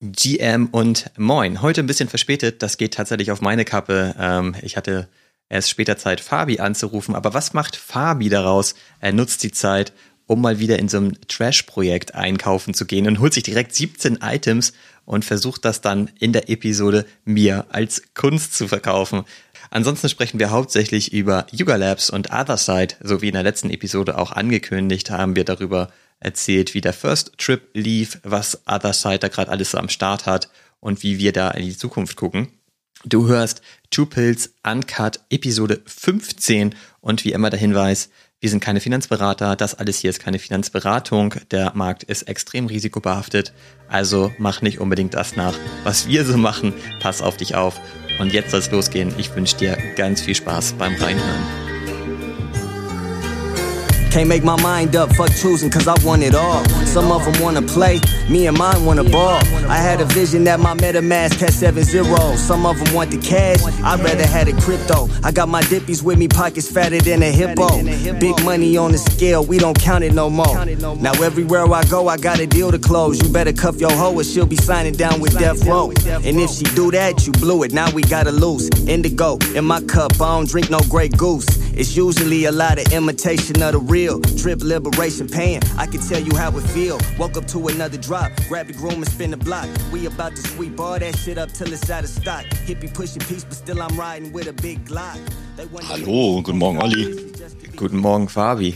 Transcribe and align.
GM 0.00 0.66
und 0.66 1.10
Moin. 1.18 1.60
Heute 1.60 1.82
ein 1.82 1.88
bisschen 1.88 2.08
verspätet, 2.08 2.62
das 2.62 2.76
geht 2.76 2.94
tatsächlich 2.94 3.32
auf 3.32 3.40
meine 3.40 3.64
Kappe. 3.64 4.14
Ähm, 4.16 4.54
ich 4.62 4.76
hatte 4.76 5.08
erst 5.48 5.70
später 5.70 5.96
Zeit, 5.96 6.20
Fabi 6.20 6.60
anzurufen, 6.60 7.16
aber 7.16 7.34
was 7.34 7.52
macht 7.52 7.74
Fabi 7.74 8.28
daraus? 8.28 8.76
Er 9.00 9.12
nutzt 9.12 9.42
die 9.42 9.50
Zeit, 9.50 9.92
um 10.26 10.40
mal 10.40 10.60
wieder 10.60 10.78
in 10.78 10.88
so 10.88 10.98
einem 10.98 11.20
Trash-Projekt 11.26 12.14
einkaufen 12.14 12.74
zu 12.74 12.86
gehen 12.86 13.08
und 13.08 13.18
holt 13.18 13.34
sich 13.34 13.42
direkt 13.42 13.74
17 13.74 14.20
Items 14.22 14.72
und 15.04 15.24
versucht 15.24 15.64
das 15.64 15.80
dann 15.80 16.10
in 16.20 16.32
der 16.32 16.48
Episode 16.48 17.04
mir 17.24 17.66
als 17.70 18.02
Kunst 18.14 18.54
zu 18.54 18.68
verkaufen. 18.68 19.24
Ansonsten 19.70 20.08
sprechen 20.08 20.38
wir 20.38 20.50
hauptsächlich 20.50 21.12
über 21.12 21.46
Yuga 21.50 21.74
Labs 21.74 22.08
und 22.08 22.32
Otherside, 22.32 22.94
so 23.02 23.20
wie 23.20 23.28
in 23.28 23.34
der 23.34 23.42
letzten 23.42 23.70
Episode 23.70 24.16
auch 24.16 24.30
angekündigt 24.30 25.10
haben 25.10 25.34
wir 25.34 25.44
darüber 25.44 25.90
erzählt, 26.20 26.74
wie 26.74 26.80
der 26.80 26.92
First 26.92 27.32
Trip 27.38 27.62
lief, 27.74 28.20
was 28.22 28.62
Otherside 28.66 29.18
da 29.18 29.28
gerade 29.28 29.50
alles 29.50 29.70
so 29.70 29.78
am 29.78 29.88
Start 29.88 30.26
hat 30.26 30.50
und 30.80 31.02
wie 31.02 31.18
wir 31.18 31.32
da 31.32 31.50
in 31.50 31.64
die 31.64 31.76
Zukunft 31.76 32.16
gucken. 32.16 32.48
Du 33.04 33.28
hörst 33.28 33.62
Two 33.90 34.06
Pills 34.06 34.54
Uncut 34.64 35.20
Episode 35.30 35.80
15 35.86 36.74
und 37.00 37.24
wie 37.24 37.32
immer 37.32 37.48
der 37.48 37.60
Hinweis, 37.60 38.10
wir 38.40 38.50
sind 38.50 38.60
keine 38.60 38.80
Finanzberater, 38.80 39.56
das 39.56 39.74
alles 39.74 39.98
hier 39.98 40.10
ist 40.10 40.20
keine 40.20 40.38
Finanzberatung, 40.38 41.34
der 41.50 41.72
Markt 41.74 42.04
ist 42.04 42.22
extrem 42.22 42.66
risikobehaftet, 42.66 43.52
also 43.88 44.32
mach 44.38 44.62
nicht 44.62 44.80
unbedingt 44.80 45.14
das 45.14 45.36
nach, 45.36 45.56
was 45.84 46.08
wir 46.08 46.24
so 46.24 46.36
machen, 46.36 46.72
pass 47.00 47.22
auf 47.22 47.36
dich 47.36 47.54
auf 47.54 47.80
und 48.20 48.32
jetzt 48.32 48.50
soll 48.50 48.60
es 48.60 48.70
losgehen. 48.70 49.12
Ich 49.18 49.34
wünsche 49.34 49.56
dir 49.56 49.76
ganz 49.96 50.20
viel 50.20 50.34
Spaß 50.34 50.74
beim 50.74 50.94
Reinhören. 50.96 51.77
Can't 54.10 54.28
make 54.28 54.42
my 54.42 54.60
mind 54.62 54.96
up, 54.96 55.14
fuck 55.14 55.30
choosing, 55.34 55.70
cause 55.70 55.86
I 55.86 55.94
want 56.04 56.22
it 56.22 56.34
all. 56.34 56.64
Some 56.86 57.12
of 57.12 57.24
them 57.24 57.42
wanna 57.42 57.62
play, 57.62 58.00
me 58.28 58.46
and 58.46 58.56
mine 58.56 58.84
wanna 58.86 59.04
ball. 59.04 59.38
I 59.68 59.76
had 59.76 60.00
a 60.00 60.06
vision 60.06 60.44
that 60.44 60.60
my 60.60 60.74
MetaMask 60.74 61.38
had 61.38 61.52
seven 61.52 61.84
zeros. 61.84 62.40
Some 62.40 62.64
of 62.64 62.78
them 62.78 62.94
want 62.94 63.10
the 63.10 63.18
cash, 63.18 63.60
I'd 63.84 64.00
rather 64.00 64.26
had 64.26 64.48
it 64.48 64.56
crypto. 64.56 65.08
I 65.22 65.30
got 65.30 65.48
my 65.48 65.60
dippies 65.62 66.02
with 66.02 66.18
me, 66.18 66.26
pockets 66.26 66.70
fatter 66.70 66.98
than 67.00 67.22
a 67.22 67.30
hippo. 67.30 67.68
Big 68.18 68.42
money 68.44 68.78
on 68.78 68.92
the 68.92 68.98
scale, 68.98 69.44
we 69.44 69.58
don't 69.58 69.78
count 69.78 70.02
it 70.02 70.14
no 70.14 70.30
more. 70.30 70.64
Now 70.96 71.12
everywhere 71.22 71.70
I 71.70 71.84
go, 71.84 72.08
I 72.08 72.16
got 72.16 72.40
a 72.40 72.46
deal 72.46 72.72
to 72.72 72.78
close. 72.78 73.22
You 73.22 73.30
better 73.30 73.52
cuff 73.52 73.78
your 73.78 73.92
hoe 73.92 74.14
or 74.14 74.24
she'll 74.24 74.46
be 74.46 74.56
signing 74.56 74.94
down 74.94 75.20
with 75.20 75.38
Death 75.38 75.66
Row. 75.66 75.92
And 76.06 76.40
if 76.40 76.50
she 76.50 76.64
do 76.74 76.90
that, 76.92 77.26
you 77.26 77.32
blew 77.32 77.62
it, 77.62 77.72
now 77.72 77.90
we 77.92 78.02
gotta 78.02 78.32
lose. 78.32 78.70
Indigo 78.88 79.36
in 79.54 79.66
my 79.66 79.82
cup, 79.82 80.14
I 80.14 80.36
don't 80.38 80.48
drink 80.48 80.70
no 80.70 80.80
Grey 80.88 81.08
Goose. 81.08 81.46
It's 81.74 81.94
usually 81.96 82.46
a 82.46 82.52
lot 82.52 82.78
of 82.80 82.92
imitation 82.92 83.62
of 83.62 83.72
the 83.72 83.78
real. 83.78 83.97
Drip 84.06 84.62
liberation 84.62 85.28
pain. 85.28 85.60
I 85.76 85.86
can 85.86 86.00
tell 86.00 86.20
you 86.20 86.36
how 86.36 86.56
it 86.56 86.62
feel. 86.70 86.98
Woke 87.18 87.36
up 87.36 87.46
to 87.48 87.66
another 87.68 87.98
drop. 87.98 88.30
Grab 88.48 88.68
the 88.68 88.72
groom 88.72 89.02
and 89.02 89.08
spin 89.08 89.32
the 89.32 89.36
block. 89.36 89.68
We 89.92 90.06
about 90.06 90.36
to 90.36 90.42
sweep 90.42 90.78
all 90.78 90.98
that 90.98 91.16
shit 91.16 91.36
up 91.36 91.50
till 91.50 91.72
it's 91.72 91.90
out 91.90 92.04
of 92.04 92.10
stock. 92.10 92.44
Hippie 92.66 92.92
pushing 92.94 93.20
peace, 93.22 93.44
but 93.44 93.54
still 93.54 93.82
I'm 93.82 93.98
riding 93.98 94.32
with 94.32 94.46
a 94.46 94.52
big 94.52 94.84
Glock. 94.84 95.18
Hallo, 95.88 96.40
guten 96.42 96.58
Morgen, 96.58 96.80
Olli. 96.80 97.32
Guten 97.74 97.98
Morgen, 97.98 98.28
Fabi. 98.28 98.74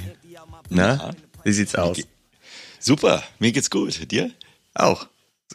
Na, 0.71 1.13
wie 1.45 1.53
sieht's 1.53 1.77
aus? 1.77 1.99
Super, 2.81 3.23
mir 3.39 3.53
geht's 3.53 3.71
gut. 3.71 4.11
Dir? 4.11 4.33
Auch. 4.75 5.07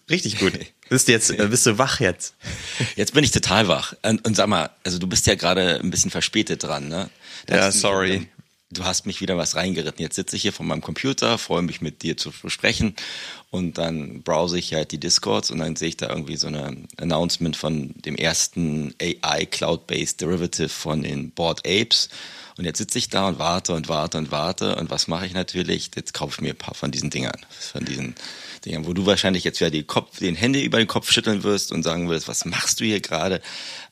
Richtig 0.09 0.39
gut. 0.39 0.53
Bist 0.89 1.09
du 1.09 1.11
jetzt, 1.11 1.35
bist 1.35 1.65
du 1.65 1.77
wach 1.77 1.99
jetzt? 1.99 2.33
Jetzt 2.95 3.13
bin 3.13 3.21
ich 3.21 3.31
total 3.31 3.67
wach. 3.67 3.93
Und, 4.03 4.25
und 4.25 4.37
sag 4.37 4.47
mal, 4.47 4.69
also 4.85 4.99
du 4.99 5.07
bist 5.07 5.27
ja 5.27 5.35
gerade 5.35 5.81
ein 5.81 5.89
bisschen 5.89 6.11
verspätet 6.11 6.63
dran, 6.63 6.87
ne? 6.87 7.09
Ja, 7.49 7.73
sorry. 7.73 8.29
Du 8.69 8.83
hast 8.83 9.05
mich 9.05 9.21
wieder 9.21 9.37
was 9.37 9.55
reingeritten. 9.55 10.03
Jetzt 10.03 10.17
sitze 10.17 10.35
ich 10.35 10.41
hier 10.41 10.51
vor 10.51 10.65
meinem 10.65 10.81
Computer, 10.81 11.37
freue 11.37 11.61
mich 11.61 11.79
mit 11.79 12.03
dir 12.03 12.17
zu 12.17 12.31
besprechen 12.31 12.97
und 13.49 13.77
dann 13.77 14.23
browse 14.23 14.59
ich 14.59 14.73
halt 14.73 14.91
die 14.91 14.99
Discords 14.99 15.51
und 15.51 15.59
dann 15.59 15.77
sehe 15.77 15.87
ich 15.87 15.95
da 15.95 16.09
irgendwie 16.09 16.35
so 16.35 16.47
eine 16.47 16.75
Announcement 16.97 17.55
von 17.55 17.93
dem 18.03 18.17
ersten 18.17 18.93
AI 19.01 19.45
Cloud-Based 19.45 20.19
Derivative 20.19 20.67
von 20.67 21.01
den 21.01 21.31
Board 21.31 21.65
Apes. 21.65 22.09
Und 22.57 22.65
jetzt 22.65 22.79
sitze 22.79 22.97
ich 22.97 23.08
da 23.08 23.30
und 23.30 23.39
warte 23.39 23.73
und 23.73 23.87
warte 23.87 24.17
und 24.17 24.31
warte 24.31 24.75
und 24.75 24.89
was 24.89 25.08
mache 25.08 25.25
ich 25.27 25.33
natürlich? 25.33 25.92
Jetzt 25.95 26.13
kaufe 26.13 26.33
ich 26.36 26.42
mir 26.42 26.49
ein 26.49 26.58
paar 26.58 26.73
von 26.73 26.92
diesen 26.92 27.09
Dingern, 27.09 27.39
von 27.49 27.86
diesen 27.86 28.15
Dingern, 28.65 28.86
wo 28.86 28.92
du 28.92 29.05
wahrscheinlich 29.05 29.45
jetzt 29.45 29.61
wieder 29.61 29.69
die 29.69 29.83
Kopf, 29.83 30.19
den 30.19 30.36
Hände 30.36 30.59
über 30.59 30.80
den 30.80 30.87
Kopf 30.87 31.09
schütteln 31.11 31.43
wirst 31.43 31.71
und 31.71 31.83
sagen 31.83 32.09
wirst, 32.09 32.27
was 32.27 32.43
machst 32.43 32.81
du 32.81 32.86
hier 32.86 32.99
gerade? 32.99 33.42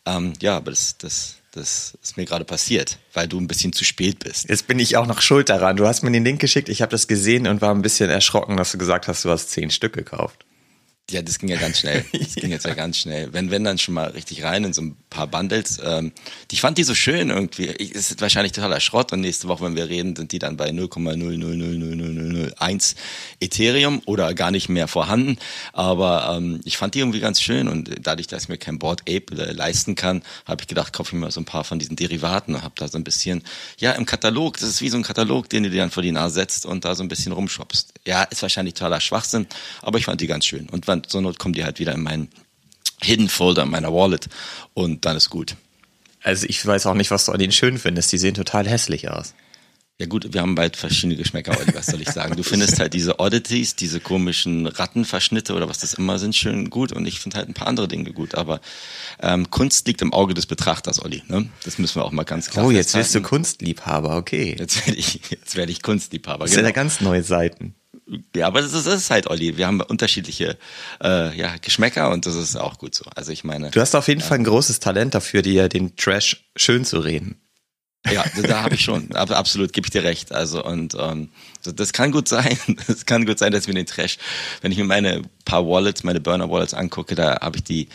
Ähm, 0.06 0.34
ja, 0.42 0.58
aber 0.58 0.72
das, 0.72 0.98
das, 0.98 1.35
das 1.56 1.98
ist 2.04 2.18
mir 2.18 2.26
gerade 2.26 2.46
passiert, 2.46 3.00
weil 3.14 3.28
du 3.28 3.40
ein 3.40 3.48
bisschen 3.48 3.74
zu 3.74 3.84
spät 3.84 4.20
bist. 4.20 4.50
Jetzt 4.50 4.68
bin 4.68 4.80
ich 4.80 4.98
auch 4.98 5.08
noch 5.08 5.22
schuld 5.22 5.50
daran. 5.50 5.78
Du 5.78 5.88
hast 5.88 6.04
mir 6.04 6.12
den 6.12 6.26
Link 6.26 6.42
geschickt, 6.42 6.70
ich 6.70 6.82
habe 6.82 6.92
das 6.92 7.08
gesehen 7.08 7.48
und 7.48 7.62
war 7.62 7.74
ein 7.74 7.82
bisschen 7.82 8.10
erschrocken, 8.10 8.58
dass 8.58 8.72
du 8.72 8.78
gesagt 8.78 9.08
hast, 9.08 9.26
du 9.26 9.30
hast 9.30 9.52
zehn 9.52 9.72
Stück 9.72 9.94
gekauft. 9.94 10.46
Ja, 11.12 11.22
das 11.22 11.38
ging 11.38 11.50
ja 11.50 11.58
ganz 11.58 11.78
schnell. 11.80 12.04
Das 12.26 12.34
ging 12.34 12.50
jetzt 12.50 12.66
ja 12.66 12.74
ganz 12.74 12.98
schnell. 12.98 13.32
Wenn, 13.32 13.52
wenn 13.52 13.64
dann 13.64 13.78
schon 13.78 13.94
mal 13.94 14.10
richtig 14.10 14.44
rein 14.44 14.64
in 14.64 14.74
so 14.74 14.82
ein 14.82 14.98
paar 15.12 15.28
Bundles. 15.28 15.80
Ähm, 15.84 16.12
ich 16.52 16.62
fand 16.62 16.80
die 16.80 16.84
so 16.84 16.96
schön 16.96 17.30
irgendwie. 17.30 17.68
Ich, 17.68 17.94
es 17.94 18.10
ist 18.12 18.22
wahrscheinlich 18.22 18.54
totaler 18.54 18.80
Schrott 18.80 19.14
und 19.14 19.22
nächste 19.22 19.48
Woche, 19.48 19.64
wenn 19.64 19.76
wir 19.76 19.88
reden, 19.88 20.16
sind 20.16 20.32
die 20.32 20.40
dann 20.40 20.58
bei 20.58 20.72
0,0000001 20.72 22.96
Ethereum 23.40 24.02
oder 24.06 24.34
gar 24.34 24.50
nicht 24.50 24.68
mehr 24.68 24.88
vorhanden. 24.88 25.38
Aber 25.74 26.36
ähm, 26.36 26.62
ich 26.66 26.78
fand 26.78 26.96
die 26.96 27.00
irgendwie 27.00 27.20
ganz 27.20 27.40
schön 27.40 27.68
und 27.68 27.92
dadurch, 28.02 28.26
dass 28.28 28.44
ich 28.44 28.50
mir 28.50 28.58
kein 28.58 28.80
Board 28.80 29.02
Ape 29.02 29.36
äh, 29.38 29.52
leisten 29.52 29.94
kann, 29.94 30.24
habe 30.46 30.64
ich 30.64 30.68
gedacht, 30.68 30.92
kaufe 30.92 31.16
ich 31.16 31.22
mir 31.22 31.30
so 31.30 31.40
ein 31.40 31.46
paar 31.46 31.64
von 31.64 31.78
diesen 31.78 31.96
Derivaten 31.96 32.56
und 32.56 32.64
habe 32.64 32.74
da 32.78 32.88
so 32.88 32.98
ein 32.98 33.04
bisschen, 33.04 33.44
ja, 33.78 33.92
im 33.92 34.08
Katalog, 34.08 34.58
das 34.58 34.70
ist 34.70 34.82
wie 34.82 34.90
so 34.90 34.98
ein 34.98 35.04
Katalog, 35.04 35.50
den 35.50 35.62
du 35.64 35.70
dir 35.70 35.82
dann 35.82 35.92
vor 35.92 36.02
die 36.02 36.12
Nase 36.12 36.34
setzt 36.36 36.66
und 36.66 36.84
da 36.84 36.96
so 36.96 37.04
ein 37.04 37.10
bisschen 37.10 37.32
rumshoppst. 37.32 37.94
Ja, 38.08 38.24
ist 38.24 38.42
wahrscheinlich 38.42 38.74
totaler 38.74 39.02
Schwachsinn, 39.02 39.46
aber 39.84 40.00
ich 40.00 40.06
fand 40.06 40.20
die 40.22 40.28
ganz 40.28 40.46
schön. 40.46 40.68
Und 40.70 40.88
zur 41.04 41.22
Not 41.22 41.40
kommt 41.40 41.56
die 41.58 41.64
halt 41.64 41.80
wieder 41.80 41.94
in 41.94 42.04
meinen 42.04 42.30
Hidden 43.02 43.30
Folder 43.30 43.64
in 43.64 43.70
meiner 43.70 43.94
Wallet 43.94 44.28
und 44.74 45.06
dann 45.06 45.18
ist 45.18 45.30
gut. 45.30 45.56
Also 46.24 46.48
ich 46.50 46.66
weiß 46.66 46.88
auch 46.88 46.96
nicht, 46.96 47.12
was 47.12 47.26
du 47.26 47.32
an 47.32 47.40
denen 47.40 47.52
schön 47.52 47.78
findest. 47.78 48.12
Die 48.12 48.18
sehen 48.18 48.34
total 48.34 48.68
hässlich 48.68 49.10
aus. 49.10 49.34
Ja 49.98 50.08
gut, 50.08 50.34
wir 50.34 50.42
haben 50.42 50.56
bald 50.56 50.76
verschiedene 50.76 51.16
Geschmäcker, 51.16 51.58
Olli, 51.58 51.74
was 51.74 51.86
soll 51.86 52.02
ich 52.02 52.10
sagen? 52.10 52.36
Du 52.36 52.44
findest 52.44 52.82
halt 52.82 52.94
diese 52.94 53.18
Oddities, 53.20 53.78
diese 53.78 54.02
komischen 54.02 54.68
Rattenverschnitte 54.68 55.54
oder 55.54 55.70
was 55.70 55.78
das 55.78 55.94
immer 55.94 56.20
sind, 56.20 56.36
schön 56.36 56.70
gut 56.70 56.92
und 56.92 57.06
ich 57.06 57.22
finde 57.22 57.38
halt 57.38 57.48
ein 57.48 57.54
paar 57.54 57.68
andere 57.68 57.88
Dinge 57.88 58.12
gut, 58.12 58.36
aber 58.36 58.60
ähm, 59.22 59.50
Kunst 59.52 59.88
liegt 59.88 60.02
im 60.02 60.12
Auge 60.12 60.34
des 60.34 60.48
Betrachters, 60.48 61.02
Olli, 61.02 61.24
ne? 61.30 61.48
Das 61.64 61.78
müssen 61.78 61.96
wir 61.96 62.04
auch 62.04 62.12
mal 62.12 62.24
ganz 62.24 62.50
klar 62.50 62.66
Oh, 62.66 62.72
jetzt 62.72 62.94
wirst 62.94 63.16
du 63.16 63.22
Kunstliebhaber, 63.22 64.18
okay. 64.18 64.58
Jetzt 64.60 64.86
werde 64.86 65.00
ich, 65.00 65.22
jetzt 65.30 65.56
werde 65.56 65.72
ich 65.72 65.82
Kunstliebhaber, 65.82 66.44
Das 66.44 66.52
genau. 66.52 66.58
sind 66.58 66.66
ja 66.66 66.72
ganz 66.72 67.00
neue 67.00 67.24
Seiten. 67.24 67.74
Ja, 68.36 68.48
aber 68.48 68.62
das 68.62 68.74
ist, 68.74 68.86
das 68.86 68.96
ist 68.96 69.10
halt, 69.10 69.28
Olli. 69.28 69.58
Wir 69.58 69.66
haben 69.66 69.82
unterschiedliche 69.82 70.58
äh, 71.04 71.36
ja, 71.36 71.56
Geschmäcker 71.60 72.12
und 72.12 72.26
das 72.26 72.36
ist 72.36 72.56
auch 72.56 72.78
gut 72.78 72.94
so. 72.94 73.06
Also 73.16 73.32
ich 73.32 73.44
meine. 73.44 73.72
Du 73.72 73.82
hast 73.82 73.96
auf 73.96 74.08
jeden 74.08 74.22
ja. 74.22 74.28
Fall 74.28 74.40
ein 74.40 74.44
großes 74.44 74.80
Talent 74.80 75.16
dafür, 75.16 75.42
dir 75.42 75.70
den 75.70 75.96
Trash 75.96 76.46
schön 76.56 76.86
zu 76.86 77.00
reden. 77.00 77.42
Ja, 78.12 78.24
da 78.44 78.62
habe 78.62 78.76
ich 78.76 78.82
schon. 78.82 79.12
Absolut, 79.16 79.74
gebe 79.74 79.88
ich 79.88 79.92
dir 79.92 80.04
recht. 80.04 80.32
Also 80.32 80.64
und 80.64 80.96
ähm, 81.00 81.30
das 81.64 81.94
kann 81.94 82.12
gut 82.12 82.28
sein. 82.28 82.58
Das 82.88 83.06
kann 83.06 83.26
gut 83.26 83.40
sein, 83.40 83.52
dass 83.52 83.66
wir 83.66 83.74
den 83.74 83.88
Trash, 83.88 84.18
wenn 84.62 84.72
ich 84.72 84.78
mir 84.78 84.86
meine 84.86 85.24
paar 85.44 85.66
Wallets, 85.68 86.04
meine 86.04 86.20
Burner 86.20 86.50
Wallets 86.50 86.74
angucke, 86.74 87.16
da 87.16 87.40
habe 87.42 87.58
ich 87.58 87.64
die 87.64 87.90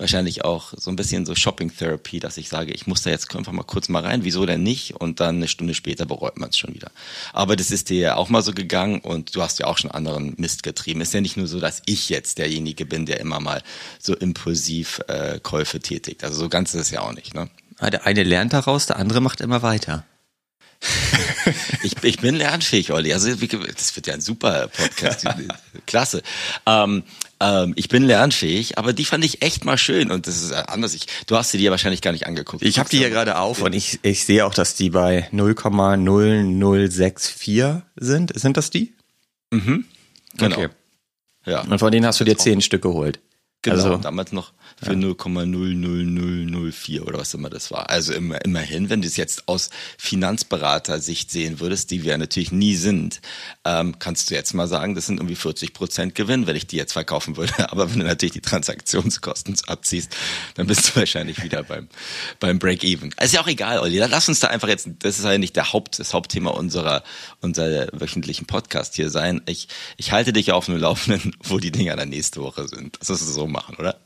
wahrscheinlich 0.00 0.44
auch 0.44 0.72
so 0.76 0.90
ein 0.90 0.96
bisschen 0.96 1.26
so 1.26 1.34
Shopping 1.34 1.70
Therapy, 1.74 2.18
dass 2.18 2.36
ich 2.36 2.48
sage, 2.48 2.72
ich 2.72 2.86
muss 2.86 3.02
da 3.02 3.10
jetzt 3.10 3.34
einfach 3.36 3.52
mal 3.52 3.62
kurz 3.62 3.88
mal 3.88 4.02
rein, 4.02 4.24
wieso 4.24 4.46
denn 4.46 4.62
nicht? 4.62 4.96
Und 4.96 5.20
dann 5.20 5.36
eine 5.36 5.48
Stunde 5.48 5.74
später 5.74 6.06
bereut 6.06 6.38
man 6.38 6.48
es 6.48 6.58
schon 6.58 6.74
wieder. 6.74 6.90
Aber 7.32 7.54
das 7.54 7.70
ist 7.70 7.90
dir 7.90 8.00
ja 8.00 8.16
auch 8.16 8.30
mal 8.30 8.42
so 8.42 8.52
gegangen 8.52 9.00
und 9.00 9.36
du 9.36 9.42
hast 9.42 9.58
ja 9.58 9.66
auch 9.66 9.78
schon 9.78 9.90
anderen 9.90 10.34
Mist 10.38 10.62
getrieben. 10.62 11.00
Ist 11.00 11.14
ja 11.14 11.20
nicht 11.20 11.36
nur 11.36 11.46
so, 11.46 11.60
dass 11.60 11.82
ich 11.86 12.08
jetzt 12.08 12.38
derjenige 12.38 12.86
bin, 12.86 13.06
der 13.06 13.20
immer 13.20 13.40
mal 13.40 13.62
so 13.98 14.14
impulsiv 14.14 15.00
äh, 15.08 15.38
Käufe 15.40 15.80
tätigt. 15.80 16.24
Also 16.24 16.38
so 16.38 16.48
ganz 16.48 16.74
ist 16.74 16.80
es 16.80 16.90
ja 16.90 17.02
auch 17.02 17.12
nicht, 17.12 17.34
ne? 17.34 17.48
Der 17.80 18.06
eine 18.06 18.24
lernt 18.24 18.52
daraus, 18.52 18.86
der 18.86 18.96
andere 18.96 19.22
macht 19.22 19.40
immer 19.40 19.62
weiter. 19.62 20.04
ich, 21.82 22.02
ich 22.02 22.18
bin 22.18 22.34
lernfähig, 22.34 22.92
Olli. 22.92 23.12
Also 23.12 23.28
das 23.34 23.96
wird 23.96 24.06
ja 24.06 24.14
ein 24.14 24.20
super 24.20 24.68
Podcast. 24.68 25.26
Klasse. 25.86 26.22
Ähm, 26.66 27.04
ähm, 27.40 27.72
ich 27.76 27.88
bin 27.88 28.04
lernfähig, 28.04 28.78
aber 28.78 28.92
die 28.92 29.04
fand 29.04 29.24
ich 29.24 29.42
echt 29.42 29.64
mal 29.64 29.78
schön 29.78 30.10
und 30.10 30.26
das 30.26 30.42
ist 30.42 30.52
anders. 30.52 30.94
Ich, 30.94 31.06
du 31.26 31.36
hast 31.36 31.50
sie 31.52 31.58
dir 31.58 31.70
wahrscheinlich 31.70 32.02
gar 32.02 32.12
nicht 32.12 32.26
angeguckt. 32.26 32.62
Ich 32.62 32.78
habe 32.78 32.88
die 32.88 32.98
hier 32.98 33.10
gerade 33.10 33.38
auf 33.38 33.62
und 33.62 33.74
ich, 33.74 33.98
ich 34.02 34.24
sehe 34.24 34.44
auch, 34.46 34.54
dass 34.54 34.74
die 34.74 34.90
bei 34.90 35.28
0,0064 35.32 37.82
sind. 37.96 38.38
Sind 38.38 38.56
das 38.56 38.70
die? 38.70 38.94
Mhm. 39.50 39.84
Genau. 40.36 40.56
Okay. 40.56 40.68
Ja. 41.46 41.62
Und 41.62 41.78
von 41.78 41.90
denen 41.90 42.06
hast 42.06 42.20
du 42.20 42.24
dir 42.24 42.36
zehn 42.36 42.60
Stück 42.60 42.82
geholt. 42.82 43.18
Genau, 43.62 43.76
Also- 43.76 43.96
damals 43.96 44.32
noch 44.32 44.52
für 44.82 44.92
0,00004 44.92 47.02
oder 47.02 47.18
was 47.18 47.34
immer 47.34 47.50
das 47.50 47.70
war. 47.70 47.90
Also 47.90 48.12
immer, 48.12 48.42
immerhin, 48.44 48.88
wenn 48.88 49.02
du 49.02 49.08
es 49.08 49.16
jetzt 49.16 49.48
aus 49.48 49.70
Finanzberater-Sicht 49.98 51.30
sehen 51.30 51.60
würdest, 51.60 51.90
die 51.90 52.02
wir 52.02 52.16
natürlich 52.16 52.52
nie 52.52 52.74
sind, 52.74 53.20
ähm, 53.64 53.98
kannst 53.98 54.30
du 54.30 54.34
jetzt 54.34 54.54
mal 54.54 54.68
sagen, 54.68 54.94
das 54.94 55.06
sind 55.06 55.18
irgendwie 55.18 55.36
40 55.36 55.74
Prozent 55.74 56.14
Gewinn, 56.14 56.46
wenn 56.46 56.56
ich 56.56 56.66
die 56.66 56.76
jetzt 56.76 56.92
verkaufen 56.92 57.36
würde. 57.36 57.52
Aber 57.70 57.90
wenn 57.90 58.00
du 58.00 58.06
natürlich 58.06 58.32
die 58.32 58.40
Transaktionskosten 58.40 59.56
abziehst, 59.66 60.16
dann 60.54 60.66
bist 60.66 60.88
du 60.88 60.96
wahrscheinlich 60.96 61.42
wieder 61.42 61.62
beim, 61.62 61.88
beim 62.38 62.58
Break-Even. 62.58 63.14
Ist 63.20 63.34
ja 63.34 63.42
auch 63.42 63.48
egal, 63.48 63.80
Olli. 63.80 63.98
Lass 63.98 64.28
uns 64.28 64.40
da 64.40 64.48
einfach 64.48 64.68
jetzt, 64.68 64.88
das 65.00 65.18
ist 65.18 65.24
ja 65.24 65.38
nicht 65.38 65.56
der 65.56 65.72
Haupt, 65.72 65.98
das 65.98 66.14
Hauptthema 66.14 66.50
unserer, 66.50 67.02
unserer 67.40 67.88
wöchentlichen 67.92 68.46
Podcast 68.46 68.94
hier 68.94 69.10
sein. 69.10 69.42
Ich, 69.46 69.68
ich 69.96 70.12
halte 70.12 70.32
dich 70.32 70.52
auf 70.52 70.66
dem 70.66 70.78
Laufenden, 70.78 71.36
wo 71.42 71.58
die 71.58 71.70
Dinger 71.70 71.96
dann 71.96 72.08
nächste 72.08 72.40
Woche 72.40 72.66
sind. 72.66 72.96
Das 73.00 73.08
du 73.08 73.16
so 73.16 73.46
machen, 73.46 73.76
oder? 73.76 74.00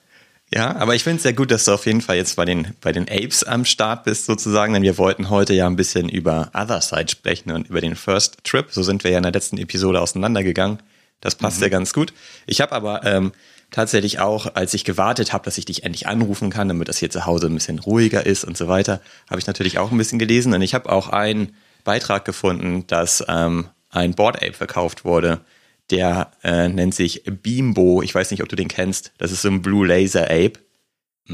Ja, 0.54 0.76
aber 0.76 0.94
ich 0.94 1.02
finde 1.02 1.16
es 1.16 1.24
sehr 1.24 1.32
gut, 1.32 1.50
dass 1.50 1.64
du 1.64 1.72
auf 1.72 1.84
jeden 1.84 2.00
Fall 2.00 2.14
jetzt 2.14 2.36
bei 2.36 2.44
den, 2.44 2.74
bei 2.80 2.92
den 2.92 3.08
Apes 3.08 3.42
am 3.42 3.64
Start 3.64 4.04
bist 4.04 4.26
sozusagen, 4.26 4.72
denn 4.72 4.84
wir 4.84 4.98
wollten 4.98 5.28
heute 5.28 5.52
ja 5.52 5.66
ein 5.66 5.74
bisschen 5.74 6.08
über 6.08 6.52
Otherside 6.54 7.08
sprechen 7.10 7.50
und 7.50 7.68
über 7.68 7.80
den 7.80 7.96
First 7.96 8.36
Trip. 8.44 8.66
So 8.70 8.84
sind 8.84 9.02
wir 9.02 9.10
ja 9.10 9.16
in 9.16 9.24
der 9.24 9.32
letzten 9.32 9.58
Episode 9.58 10.00
auseinandergegangen. 10.00 10.78
Das 11.20 11.34
passt 11.34 11.60
ja 11.60 11.68
ganz 11.68 11.92
gut. 11.92 12.12
Ich 12.46 12.60
habe 12.60 12.70
aber 12.70 13.04
ähm, 13.04 13.32
tatsächlich 13.72 14.20
auch, 14.20 14.54
als 14.54 14.74
ich 14.74 14.84
gewartet 14.84 15.32
habe, 15.32 15.44
dass 15.44 15.58
ich 15.58 15.64
dich 15.64 15.82
endlich 15.82 16.06
anrufen 16.06 16.50
kann, 16.50 16.68
damit 16.68 16.86
das 16.86 16.98
hier 16.98 17.10
zu 17.10 17.26
Hause 17.26 17.48
ein 17.48 17.54
bisschen 17.54 17.80
ruhiger 17.80 18.24
ist 18.24 18.44
und 18.44 18.56
so 18.56 18.68
weiter, 18.68 19.00
habe 19.28 19.40
ich 19.40 19.48
natürlich 19.48 19.78
auch 19.80 19.90
ein 19.90 19.98
bisschen 19.98 20.20
gelesen 20.20 20.54
und 20.54 20.62
ich 20.62 20.74
habe 20.74 20.88
auch 20.92 21.08
einen 21.08 21.56
Beitrag 21.82 22.24
gefunden, 22.24 22.86
dass 22.86 23.24
ähm, 23.26 23.70
ein 23.90 24.14
Board 24.14 24.36
Ape 24.36 24.52
verkauft 24.52 25.04
wurde. 25.04 25.40
Der 25.90 26.32
äh, 26.42 26.68
nennt 26.68 26.94
sich 26.94 27.22
Beambo. 27.24 28.02
Ich 28.02 28.14
weiß 28.14 28.30
nicht, 28.30 28.42
ob 28.42 28.48
du 28.48 28.56
den 28.56 28.68
kennst. 28.68 29.12
Das 29.18 29.32
ist 29.32 29.42
so 29.42 29.48
ein 29.48 29.62
Blue 29.62 29.86
Laser 29.86 30.24
Ape. 30.24 30.54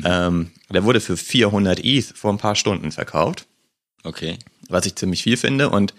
Ähm, 0.04 0.50
der 0.70 0.84
wurde 0.84 1.00
für 1.00 1.16
400 1.16 1.80
ETH 1.84 2.12
vor 2.16 2.32
ein 2.32 2.38
paar 2.38 2.54
Stunden 2.54 2.92
verkauft, 2.92 3.46
Okay. 4.04 4.38
was 4.68 4.86
ich 4.86 4.94
ziemlich 4.96 5.22
viel 5.22 5.36
finde. 5.36 5.70
Und 5.70 5.94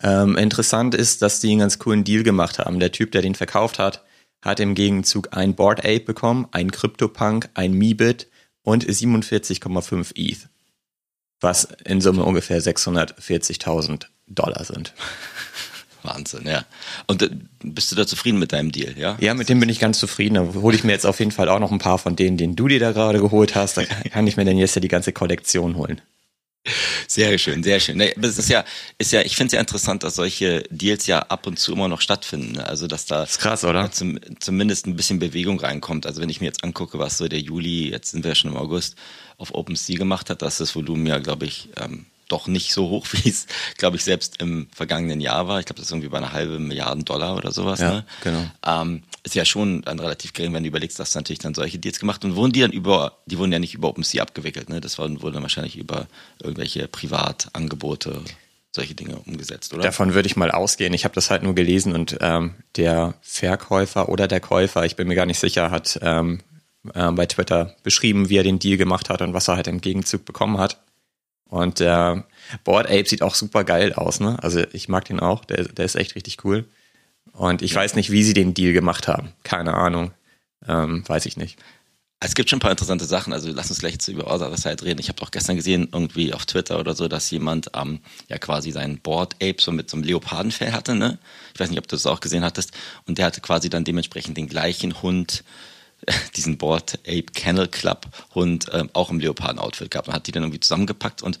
ähm, 0.00 0.36
interessant 0.36 0.94
ist, 0.94 1.22
dass 1.22 1.40
die 1.40 1.50
einen 1.50 1.60
ganz 1.60 1.78
coolen 1.78 2.04
Deal 2.04 2.22
gemacht 2.22 2.58
haben. 2.58 2.80
Der 2.80 2.92
Typ, 2.92 3.12
der 3.12 3.22
den 3.22 3.34
verkauft 3.34 3.78
hat, 3.78 4.04
hat 4.42 4.58
im 4.60 4.74
Gegenzug 4.74 5.28
ein 5.36 5.54
Board 5.54 5.80
Ape 5.80 6.00
bekommen, 6.00 6.46
ein 6.52 6.70
CryptoPunk, 6.70 7.48
ein 7.54 7.72
Meebit 7.72 8.28
und 8.62 8.84
47,5 8.86 10.12
ETH. 10.14 10.48
Was 11.40 11.68
in 11.84 12.00
Summe 12.00 12.24
ungefähr 12.24 12.60
640.000 12.60 14.06
Dollar 14.26 14.64
sind. 14.64 14.94
Wahnsinn, 16.02 16.46
ja. 16.46 16.64
Und 17.06 17.22
äh, 17.22 17.30
bist 17.62 17.90
du 17.92 17.96
da 17.96 18.06
zufrieden 18.06 18.38
mit 18.38 18.52
deinem 18.52 18.72
Deal, 18.72 18.98
ja? 18.98 19.16
Ja, 19.20 19.34
mit 19.34 19.48
dem 19.48 19.60
bin 19.60 19.68
ich 19.68 19.78
ganz 19.78 19.98
zufrieden. 19.98 20.34
Da 20.34 20.60
hole 20.60 20.76
ich 20.76 20.84
mir 20.84 20.92
jetzt 20.92 21.06
auf 21.06 21.18
jeden 21.18 21.32
Fall 21.32 21.48
auch 21.48 21.60
noch 21.60 21.72
ein 21.72 21.78
paar 21.78 21.98
von 21.98 22.16
denen, 22.16 22.36
den 22.36 22.56
du 22.56 22.68
dir 22.68 22.80
da 22.80 22.92
gerade 22.92 23.20
geholt 23.20 23.54
hast. 23.54 23.76
Da 23.76 23.84
kann 23.84 24.26
ich 24.26 24.36
mir 24.36 24.44
dann 24.44 24.58
jetzt 24.58 24.74
ja 24.74 24.80
die 24.80 24.88
ganze 24.88 25.12
Kollektion 25.12 25.76
holen. 25.76 26.00
Sehr 27.08 27.36
schön, 27.38 27.64
sehr 27.64 27.80
schön. 27.80 27.96
Nee, 27.96 28.14
es 28.22 28.38
ist 28.38 28.48
ja, 28.48 28.64
ist 28.96 29.12
ja, 29.12 29.22
ich 29.22 29.34
finde 29.34 29.48
es 29.48 29.52
ja 29.52 29.60
interessant, 29.60 30.04
dass 30.04 30.14
solche 30.14 30.62
Deals 30.70 31.06
ja 31.08 31.18
ab 31.18 31.46
und 31.48 31.58
zu 31.58 31.72
immer 31.72 31.88
noch 31.88 32.00
stattfinden. 32.00 32.58
Also 32.58 32.86
dass 32.86 33.04
da 33.04 33.24
ist 33.24 33.40
krass, 33.40 33.64
oder? 33.64 33.90
Zum, 33.90 34.20
zumindest 34.38 34.86
ein 34.86 34.94
bisschen 34.94 35.18
Bewegung 35.18 35.58
reinkommt. 35.58 36.06
Also 36.06 36.20
wenn 36.20 36.28
ich 36.28 36.40
mir 36.40 36.46
jetzt 36.46 36.62
angucke, 36.62 37.00
was 37.00 37.18
so 37.18 37.26
der 37.26 37.40
Juli, 37.40 37.90
jetzt 37.90 38.12
sind 38.12 38.22
wir 38.22 38.30
ja 38.30 38.34
schon 38.36 38.52
im 38.52 38.56
August, 38.56 38.94
auf 39.38 39.52
OpenSea 39.54 39.96
gemacht 39.96 40.30
hat, 40.30 40.42
dass 40.42 40.58
das 40.58 40.76
Volumen 40.76 41.04
ja, 41.06 41.18
glaube 41.18 41.46
ich, 41.46 41.70
ähm, 41.76 42.06
doch 42.32 42.48
nicht 42.48 42.72
so 42.72 42.88
hoch, 42.88 43.06
wie 43.12 43.28
es, 43.28 43.46
glaube 43.76 43.96
ich, 43.96 44.04
selbst 44.04 44.40
im 44.40 44.68
vergangenen 44.74 45.20
Jahr 45.20 45.46
war. 45.48 45.60
Ich 45.60 45.66
glaube, 45.66 45.78
das 45.78 45.86
ist 45.86 45.92
irgendwie 45.92 46.08
bei 46.08 46.18
einer 46.18 46.32
halben 46.32 46.66
Milliarden 46.66 47.04
Dollar 47.04 47.36
oder 47.36 47.52
sowas. 47.52 47.80
Ja, 47.80 47.92
ne? 47.92 48.06
genau. 48.22 48.50
Ähm, 48.66 49.02
ist 49.24 49.34
ja 49.34 49.44
schon 49.44 49.82
dann 49.82 50.00
relativ 50.00 50.32
gering, 50.32 50.52
wenn 50.52 50.64
du 50.64 50.68
überlegst, 50.68 50.98
dass 50.98 51.14
natürlich 51.14 51.38
dann 51.38 51.54
solche 51.54 51.78
Deals 51.78 52.00
gemacht 52.00 52.24
und 52.24 52.34
wurden 52.34 52.52
die 52.52 52.60
dann 52.60 52.72
über, 52.72 53.18
die 53.26 53.38
wurden 53.38 53.52
ja 53.52 53.58
nicht 53.58 53.74
über 53.74 53.88
OpenSea 53.88 54.22
abgewickelt, 54.22 54.68
ne? 54.68 54.80
Das 54.80 54.98
wurden, 54.98 55.22
wurden 55.22 55.34
dann 55.34 55.42
wahrscheinlich 55.42 55.76
über 55.76 56.08
irgendwelche 56.42 56.88
Privatangebote, 56.88 58.22
solche 58.74 58.94
Dinge 58.94 59.16
umgesetzt, 59.16 59.72
oder? 59.74 59.82
Davon 59.82 60.14
würde 60.14 60.26
ich 60.26 60.36
mal 60.36 60.50
ausgehen. 60.50 60.92
Ich 60.94 61.04
habe 61.04 61.14
das 61.14 61.30
halt 61.30 61.42
nur 61.44 61.54
gelesen 61.54 61.94
und 61.94 62.16
ähm, 62.20 62.54
der 62.76 63.14
Verkäufer 63.20 64.08
oder 64.08 64.26
der 64.26 64.40
Käufer, 64.40 64.84
ich 64.84 64.96
bin 64.96 65.06
mir 65.06 65.14
gar 65.14 65.26
nicht 65.26 65.38
sicher, 65.38 65.70
hat 65.70 66.00
ähm, 66.02 66.40
äh, 66.94 67.12
bei 67.12 67.26
Twitter 67.26 67.76
beschrieben, 67.82 68.28
wie 68.28 68.38
er 68.38 68.42
den 68.42 68.58
Deal 68.58 68.76
gemacht 68.76 69.08
hat 69.08 69.22
und 69.22 69.34
was 69.34 69.48
er 69.48 69.56
halt 69.56 69.68
im 69.68 69.80
Gegenzug 69.80 70.24
bekommen 70.24 70.58
hat. 70.58 70.80
Und 71.52 71.80
der 71.80 72.24
Board 72.64 72.86
Ape 72.86 73.06
sieht 73.06 73.20
auch 73.20 73.34
super 73.34 73.62
geil 73.62 73.92
aus, 73.92 74.20
ne? 74.20 74.42
Also 74.42 74.64
ich 74.72 74.88
mag 74.88 75.04
den 75.04 75.20
auch, 75.20 75.44
der, 75.44 75.64
der 75.64 75.84
ist 75.84 75.96
echt 75.96 76.14
richtig 76.14 76.46
cool. 76.46 76.64
Und 77.34 77.60
ich 77.60 77.74
weiß 77.74 77.94
nicht, 77.94 78.10
wie 78.10 78.24
sie 78.24 78.32
den 78.32 78.54
Deal 78.54 78.72
gemacht 78.72 79.06
haben. 79.06 79.34
Keine 79.42 79.74
Ahnung. 79.74 80.12
Ähm, 80.66 81.06
weiß 81.06 81.26
ich 81.26 81.36
nicht. 81.36 81.58
Es 82.20 82.34
gibt 82.34 82.48
schon 82.48 82.56
ein 82.56 82.60
paar 82.60 82.70
interessante 82.70 83.04
Sachen, 83.04 83.34
also 83.34 83.50
lass 83.52 83.68
uns 83.68 83.80
gleich 83.80 83.92
jetzt 83.92 84.08
über 84.08 84.32
Other 84.32 84.56
Side 84.56 84.82
reden. 84.82 85.00
Ich 85.00 85.10
habe 85.10 85.20
auch 85.20 85.30
gestern 85.30 85.56
gesehen, 85.56 85.90
irgendwie 85.92 86.32
auf 86.32 86.46
Twitter 86.46 86.80
oder 86.80 86.94
so, 86.94 87.06
dass 87.06 87.30
jemand 87.30 87.70
ähm, 87.74 88.00
ja 88.28 88.38
quasi 88.38 88.70
seinen 88.70 89.00
Board 89.00 89.34
Ape 89.34 89.56
so 89.58 89.72
mit 89.72 89.90
so 89.90 89.98
einem 89.98 90.04
Leopardenfell 90.04 90.72
hatte, 90.72 90.94
ne? 90.94 91.18
Ich 91.52 91.60
weiß 91.60 91.68
nicht, 91.68 91.80
ob 91.80 91.86
du 91.86 91.96
das 91.96 92.06
auch 92.06 92.20
gesehen 92.20 92.44
hattest. 92.44 92.72
Und 93.06 93.18
der 93.18 93.26
hatte 93.26 93.42
quasi 93.42 93.68
dann 93.68 93.84
dementsprechend 93.84 94.38
den 94.38 94.48
gleichen 94.48 95.02
Hund, 95.02 95.44
diesen 96.36 96.58
Board 96.58 96.98
Ape 97.06 97.26
Kennel 97.34 97.68
Club 97.68 98.06
Hund, 98.34 98.66
ähm, 98.72 98.90
auch 98.92 99.10
im 99.10 99.20
Leoparden-Outfit 99.20 99.90
gehabt 99.90 100.08
und 100.08 100.14
hat 100.14 100.26
die 100.26 100.32
dann 100.32 100.42
irgendwie 100.42 100.60
zusammengepackt 100.60 101.22
und 101.22 101.38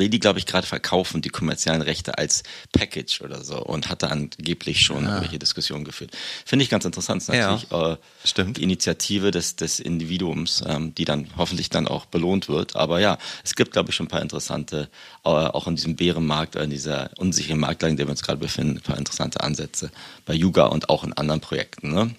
will 0.00 0.08
die, 0.08 0.18
glaube 0.18 0.40
ich, 0.40 0.46
gerade 0.46 0.66
verkaufen, 0.66 1.22
die 1.22 1.28
kommerziellen 1.28 1.82
Rechte 1.82 2.18
als 2.18 2.42
Package 2.72 3.20
oder 3.20 3.44
so 3.44 3.58
und 3.58 3.88
hatte 3.88 4.10
angeblich 4.10 4.80
schon 4.80 5.04
irgendwelche 5.04 5.38
Diskussionen 5.38 5.84
geführt. 5.84 6.10
Finde 6.44 6.64
ich 6.64 6.70
ganz 6.70 6.84
interessant. 6.84 7.22
Ist 7.22 7.28
Ja, 7.28 7.52
natürlich 7.52 7.70
äh, 7.70 7.96
stimmt. 8.24 8.56
die 8.56 8.62
Initiative 8.64 9.30
des, 9.30 9.54
des 9.56 9.78
Individuums, 9.78 10.64
ähm, 10.66 10.94
die 10.94 11.04
dann 11.04 11.28
hoffentlich 11.36 11.70
dann 11.70 11.86
auch 11.86 12.06
belohnt 12.06 12.48
wird. 12.48 12.74
Aber 12.74 12.98
ja, 12.98 13.18
es 13.44 13.54
gibt, 13.54 13.72
glaube 13.72 13.90
ich, 13.90 13.96
schon 13.96 14.06
ein 14.06 14.10
paar 14.10 14.22
interessante, 14.22 14.88
äh, 15.24 15.28
auch 15.28 15.68
in 15.68 15.76
diesem 15.76 15.96
Bärenmarkt, 15.96 16.56
äh, 16.56 16.64
in 16.64 16.70
dieser 16.70 17.10
unsicheren 17.18 17.60
Marktlage, 17.60 17.92
in 17.92 17.96
der 17.98 18.06
wir 18.06 18.12
uns 18.12 18.22
gerade 18.22 18.38
befinden, 18.38 18.78
ein 18.78 18.82
paar 18.82 18.98
interessante 18.98 19.42
Ansätze 19.42 19.90
bei 20.24 20.34
Yuga 20.34 20.66
und 20.66 20.88
auch 20.88 21.04
in 21.04 21.12
anderen 21.12 21.40
Projekten. 21.40 21.92
Ne? 21.92 22.14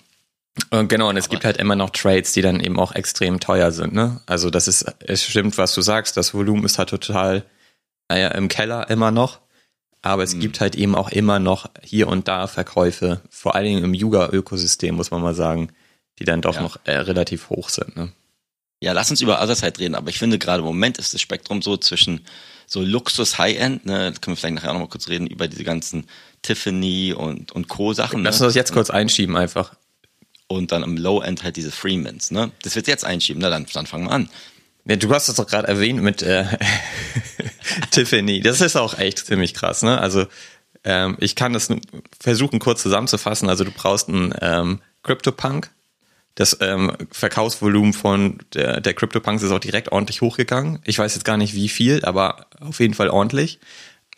Und 0.69 0.89
genau, 0.89 1.09
und 1.09 1.17
es 1.17 1.29
gibt 1.29 1.45
halt 1.45 1.57
immer 1.57 1.75
noch 1.75 1.91
Trades, 1.91 2.33
die 2.33 2.41
dann 2.41 2.59
eben 2.59 2.79
auch 2.79 2.93
extrem 2.93 3.39
teuer 3.39 3.71
sind. 3.71 3.93
Ne? 3.93 4.19
Also 4.25 4.49
das 4.49 4.67
ist, 4.67 4.85
es 4.99 5.23
stimmt, 5.23 5.57
was 5.57 5.73
du 5.73 5.81
sagst, 5.81 6.17
das 6.17 6.33
Volumen 6.33 6.65
ist 6.65 6.77
halt 6.77 6.89
total 6.89 7.45
naja, 8.09 8.29
im 8.29 8.49
Keller 8.49 8.89
immer 8.89 9.11
noch. 9.11 9.39
Aber 10.01 10.23
es 10.23 10.37
gibt 10.39 10.59
halt 10.59 10.75
eben 10.75 10.95
auch 10.95 11.09
immer 11.09 11.39
noch 11.39 11.69
hier 11.83 12.07
und 12.07 12.27
da 12.27 12.47
Verkäufe, 12.47 13.21
vor 13.29 13.55
allen 13.55 13.65
Dingen 13.65 13.83
im 13.83 13.93
Yuga-Ökosystem, 13.93 14.95
muss 14.95 15.11
man 15.11 15.21
mal 15.21 15.35
sagen, 15.35 15.71
die 16.17 16.25
dann 16.25 16.41
doch 16.41 16.55
Ja. 16.55 16.61
noch 16.61 16.79
äh, 16.85 16.97
relativ 16.97 17.49
hoch 17.49 17.69
sind. 17.69 17.95
Ne? 17.95 18.11
Ja, 18.83 18.93
lass 18.93 19.11
uns 19.11 19.21
über 19.21 19.41
Otherside 19.41 19.79
reden, 19.79 19.95
aber 19.95 20.09
ich 20.09 20.17
finde 20.17 20.39
gerade 20.39 20.59
im 20.61 20.65
Moment 20.65 20.97
ist 20.97 21.13
das 21.13 21.21
Spektrum 21.21 21.61
so 21.61 21.77
zwischen 21.77 22.25
so 22.65 22.81
Luxus 22.81 23.37
High-End, 23.37 23.85
ne, 23.85 24.11
können 24.19 24.35
wir 24.35 24.37
vielleicht 24.37 24.55
nachher 24.55 24.69
auch 24.69 24.73
noch 24.73 24.81
mal 24.81 24.89
kurz 24.89 25.07
reden, 25.07 25.27
über 25.27 25.47
diese 25.47 25.63
ganzen 25.63 26.07
Tiffany 26.41 27.13
und, 27.13 27.51
und 27.51 27.67
Co-Sachen. 27.67 28.23
Lass 28.23 28.35
uns 28.35 28.41
ne? 28.41 28.47
das 28.47 28.55
jetzt 28.55 28.73
kurz 28.73 28.89
einschieben 28.89 29.37
einfach. 29.37 29.75
Und 30.51 30.73
dann 30.73 30.83
im 30.83 30.97
Low-End 30.97 31.43
halt 31.43 31.55
diese 31.55 31.71
Freemans, 31.71 32.29
ne? 32.29 32.51
Das 32.63 32.75
wird 32.75 32.87
jetzt 32.87 33.05
einschieben, 33.05 33.41
na 33.41 33.49
dann, 33.49 33.65
dann 33.73 33.85
fangen 33.87 34.07
wir 34.07 34.11
an. 34.11 34.29
Ja, 34.85 34.97
du 34.97 35.09
hast 35.13 35.29
es 35.29 35.35
doch 35.35 35.47
gerade 35.47 35.67
erwähnt 35.67 36.01
mit 36.01 36.21
äh, 36.21 36.45
Tiffany. 37.91 38.41
Das 38.41 38.59
ist 38.59 38.75
auch 38.75 38.97
echt 38.97 39.19
ziemlich 39.25 39.53
krass, 39.53 39.81
ne? 39.81 39.99
Also 39.99 40.25
ähm, 40.83 41.15
ich 41.19 41.35
kann 41.35 41.53
das 41.53 41.69
versuchen 42.19 42.59
kurz 42.59 42.81
zusammenzufassen. 42.81 43.47
Also 43.47 43.63
du 43.63 43.71
brauchst 43.71 44.09
einen 44.09 44.33
ähm, 44.41 44.81
CryptoPunk. 45.03 45.71
Das 46.35 46.57
ähm, 46.59 46.95
Verkaufsvolumen 47.11 47.93
von 47.93 48.39
der, 48.53 48.81
der 48.81 48.93
CryptoPunks 48.93 49.43
ist 49.43 49.51
auch 49.51 49.59
direkt 49.59 49.91
ordentlich 49.91 50.21
hochgegangen. 50.21 50.79
Ich 50.85 50.97
weiß 50.97 51.13
jetzt 51.13 51.25
gar 51.25 51.37
nicht 51.37 51.53
wie 51.53 51.69
viel, 51.69 52.03
aber 52.03 52.47
auf 52.59 52.79
jeden 52.79 52.93
Fall 52.93 53.09
ordentlich. 53.09 53.59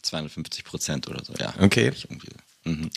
250 0.01 0.63
Prozent 0.63 1.07
oder 1.07 1.23
so, 1.23 1.33
ja. 1.39 1.53
Okay. 1.59 1.91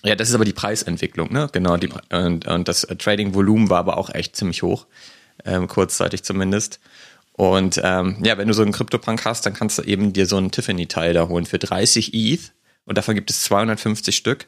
Ja, 0.05 0.15
das 0.15 0.29
ist 0.29 0.35
aber 0.35 0.45
die 0.45 0.53
Preisentwicklung, 0.53 1.33
ne? 1.33 1.49
Genau. 1.53 1.77
Die, 1.77 1.89
und, 2.13 2.47
und 2.47 2.69
das 2.69 2.83
Trading-Volumen 2.83 3.69
war 3.69 3.79
aber 3.79 3.97
auch 3.97 4.11
echt 4.15 4.37
ziemlich 4.37 4.63
hoch, 4.63 4.87
ähm, 5.45 5.67
kurzzeitig 5.67 6.23
zumindest. 6.23 6.79
Und 7.33 7.81
ähm, 7.83 8.17
ja, 8.25 8.39
wenn 8.39 8.49
du 8.49 8.55
so 8.55 8.63
einen 8.63 8.73
CryptoPunk 8.73 9.25
hast, 9.25 9.45
dann 9.45 9.55
kannst 9.55 9.79
du 9.79 9.83
eben 9.83 10.13
dir 10.13 10.27
so 10.27 10.37
einen 10.37 10.51
Tiffany-Teil 10.51 11.13
da 11.15 11.29
holen 11.29 11.47
für 11.47 11.59
30 11.59 12.15
ETH 12.15 12.53
und 12.87 12.97
davon 12.97 13.15
gibt 13.15 13.31
es 13.31 13.43
250 13.43 14.17
Stück. 14.17 14.47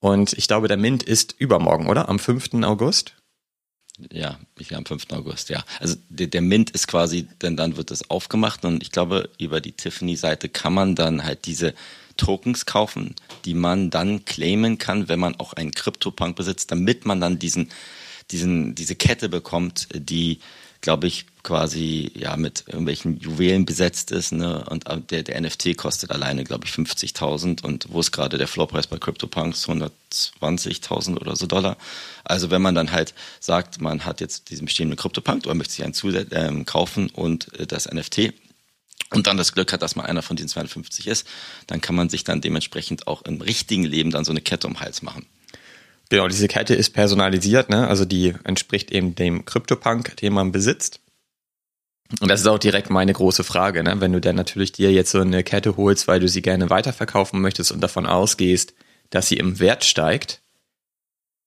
Und 0.00 0.34
ich 0.34 0.46
glaube, 0.46 0.68
der 0.68 0.76
Mint 0.76 1.02
ist 1.02 1.34
übermorgen, 1.38 1.88
oder? 1.88 2.08
Am 2.08 2.20
5. 2.20 2.62
August? 2.62 3.14
Ja, 4.12 4.38
ich 4.56 4.76
am 4.76 4.86
5. 4.86 5.06
August, 5.10 5.48
ja. 5.48 5.64
Also 5.80 5.96
der, 6.08 6.28
der 6.28 6.42
Mint 6.42 6.70
ist 6.70 6.86
quasi, 6.86 7.26
denn 7.42 7.56
dann 7.56 7.76
wird 7.76 7.90
das 7.90 8.08
aufgemacht 8.08 8.64
und 8.64 8.82
ich 8.82 8.92
glaube, 8.92 9.30
über 9.40 9.60
die 9.60 9.72
Tiffany-Seite 9.72 10.48
kann 10.48 10.72
man 10.72 10.94
dann 10.94 11.24
halt 11.24 11.46
diese 11.46 11.74
Tokens 12.18 12.66
kaufen, 12.66 13.14
die 13.46 13.54
man 13.54 13.88
dann 13.88 14.26
claimen 14.26 14.76
kann, 14.76 15.08
wenn 15.08 15.18
man 15.18 15.36
auch 15.36 15.54
einen 15.54 15.70
CryptoPunk 15.70 16.36
besitzt, 16.36 16.70
damit 16.70 17.06
man 17.06 17.20
dann 17.20 17.38
diesen, 17.38 17.70
diesen, 18.30 18.74
diese 18.74 18.94
Kette 18.94 19.30
bekommt, 19.30 19.88
die 19.94 20.40
glaube 20.80 21.06
ich, 21.06 21.26
quasi 21.42 22.12
ja 22.14 22.36
mit 22.36 22.64
irgendwelchen 22.66 23.18
Juwelen 23.18 23.64
besetzt 23.64 24.10
ist, 24.10 24.32
ne? 24.32 24.64
Und 24.68 24.84
der, 25.10 25.22
der 25.22 25.40
NFT 25.40 25.76
kostet 25.76 26.10
alleine, 26.10 26.44
glaube 26.44 26.66
ich, 26.66 26.72
50.000 26.72 27.64
und 27.64 27.86
wo 27.90 28.00
ist 28.00 28.12
gerade 28.12 28.38
der 28.38 28.48
Floorpreis 28.48 28.86
bei 28.86 28.98
CryptoPunks? 28.98 29.68
120.000 29.68 31.16
oder 31.18 31.36
so 31.36 31.46
Dollar. 31.46 31.76
Also 32.24 32.50
wenn 32.50 32.62
man 32.62 32.74
dann 32.74 32.92
halt 32.92 33.14
sagt, 33.40 33.80
man 33.80 34.04
hat 34.04 34.20
jetzt 34.20 34.50
diesen 34.50 34.66
bestehenden 34.66 34.96
CryptoPunk 34.96 35.46
oder 35.46 35.54
möchte 35.54 35.74
sich 35.74 35.84
einen 35.84 35.94
Zusatz 35.94 36.28
ähm, 36.32 36.64
kaufen 36.64 37.10
und 37.10 37.52
äh, 37.58 37.66
das 37.66 37.90
NFT 37.90 38.32
und 39.12 39.26
dann 39.26 39.36
das 39.36 39.52
Glück 39.52 39.72
hat, 39.72 39.82
dass 39.82 39.96
man 39.96 40.06
einer 40.06 40.22
von 40.22 40.36
den 40.36 40.48
52 40.48 41.06
ist, 41.06 41.26
dann 41.66 41.80
kann 41.80 41.94
man 41.94 42.08
sich 42.08 42.24
dann 42.24 42.40
dementsprechend 42.40 43.06
auch 43.06 43.22
im 43.22 43.40
richtigen 43.40 43.84
Leben 43.84 44.10
dann 44.10 44.24
so 44.24 44.32
eine 44.32 44.40
Kette 44.40 44.66
um 44.66 44.74
den 44.74 44.80
Hals 44.80 45.02
machen. 45.02 45.26
Genau, 46.10 46.28
diese 46.28 46.48
Kette 46.48 46.74
ist 46.74 46.90
personalisiert, 46.90 47.68
ne? 47.68 47.86
Also 47.86 48.04
die 48.04 48.34
entspricht 48.44 48.90
eben 48.90 49.14
dem 49.14 49.44
CryptoPunk, 49.44 50.16
den 50.16 50.32
man 50.32 50.52
besitzt. 50.52 51.00
Und 52.20 52.28
das 52.28 52.40
ist 52.40 52.46
auch 52.46 52.58
direkt 52.58 52.88
meine 52.88 53.12
große 53.12 53.44
Frage, 53.44 53.82
ne? 53.82 54.00
Wenn 54.00 54.12
du 54.12 54.20
dann 54.20 54.36
natürlich 54.36 54.72
dir 54.72 54.90
jetzt 54.90 55.10
so 55.10 55.20
eine 55.20 55.44
Kette 55.44 55.76
holst, 55.76 56.08
weil 56.08 56.20
du 56.20 56.28
sie 56.28 56.40
gerne 56.40 56.70
weiterverkaufen 56.70 57.40
möchtest 57.40 57.72
und 57.72 57.80
davon 57.80 58.06
ausgehst, 58.06 58.72
dass 59.10 59.28
sie 59.28 59.36
im 59.36 59.58
Wert 59.58 59.84
steigt, 59.84 60.40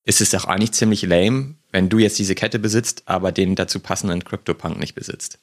ist 0.03 0.22
es 0.22 0.30
doch 0.30 0.46
eigentlich 0.46 0.74
ziemlich 0.74 1.01
lame, 1.03 1.56
wenn 1.72 1.89
du 1.89 2.00
jetzt 2.00 2.20
diese 2.20 2.36
Kette 2.36 2.60
besitzt, 2.60 3.03
aber 3.06 3.32
den 3.32 3.56
dazu 3.56 3.80
passenden 3.80 4.24
CryptoPunk 4.24 4.80
nicht 4.80 4.94
besitzt. 4.94 5.39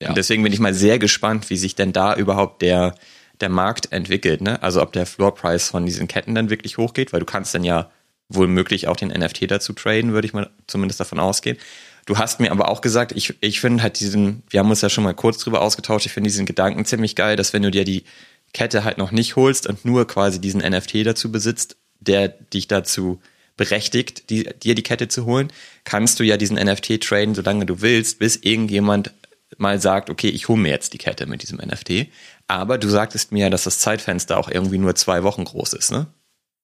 Ja. 0.00 0.08
Und 0.08 0.16
deswegen 0.16 0.42
bin 0.42 0.52
ich 0.52 0.60
mal 0.60 0.74
sehr 0.74 0.98
gespannt, 0.98 1.50
wie 1.50 1.56
sich 1.56 1.74
denn 1.74 1.92
da 1.92 2.14
überhaupt 2.14 2.62
der, 2.62 2.94
der 3.40 3.48
Markt 3.48 3.92
entwickelt, 3.92 4.40
ne? 4.40 4.62
Also 4.62 4.82
ob 4.82 4.92
der 4.92 5.06
Floorpreis 5.06 5.68
von 5.68 5.86
diesen 5.86 6.08
Ketten 6.08 6.34
dann 6.34 6.50
wirklich 6.50 6.78
hochgeht, 6.78 7.12
weil 7.12 7.20
du 7.20 7.26
kannst 7.26 7.54
dann 7.54 7.64
ja 7.64 7.90
wohl 8.28 8.48
möglich 8.48 8.88
auch 8.88 8.96
den 8.96 9.08
NFT 9.08 9.50
dazu 9.50 9.72
traden, 9.72 10.12
würde 10.12 10.26
ich 10.26 10.32
mal 10.32 10.50
zumindest 10.66 11.00
davon 11.00 11.20
ausgehen. 11.20 11.58
Du 12.06 12.18
hast 12.18 12.40
mir 12.40 12.50
aber 12.50 12.68
auch 12.68 12.80
gesagt, 12.80 13.12
ich, 13.12 13.34
ich 13.40 13.60
finde 13.60 13.82
halt 13.82 13.98
diesen, 14.00 14.42
wir 14.50 14.60
haben 14.60 14.70
uns 14.70 14.82
ja 14.82 14.90
schon 14.90 15.04
mal 15.04 15.14
kurz 15.14 15.38
drüber 15.38 15.62
ausgetauscht, 15.62 16.06
ich 16.06 16.12
finde 16.12 16.28
diesen 16.28 16.46
Gedanken 16.46 16.84
ziemlich 16.84 17.16
geil, 17.16 17.36
dass 17.36 17.52
wenn 17.52 17.62
du 17.62 17.70
dir 17.70 17.84
die 17.84 18.04
Kette 18.52 18.84
halt 18.84 18.98
noch 18.98 19.10
nicht 19.10 19.36
holst 19.36 19.66
und 19.66 19.84
nur 19.84 20.06
quasi 20.06 20.40
diesen 20.40 20.60
NFT 20.60 21.06
dazu 21.06 21.32
besitzt, 21.32 21.76
der 22.00 22.28
dich 22.28 22.68
dazu 22.68 23.20
berechtigt, 23.56 24.30
die, 24.30 24.44
dir 24.44 24.74
die 24.74 24.82
Kette 24.82 25.08
zu 25.08 25.24
holen, 25.24 25.52
kannst 25.84 26.20
du 26.20 26.24
ja 26.24 26.36
diesen 26.36 26.56
NFT 26.56 27.00
traden, 27.02 27.34
solange 27.34 27.66
du 27.66 27.80
willst, 27.80 28.18
bis 28.18 28.36
irgendjemand 28.36 29.12
mal 29.58 29.80
sagt, 29.80 30.10
okay, 30.10 30.28
ich 30.28 30.48
hole 30.48 30.60
mir 30.60 30.70
jetzt 30.70 30.92
die 30.92 30.98
Kette 30.98 31.26
mit 31.26 31.42
diesem 31.42 31.58
NFT. 31.58 32.08
Aber 32.46 32.78
du 32.78 32.88
sagtest 32.88 33.32
mir, 33.32 33.50
dass 33.50 33.64
das 33.64 33.78
Zeitfenster 33.78 34.38
auch 34.38 34.48
irgendwie 34.48 34.78
nur 34.78 34.94
zwei 34.94 35.22
Wochen 35.22 35.44
groß 35.44 35.72
ist, 35.74 35.90
ne? 35.90 36.06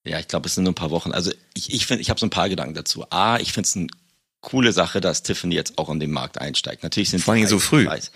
Ja, 0.03 0.19
ich 0.19 0.27
glaube, 0.27 0.47
es 0.47 0.55
sind 0.55 0.63
nur 0.63 0.71
ein 0.71 0.75
paar 0.75 0.89
Wochen. 0.89 1.11
Also 1.11 1.31
ich, 1.53 1.73
ich 1.73 1.85
finde, 1.85 2.01
ich 2.01 2.09
habe 2.09 2.19
so 2.19 2.25
ein 2.25 2.31
paar 2.31 2.49
Gedanken 2.49 2.73
dazu. 2.73 3.05
A, 3.11 3.37
ich 3.37 3.53
finde 3.53 3.67
es 3.67 3.75
eine 3.75 3.87
coole 4.41 4.73
Sache, 4.73 4.99
dass 4.99 5.21
Tiffany 5.21 5.55
jetzt 5.55 5.77
auch 5.77 5.89
in 5.89 5.99
den 5.99 6.11
Markt 6.11 6.39
einsteigt. 6.39 6.83
Natürlich 6.83 7.11
sind 7.11 7.23
vor 7.23 7.35
allem 7.35 7.45
so 7.45 7.59
früh. 7.59 7.85
Preis. 7.85 8.11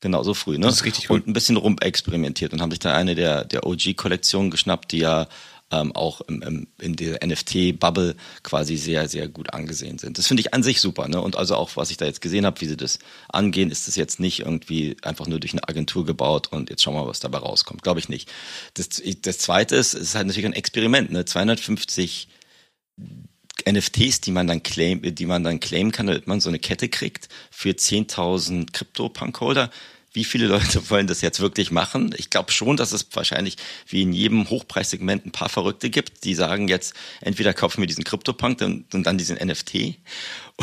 Genau, 0.00 0.22
so 0.22 0.34
früh, 0.34 0.58
ne? 0.58 0.66
Das 0.66 0.76
ist 0.76 0.84
richtig 0.84 1.10
cool. 1.10 1.20
Und 1.20 1.28
ein 1.28 1.34
bisschen 1.34 1.56
rumexperimentiert 1.56 2.52
und 2.52 2.62
haben 2.62 2.70
sich 2.70 2.80
da 2.80 2.94
eine 2.94 3.14
der, 3.14 3.44
der 3.44 3.66
OG-Kollektionen 3.66 4.50
geschnappt, 4.50 4.92
die 4.92 4.98
ja 4.98 5.28
ähm, 5.70 5.94
auch 5.94 6.20
im, 6.22 6.42
im, 6.42 6.66
in 6.80 6.96
der 6.96 7.24
NFT-Bubble 7.24 8.16
quasi 8.42 8.76
sehr, 8.76 9.08
sehr 9.08 9.28
gut 9.28 9.52
angesehen 9.52 9.98
sind. 9.98 10.18
Das 10.18 10.26
finde 10.26 10.40
ich 10.40 10.52
an 10.54 10.62
sich 10.62 10.80
super. 10.80 11.08
Ne? 11.08 11.20
Und 11.20 11.36
also 11.36 11.54
auch, 11.56 11.76
was 11.76 11.90
ich 11.90 11.96
da 11.96 12.06
jetzt 12.06 12.20
gesehen 12.20 12.46
habe, 12.46 12.60
wie 12.60 12.66
sie 12.66 12.76
das 12.76 12.98
angehen, 13.28 13.70
ist 13.70 13.86
das 13.88 13.96
jetzt 13.96 14.20
nicht 14.20 14.40
irgendwie 14.40 14.96
einfach 15.02 15.26
nur 15.26 15.40
durch 15.40 15.52
eine 15.52 15.68
Agentur 15.68 16.04
gebaut 16.04 16.48
und 16.48 16.70
jetzt 16.70 16.82
schauen 16.82 16.94
wir 16.94 17.02
mal, 17.02 17.08
was 17.08 17.20
dabei 17.20 17.38
rauskommt. 17.38 17.82
Glaube 17.82 18.00
ich 18.00 18.08
nicht. 18.08 18.30
Das, 18.74 18.88
das 19.22 19.38
Zweite 19.38 19.76
ist, 19.76 19.94
es 19.94 20.00
ist 20.02 20.14
halt 20.14 20.26
natürlich 20.26 20.46
ein 20.46 20.54
Experiment. 20.54 21.10
Ne? 21.10 21.24
250 21.24 22.28
NFTs, 23.68 24.20
die 24.20 24.32
man 24.32 24.46
dann 24.46 24.62
claim, 24.62 25.02
die 25.02 25.26
man 25.26 25.44
dann 25.44 25.60
claimen 25.60 25.92
kann, 25.92 26.06
damit 26.06 26.26
man 26.26 26.40
so 26.40 26.48
eine 26.48 26.58
Kette 26.58 26.88
kriegt 26.88 27.28
für 27.50 27.70
10.000 27.70 28.72
Crypto-Punk-Holder 28.72 29.70
wie 30.12 30.24
viele 30.24 30.46
Leute 30.46 30.90
wollen 30.90 31.06
das 31.06 31.20
jetzt 31.20 31.40
wirklich 31.40 31.70
machen? 31.70 32.14
Ich 32.16 32.30
glaube 32.30 32.52
schon, 32.52 32.76
dass 32.76 32.92
es 32.92 33.06
wahrscheinlich 33.12 33.56
wie 33.86 34.02
in 34.02 34.12
jedem 34.12 34.48
Hochpreissegment 34.50 35.26
ein 35.26 35.32
paar 35.32 35.48
Verrückte 35.48 35.90
gibt, 35.90 36.24
die 36.24 36.34
sagen 36.34 36.68
jetzt, 36.68 36.94
entweder 37.20 37.54
kaufen 37.54 37.80
wir 37.80 37.86
diesen 37.86 38.04
CryptoPunk 38.04 38.60
und, 38.62 38.94
und 38.94 39.04
dann 39.04 39.18
diesen 39.18 39.36
NFT 39.36 39.96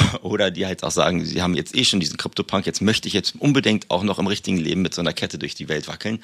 oder 0.22 0.52
die 0.52 0.66
halt 0.66 0.84
auch 0.84 0.92
sagen, 0.92 1.26
sie 1.26 1.42
haben 1.42 1.56
jetzt 1.56 1.76
eh 1.76 1.84
schon 1.84 2.00
diesen 2.00 2.18
CryptoPunk, 2.18 2.66
jetzt 2.66 2.82
möchte 2.82 3.08
ich 3.08 3.14
jetzt 3.14 3.36
unbedingt 3.40 3.90
auch 3.90 4.04
noch 4.04 4.20
im 4.20 4.28
richtigen 4.28 4.58
Leben 4.58 4.82
mit 4.82 4.94
so 4.94 5.02
einer 5.02 5.14
Kette 5.14 5.38
durch 5.38 5.56
die 5.56 5.70
Welt 5.70 5.88
wackeln. 5.88 6.24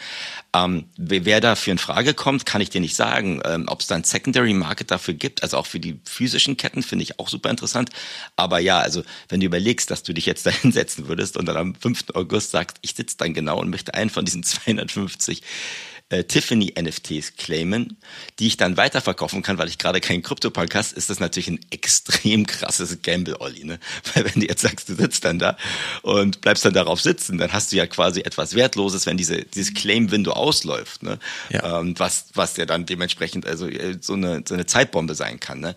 Ähm, 0.53 0.85
wer 0.97 1.41
dafür 1.41 1.71
in 1.71 1.77
Frage 1.77 2.13
kommt, 2.13 2.45
kann 2.45 2.61
ich 2.61 2.69
dir 2.69 2.81
nicht 2.81 2.95
sagen. 2.95 3.41
Ähm, 3.45 3.65
Ob 3.67 3.81
es 3.81 3.87
da 3.87 3.95
ein 3.95 4.03
Secondary 4.03 4.53
Market 4.53 4.91
dafür 4.91 5.13
gibt, 5.13 5.43
also 5.43 5.57
auch 5.57 5.65
für 5.65 5.79
die 5.79 5.99
physischen 6.05 6.57
Ketten, 6.57 6.83
finde 6.83 7.03
ich 7.03 7.19
auch 7.19 7.29
super 7.29 7.49
interessant. 7.49 7.89
Aber 8.35 8.59
ja, 8.59 8.79
also 8.79 9.03
wenn 9.29 9.39
du 9.39 9.45
überlegst, 9.45 9.89
dass 9.91 10.03
du 10.03 10.13
dich 10.13 10.25
jetzt 10.25 10.45
da 10.45 10.49
hinsetzen 10.61 11.07
würdest 11.07 11.37
und 11.37 11.45
dann 11.45 11.57
am 11.57 11.75
5. 11.75 12.05
August 12.13 12.51
sagst, 12.51 12.77
ich 12.81 12.93
sitze 12.93 13.17
dann 13.17 13.33
genau 13.33 13.59
und 13.59 13.69
möchte 13.69 13.93
einen 13.93 14.09
von 14.09 14.25
diesen 14.25 14.43
250 14.43 15.41
äh, 16.13 16.23
Tiffany 16.25 16.73
NFTs 16.79 17.35
claimen, 17.37 17.97
die 18.37 18.47
ich 18.47 18.57
dann 18.57 18.77
weiterverkaufen 18.77 19.41
kann, 19.41 19.57
weil 19.57 19.67
ich 19.67 19.77
gerade 19.77 19.99
keinen 19.99 20.21
Krypto-Punk 20.21 20.75
hast, 20.75 20.93
ist 20.93 21.09
das 21.09 21.19
natürlich 21.19 21.47
ein 21.47 21.59
extrem 21.71 22.45
krasses 22.45 23.01
Gamble, 23.01 23.41
Olli. 23.41 23.63
Ne? 23.63 23.79
Weil 24.13 24.25
wenn 24.25 24.41
du 24.41 24.47
jetzt 24.47 24.61
sagst, 24.61 24.89
du 24.89 24.95
sitzt 24.95 25.25
dann 25.25 25.39
da 25.39 25.57
und 26.03 26.41
bleibst 26.41 26.65
dann 26.65 26.73
darauf 26.73 27.01
sitzen, 27.01 27.37
dann 27.37 27.51
hast 27.51 27.71
du 27.71 27.77
ja 27.77 27.87
quasi 27.87 28.21
etwas 28.21 28.53
Wertloses, 28.53 29.05
wenn 29.05 29.17
diese, 29.17 29.43
dieses 29.43 29.73
Claim-Window 29.73 30.31
ausläuft. 30.31 31.03
Ne? 31.03 31.17
Ja. 31.49 31.79
Ähm, 31.79 31.95
was, 31.97 32.27
was 32.33 32.57
ja 32.57 32.65
dann 32.65 32.85
dementsprechend 32.85 33.45
also 33.45 33.67
äh, 33.67 33.97
so 33.99 34.13
eine, 34.13 34.43
so 34.47 34.53
eine 34.53 34.65
Zeitbombe 34.65 35.15
sein 35.15 35.39
kann. 35.39 35.59
Ne? 35.59 35.75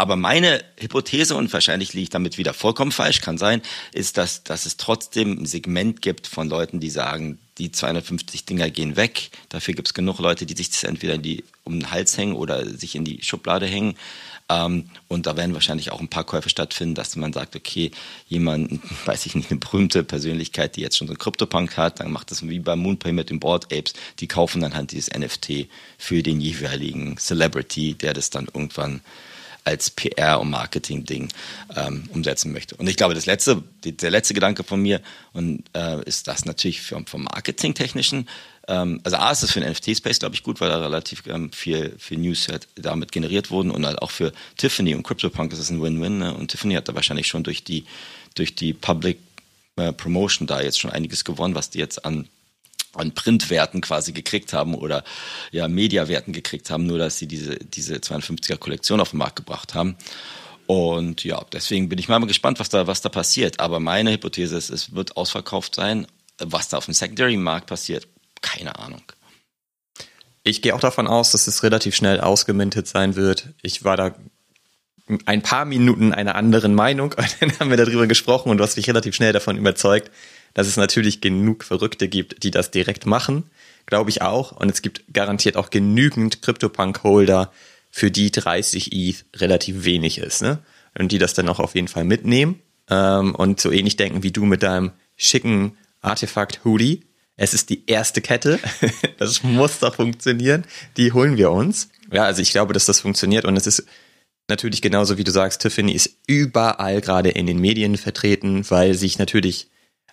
Aber 0.00 0.14
meine 0.14 0.62
Hypothese, 0.78 1.34
und 1.34 1.52
wahrscheinlich 1.52 1.92
liege 1.92 2.04
ich 2.04 2.10
damit 2.10 2.38
wieder 2.38 2.54
vollkommen 2.54 2.92
falsch, 2.92 3.20
kann 3.20 3.36
sein, 3.36 3.62
ist, 3.92 4.16
dass, 4.16 4.44
dass 4.44 4.64
es 4.64 4.76
trotzdem 4.76 5.42
ein 5.42 5.44
Segment 5.44 6.02
gibt 6.02 6.28
von 6.28 6.48
Leuten, 6.48 6.78
die 6.78 6.88
sagen, 6.88 7.40
die 7.58 7.72
250 7.72 8.44
Dinger 8.44 8.70
gehen 8.70 8.94
weg. 8.94 9.30
Dafür 9.48 9.74
gibt 9.74 9.88
es 9.88 9.94
genug 9.94 10.20
Leute, 10.20 10.46
die 10.46 10.54
sich 10.54 10.70
das 10.70 10.84
entweder 10.84 11.14
in 11.14 11.22
die, 11.22 11.42
um 11.64 11.80
den 11.80 11.90
Hals 11.90 12.16
hängen 12.16 12.36
oder 12.36 12.64
sich 12.64 12.94
in 12.94 13.04
die 13.04 13.24
Schublade 13.24 13.66
hängen. 13.66 13.96
Ähm, 14.48 14.88
und 15.08 15.26
da 15.26 15.36
werden 15.36 15.54
wahrscheinlich 15.54 15.90
auch 15.90 15.98
ein 16.00 16.06
paar 16.06 16.22
Käufe 16.22 16.48
stattfinden, 16.48 16.94
dass 16.94 17.16
man 17.16 17.32
sagt, 17.32 17.56
okay, 17.56 17.90
jemand, 18.28 18.80
weiß 19.04 19.26
ich 19.26 19.34
nicht, 19.34 19.50
eine 19.50 19.58
berühmte 19.58 20.04
Persönlichkeit, 20.04 20.76
die 20.76 20.82
jetzt 20.82 20.96
schon 20.96 21.08
so 21.08 21.14
einen 21.14 21.18
Crypto-Punk 21.18 21.76
hat, 21.76 21.98
dann 21.98 22.12
macht 22.12 22.30
das 22.30 22.46
wie 22.46 22.60
bei 22.60 22.76
Moonpay 22.76 23.10
mit 23.10 23.30
den 23.30 23.40
Board 23.40 23.64
Apes, 23.72 23.94
die 24.20 24.28
kaufen 24.28 24.62
dann 24.62 24.76
halt 24.76 24.92
dieses 24.92 25.10
NFT 25.12 25.66
für 25.98 26.22
den 26.22 26.40
jeweiligen 26.40 27.18
Celebrity, 27.18 27.94
der 27.94 28.14
das 28.14 28.30
dann 28.30 28.46
irgendwann 28.46 29.00
als 29.68 29.90
PR- 29.90 30.40
und 30.40 30.50
Marketing-Ding 30.50 31.28
ähm, 31.76 32.08
umsetzen 32.12 32.52
möchte. 32.52 32.74
Und 32.76 32.88
ich 32.88 32.96
glaube, 32.96 33.14
das 33.14 33.26
letzte, 33.26 33.62
die, 33.84 33.96
der 33.96 34.10
letzte 34.10 34.32
Gedanke 34.32 34.64
von 34.64 34.80
mir 34.80 35.00
und, 35.34 35.64
äh, 35.74 36.02
ist 36.04 36.26
das 36.26 36.46
natürlich 36.46 36.80
vom, 36.80 37.06
vom 37.06 37.24
Marketing-Technischen. 37.24 38.28
Ähm, 38.66 39.00
also 39.04 39.18
A 39.18 39.30
ist 39.30 39.42
das 39.42 39.50
für 39.50 39.60
den 39.60 39.70
NFT-Space, 39.70 40.20
glaube 40.20 40.34
ich, 40.34 40.42
gut, 40.42 40.60
weil 40.60 40.70
da 40.70 40.80
relativ 40.80 41.26
ähm, 41.26 41.52
viel, 41.52 41.94
viel 41.98 42.18
News 42.18 42.48
halt 42.48 42.66
damit 42.76 43.12
generiert 43.12 43.50
wurden 43.50 43.70
und 43.70 43.84
halt 43.84 44.00
auch 44.00 44.10
für 44.10 44.32
Tiffany 44.56 44.94
und 44.94 45.02
CryptoPunk 45.02 45.52
ist 45.52 45.58
es 45.58 45.70
ein 45.70 45.82
Win-Win. 45.82 46.18
Ne? 46.18 46.34
Und 46.34 46.50
Tiffany 46.50 46.74
hat 46.74 46.88
da 46.88 46.94
wahrscheinlich 46.94 47.26
schon 47.26 47.42
durch 47.42 47.62
die, 47.62 47.84
durch 48.34 48.54
die 48.54 48.72
Public 48.72 49.18
äh, 49.76 49.92
Promotion 49.92 50.46
da 50.46 50.62
jetzt 50.62 50.80
schon 50.80 50.90
einiges 50.90 51.24
gewonnen, 51.24 51.54
was 51.54 51.68
die 51.68 51.78
jetzt 51.78 52.06
an 52.06 52.26
an 52.94 53.12
Printwerten 53.12 53.80
quasi 53.80 54.12
gekriegt 54.12 54.52
haben 54.52 54.74
oder 54.74 55.04
ja 55.52 55.68
Mediawerten 55.68 56.32
gekriegt 56.32 56.70
haben, 56.70 56.86
nur 56.86 56.98
dass 56.98 57.18
sie 57.18 57.26
diese, 57.26 57.56
diese 57.56 57.96
52er 57.96 58.56
Kollektion 58.56 59.00
auf 59.00 59.10
den 59.10 59.18
Markt 59.18 59.36
gebracht 59.36 59.74
haben. 59.74 59.96
Und 60.66 61.24
ja, 61.24 61.44
deswegen 61.52 61.88
bin 61.88 61.98
ich 61.98 62.08
mal 62.08 62.18
gespannt, 62.26 62.60
was 62.60 62.68
da, 62.68 62.86
was 62.86 63.00
da 63.00 63.08
passiert. 63.08 63.58
Aber 63.58 63.80
meine 63.80 64.12
Hypothese 64.12 64.56
ist, 64.56 64.68
es 64.68 64.94
wird 64.94 65.16
ausverkauft 65.16 65.74
sein. 65.74 66.06
Was 66.40 66.68
da 66.68 66.76
auf 66.76 66.84
dem 66.84 66.94
Secondary-Markt 66.94 67.66
passiert, 67.66 68.06
keine 68.42 68.78
Ahnung. 68.78 69.02
Ich 70.44 70.62
gehe 70.62 70.74
auch 70.74 70.80
davon 70.80 71.06
aus, 71.06 71.32
dass 71.32 71.46
es 71.46 71.62
relativ 71.62 71.96
schnell 71.96 72.20
ausgemintet 72.20 72.86
sein 72.86 73.16
wird. 73.16 73.48
Ich 73.62 73.82
war 73.82 73.96
da 73.96 74.14
ein 75.24 75.42
paar 75.42 75.64
Minuten 75.64 76.12
einer 76.12 76.34
anderen 76.34 76.74
Meinung, 76.74 77.14
dann 77.40 77.58
haben 77.58 77.70
wir 77.70 77.76
darüber 77.76 78.06
gesprochen 78.06 78.50
und 78.50 78.58
du 78.58 78.64
hast 78.64 78.76
mich 78.76 78.88
relativ 78.88 79.14
schnell 79.14 79.32
davon 79.32 79.56
überzeugt, 79.56 80.10
dass 80.58 80.66
es 80.66 80.76
natürlich 80.76 81.20
genug 81.20 81.62
Verrückte 81.62 82.08
gibt, 82.08 82.42
die 82.42 82.50
das 82.50 82.72
direkt 82.72 83.06
machen, 83.06 83.44
glaube 83.86 84.10
ich 84.10 84.22
auch. 84.22 84.50
Und 84.50 84.68
es 84.68 84.82
gibt 84.82 85.04
garantiert 85.12 85.56
auch 85.56 85.70
genügend 85.70 86.42
CryptoPunk-Holder, 86.42 87.52
für 87.92 88.10
die 88.10 88.32
30 88.32 88.92
ETH 88.92 89.24
relativ 89.36 89.84
wenig 89.84 90.18
ist, 90.18 90.42
ne? 90.42 90.58
Und 90.98 91.12
die 91.12 91.18
das 91.18 91.32
dann 91.32 91.48
auch 91.48 91.60
auf 91.60 91.76
jeden 91.76 91.86
Fall 91.86 92.02
mitnehmen 92.02 92.60
ähm, 92.90 93.36
und 93.36 93.60
so 93.60 93.70
ähnlich 93.70 93.94
denken 93.94 94.24
wie 94.24 94.32
du 94.32 94.46
mit 94.46 94.64
deinem 94.64 94.90
schicken 95.16 95.76
Artefakt-Hoodie. 96.00 97.04
Es 97.36 97.54
ist 97.54 97.70
die 97.70 97.84
erste 97.86 98.20
Kette. 98.20 98.58
das 99.18 99.44
muss 99.44 99.78
doch 99.78 99.94
funktionieren. 99.94 100.64
Die 100.96 101.12
holen 101.12 101.36
wir 101.36 101.52
uns. 101.52 101.88
Ja, 102.10 102.24
also 102.24 102.42
ich 102.42 102.50
glaube, 102.50 102.72
dass 102.72 102.86
das 102.86 102.98
funktioniert 102.98 103.44
und 103.44 103.56
es 103.56 103.68
ist 103.68 103.86
natürlich 104.48 104.82
genauso 104.82 105.18
wie 105.18 105.24
du 105.24 105.30
sagst, 105.30 105.62
Tiffany 105.62 105.92
ist 105.92 106.16
überall 106.26 107.00
gerade 107.00 107.30
in 107.30 107.46
den 107.46 107.60
Medien 107.60 107.96
vertreten, 107.96 108.68
weil 108.68 108.94
sich 108.94 109.20
natürlich 109.20 109.68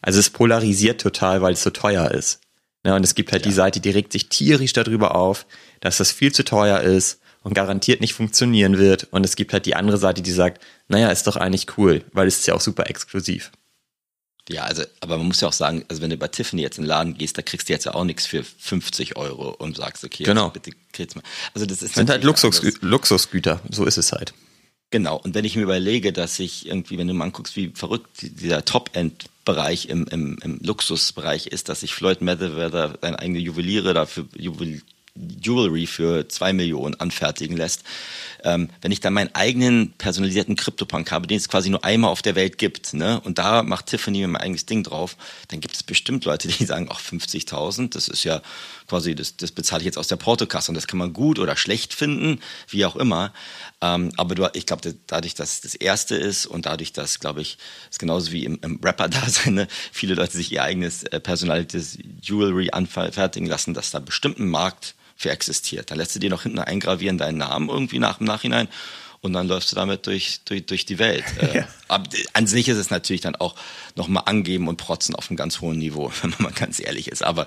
also 0.06 0.20
es 0.20 0.30
polarisiert 0.30 1.02
total, 1.02 1.42
weil 1.42 1.54
es 1.54 1.64
so 1.64 1.72
teuer 1.72 2.12
ist. 2.12 2.40
Ja, 2.86 2.92
ne, 2.92 2.98
und 2.98 3.04
es 3.04 3.16
gibt 3.16 3.32
halt 3.32 3.44
ja. 3.44 3.50
die 3.50 3.56
Seite, 3.56 3.80
die 3.80 3.90
regt 3.90 4.12
sich 4.12 4.30
tierisch 4.30 4.72
darüber 4.72 5.16
auf, 5.16 5.48
dass 5.82 5.98
das 5.98 6.12
viel 6.12 6.32
zu 6.32 6.46
teuer 6.46 6.82
ist 6.82 7.20
und 7.42 7.56
garantiert 7.56 8.02
nicht 8.02 8.14
funktionieren 8.14 8.78
wird. 8.78 9.06
Und 9.06 9.26
es 9.26 9.36
gibt 9.36 9.52
halt 9.52 9.66
die 9.66 9.76
andere 9.76 9.98
Seite, 9.98 10.22
die 10.22 10.32
sagt, 10.32 10.64
naja, 10.88 11.10
ist 11.10 11.26
doch 11.26 11.38
eigentlich 11.38 11.78
cool, 11.80 12.04
weil 12.14 12.28
es 12.28 12.38
ist 12.38 12.46
ja 12.46 12.54
auch 12.54 12.62
super 12.62 12.88
exklusiv. 12.88 13.52
Ja, 14.48 14.66
also, 14.66 14.84
aber 15.00 15.18
man 15.18 15.26
muss 15.26 15.42
ja 15.42 15.48
auch 15.48 15.54
sagen, 15.54 15.84
also 15.88 16.04
wenn 16.04 16.12
du 16.12 16.18
bei 16.18 16.28
Tiffany 16.28 16.62
jetzt 16.62 16.78
in 16.78 16.84
den 16.84 16.90
Laden 16.90 17.18
gehst, 17.18 17.36
da 17.36 17.42
kriegst 17.42 17.68
du 17.68 17.74
jetzt 17.74 17.86
ja 17.86 17.96
auch 17.96 18.04
nichts 18.04 18.28
für 18.28 18.44
50 18.44 19.18
Euro 19.18 19.50
und 19.50 19.76
sagst, 19.76 20.04
okay, 20.04 20.24
genau. 20.24 20.52
bitte 20.52 20.70
kriegst 20.92 21.16
mal. 21.16 21.24
Also 21.56 21.66
das 21.66 21.82
ist 21.82 21.96
sind 21.96 22.12
halt 22.12 22.24
Luxus, 22.24 22.62
Luxusgüter, 22.82 23.60
so 23.72 23.86
ist 23.86 23.98
es 23.98 24.12
halt. 24.12 24.36
Genau, 24.96 25.18
und 25.22 25.36
wenn 25.36 25.44
ich 25.44 25.58
mir 25.58 25.64
überlege, 25.64 26.14
dass 26.14 26.40
ich 26.40 26.68
irgendwie, 26.68 26.98
wenn 26.98 27.10
du 27.10 27.14
mal 27.14 27.26
anguckst, 27.26 27.58
wie 27.58 27.70
verrückt 27.76 28.08
dieser 28.22 28.64
Top-End-Bereich 28.64 29.90
im, 29.90 30.08
im, 30.08 30.38
im 30.42 30.58
Luxusbereich 30.64 31.48
ist, 31.48 31.68
dass 31.68 31.82
sich 31.82 31.94
Floyd 31.94 32.22
Mayweather 32.22 32.98
seine 33.02 33.20
eigene 33.20 33.40
Juweliere 33.40 33.94
dafür 33.94 34.26
Juwel 34.38 34.84
Jewelry 35.16 35.88
für 35.88 36.28
zwei 36.28 36.54
Millionen 36.54 37.00
anfertigen 37.00 37.56
lässt. 37.56 37.84
Ähm, 38.44 38.70
wenn 38.82 38.92
ich 38.92 39.00
dann 39.00 39.14
meinen 39.14 39.34
eigenen 39.34 39.94
personalisierten 39.94 40.56
Crypto-Punk 40.56 41.12
habe, 41.12 41.26
den 41.26 41.38
es 41.38 41.50
quasi 41.50 41.70
nur 41.70 41.84
einmal 41.84 42.12
auf 42.12 42.22
der 42.22 42.36
Welt 42.36 42.58
gibt, 42.58 42.94
ne, 42.94 43.20
und 43.22 43.40
da 43.40 43.64
macht 43.64 43.88
Tiffany 43.88 44.28
mein 44.28 44.42
eigenes 44.42 44.66
Ding 44.66 44.84
drauf, 44.84 45.16
dann 45.48 45.62
gibt 45.62 45.76
es 45.76 45.84
bestimmt 45.84 46.26
Leute, 46.26 46.48
die 46.48 46.66
sagen, 46.66 46.88
ach, 46.92 47.00
50.000, 47.00 47.90
das 47.92 48.08
ist 48.08 48.24
ja 48.24 48.42
quasi, 48.88 49.16
das, 49.16 49.38
das 49.38 49.52
bezahle 49.52 49.82
ich 49.82 49.86
jetzt 49.86 49.98
aus 49.98 50.08
der 50.08 50.18
Portokasse 50.18 50.70
und 50.70 50.76
das 50.76 50.86
kann 50.86 51.00
man 51.00 51.14
gut 51.14 51.40
oder 51.40 51.56
schlecht 51.56 51.94
finden, 51.94 52.40
wie 52.68 52.86
auch 52.86 52.96
immer. 52.96 53.34
Ähm, 53.82 54.12
aber 54.18 54.36
du, 54.36 54.48
ich 54.54 54.66
glaube, 54.66 54.96
dadurch, 55.08 55.34
dass 55.34 55.62
das 55.62 55.74
erste 55.74 56.16
ist 56.16 56.46
und 56.46 56.66
dadurch, 56.66 56.94
dass, 56.94 57.20
glaube 57.20 57.42
ich, 57.42 57.58
ist 57.90 58.00
genauso 58.00 58.32
wie 58.32 58.46
im, 58.46 58.60
im 58.62 58.80
Rapper-Dasein, 58.84 59.54
ne, 59.56 59.68
viele 59.92 60.14
Leute 60.14 60.38
sich 60.38 60.52
ihr 60.52 60.62
eigenes 60.62 61.04
äh, 61.04 61.20
personalisiertes 61.20 61.98
Jewelry 62.22 62.70
anfertigen 62.72 63.48
lassen, 63.48 63.74
dass 63.74 63.92
da 63.92 64.00
bestimmten 64.00 64.50
Markt 64.50 64.94
für 65.16 65.32
existiert. 65.32 65.92
Da 65.92 65.96
lässt 65.96 66.16
du 66.16 66.20
dir 66.20 66.30
noch 66.30 66.44
hinten 66.44 66.60
eingravieren 66.60 67.18
deinen 67.18 67.38
Namen 67.38 67.70
irgendwie 67.70 68.00
nach 68.00 68.20
im 68.20 68.26
Nachhinein 68.26 68.68
und 69.26 69.34
dann 69.34 69.48
läufst 69.48 69.72
du 69.72 69.76
damit 69.76 70.06
durch, 70.06 70.42
durch, 70.46 70.66
durch 70.68 70.86
die 70.86 71.00
Welt. 71.00 71.26
Äh, 71.36 71.58
ja. 71.58 71.68
Aber 71.90 72.10
an 72.34 72.48
sich 72.48 72.70
ist 72.70 72.78
es 72.78 72.90
natürlich 72.90 73.22
dann 73.22 73.36
auch 73.36 73.56
nochmal 73.96 74.24
angeben 74.26 74.70
und 74.70 74.78
protzen 74.78 75.16
auf 75.16 75.30
einem 75.30 75.36
ganz 75.36 75.60
hohen 75.60 75.78
Niveau, 75.78 76.12
wenn 76.22 76.30
man 76.30 76.44
mal 76.44 76.52
ganz 76.54 76.80
ehrlich 76.80 77.10
ist. 77.10 77.24
Aber 77.24 77.46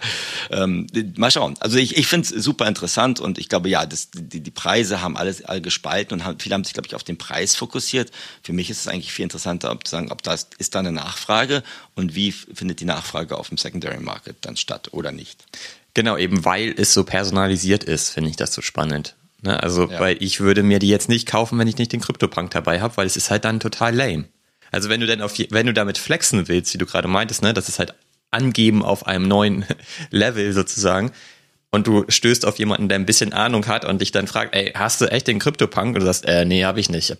ähm, 0.50 0.86
mal 1.16 1.30
schauen. 1.30 1.54
Also 1.60 1.78
ich, 1.78 1.96
ich 1.96 2.06
finde 2.06 2.28
es 2.28 2.44
super 2.44 2.66
interessant 2.66 3.18
und 3.18 3.38
ich 3.38 3.48
glaube, 3.48 3.70
ja, 3.70 3.86
das, 3.86 4.10
die, 4.12 4.40
die 4.40 4.50
Preise 4.50 5.00
haben 5.00 5.16
alles 5.16 5.42
alle 5.44 5.62
gespalten 5.62 6.18
und 6.18 6.24
haben, 6.24 6.38
viele 6.38 6.54
haben 6.54 6.64
sich, 6.64 6.74
glaube 6.74 6.86
ich, 6.86 6.94
auf 6.94 7.04
den 7.04 7.16
Preis 7.16 7.54
fokussiert. 7.54 8.10
Für 8.42 8.52
mich 8.52 8.68
ist 8.68 8.80
es 8.80 8.88
eigentlich 8.88 9.12
viel 9.12 9.22
interessanter, 9.22 9.70
ob 9.70 9.86
zu 9.86 9.92
sagen, 9.92 10.12
ob 10.12 10.22
das 10.22 10.48
ist 10.58 10.74
da 10.74 10.80
eine 10.80 10.92
Nachfrage 10.92 11.62
und 11.94 12.14
wie 12.14 12.32
findet 12.32 12.80
die 12.80 12.84
Nachfrage 12.84 13.38
auf 13.38 13.48
dem 13.48 13.56
Secondary 13.56 14.00
Market 14.00 14.36
dann 14.42 14.56
statt 14.56 14.88
oder 14.92 15.12
nicht. 15.12 15.44
Genau, 15.98 16.16
eben 16.16 16.44
weil 16.44 16.76
es 16.78 16.94
so 16.94 17.02
personalisiert 17.02 17.82
ist, 17.82 18.10
finde 18.10 18.30
ich 18.30 18.36
das 18.36 18.54
so 18.54 18.62
spannend. 18.62 19.16
Ne? 19.42 19.60
Also, 19.60 19.90
ja. 19.90 19.98
weil 19.98 20.16
ich 20.20 20.38
würde 20.38 20.62
mir 20.62 20.78
die 20.78 20.86
jetzt 20.86 21.08
nicht 21.08 21.26
kaufen, 21.26 21.58
wenn 21.58 21.66
ich 21.66 21.76
nicht 21.76 21.92
den 21.92 22.00
CryptoPunk 22.00 22.52
dabei 22.52 22.80
habe, 22.80 22.96
weil 22.96 23.06
es 23.08 23.16
ist 23.16 23.32
halt 23.32 23.44
dann 23.44 23.58
total 23.58 23.96
lame. 23.96 24.26
Also 24.70 24.90
wenn 24.90 25.00
du 25.00 25.08
denn 25.08 25.20
auf, 25.20 25.36
wenn 25.50 25.66
du 25.66 25.72
damit 25.72 25.98
flexen 25.98 26.46
willst, 26.46 26.72
wie 26.72 26.78
du 26.78 26.86
gerade 26.86 27.08
meintest, 27.08 27.42
ne, 27.42 27.52
das 27.52 27.68
ist 27.68 27.80
halt 27.80 27.94
angeben 28.30 28.84
auf 28.84 29.08
einem 29.08 29.26
neuen 29.26 29.64
Level 30.12 30.52
sozusagen, 30.52 31.10
und 31.72 31.88
du 31.88 32.04
stößt 32.08 32.46
auf 32.46 32.60
jemanden, 32.60 32.88
der 32.88 32.96
ein 32.96 33.04
bisschen 33.04 33.32
Ahnung 33.32 33.66
hat 33.66 33.84
und 33.84 34.00
dich 34.00 34.12
dann 34.12 34.28
fragt, 34.28 34.54
ey, 34.54 34.70
hast 34.76 35.00
du 35.00 35.06
echt 35.06 35.26
den 35.26 35.40
CryptoPunk? 35.40 35.96
Und 35.96 36.00
du 36.00 36.06
sagst, 36.06 36.26
äh, 36.26 36.44
nee, 36.44 36.64
habe 36.64 36.78
ich 36.78 36.90
nicht. 36.90 37.16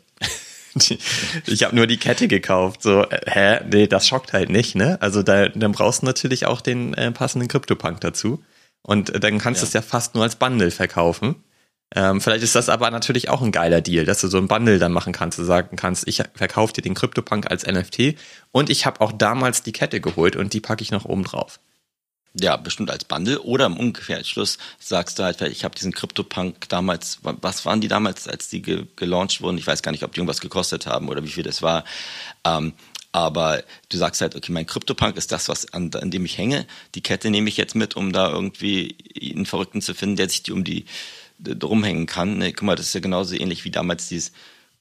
ich 1.47 1.64
habe 1.64 1.75
nur 1.75 1.88
die 1.88 1.97
Kette 1.97 2.28
gekauft. 2.28 2.85
So, 2.85 3.02
äh, 3.02 3.18
hä? 3.26 3.61
Nee, 3.73 3.88
das 3.88 4.06
schockt 4.06 4.32
halt 4.32 4.50
nicht, 4.50 4.76
ne? 4.76 4.99
Also 5.00 5.25
da, 5.25 5.49
dann 5.49 5.73
brauchst 5.73 6.02
du 6.02 6.06
natürlich 6.06 6.47
auch 6.47 6.61
den 6.61 6.94
äh, 6.94 7.11
passenden 7.11 7.49
CryptoPunk 7.49 8.00
dazu. 8.02 8.40
Und 8.82 9.11
äh, 9.11 9.20
dann 9.20 9.38
kannst 9.38 9.62
du 9.62 9.64
ja. 9.64 9.68
es 9.68 9.75
ja 9.75 9.82
fast 9.82 10.14
nur 10.14 10.25
als 10.25 10.37
Bundle 10.37 10.70
verkaufen. 10.70 11.37
Ähm, 11.94 12.20
vielleicht 12.20 12.44
ist 12.44 12.54
das 12.54 12.68
aber 12.68 12.90
natürlich 12.90 13.30
auch 13.30 13.40
ein 13.40 13.52
geiler 13.52 13.80
Deal, 13.80 14.04
dass 14.04 14.20
du 14.20 14.28
so 14.28 14.37
ein 14.37 14.49
Bundle 14.49 14.78
dann 14.78 14.92
machen 14.92 15.14
kannst, 15.14 15.38
du 15.38 15.44
sagen 15.44 15.76
kannst, 15.76 16.06
ich 16.06 16.23
verkaufe 16.35 16.75
dir 16.75 16.82
den 16.82 16.94
CryptoPunk 16.94 17.50
als 17.50 17.66
NFT 17.66 18.14
und 18.52 18.68
ich 18.68 18.85
habe 18.85 19.00
auch 19.00 19.12
damals 19.12 19.62
die 19.62 19.73
Kette 19.73 20.00
geholt 20.00 20.37
und 20.37 20.52
die 20.52 20.61
packe 20.61 20.82
ich 20.82 20.90
noch 20.90 21.06
oben 21.06 21.25
drauf. 21.25 21.61
Ja, 22.35 22.56
bestimmt 22.58 22.90
als 22.90 23.04
Bundle 23.04 23.40
oder 23.40 23.66
im 23.66 23.76
Umkehrschluss 23.78 24.58
sagst 24.78 25.18
du 25.18 25.25
halt, 25.25 25.40
ich 25.40 25.64
habe 25.64 25.75
diesen 25.75 25.92
CryptoPunk 25.92 26.68
damals, 26.68 27.20
was 27.23 27.64
waren 27.64 27.80
die 27.80 27.88
damals, 27.88 28.28
als 28.28 28.49
die 28.49 28.61
ge 28.61 28.85
gelauncht 28.97 29.40
wurden? 29.40 29.56
Ich 29.56 29.66
weiß 29.66 29.82
gar 29.82 29.92
nicht, 29.92 30.04
ob 30.04 30.12
die 30.12 30.20
irgendwas 30.20 30.40
gekostet 30.40 30.87
haben 30.87 31.08
oder 31.08 31.25
wie 31.25 31.30
viel 31.30 31.42
das 31.42 31.62
war. 31.62 31.85
Ähm, 32.44 32.75
aber 33.12 33.62
du 33.88 33.96
sagst 33.96 34.20
halt, 34.20 34.36
okay, 34.36 34.52
mein 34.52 34.66
CryptoPunk 34.66 35.16
ist 35.16 35.32
das, 35.32 35.48
was 35.48 35.72
an, 35.72 35.90
an 35.94 36.10
dem 36.10 36.24
ich 36.24 36.38
hänge. 36.38 36.66
Die 36.94 37.02
Kette 37.02 37.30
nehme 37.30 37.48
ich 37.48 37.56
jetzt 37.56 37.74
mit, 37.74 37.96
um 37.96 38.12
da 38.12 38.30
irgendwie 38.30 38.96
einen 39.20 39.46
Verrückten 39.46 39.80
zu 39.80 39.94
finden, 39.94 40.16
der 40.16 40.28
sich 40.28 40.42
die 40.42 40.52
um 40.52 40.64
die 40.64 40.84
drum 41.38 41.84
hängen 41.84 42.06
kann. 42.06 42.38
Ne, 42.38 42.52
guck 42.52 42.64
mal, 42.64 42.76
das 42.76 42.86
ist 42.86 42.94
ja 42.94 43.00
genauso 43.00 43.34
ähnlich 43.34 43.64
wie 43.64 43.70
damals 43.70 44.08
dieses 44.08 44.32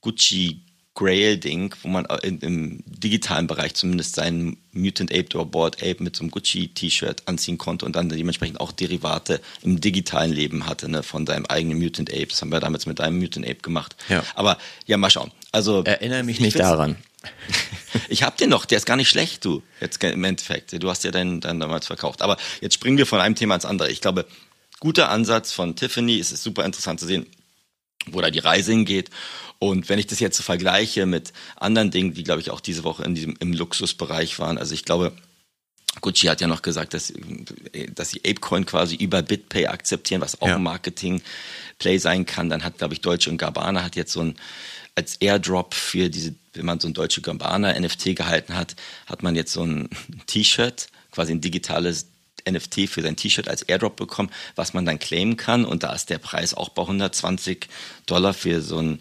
Gucci 0.02 0.62
Grail-Ding, 0.98 1.76
wo 1.84 1.90
man 1.90 2.06
im 2.24 2.84
digitalen 2.88 3.46
Bereich 3.46 3.76
zumindest 3.76 4.16
seinen 4.16 4.58
Mutant 4.72 5.14
Ape 5.14 5.28
oder 5.36 5.46
Board 5.46 5.84
Ape 5.84 6.04
mit 6.04 6.16
so 6.16 6.24
einem 6.24 6.32
Gucci-T-Shirt 6.32 7.22
anziehen 7.28 7.60
konnte 7.60 7.86
und 7.86 7.96
dann 7.96 8.10
dementsprechend 8.10 8.60
auch 8.60 8.72
Derivate 8.72 9.40
im 9.62 9.80
digitalen 9.80 10.34
Leben 10.34 10.66
hatte, 10.66 10.90
ne, 10.90 11.04
von 11.04 11.24
deinem 11.26 11.46
eigenen 11.46 11.78
Mutant 11.78 12.12
Ape. 12.12 12.26
Das 12.28 12.42
haben 12.42 12.52
wir 12.52 12.60
damals 12.60 12.88
mit 12.88 12.98
deinem 12.98 13.20
Mutant 13.20 13.46
Ape 13.46 13.62
gemacht. 13.62 13.96
Ja. 14.10 14.24
Aber 14.34 14.58
ja, 14.88 14.98
mal 14.98 15.12
schauen. 15.12 15.32
Also 15.52 15.84
erinnere 15.84 16.24
mich 16.24 16.40
nicht 16.40 16.58
daran. 16.60 16.96
Ich 18.10 18.24
hab 18.24 18.38
den 18.38 18.50
noch, 18.50 18.66
der 18.66 18.78
ist 18.78 18.86
gar 18.86 18.98
nicht 18.98 19.10
schlecht, 19.10 19.46
du. 19.46 19.64
Jetzt 19.80 20.04
im 20.04 20.24
Endeffekt. 20.24 20.82
Du 20.82 20.90
hast 20.90 21.04
ja 21.04 21.12
deinen, 21.12 21.42
deinen 21.42 21.60
damals 21.60 21.88
verkauft. 21.88 22.22
Aber 22.22 22.38
jetzt 22.62 22.74
springen 22.74 22.98
wir 22.98 23.06
von 23.06 23.20
einem 23.20 23.36
Thema 23.36 23.56
ins 23.56 23.66
andere. 23.66 23.90
Ich 23.90 24.02
glaube, 24.02 24.26
guter 24.80 25.10
Ansatz 25.10 25.52
von 25.52 25.76
Tiffany. 25.76 26.20
Es 26.20 26.32
ist 26.32 26.44
super 26.44 26.66
interessant 26.66 27.00
zu 27.00 27.06
sehen, 27.06 27.26
wo 28.08 28.22
da 28.22 28.30
die 28.30 28.40
Reise 28.40 28.72
hingeht. 28.72 29.10
Und 29.60 29.90
wenn 29.90 30.00
ich 30.00 30.08
das 30.08 30.20
jetzt 30.20 30.38
so 30.38 30.44
vergleiche 30.44 31.06
mit 31.06 31.34
anderen 31.56 31.92
Dingen, 31.92 32.14
die, 32.14 32.24
glaube 32.24 32.42
ich, 32.42 32.52
auch 32.52 32.60
diese 32.60 32.84
Woche 32.84 33.04
in 33.04 33.16
diesem, 33.16 33.36
im 33.40 33.54
Luxusbereich 33.54 34.38
waren. 34.40 34.58
Also 34.58 34.74
ich 34.74 34.86
glaube, 34.86 35.14
Gucci 36.02 36.28
hat 36.28 36.42
ja 36.42 36.48
noch 36.48 36.62
gesagt, 36.62 36.94
dass, 36.94 37.12
dass 37.96 38.12
sie 38.12 38.20
Apecoin 38.20 38.66
quasi 38.66 38.96
über 38.96 39.24
BitPay 39.24 39.68
akzeptieren, 39.68 40.22
was 40.22 40.42
auch 40.42 40.48
ja. 40.48 40.56
ein 40.56 40.64
Marketing-Play 40.64 41.98
sein 41.98 42.26
kann. 42.26 42.50
Dann 42.50 42.64
hat, 42.64 42.78
glaube 42.78 42.94
ich, 42.94 43.02
Deutsche 43.02 43.32
und 43.32 43.38
Gabbana 43.38 43.84
hat 43.84 43.96
jetzt 43.96 44.14
so 44.14 44.22
ein 44.22 44.36
als 44.98 45.16
Airdrop 45.18 45.76
für 45.76 46.10
diese, 46.10 46.34
wenn 46.54 46.66
man 46.66 46.80
so 46.80 46.88
ein 46.88 46.94
deutsche 46.94 47.22
Gabbana 47.22 47.80
NFT 47.80 48.16
gehalten 48.16 48.56
hat, 48.56 48.76
hat 49.06 49.22
man 49.22 49.36
jetzt 49.36 49.54
so 49.54 49.64
ein 49.64 49.90
T-Shirt, 50.26 50.88
quasi 51.12 51.34
ein 51.34 51.40
digitales 51.40 52.08
NFT 52.50 52.90
für 52.90 53.04
sein 53.04 53.16
T-Shirt 53.16 53.48
als 53.48 53.62
Airdrop 53.62 53.96
bekommen, 53.96 54.32
was 54.56 54.74
man 54.74 54.86
dann 54.86 54.98
claimen 54.98 55.38
kann. 55.38 55.66
Und 55.66 55.84
da 55.84 55.94
ist 55.94 56.10
der 56.10 56.18
Preis 56.18 56.56
auch 56.56 56.70
bei 56.70 56.82
120 56.82 57.68
Dollar 58.08 58.34
für 58.34 58.62
so 58.62 58.80
ein 58.80 59.00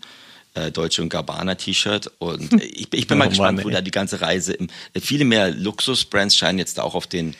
äh, 0.52 0.70
Deutsche 0.70 1.00
und 1.00 1.09
Gabbana 1.09 1.54
T-Shirt. 1.54 2.12
Und 2.18 2.52
ich, 2.62 2.92
ich 2.92 3.06
bin 3.06 3.16
oh, 3.16 3.18
mal 3.18 3.30
gespannt, 3.30 3.56
Mann, 3.56 3.64
wo 3.64 3.70
da 3.70 3.80
die 3.80 3.90
ganze 3.90 4.20
Reise. 4.20 4.52
Im, 4.52 4.68
viele 5.00 5.24
mehr 5.24 5.50
Luxus-Brands 5.50 6.37
scheinen 6.37 6.59
jetzt 6.59 6.76
da 6.76 6.82
auch 6.82 6.94
auf 6.94 7.06
den 7.06 7.30
äh, 7.30 7.35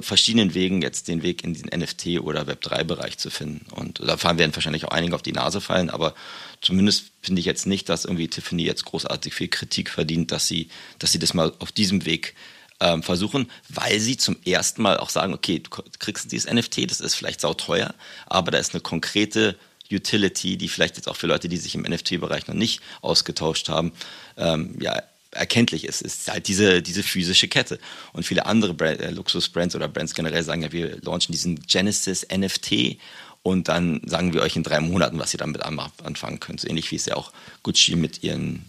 verschiedenen 0.00 0.54
Wegen 0.54 0.82
jetzt 0.82 1.08
den 1.08 1.22
Weg 1.22 1.44
in 1.44 1.54
diesen 1.54 1.70
NFT- 1.70 2.20
oder 2.20 2.42
Web3-Bereich 2.42 3.18
zu 3.18 3.30
finden. 3.30 3.66
Und 3.72 4.00
da 4.00 4.20
werden 4.38 4.54
wahrscheinlich 4.54 4.84
auch 4.84 4.90
einige 4.90 5.14
auf 5.14 5.22
die 5.22 5.32
Nase 5.32 5.60
fallen, 5.60 5.90
aber 5.90 6.14
zumindest 6.60 7.12
finde 7.22 7.40
ich 7.40 7.46
jetzt 7.46 7.66
nicht, 7.66 7.88
dass 7.88 8.04
irgendwie 8.04 8.28
Tiffany 8.28 8.64
jetzt 8.64 8.84
großartig 8.84 9.34
viel 9.34 9.48
Kritik 9.48 9.90
verdient, 9.90 10.32
dass 10.32 10.48
sie, 10.48 10.68
dass 10.98 11.12
sie 11.12 11.18
das 11.18 11.34
mal 11.34 11.52
auf 11.60 11.72
diesem 11.72 12.04
Weg 12.04 12.34
ähm, 12.80 13.02
versuchen, 13.02 13.50
weil 13.68 14.00
sie 14.00 14.16
zum 14.16 14.36
ersten 14.44 14.82
Mal 14.82 14.98
auch 14.98 15.10
sagen, 15.10 15.32
okay, 15.32 15.60
du 15.60 15.70
kriegst 15.98 16.32
dieses 16.32 16.52
NFT, 16.52 16.90
das 16.90 17.00
ist 17.00 17.14
vielleicht 17.14 17.40
sauteuer, 17.40 17.94
aber 18.26 18.50
da 18.50 18.58
ist 18.58 18.74
eine 18.74 18.80
konkrete 18.80 19.56
Utility, 19.90 20.56
die 20.56 20.68
vielleicht 20.68 20.96
jetzt 20.96 21.08
auch 21.08 21.16
für 21.16 21.28
Leute, 21.28 21.48
die 21.48 21.56
sich 21.56 21.74
im 21.74 21.82
NFT-Bereich 21.82 22.48
noch 22.48 22.54
nicht 22.54 22.80
ausgetauscht 23.02 23.68
haben, 23.68 23.92
ähm, 24.36 24.76
ja, 24.80 25.00
erkenntlich 25.36 25.84
ist, 25.84 26.02
ist 26.02 26.30
halt 26.30 26.48
diese, 26.48 26.82
diese 26.82 27.02
physische 27.02 27.48
Kette. 27.48 27.78
Und 28.12 28.24
viele 28.24 28.46
andere 28.46 28.74
Brand, 28.74 29.00
äh, 29.00 29.10
Luxus-Brands 29.10 29.76
oder 29.76 29.88
Brands 29.88 30.14
generell 30.14 30.42
sagen 30.42 30.62
ja, 30.62 30.72
wir 30.72 31.00
launchen 31.02 31.32
diesen 31.32 31.60
Genesis 31.66 32.26
NFT 32.34 32.98
und 33.42 33.68
dann 33.68 34.00
sagen 34.04 34.32
wir 34.32 34.42
euch 34.42 34.56
in 34.56 34.64
drei 34.64 34.80
Monaten, 34.80 35.18
was 35.20 35.32
ihr 35.32 35.38
damit 35.38 35.62
anfangen 35.62 36.40
könnt. 36.40 36.60
So 36.60 36.68
ähnlich 36.68 36.90
wie 36.90 36.96
es 36.96 37.06
ja 37.06 37.14
auch 37.14 37.32
Gucci 37.62 37.94
mit 37.94 38.24
ihren 38.24 38.64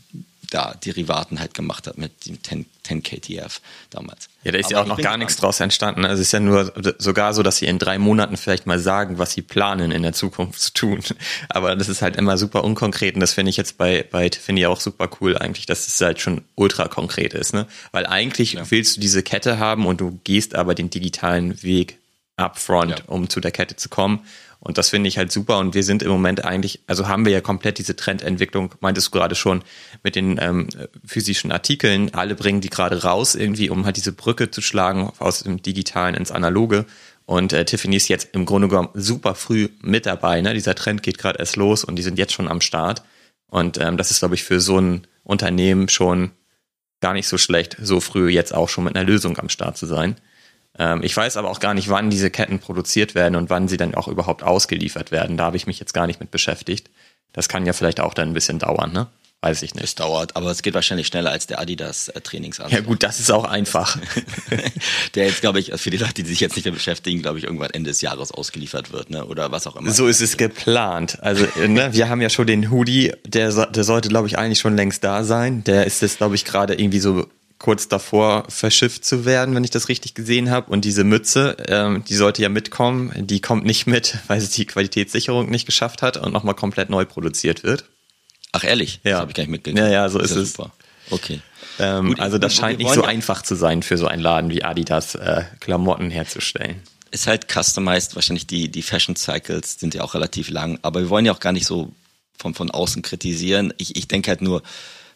da 0.50 0.74
Derivaten 0.74 1.40
halt 1.40 1.54
gemacht 1.54 1.88
hat 1.88 1.98
mit 1.98 2.26
dem 2.26 2.42
10, 2.44 2.66
10 2.84 3.04
KTF 3.04 3.62
damals. 3.90 4.30
Ja, 4.44 4.52
da 4.52 4.60
ist 4.60 4.68
Aber 4.68 4.74
ja 4.74 4.82
auch 4.82 4.88
noch 4.88 5.02
gar 5.02 5.18
nichts 5.18 5.36
draus 5.36 5.60
entstanden. 5.60 6.06
Also 6.06 6.22
es 6.22 6.28
ist 6.28 6.32
ja 6.32 6.40
nur 6.40 6.74
sogar 6.98 7.34
so, 7.34 7.44
dass 7.44 7.58
sie 7.58 7.66
in 7.66 7.80
drei 7.80 7.98
Monaten 7.98 8.38
vielleicht 8.38 8.66
mal 8.66 8.80
sagen, 8.80 9.18
was 9.18 9.34
sie 9.34 9.42
planen 9.42 9.92
in 9.92 10.04
der 10.04 10.14
Zukunft 10.14 10.60
zu 10.60 10.74
tun. 10.74 11.04
Aber 11.50 11.76
das 11.76 11.90
ist 11.90 12.02
halt 12.02 12.16
immer 12.16 12.38
super 12.38 12.64
unkonkret 12.64 13.16
und 13.16 13.22
das 13.22 13.34
finde 13.34 13.50
ich 13.50 13.58
jetzt 13.58 13.78
bei, 13.78 14.06
bei 14.10 14.30
Tiffany 14.30 14.66
auch 14.66 14.80
super 14.80 15.10
cool 15.20 15.38
eigentlich, 15.38 15.66
dass 15.66 15.88
es 15.88 16.00
halt 16.00 16.22
schon 16.22 16.44
ultra 16.56 16.88
konkret 16.88 17.34
ist, 17.34 17.54
ne? 17.54 17.68
Weil 17.92 18.06
eigentlich 18.06 18.54
ja. 18.54 18.72
willst 18.72 18.98
du 18.98 19.02
diese 19.02 19.24
Kette 19.24 19.60
haben 19.60 19.86
und 19.86 20.00
du 20.00 20.20
gehst 20.24 20.56
aber 20.56 20.76
den 20.76 20.90
digitalen 20.90 21.62
Weg 21.64 21.98
upfront, 22.38 23.00
ja. 23.00 23.06
um 23.08 23.30
zu 23.30 23.40
der 23.40 23.52
Kette 23.52 23.76
zu 23.76 23.90
kommen. 23.90 24.26
Und 24.68 24.78
das 24.78 24.90
finde 24.90 25.08
ich 25.08 25.18
halt 25.18 25.32
super. 25.32 25.60
Und 25.60 25.76
wir 25.76 25.84
sind 25.84 26.04
im 26.04 26.12
Moment 26.12 26.44
eigentlich, 26.44 26.82
also 26.88 27.08
haben 27.08 27.24
wir 27.24 27.32
ja 27.32 27.40
komplett 27.40 27.78
diese 27.78 27.96
Trendentwicklung, 27.96 28.76
meintest 28.82 29.08
du 29.08 29.12
gerade 29.12 29.34
schon, 29.34 29.64
mit 30.04 30.18
den 30.18 30.38
ähm, 30.42 30.68
physischen 31.06 31.54
Artikeln. 31.54 32.14
Alle 32.14 32.36
bringen 32.36 32.60
die 32.60 32.70
gerade 32.70 33.02
raus, 33.02 33.34
irgendwie, 33.34 33.70
um 33.70 33.86
halt 33.86 33.96
diese 33.96 34.12
Brücke 34.12 34.52
zu 34.52 34.62
schlagen 34.62 35.10
aus 35.20 35.44
dem 35.44 35.62
Digitalen 35.62 36.16
ins 36.16 36.34
Analoge. 36.34 36.86
Und 37.26 37.54
äh, 37.54 37.64
Tiffany 37.64 37.96
ist 37.96 38.10
jetzt 38.10 38.36
im 38.36 38.46
Grunde 38.46 38.68
genommen 38.68 38.90
super 38.94 39.36
früh 39.36 39.70
mit 39.82 40.06
dabei. 40.06 40.42
Ne? 40.42 40.54
Dieser 40.54 40.76
Trend 40.76 41.02
geht 41.02 41.18
gerade 41.18 41.40
erst 41.40 41.56
los 41.56 41.86
und 41.86 41.96
die 41.96 42.04
sind 42.04 42.20
jetzt 42.20 42.34
schon 42.34 42.50
am 42.50 42.60
Start. 42.60 43.04
Und 43.50 43.80
ähm, 43.80 43.96
das 43.96 44.12
ist, 44.12 44.20
glaube 44.20 44.36
ich, 44.36 44.44
für 44.44 44.60
so 44.60 44.80
ein 44.82 45.08
Unternehmen 45.24 45.88
schon 45.88 46.32
gar 47.00 47.14
nicht 47.14 47.30
so 47.30 47.38
schlecht, 47.38 47.78
so 47.82 48.02
früh 48.02 48.28
jetzt 48.32 48.54
auch 48.54 48.68
schon 48.68 48.84
mit 48.84 48.98
einer 48.98 49.08
Lösung 49.08 49.38
am 49.38 49.48
Start 49.48 49.78
zu 49.78 49.86
sein. 49.86 50.18
Ähm, 50.78 51.02
ich 51.04 51.16
weiß 51.16 51.38
aber 51.38 51.50
auch 51.50 51.60
gar 51.60 51.74
nicht, 51.74 51.90
wann 51.90 52.10
diese 52.10 52.30
Ketten 52.30 52.60
produziert 52.60 53.16
werden 53.16 53.36
und 53.36 53.50
wann 53.50 53.68
sie 53.68 53.78
dann 53.78 53.96
auch 53.96 54.08
überhaupt 54.08 54.44
ausgeliefert 54.44 55.12
werden. 55.12 55.38
Da 55.38 55.46
habe 55.46 55.58
ich 55.58 55.68
mich 55.68 55.80
jetzt 55.80 55.94
gar 55.94 56.08
nicht 56.08 56.20
mit 56.20 56.32
beschäftigt. 56.32 56.90
Das 57.34 57.50
kann 57.50 57.66
ja 57.66 57.74
vielleicht 57.74 58.00
auch 58.00 58.13
dann 58.13 58.30
ein 58.30 58.34
bisschen 58.34 58.60
dauern, 58.60 58.92
ne? 58.94 59.08
Weiß 59.42 59.62
ich 59.62 59.76
nicht. 59.76 59.84
Es 59.84 59.94
dauert, 59.94 60.36
aber 60.36 60.50
es 60.50 60.63
geht 60.63 60.74
wahrscheinlich 60.74 61.06
schneller 61.06 61.30
als 61.30 61.46
der 61.46 61.60
Adidas 61.60 62.08
äh, 62.08 62.20
Trainingsanzug. 62.22 62.74
Ja 62.74 62.84
gut, 62.84 63.04
das 63.04 63.20
ist 63.20 63.32
auch 63.32 63.44
einfach. 63.44 63.96
der 65.16 65.28
jetzt, 65.28 65.42
glaube 65.42 65.60
ich, 65.60 65.72
für 65.76 65.92
die 65.92 65.98
Leute, 65.98 66.16
die 66.16 66.24
sich 66.24 66.40
jetzt 66.40 66.56
nicht 66.56 66.66
mehr 66.66 66.74
beschäftigen, 66.74 67.22
glaube 67.22 67.38
ich, 67.38 67.44
irgendwann 67.44 67.70
Ende 67.70 67.92
des 67.92 68.02
Jahres 68.02 68.32
ausgeliefert 68.32 68.92
wird, 68.92 69.12
ne? 69.12 69.24
Oder 69.26 69.52
was 69.52 69.68
auch 69.68 69.76
immer. 69.76 69.92
So 69.92 70.08
ist 70.08 70.22
es 70.22 70.38
geplant. 70.38 71.20
Also, 71.22 71.46
ne, 71.68 71.94
wir 71.94 72.10
haben 72.10 72.20
ja 72.20 72.32
schon 72.32 72.48
den 72.48 72.72
Hoodie, 72.72 73.13
der, 73.28 73.68
der 73.68 73.84
sollte, 73.84 74.10
glaube 74.10 74.28
ich, 74.28 74.40
eigentlich 74.40 74.60
schon 74.60 74.76
längst 74.76 75.04
da 75.04 75.24
sein. 75.24 75.63
Der 75.66 75.86
ist 75.86 76.02
jetzt, 76.02 76.18
glaube 76.18 76.34
ich, 76.34 76.44
gerade 76.44 76.74
irgendwie 76.74 77.00
so 77.00 77.28
kurz 77.60 77.88
davor 77.88 78.46
verschifft 78.50 79.04
zu 79.04 79.26
werden, 79.26 79.56
wenn 79.56 79.63
ich 79.63 79.72
das 79.72 79.89
richtig 79.89 80.13
gesehen 80.13 80.52
habe. 80.52 80.72
Und 80.72 80.86
diese 80.86 81.04
Mütze, 81.04 81.58
ähm, 81.67 82.04
die 82.08 82.15
sollte 82.15 82.41
ja 82.41 82.50
mitkommen. 82.50 83.12
Die 83.28 83.41
kommt 83.41 83.65
nicht 83.65 83.88
mit, 83.88 84.17
weil 84.28 84.39
sie 84.41 84.50
die 84.56 84.65
Qualitätssicherung 84.65 85.50
nicht 85.50 85.65
geschafft 85.65 86.02
hat 86.02 86.17
und 86.17 86.34
nochmal 86.34 86.56
komplett 86.56 86.89
neu 86.89 87.06
produziert 87.06 87.63
wird. 87.63 87.86
Ach 88.52 88.63
ehrlich? 88.63 89.00
Ja. 89.04 89.12
Das 89.12 89.20
habe 89.22 89.32
ich 89.32 89.36
gar 89.36 89.43
nicht 89.43 89.52
mitgekriegt. 89.52 89.80
Ja, 89.80 89.91
ja, 89.91 90.10
so 90.10 90.20
ist, 90.20 90.36
ja 90.36 90.41
es. 90.41 90.54
Super. 90.54 90.72
Okay. 91.10 91.41
Ähm, 91.80 92.08
Gut, 92.10 92.20
also 92.20 92.38
das 92.38 92.56
scheint 92.56 92.80
nicht 92.80 92.93
so 92.93 93.02
ja- 93.04 93.08
einfach 93.08 93.41
zu 93.41 93.56
sein 93.56 93.84
für 93.84 93.98
so 93.98 94.08
einen 94.08 94.22
Laden 94.22 94.50
wie 94.50 94.63
Adidas, 94.63 95.15
äh, 95.15 95.43
Klamotten 95.60 96.10
herzustellen. 96.10 96.82
Ist 97.12 97.28
halt 97.28 97.48
customized, 97.52 98.15
wahrscheinlich 98.15 98.48
die, 98.48 98.70
die 98.70 98.82
Fashion 98.82 99.15
Cycles 99.15 99.80
sind 99.80 99.93
ja 99.93 100.04
auch 100.04 100.13
relativ 100.13 100.50
lang, 100.50 100.78
aber 100.82 101.02
wir 101.02 101.10
wollen 101.10 101.26
ja 101.26 101.32
auch 101.32 101.39
gar 101.39 101.54
nicht 101.54 101.65
so 101.65 101.93
von, 102.38 102.54
von 102.54 102.70
außen 102.70 103.02
kritisieren. 103.02 103.74
Ich, 103.78 103.96
ich 103.96 104.08
denke 104.08 104.30
halt 104.30 104.41
nur, 104.41 104.62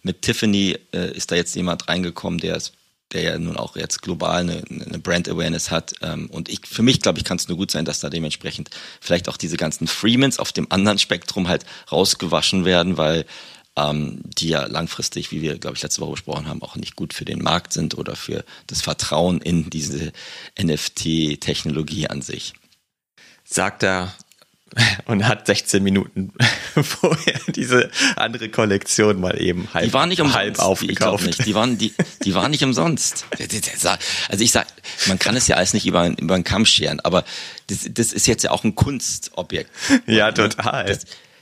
mit 0.04 0.22
Tiffany 0.22 0.78
äh, 0.94 1.16
ist 1.16 1.32
da 1.32 1.36
jetzt 1.36 1.56
jemand 1.56 1.88
reingekommen, 1.88 2.40
der 2.40 2.56
ist 2.56 2.74
der 3.14 3.24
ja 3.24 3.38
nun 3.38 3.58
auch 3.58 3.76
jetzt 3.76 4.02
global 4.02 4.42
eine, 4.42 4.64
eine 4.70 5.00
Brand 5.00 5.28
Awareness 5.30 5.70
hat. 5.70 5.94
Ähm, 6.02 6.30
und 6.30 6.50
ich, 6.50 6.62
für 6.66 6.84
mich, 6.84 7.02
glaube 7.02 7.20
ich, 7.20 7.26
kann 7.26 7.38
es 7.38 7.48
nur 7.48 7.58
gut 7.58 7.72
sein, 7.72 7.86
dass 7.86 8.00
da 8.00 8.10
dementsprechend 8.10 8.70
vielleicht 9.00 9.30
auch 9.30 9.38
diese 9.38 9.58
ganzen 9.58 9.88
Freemans 9.88 10.40
auf 10.40 10.52
dem 10.52 10.72
anderen 10.72 10.98
Spektrum 10.98 11.48
halt 11.48 11.66
rausgewaschen 11.92 12.66
werden, 12.66 12.98
weil 12.98 13.26
ähm, 13.76 14.22
die 14.24 14.50
ja 14.50 14.66
langfristig, 14.66 15.32
wie 15.32 15.42
wir, 15.42 15.58
glaube 15.58 15.76
ich, 15.76 15.84
letzte 15.84 16.02
Woche 16.02 16.12
besprochen 16.12 16.48
haben, 16.48 16.62
auch 16.62 16.76
nicht 16.76 16.96
gut 16.96 17.14
für 17.14 17.26
den 17.26 17.42
Markt 17.42 17.74
sind 17.74 17.98
oder 17.98 18.16
für 18.16 18.44
das 18.68 18.82
Vertrauen 18.82 19.42
in 19.42 19.70
diese 19.70 20.12
NFT-Technologie 20.62 22.08
an 22.08 22.22
sich. 22.22 22.54
Sagt 23.44 23.84
er 23.84 24.14
und 25.06 25.28
hat 25.28 25.46
16 25.48 25.84
Minuten 25.84 26.34
vorher 26.82 27.40
diese 27.48 27.90
andere 28.16 28.50
Kollektion 28.50 29.20
mal 29.20 29.40
eben 29.42 29.68
halb, 29.74 29.86
Die 29.86 29.94
waren 29.94 30.10
nicht 30.10 30.22
umsonst. 30.22 30.38
halb 30.38 30.60
aufgekauft. 30.60 31.26
nicht. 31.26 31.46
Die 31.46 31.54
waren, 31.56 31.78
die, 31.78 31.94
die 32.24 32.34
waren 32.34 32.52
nicht 32.52 32.64
umsonst. 32.64 33.26
Also 34.30 34.44
ich 34.44 34.52
sag, 34.52 34.68
man 35.08 35.20
kann 35.20 35.36
es 35.36 35.48
ja 35.48 35.56
alles 35.58 35.74
nicht 35.74 35.86
über, 35.86 36.08
über 36.18 36.36
einen 36.36 36.44
Kamm 36.44 36.66
scheren, 36.66 37.00
aber 37.02 37.24
das, 37.68 37.80
das 37.90 38.14
ist 38.14 38.28
jetzt 38.28 38.44
ja 38.44 38.52
auch 38.52 38.64
ein 38.64 38.76
Kunstobjekt. 38.76 39.70
Ja, 40.08 40.32
total. 40.32 40.86
Das, 40.86 41.00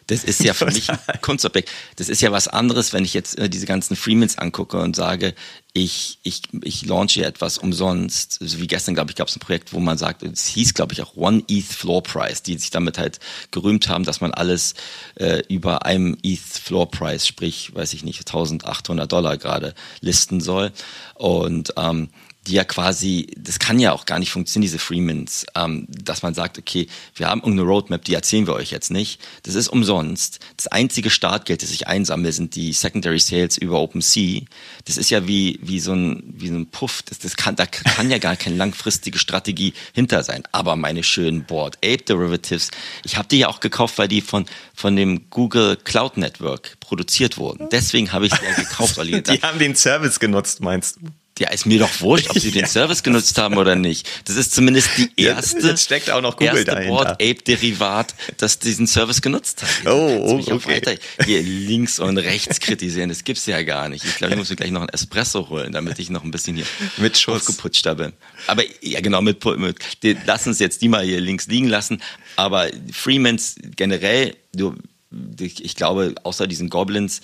das 0.10 0.24
ist 0.24 0.44
ja 0.44 0.54
für 0.54 0.66
mich 0.66 0.88
Kunstobjekt. 1.22 1.70
Das 1.98 2.10
ist 2.10 2.22
ja 2.22 2.32
was 2.32 2.48
anderes, 2.48 2.94
wenn 2.94 3.06
ich 3.06 3.14
jetzt 3.14 3.38
äh, 3.38 3.50
diese 3.50 3.68
ganzen 3.68 3.96
Freemans 3.96 4.38
angucke 4.38 4.80
und 4.80 4.96
sage, 4.96 5.36
ich, 5.74 6.18
ich, 6.24 6.42
ich 6.64 6.86
launche 6.86 7.20
hier 7.20 7.28
etwas 7.28 7.60
umsonst. 7.60 8.40
So 8.42 8.60
wie 8.60 8.66
gestern, 8.66 8.96
glaube 8.96 9.12
ich, 9.12 9.16
gab 9.16 9.28
es 9.28 9.36
ein 9.36 9.40
Projekt, 9.40 9.72
wo 9.72 9.80
man 9.80 10.00
sagt, 10.00 10.24
es 10.24 10.48
hieß, 10.48 10.74
glaube 10.74 10.94
ich, 10.94 11.04
auch 11.04 11.16
One 11.16 11.44
ETH 11.48 11.66
Floor 11.66 12.02
Price, 12.02 12.42
die 12.42 12.58
sich 12.58 12.72
damit 12.72 12.98
halt 12.98 13.20
gerühmt 13.52 13.88
haben, 13.88 14.04
dass 14.04 14.20
man 14.20 14.34
alles 14.34 14.74
äh, 15.16 15.44
über 15.48 15.86
einem 15.86 16.18
ETH 16.24 16.40
Floor 16.40 16.90
Price, 16.90 17.28
sprich, 17.28 17.76
weiß 17.76 17.94
ich 17.94 18.04
nicht, 18.04 18.20
1800 18.22 19.12
Dollar 19.12 19.38
gerade 19.38 19.76
listen 20.02 20.42
soll. 20.42 20.72
Und 21.14 21.74
ähm, 21.78 22.10
die 22.50 22.56
ja 22.56 22.64
quasi, 22.64 23.28
das 23.38 23.60
kann 23.60 23.80
ja 23.80 23.94
auch 23.94 24.06
gar 24.06 24.20
nicht 24.20 24.32
funktionieren, 24.32 24.64
diese 24.64 24.80
Freemans, 24.80 25.46
ähm, 25.56 25.86
dass 25.88 26.24
man 26.24 26.34
sagt, 26.34 26.58
okay, 26.58 26.88
wir 27.16 27.28
haben 27.28 27.42
irgendeine 27.42 27.70
Roadmap, 27.70 28.04
die 28.04 28.16
erzählen 28.16 28.48
wir 28.48 28.56
euch 28.56 28.72
jetzt 28.72 28.90
nicht. 28.90 29.22
Das 29.44 29.56
ist 29.56 29.68
umsonst. 29.68 30.40
Das 30.58 30.68
einzige 30.68 31.12
Startgeld, 31.12 31.62
das 31.62 31.72
ich 31.72 31.88
einsammle, 31.88 32.32
sind 32.32 32.56
die 32.56 32.74
Secondary 32.74 33.20
Sales 33.20 33.58
über 33.58 33.80
OpenSea. 33.80 34.42
Das 34.86 34.98
ist 34.98 35.12
ja 35.12 35.28
wie, 35.28 35.60
wie 35.62 35.80
so 35.80 35.94
ein, 35.94 36.24
wie 36.26 36.48
so 36.48 36.56
ein 36.56 36.66
Puff. 36.66 37.04
Das, 37.04 37.20
das 37.20 37.38
kann, 37.38 37.56
da 37.56 37.68
kann 37.68 38.10
ja 38.10 38.18
gar 38.18 38.36
keine 38.36 38.56
langfristige 38.56 39.20
Strategie 39.20 39.74
hinter 39.94 40.24
sein. 40.24 40.44
Aber 40.52 40.76
meine 40.76 41.04
schönen 41.04 41.44
Board 41.46 41.78
Ape 41.78 42.04
Derivatives, 42.04 42.72
ich 43.06 43.16
habe 43.16 43.28
die 43.28 43.40
ja 43.40 43.48
auch 43.48 43.60
gekauft, 43.60 44.00
weil 44.00 44.08
die 44.08 44.22
von, 44.22 44.46
von 44.74 44.96
dem 44.96 45.30
Google 45.30 45.78
Cloud 45.78 46.18
Network 46.18 46.80
produziert 46.80 47.38
wurden. 47.38 47.70
Deswegen 47.72 48.12
habe 48.12 48.26
ich 48.26 48.34
die 48.34 48.46
ja 48.46 48.54
gekauft, 48.54 48.98
weil 48.98 49.10
Die 49.22 49.42
haben 49.42 49.60
den 49.60 49.76
Service 49.76 50.20
genutzt, 50.20 50.62
meinst 50.62 50.98
du? 50.98 51.12
Ja, 51.40 51.50
ist 51.50 51.66
mir 51.66 51.80
doch 51.80 52.02
wurscht, 52.02 52.30
ob 52.30 52.40
sie 52.40 52.52
den 52.60 52.66
Service 52.66 53.04
genutzt 53.04 53.38
haben 53.38 53.58
oder 53.58 53.76
nicht. 53.76 54.08
Das 54.26 54.36
ist 54.36 54.54
zumindest 54.54 54.90
die 54.98 55.10
erste, 55.16 55.68
jetzt 55.68 55.84
steckt 55.84 56.10
auch 56.10 56.22
noch 56.22 56.38
Google 56.38 56.58
erste 56.58 56.66
dahinter. 56.66 56.90
Board 56.90 57.10
Ape 57.12 57.36
Derivat, 57.36 58.16
das 58.38 58.60
diesen 58.60 58.88
Service 58.88 59.22
genutzt 59.22 59.64
hat. 59.64 59.70
Oh, 59.86 60.42
oh, 60.48 60.54
okay. 60.54 61.00
hier 61.26 61.42
links 61.42 62.00
und 62.00 62.18
rechts 62.18 62.60
kritisieren, 62.60 63.10
das 63.10 63.24
gibt's 63.24 63.46
ja 63.46 63.62
gar 63.64 63.90
nicht. 63.90 64.06
Ich 64.06 64.16
glaube, 64.18 64.34
ich 64.34 64.38
muss 64.38 64.50
mir 64.50 64.56
gleich 64.56 64.72
noch 64.72 64.82
einen 64.82 64.90
Espresso 64.90 65.50
holen, 65.50 65.72
damit 65.72 66.00
ich 66.00 66.10
noch 66.10 66.24
ein 66.24 66.32
bisschen 66.32 66.56
hier 66.56 66.66
Mit 66.98 67.18
Schuss. 67.18 67.48
aufgeputschter 67.48 67.96
bin. 67.96 68.14
Aber 68.48 68.64
ja, 68.82 69.00
genau, 69.02 69.22
mit, 69.22 69.44
mit 69.46 69.78
lass 70.26 70.48
uns 70.48 70.60
jetzt 70.60 70.82
die 70.82 70.90
mal 70.90 71.04
hier 71.04 71.22
links 71.22 71.48
liegen 71.48 71.68
lassen. 71.68 72.02
Aber 72.36 72.68
Freemans 72.92 73.56
generell, 73.76 74.36
du, 74.54 74.76
ich 75.40 75.76
glaube, 75.76 76.16
außer 76.24 76.48
diesen 76.48 76.70
Goblins, 76.70 77.22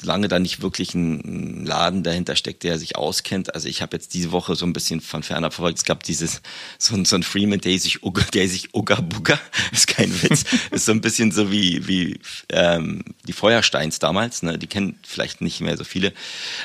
solange 0.00 0.28
da 0.28 0.38
nicht 0.38 0.62
wirklich 0.62 0.94
ein 0.94 1.64
Laden 1.66 2.02
dahinter 2.02 2.36
steckt, 2.36 2.62
der 2.62 2.78
sich 2.78 2.96
auskennt. 2.96 3.54
Also 3.54 3.68
ich 3.68 3.82
habe 3.82 3.96
jetzt 3.96 4.14
diese 4.14 4.32
Woche 4.32 4.54
so 4.56 4.64
ein 4.64 4.72
bisschen 4.72 5.00
von 5.00 5.22
ferner 5.22 5.50
verfolgt. 5.50 5.78
Es 5.78 5.84
gab 5.84 6.02
dieses 6.02 6.40
so, 6.78 6.94
ein- 6.94 7.04
so 7.04 7.16
ein 7.16 7.22
Freeman, 7.22 7.60
der 7.60 7.78
sich 7.78 7.98
der 8.34 8.48
sich 8.48 8.74
Uga 8.74 9.00
Buga, 9.00 9.38
ist 9.72 9.86
kein 9.86 10.10
Witz, 10.22 10.44
ist 10.70 10.86
so 10.86 10.92
ein 10.92 11.00
bisschen 11.00 11.32
so 11.32 11.50
wie 11.52 11.86
wie 11.86 12.18
ähm, 12.50 13.02
die 13.26 13.32
Feuersteins 13.32 13.98
damals. 13.98 14.42
Ne? 14.42 14.58
Die 14.58 14.66
kennen 14.66 14.98
vielleicht 15.06 15.40
nicht 15.40 15.60
mehr 15.60 15.76
so 15.76 15.84
viele. 15.84 16.12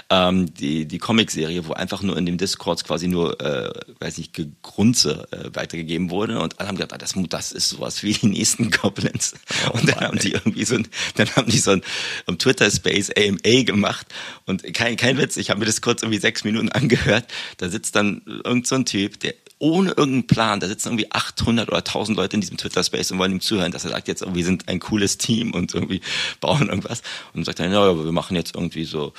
Ähm, 0.09 0.53
die 0.53 0.85
die 0.85 0.97
Comicserie, 0.97 1.65
wo 1.67 1.73
einfach 1.73 2.01
nur 2.01 2.17
in 2.17 2.25
dem 2.25 2.37
Discord 2.37 2.83
quasi 2.85 3.07
nur, 3.07 3.39
äh, 3.41 3.71
weiß 3.99 4.17
nicht, 4.17 4.33
Grunze 4.61 5.27
äh, 5.31 5.49
weitergegeben 5.55 6.09
wurde 6.09 6.39
und 6.39 6.59
alle 6.59 6.69
haben 6.69 6.77
gedacht, 6.77 6.93
ah, 6.93 6.97
das, 6.97 7.13
das 7.29 7.51
ist 7.51 7.69
sowas 7.69 8.03
wie 8.03 8.13
die 8.13 8.27
nächsten 8.27 8.71
Goblins. 8.71 9.33
und 9.73 9.89
dann 9.89 9.99
haben 9.99 10.19
die 10.19 10.31
irgendwie 10.31 10.65
so 10.65 10.75
ein, 10.75 10.87
dann 11.15 11.29
haben 11.35 11.49
die 11.49 11.59
so 11.59 11.71
ein 11.71 11.81
um 12.25 12.37
Twitter 12.37 12.69
Space 12.71 13.09
AMA 13.27 13.63
gemacht 13.63 14.07
und 14.45 14.63
kein, 14.73 14.97
kein 14.97 15.17
Witz, 15.17 15.37
ich 15.37 15.49
habe 15.49 15.59
mir 15.59 15.65
das 15.65 15.81
kurz 15.81 16.03
irgendwie 16.03 16.19
sechs 16.19 16.43
Minuten 16.43 16.69
angehört. 16.71 17.25
Da 17.57 17.69
sitzt 17.69 17.95
dann 17.95 18.21
irgend 18.43 18.67
so 18.67 18.75
ein 18.75 18.85
Typ, 18.85 19.19
der 19.19 19.33
ohne 19.57 19.89
irgendeinen 19.89 20.27
Plan, 20.27 20.59
da 20.59 20.67
sitzen 20.67 20.89
irgendwie 20.89 21.11
800 21.11 21.69
oder 21.69 21.77
1000 21.77 22.17
Leute 22.17 22.35
in 22.35 22.41
diesem 22.41 22.57
Twitter 22.57 22.83
Space 22.83 23.11
und 23.11 23.19
wollen 23.19 23.31
ihm 23.31 23.41
zuhören, 23.41 23.71
dass 23.71 23.85
er 23.85 23.91
sagt 23.91 24.07
jetzt, 24.07 24.23
wir 24.33 24.45
sind 24.45 24.67
ein 24.67 24.79
cooles 24.79 25.17
Team 25.17 25.53
und 25.53 25.73
irgendwie 25.73 26.01
bauen 26.41 26.67
irgendwas. 26.67 26.99
Und 27.33 27.37
dann 27.37 27.43
sagt 27.45 27.59
er, 27.59 27.71
ja, 27.71 27.79
aber 27.79 28.03
wir 28.03 28.11
machen 28.11 28.35
jetzt 28.35 28.55
irgendwie 28.55 28.85
so 28.85 29.13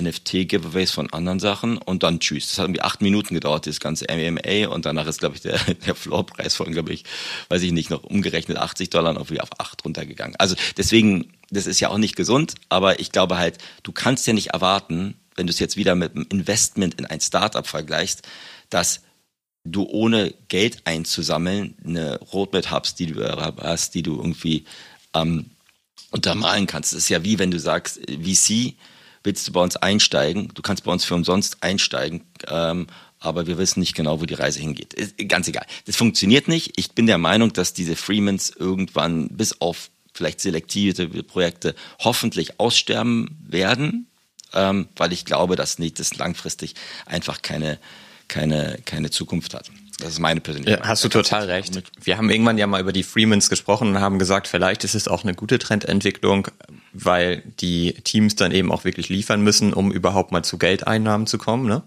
NFT-Giveaways 0.00 0.90
von 0.90 1.12
anderen 1.12 1.38
Sachen 1.38 1.76
und 1.76 2.02
dann 2.02 2.20
tschüss. 2.20 2.46
Das 2.46 2.58
hat 2.58 2.64
irgendwie 2.64 2.80
acht 2.80 3.02
Minuten 3.02 3.34
gedauert, 3.34 3.66
das 3.66 3.80
ganze 3.80 4.06
MMA 4.10 4.68
und 4.68 4.86
danach 4.86 5.06
ist, 5.06 5.20
glaube 5.20 5.36
ich, 5.36 5.42
der, 5.42 5.58
der 5.86 5.94
Floorpreis 5.94 6.54
von, 6.54 6.72
glaube 6.72 6.92
ich, 6.92 7.04
weiß 7.48 7.62
ich 7.62 7.72
nicht, 7.72 7.90
noch 7.90 8.02
umgerechnet 8.02 8.56
80 8.56 8.88
Dollar 8.90 9.12
wieder 9.28 9.42
auf 9.42 9.60
acht 9.60 9.84
runtergegangen. 9.84 10.36
Also 10.36 10.56
deswegen, 10.76 11.32
das 11.52 11.66
ist 11.66 11.80
ja 11.80 11.90
auch 11.90 11.98
nicht 11.98 12.16
gesund, 12.16 12.54
aber 12.68 13.00
ich 13.00 13.12
glaube 13.12 13.38
halt, 13.38 13.58
du 13.82 13.92
kannst 13.92 14.26
ja 14.26 14.32
nicht 14.32 14.48
erwarten, 14.48 15.14
wenn 15.36 15.46
du 15.46 15.52
es 15.52 15.58
jetzt 15.58 15.76
wieder 15.76 15.94
mit 15.94 16.14
einem 16.14 16.26
Investment 16.30 16.94
in 16.94 17.06
ein 17.06 17.20
Startup 17.20 17.66
vergleichst, 17.66 18.22
dass 18.70 19.02
du 19.64 19.84
ohne 19.84 20.34
Geld 20.48 20.82
einzusammeln 20.86 21.76
eine 21.84 22.18
Roadmap 22.18 22.70
hast, 22.70 22.98
die 22.98 23.06
du 23.06 23.24
hast, 23.24 23.94
die 23.94 24.02
du 24.02 24.16
irgendwie 24.16 24.64
ähm, 25.14 25.50
untermalen 26.10 26.66
kannst. 26.66 26.92
Es 26.92 27.00
ist 27.00 27.08
ja 27.08 27.22
wie 27.22 27.38
wenn 27.38 27.50
du 27.50 27.58
sagst, 27.58 27.98
äh, 28.08 28.18
VC, 28.18 28.74
willst 29.22 29.46
du 29.46 29.52
bei 29.52 29.60
uns 29.60 29.76
einsteigen? 29.76 30.50
Du 30.54 30.62
kannst 30.62 30.84
bei 30.84 30.92
uns 30.92 31.04
für 31.04 31.14
umsonst 31.14 31.62
einsteigen, 31.62 32.22
ähm, 32.48 32.88
aber 33.20 33.46
wir 33.46 33.56
wissen 33.56 33.80
nicht 33.80 33.94
genau, 33.94 34.20
wo 34.20 34.26
die 34.26 34.34
Reise 34.34 34.58
hingeht. 34.58 34.94
Ist 34.94 35.16
ganz 35.28 35.46
egal. 35.46 35.64
Das 35.86 35.96
funktioniert 35.96 36.48
nicht. 36.48 36.72
Ich 36.76 36.92
bin 36.92 37.06
der 37.06 37.18
Meinung, 37.18 37.52
dass 37.52 37.72
diese 37.72 37.94
Freemans 37.94 38.50
irgendwann 38.50 39.28
bis 39.28 39.60
auf 39.60 39.90
vielleicht 40.12 40.40
selektierte 40.40 41.08
Projekte 41.08 41.74
hoffentlich 42.00 42.60
aussterben 42.60 43.38
werden, 43.46 44.06
ähm, 44.54 44.88
weil 44.96 45.12
ich 45.12 45.24
glaube, 45.24 45.56
dass 45.56 45.78
nicht 45.78 45.98
das 45.98 46.16
langfristig 46.16 46.74
einfach 47.06 47.42
keine 47.42 47.78
keine 48.28 48.78
keine 48.84 49.10
Zukunft 49.10 49.54
hat. 49.54 49.70
Das 49.98 50.14
ist 50.14 50.18
meine 50.18 50.40
persönliche 50.40 50.78
Ja, 50.78 50.86
hast 50.86 51.04
du 51.04 51.08
total 51.08 51.44
recht. 51.44 51.80
Wir 52.02 52.16
haben 52.16 52.30
irgendwann 52.30 52.58
ja 52.58 52.66
mal 52.66 52.80
über 52.80 52.92
die 52.92 53.02
Freemans 53.02 53.48
gesprochen 53.48 53.88
und 53.88 54.00
haben 54.00 54.18
gesagt, 54.18 54.48
vielleicht 54.48 54.84
ist 54.84 54.94
es 54.94 55.06
auch 55.06 55.22
eine 55.22 55.34
gute 55.34 55.58
Trendentwicklung, 55.58 56.48
weil 56.92 57.42
die 57.60 57.94
Teams 58.02 58.34
dann 58.34 58.52
eben 58.52 58.72
auch 58.72 58.84
wirklich 58.84 59.08
liefern 59.08 59.42
müssen, 59.42 59.72
um 59.72 59.92
überhaupt 59.92 60.32
mal 60.32 60.42
zu 60.42 60.58
Geldeinnahmen 60.58 61.26
zu 61.26 61.38
kommen. 61.38 61.66
Ne? 61.68 61.82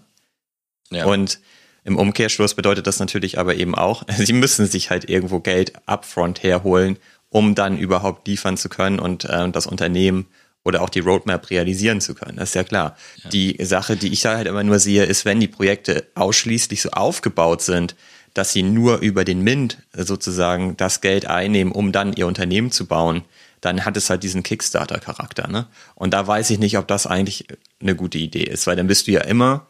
Ja. 0.90 1.04
Und 1.04 1.40
im 1.84 1.98
Umkehrschluss 1.98 2.54
bedeutet 2.54 2.86
das 2.86 2.98
natürlich 2.98 3.38
aber 3.38 3.56
eben 3.56 3.74
auch, 3.74 4.04
sie 4.16 4.32
müssen 4.32 4.66
sich 4.66 4.90
halt 4.90 5.08
irgendwo 5.08 5.40
Geld 5.40 5.72
upfront 5.86 6.42
herholen, 6.42 6.98
um 7.30 7.54
dann 7.54 7.78
überhaupt 7.78 8.26
liefern 8.28 8.56
zu 8.56 8.68
können 8.68 8.98
und 8.98 9.24
äh, 9.24 9.50
das 9.50 9.66
Unternehmen 9.66 10.26
oder 10.64 10.82
auch 10.82 10.90
die 10.90 11.00
Roadmap 11.00 11.48
realisieren 11.50 12.00
zu 12.00 12.14
können. 12.14 12.38
Das 12.38 12.50
ist 12.50 12.54
ja 12.54 12.64
klar. 12.64 12.96
Ja. 13.22 13.30
Die 13.30 13.56
Sache, 13.64 13.96
die 13.96 14.12
ich 14.12 14.20
da 14.22 14.36
halt 14.36 14.48
immer 14.48 14.64
nur 14.64 14.80
sehe, 14.80 15.04
ist, 15.04 15.24
wenn 15.24 15.38
die 15.38 15.48
Projekte 15.48 16.08
ausschließlich 16.16 16.82
so 16.82 16.90
aufgebaut 16.90 17.62
sind, 17.62 17.94
dass 18.34 18.52
sie 18.52 18.64
nur 18.64 18.98
über 18.98 19.24
den 19.24 19.42
Mint 19.42 19.78
sozusagen 19.92 20.76
das 20.76 21.00
Geld 21.00 21.26
einnehmen, 21.26 21.72
um 21.72 21.92
dann 21.92 22.12
ihr 22.12 22.26
Unternehmen 22.26 22.70
zu 22.70 22.86
bauen, 22.86 23.22
dann 23.60 23.84
hat 23.84 23.96
es 23.96 24.10
halt 24.10 24.24
diesen 24.24 24.42
Kickstarter-Charakter. 24.42 25.48
Ne? 25.48 25.66
Und 25.94 26.12
da 26.12 26.26
weiß 26.26 26.50
ich 26.50 26.58
nicht, 26.58 26.76
ob 26.78 26.88
das 26.88 27.06
eigentlich 27.06 27.46
eine 27.80 27.94
gute 27.94 28.18
Idee 28.18 28.42
ist, 28.42 28.66
weil 28.66 28.76
dann 28.76 28.88
bist 28.88 29.06
du 29.06 29.12
ja 29.12 29.22
immer 29.22 29.68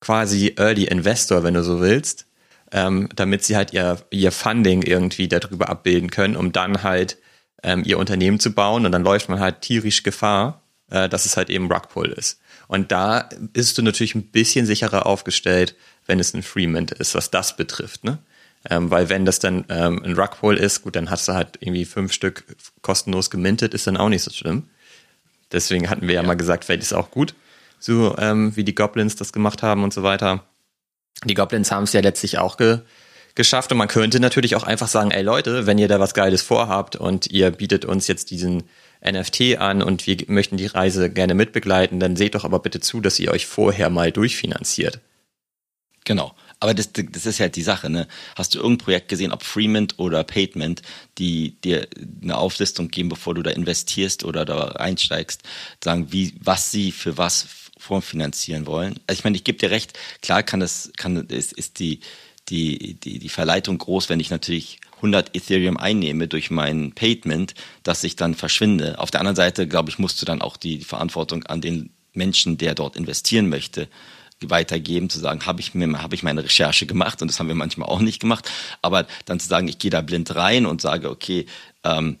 quasi 0.00 0.54
Early 0.56 0.84
Investor, 0.84 1.44
wenn 1.44 1.54
du 1.54 1.62
so 1.62 1.80
willst, 1.80 2.26
ähm, 2.72 3.08
damit 3.14 3.44
sie 3.44 3.56
halt 3.56 3.72
ihr, 3.72 3.98
ihr 4.10 4.32
Funding 4.32 4.82
irgendwie 4.82 5.28
darüber 5.28 5.68
abbilden 5.68 6.10
können, 6.10 6.36
um 6.36 6.52
dann 6.52 6.82
halt 6.82 7.18
ähm, 7.62 7.82
ihr 7.84 7.98
Unternehmen 7.98 8.40
zu 8.40 8.52
bauen 8.52 8.86
und 8.86 8.92
dann 8.92 9.04
läuft 9.04 9.28
man 9.28 9.40
halt 9.40 9.60
tierisch 9.60 10.02
Gefahr, 10.02 10.62
äh, 10.90 11.08
dass 11.08 11.26
es 11.26 11.36
halt 11.36 11.50
eben 11.50 11.70
Rugpull 11.70 12.10
ist. 12.10 12.40
Und 12.68 12.90
da 12.90 13.28
bist 13.38 13.76
du 13.76 13.82
natürlich 13.82 14.14
ein 14.14 14.30
bisschen 14.30 14.66
sicherer 14.66 15.06
aufgestellt, 15.06 15.74
wenn 16.06 16.18
es 16.18 16.34
ein 16.34 16.42
Freemint 16.42 16.92
ist, 16.92 17.14
was 17.14 17.30
das 17.30 17.56
betrifft. 17.56 18.04
Ne? 18.04 18.18
Ähm, 18.68 18.90
weil 18.90 19.08
wenn 19.08 19.26
das 19.26 19.38
dann 19.38 19.64
ähm, 19.68 20.02
ein 20.02 20.14
Rugpull 20.14 20.56
ist, 20.56 20.82
gut, 20.82 20.96
dann 20.96 21.10
hast 21.10 21.28
du 21.28 21.34
halt 21.34 21.58
irgendwie 21.60 21.84
fünf 21.84 22.12
Stück 22.12 22.44
kostenlos 22.80 23.30
gemintet, 23.30 23.74
ist 23.74 23.86
dann 23.86 23.98
auch 23.98 24.08
nicht 24.08 24.22
so 24.22 24.30
schlimm. 24.30 24.68
Deswegen 25.52 25.90
hatten 25.90 26.08
wir 26.08 26.14
ja, 26.14 26.22
ja 26.22 26.26
mal 26.26 26.34
gesagt, 26.34 26.64
vielleicht 26.64 26.82
ist 26.82 26.92
es 26.92 26.98
auch 26.98 27.10
gut, 27.10 27.34
so 27.78 28.16
ähm, 28.16 28.56
wie 28.56 28.64
die 28.64 28.74
Goblins 28.74 29.16
das 29.16 29.32
gemacht 29.32 29.62
haben 29.62 29.84
und 29.84 29.92
so 29.92 30.02
weiter. 30.02 30.44
Die 31.24 31.34
Goblins 31.34 31.70
haben 31.70 31.84
es 31.84 31.92
ja 31.92 32.00
letztlich 32.00 32.38
auch 32.38 32.56
ge 32.56 32.80
geschafft 33.34 33.72
und 33.72 33.78
man 33.78 33.88
könnte 33.88 34.20
natürlich 34.20 34.56
auch 34.56 34.62
einfach 34.62 34.88
sagen, 34.88 35.10
ey 35.10 35.22
Leute, 35.22 35.66
wenn 35.66 35.78
ihr 35.78 35.88
da 35.88 35.98
was 35.98 36.12
Geiles 36.12 36.42
vorhabt 36.42 36.96
und 36.96 37.28
ihr 37.28 37.50
bietet 37.50 37.86
uns 37.86 38.06
jetzt 38.06 38.30
diesen 38.30 38.64
NFT 39.02 39.56
an 39.58 39.82
und 39.82 40.06
wir 40.06 40.18
möchten 40.26 40.56
die 40.56 40.66
Reise 40.66 41.10
gerne 41.10 41.34
mitbegleiten, 41.34 41.98
dann 41.98 42.16
seht 42.16 42.34
doch 42.34 42.44
aber 42.44 42.58
bitte 42.58 42.80
zu, 42.80 43.00
dass 43.00 43.18
ihr 43.18 43.32
euch 43.32 43.46
vorher 43.46 43.88
mal 43.88 44.12
durchfinanziert. 44.12 45.00
Genau. 46.04 46.34
Aber 46.60 46.74
das, 46.74 46.90
das 46.92 47.26
ist 47.26 47.40
halt 47.40 47.56
die 47.56 47.62
Sache, 47.62 47.90
ne? 47.90 48.06
Hast 48.36 48.54
du 48.54 48.58
irgendein 48.58 48.84
Projekt 48.84 49.08
gesehen, 49.08 49.32
ob 49.32 49.42
Freemint 49.42 49.98
oder 49.98 50.22
Payment, 50.22 50.82
die 51.18 51.60
dir 51.60 51.88
eine 52.22 52.38
Auflistung 52.38 52.88
geben, 52.88 53.08
bevor 53.08 53.34
du 53.34 53.42
da 53.42 53.50
investierst 53.50 54.24
oder 54.24 54.44
da 54.44 54.68
einsteigst, 54.68 55.42
sagen, 55.82 56.12
wie, 56.12 56.34
was 56.38 56.70
sie 56.70 56.92
für 56.92 57.18
was 57.18 57.42
vorfinanzieren 57.82 58.66
wollen? 58.66 59.00
Also 59.06 59.20
ich 59.20 59.24
meine, 59.24 59.36
ich 59.36 59.44
gebe 59.44 59.58
dir 59.58 59.70
recht, 59.70 59.98
klar 60.22 60.42
kann 60.42 60.60
das, 60.60 60.92
kann, 60.96 61.16
ist, 61.26 61.52
ist 61.52 61.78
die, 61.78 62.00
die, 62.48 62.94
die, 62.94 63.18
die 63.18 63.28
Verleitung 63.28 63.78
groß, 63.78 64.08
wenn 64.08 64.20
ich 64.20 64.30
natürlich 64.30 64.78
100 64.96 65.34
Ethereum 65.34 65.76
einnehme 65.76 66.28
durch 66.28 66.50
mein 66.50 66.92
Payment, 66.92 67.54
dass 67.82 68.04
ich 68.04 68.14
dann 68.14 68.34
verschwinde. 68.34 69.00
Auf 69.00 69.10
der 69.10 69.20
anderen 69.20 69.36
Seite, 69.36 69.66
glaube 69.66 69.90
ich, 69.90 69.98
musst 69.98 70.22
du 70.22 70.26
dann 70.26 70.40
auch 70.40 70.56
die, 70.56 70.78
die 70.78 70.84
Verantwortung 70.84 71.42
an 71.44 71.60
den 71.60 71.90
Menschen, 72.12 72.56
der 72.56 72.74
dort 72.74 72.96
investieren 72.96 73.48
möchte, 73.48 73.88
weitergeben, 74.40 75.10
zu 75.10 75.18
sagen, 75.18 75.46
habe 75.46 75.60
ich 75.60 75.72
habe 75.74 76.14
ich 76.14 76.22
meine 76.22 76.44
Recherche 76.44 76.86
gemacht 76.86 77.22
und 77.22 77.28
das 77.28 77.38
haben 77.38 77.48
wir 77.48 77.54
manchmal 77.54 77.88
auch 77.88 78.00
nicht 78.00 78.20
gemacht, 78.20 78.50
aber 78.80 79.06
dann 79.24 79.38
zu 79.38 79.48
sagen, 79.48 79.68
ich 79.68 79.78
gehe 79.78 79.90
da 79.90 80.00
blind 80.00 80.34
rein 80.34 80.66
und 80.66 80.80
sage, 80.80 81.10
okay, 81.10 81.46
ähm, 81.84 82.18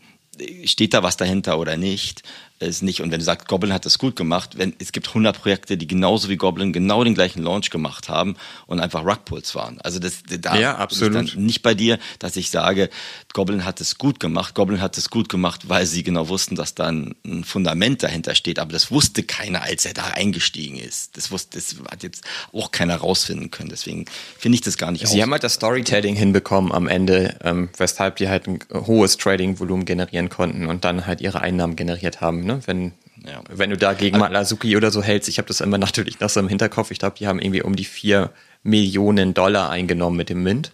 steht 0.64 0.94
da 0.94 1.02
was 1.02 1.16
dahinter 1.16 1.58
oder 1.58 1.76
nicht, 1.76 2.22
ist 2.64 2.82
nicht. 2.82 3.00
Und 3.00 3.10
wenn 3.10 3.18
du 3.18 3.24
sagst, 3.24 3.48
Goblin 3.48 3.72
hat 3.72 3.86
das 3.86 3.98
gut 3.98 4.16
gemacht, 4.16 4.58
wenn, 4.58 4.74
es 4.78 4.92
gibt 4.92 5.08
100 5.08 5.40
Projekte, 5.40 5.76
die 5.76 5.86
genauso 5.86 6.28
wie 6.28 6.36
Goblin 6.36 6.72
genau 6.72 7.04
den 7.04 7.14
gleichen 7.14 7.42
Launch 7.42 7.70
gemacht 7.70 8.08
haben 8.08 8.36
und 8.66 8.80
einfach 8.80 9.04
Rugpulls 9.04 9.54
waren. 9.54 9.80
Also 9.80 9.98
das, 9.98 10.22
da 10.40 10.56
ja, 10.56 10.76
absolut. 10.76 11.14
Bin 11.14 11.24
ich 11.24 11.34
dann 11.34 11.44
nicht 11.44 11.62
bei 11.62 11.74
dir, 11.74 11.98
dass 12.18 12.36
ich 12.36 12.50
sage, 12.50 12.90
Goblin 13.32 13.64
hat 13.64 13.80
es 13.80 13.98
gut 13.98 14.20
gemacht. 14.20 14.54
Goblin 14.54 14.80
hat 14.80 14.98
es 14.98 15.10
gut 15.10 15.28
gemacht, 15.28 15.68
weil 15.68 15.86
sie 15.86 16.02
genau 16.02 16.28
wussten, 16.28 16.54
dass 16.54 16.74
da 16.74 16.88
ein, 16.88 17.14
ein 17.24 17.44
Fundament 17.44 18.02
dahinter 18.02 18.34
steht. 18.34 18.58
Aber 18.58 18.72
das 18.72 18.90
wusste 18.90 19.22
keiner, 19.22 19.62
als 19.62 19.84
er 19.84 19.94
da 19.94 20.04
eingestiegen 20.14 20.78
ist. 20.78 21.16
Das 21.16 21.30
wusste, 21.30 21.58
das 21.58 21.76
hat 21.90 22.02
jetzt 22.02 22.24
auch 22.52 22.70
keiner 22.70 22.96
rausfinden 22.96 23.50
können. 23.50 23.70
Deswegen 23.70 24.04
finde 24.38 24.56
ich 24.56 24.62
das 24.62 24.76
gar 24.76 24.90
nicht. 24.90 25.06
Sie 25.06 25.16
aus. 25.16 25.22
haben 25.22 25.32
halt 25.32 25.44
das 25.44 25.54
Storytelling 25.54 26.14
hinbekommen 26.14 26.72
am 26.72 26.86
Ende, 26.86 27.36
ähm, 27.42 27.70
weshalb 27.76 28.16
die 28.16 28.28
halt 28.28 28.46
ein 28.46 28.58
hohes 28.72 29.16
Trading-Volumen 29.16 29.84
generieren 29.84 30.28
konnten 30.28 30.66
und 30.66 30.84
dann 30.84 31.06
halt 31.06 31.20
ihre 31.20 31.40
Einnahmen 31.40 31.76
generiert 31.76 32.20
haben. 32.20 32.44
Ne? 32.44 32.51
Wenn 32.66 32.92
ja. 33.24 33.42
Wenn 33.48 33.70
du 33.70 33.76
da 33.76 33.92
gegen 33.92 34.20
also, 34.20 34.54
Azuki 34.54 34.76
oder 34.76 34.90
so 34.90 35.02
hältst, 35.02 35.28
ich 35.28 35.38
habe 35.38 35.48
das 35.48 35.60
immer 35.60 35.78
natürlich 35.78 36.20
noch 36.20 36.28
so 36.28 36.40
im 36.40 36.48
Hinterkopf, 36.48 36.90
ich 36.90 36.98
glaube, 36.98 37.16
die 37.18 37.26
haben 37.26 37.38
irgendwie 37.38 37.62
um 37.62 37.76
die 37.76 37.84
vier 37.84 38.30
Millionen 38.62 39.34
Dollar 39.34 39.70
eingenommen 39.70 40.16
mit 40.16 40.28
dem 40.28 40.42
Mint. 40.42 40.72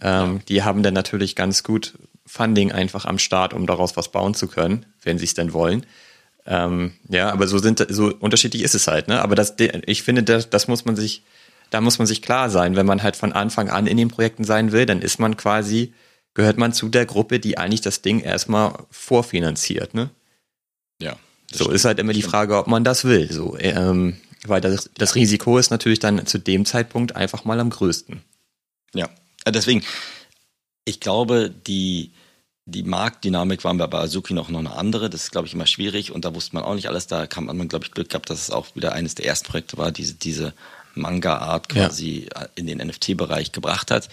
Ähm, 0.00 0.36
ja. 0.36 0.42
Die 0.48 0.62
haben 0.62 0.82
dann 0.82 0.94
natürlich 0.94 1.36
ganz 1.36 1.62
gut 1.62 1.94
Funding 2.26 2.72
einfach 2.72 3.04
am 3.04 3.18
Start, 3.18 3.52
um 3.54 3.66
daraus 3.66 3.96
was 3.96 4.10
bauen 4.10 4.34
zu 4.34 4.48
können, 4.48 4.86
wenn 5.02 5.18
sie 5.18 5.24
es 5.24 5.34
denn 5.34 5.52
wollen. 5.52 5.86
Ähm, 6.46 6.94
ja, 7.08 7.30
aber 7.30 7.46
so 7.46 7.58
sind 7.58 7.84
so 7.88 8.12
unterschiedlich 8.18 8.62
ist 8.62 8.74
es 8.74 8.88
halt, 8.88 9.06
ne? 9.06 9.22
Aber 9.22 9.36
das, 9.36 9.54
ich 9.86 10.02
finde, 10.02 10.24
das, 10.24 10.50
das 10.50 10.66
muss 10.66 10.84
man 10.84 10.96
sich, 10.96 11.22
da 11.70 11.80
muss 11.80 11.98
man 11.98 12.06
sich 12.06 12.22
klar 12.22 12.50
sein, 12.50 12.74
wenn 12.74 12.86
man 12.86 13.02
halt 13.02 13.14
von 13.14 13.32
Anfang 13.32 13.68
an 13.68 13.86
in 13.86 13.96
den 13.96 14.08
Projekten 14.08 14.42
sein 14.42 14.72
will, 14.72 14.86
dann 14.86 15.02
ist 15.02 15.20
man 15.20 15.36
quasi, 15.36 15.92
gehört 16.34 16.58
man 16.58 16.72
zu 16.72 16.88
der 16.88 17.06
Gruppe, 17.06 17.38
die 17.38 17.58
eigentlich 17.58 17.80
das 17.80 18.02
Ding 18.02 18.20
erstmal 18.20 18.74
vorfinanziert, 18.90 19.94
ne? 19.94 20.10
Ja. 21.02 21.16
So 21.50 21.64
stimmt. 21.64 21.74
ist 21.74 21.84
halt 21.84 21.98
immer 21.98 22.12
die 22.12 22.22
Frage, 22.22 22.56
ob 22.56 22.66
man 22.66 22.84
das 22.84 23.04
will. 23.04 23.30
So, 23.30 23.56
ähm, 23.58 24.16
weil 24.46 24.60
das, 24.60 24.90
das 24.96 25.14
Risiko 25.14 25.58
ist 25.58 25.70
natürlich 25.70 25.98
dann 25.98 26.26
zu 26.26 26.38
dem 26.38 26.64
Zeitpunkt 26.64 27.14
einfach 27.14 27.44
mal 27.44 27.60
am 27.60 27.70
größten. 27.70 28.22
Ja, 28.94 29.08
äh, 29.44 29.52
deswegen, 29.52 29.84
ich 30.84 31.00
glaube, 31.00 31.50
die, 31.50 32.12
die 32.64 32.82
Marktdynamik 32.82 33.64
war 33.64 33.74
bei 33.74 33.98
Azuki 33.98 34.34
noch, 34.34 34.48
noch 34.48 34.60
eine 34.60 34.72
andere. 34.72 35.10
Das 35.10 35.24
ist, 35.24 35.32
glaube 35.32 35.46
ich, 35.46 35.54
immer 35.54 35.66
schwierig 35.66 36.10
und 36.10 36.24
da 36.24 36.34
wusste 36.34 36.54
man 36.54 36.64
auch 36.64 36.74
nicht 36.74 36.88
alles. 36.88 37.06
Da 37.06 37.26
kam 37.26 37.46
man, 37.46 37.68
glaube 37.68 37.84
ich, 37.84 37.92
Glück 37.92 38.08
gehabt, 38.08 38.30
dass 38.30 38.40
es 38.40 38.50
auch 38.50 38.74
wieder 38.74 38.92
eines 38.92 39.14
der 39.14 39.26
ersten 39.26 39.48
Projekte 39.48 39.78
war, 39.78 39.92
diese, 39.92 40.14
diese 40.14 40.54
Manga-Art 40.94 41.68
quasi 41.68 42.28
ja. 42.34 42.48
in 42.54 42.66
den 42.66 42.78
NFT-Bereich 42.78 43.52
gebracht 43.52 43.90
hat. 43.90 44.08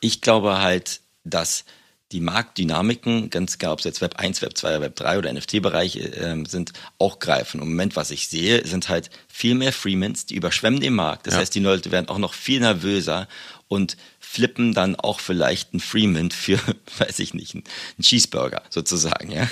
Ich 0.00 0.20
glaube 0.20 0.60
halt, 0.60 1.00
dass 1.24 1.64
die 2.12 2.20
Marktdynamiken, 2.20 3.28
ganz 3.28 3.56
egal, 3.56 3.72
ob 3.72 3.80
es 3.80 3.84
jetzt 3.84 4.00
Web 4.00 4.18
1, 4.18 4.40
Web 4.40 4.56
2, 4.56 4.80
Web 4.80 4.96
3 4.96 5.18
oder 5.18 5.32
NFT-Bereich 5.32 5.96
äh, 5.96 6.42
sind, 6.48 6.72
auch 6.98 7.18
greifen. 7.18 7.60
Im 7.60 7.68
Moment, 7.68 7.96
was 7.96 8.10
ich 8.10 8.28
sehe, 8.28 8.66
sind 8.66 8.88
halt 8.88 9.10
viel 9.28 9.54
mehr 9.54 9.72
Freemans, 9.72 10.24
die 10.24 10.34
überschwemmen 10.34 10.80
den 10.80 10.94
Markt. 10.94 11.26
Das 11.26 11.34
ja. 11.34 11.40
heißt, 11.40 11.54
die 11.54 11.60
Leute 11.60 11.90
werden 11.90 12.08
auch 12.08 12.18
noch 12.18 12.32
viel 12.32 12.60
nervöser 12.60 13.28
und 13.68 13.98
flippen 14.20 14.72
dann 14.72 14.96
auch 14.96 15.20
vielleicht 15.20 15.74
ein 15.74 15.80
Freeman 15.80 16.30
für, 16.30 16.58
weiß 16.98 17.18
ich 17.18 17.34
nicht, 17.34 17.54
einen 17.54 17.64
Cheeseburger 18.00 18.62
sozusagen. 18.70 19.30
Ja? 19.30 19.46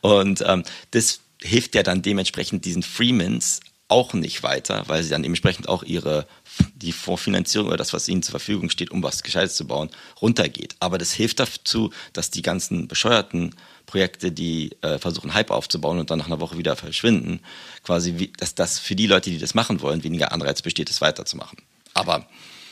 Und 0.00 0.42
ähm, 0.46 0.64
das 0.90 1.20
hilft 1.40 1.76
ja 1.76 1.84
dann 1.84 2.02
dementsprechend 2.02 2.64
diesen 2.64 2.82
Freemans 2.82 3.60
auch 3.90 4.14
nicht 4.14 4.42
weiter, 4.42 4.84
weil 4.86 5.02
sie 5.02 5.10
dann 5.10 5.22
dementsprechend 5.22 5.68
auch 5.68 5.82
ihre 5.82 6.26
die 6.74 6.92
Vorfinanzierung 6.92 7.68
oder 7.68 7.76
das, 7.76 7.92
was 7.92 8.08
ihnen 8.08 8.22
zur 8.22 8.32
Verfügung 8.32 8.70
steht, 8.70 8.90
um 8.90 9.02
was 9.02 9.22
Gescheites 9.22 9.56
zu 9.56 9.66
bauen, 9.66 9.90
runtergeht. 10.20 10.76
Aber 10.80 10.98
das 10.98 11.12
hilft 11.12 11.40
dazu, 11.40 11.90
dass 12.12 12.30
die 12.30 12.42
ganzen 12.42 12.88
bescheuerten 12.88 13.54
Projekte, 13.86 14.32
die 14.32 14.76
äh, 14.82 14.98
versuchen, 14.98 15.34
Hype 15.34 15.50
aufzubauen 15.50 15.98
und 15.98 16.10
dann 16.10 16.18
nach 16.18 16.26
einer 16.26 16.40
Woche 16.40 16.58
wieder 16.58 16.76
verschwinden, 16.76 17.40
quasi, 17.82 18.14
wie, 18.18 18.32
dass 18.38 18.54
das 18.54 18.78
für 18.78 18.94
die 18.94 19.06
Leute, 19.06 19.30
die 19.30 19.38
das 19.38 19.54
machen 19.54 19.80
wollen, 19.80 20.04
weniger 20.04 20.32
Anreiz 20.32 20.62
besteht, 20.62 20.90
es 20.90 21.00
weiterzumachen. 21.00 21.58
Aber 21.94 22.26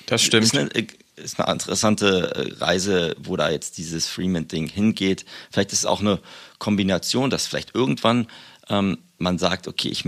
das 0.07 0.23
stimmt. 0.23 0.45
Ist 0.45 0.57
eine, 0.57 0.71
ist 1.17 1.41
eine 1.41 1.53
interessante 1.53 2.35
äh, 2.35 2.65
Reise, 2.65 3.17
wo 3.19 3.37
da 3.37 3.51
jetzt 3.51 3.79
dieses 3.79 4.07
Freeman-Ding 4.07 4.69
hingeht. 4.69 5.25
Vielleicht 5.51 5.73
ist 5.73 5.81
es 5.81 5.87
auch 5.87 6.01
eine 6.01 6.21
Kombination, 6.59 7.31
dass 7.31 7.47
vielleicht 7.47 7.75
irgendwann 7.75 8.29
ähm, 8.69 8.99
man 9.19 9.39
sagt, 9.39 9.69
okay, 9.69 9.89
ich, 9.89 10.05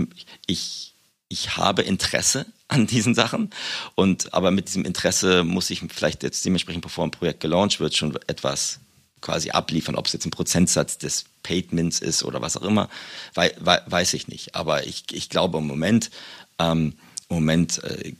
ich, 0.47 0.95
ich 1.27 1.57
habe 1.57 1.81
Interesse 1.81 2.45
an 2.71 2.87
diesen 2.87 3.13
Sachen. 3.13 3.49
Und 3.95 4.33
aber 4.33 4.51
mit 4.51 4.67
diesem 4.67 4.85
Interesse 4.85 5.43
muss 5.43 5.69
ich 5.69 5.81
vielleicht 5.89 6.23
jetzt 6.23 6.43
dementsprechend, 6.45 6.81
bevor 6.81 7.03
ein 7.03 7.11
Projekt 7.11 7.41
gelauncht 7.41 7.79
wird, 7.79 7.95
schon 7.95 8.15
etwas 8.27 8.79
quasi 9.19 9.51
abliefern, 9.51 9.95
ob 9.95 10.07
es 10.07 10.13
jetzt 10.13 10.25
ein 10.25 10.31
Prozentsatz 10.31 10.97
des 10.97 11.25
Payments 11.43 11.99
ist 11.99 12.23
oder 12.23 12.41
was 12.41 12.57
auch 12.57 12.63
immer, 12.63 12.89
wei 13.35 13.53
wei 13.59 13.81
weiß 13.85 14.13
ich 14.13 14.27
nicht. 14.27 14.55
Aber 14.55 14.87
ich, 14.87 15.03
ich 15.11 15.29
glaube 15.29 15.59
im 15.59 15.67
Moment, 15.67 16.09
ähm, 16.59 16.93
im 17.29 17.35
Moment 17.35 17.83
äh, 17.83 18.13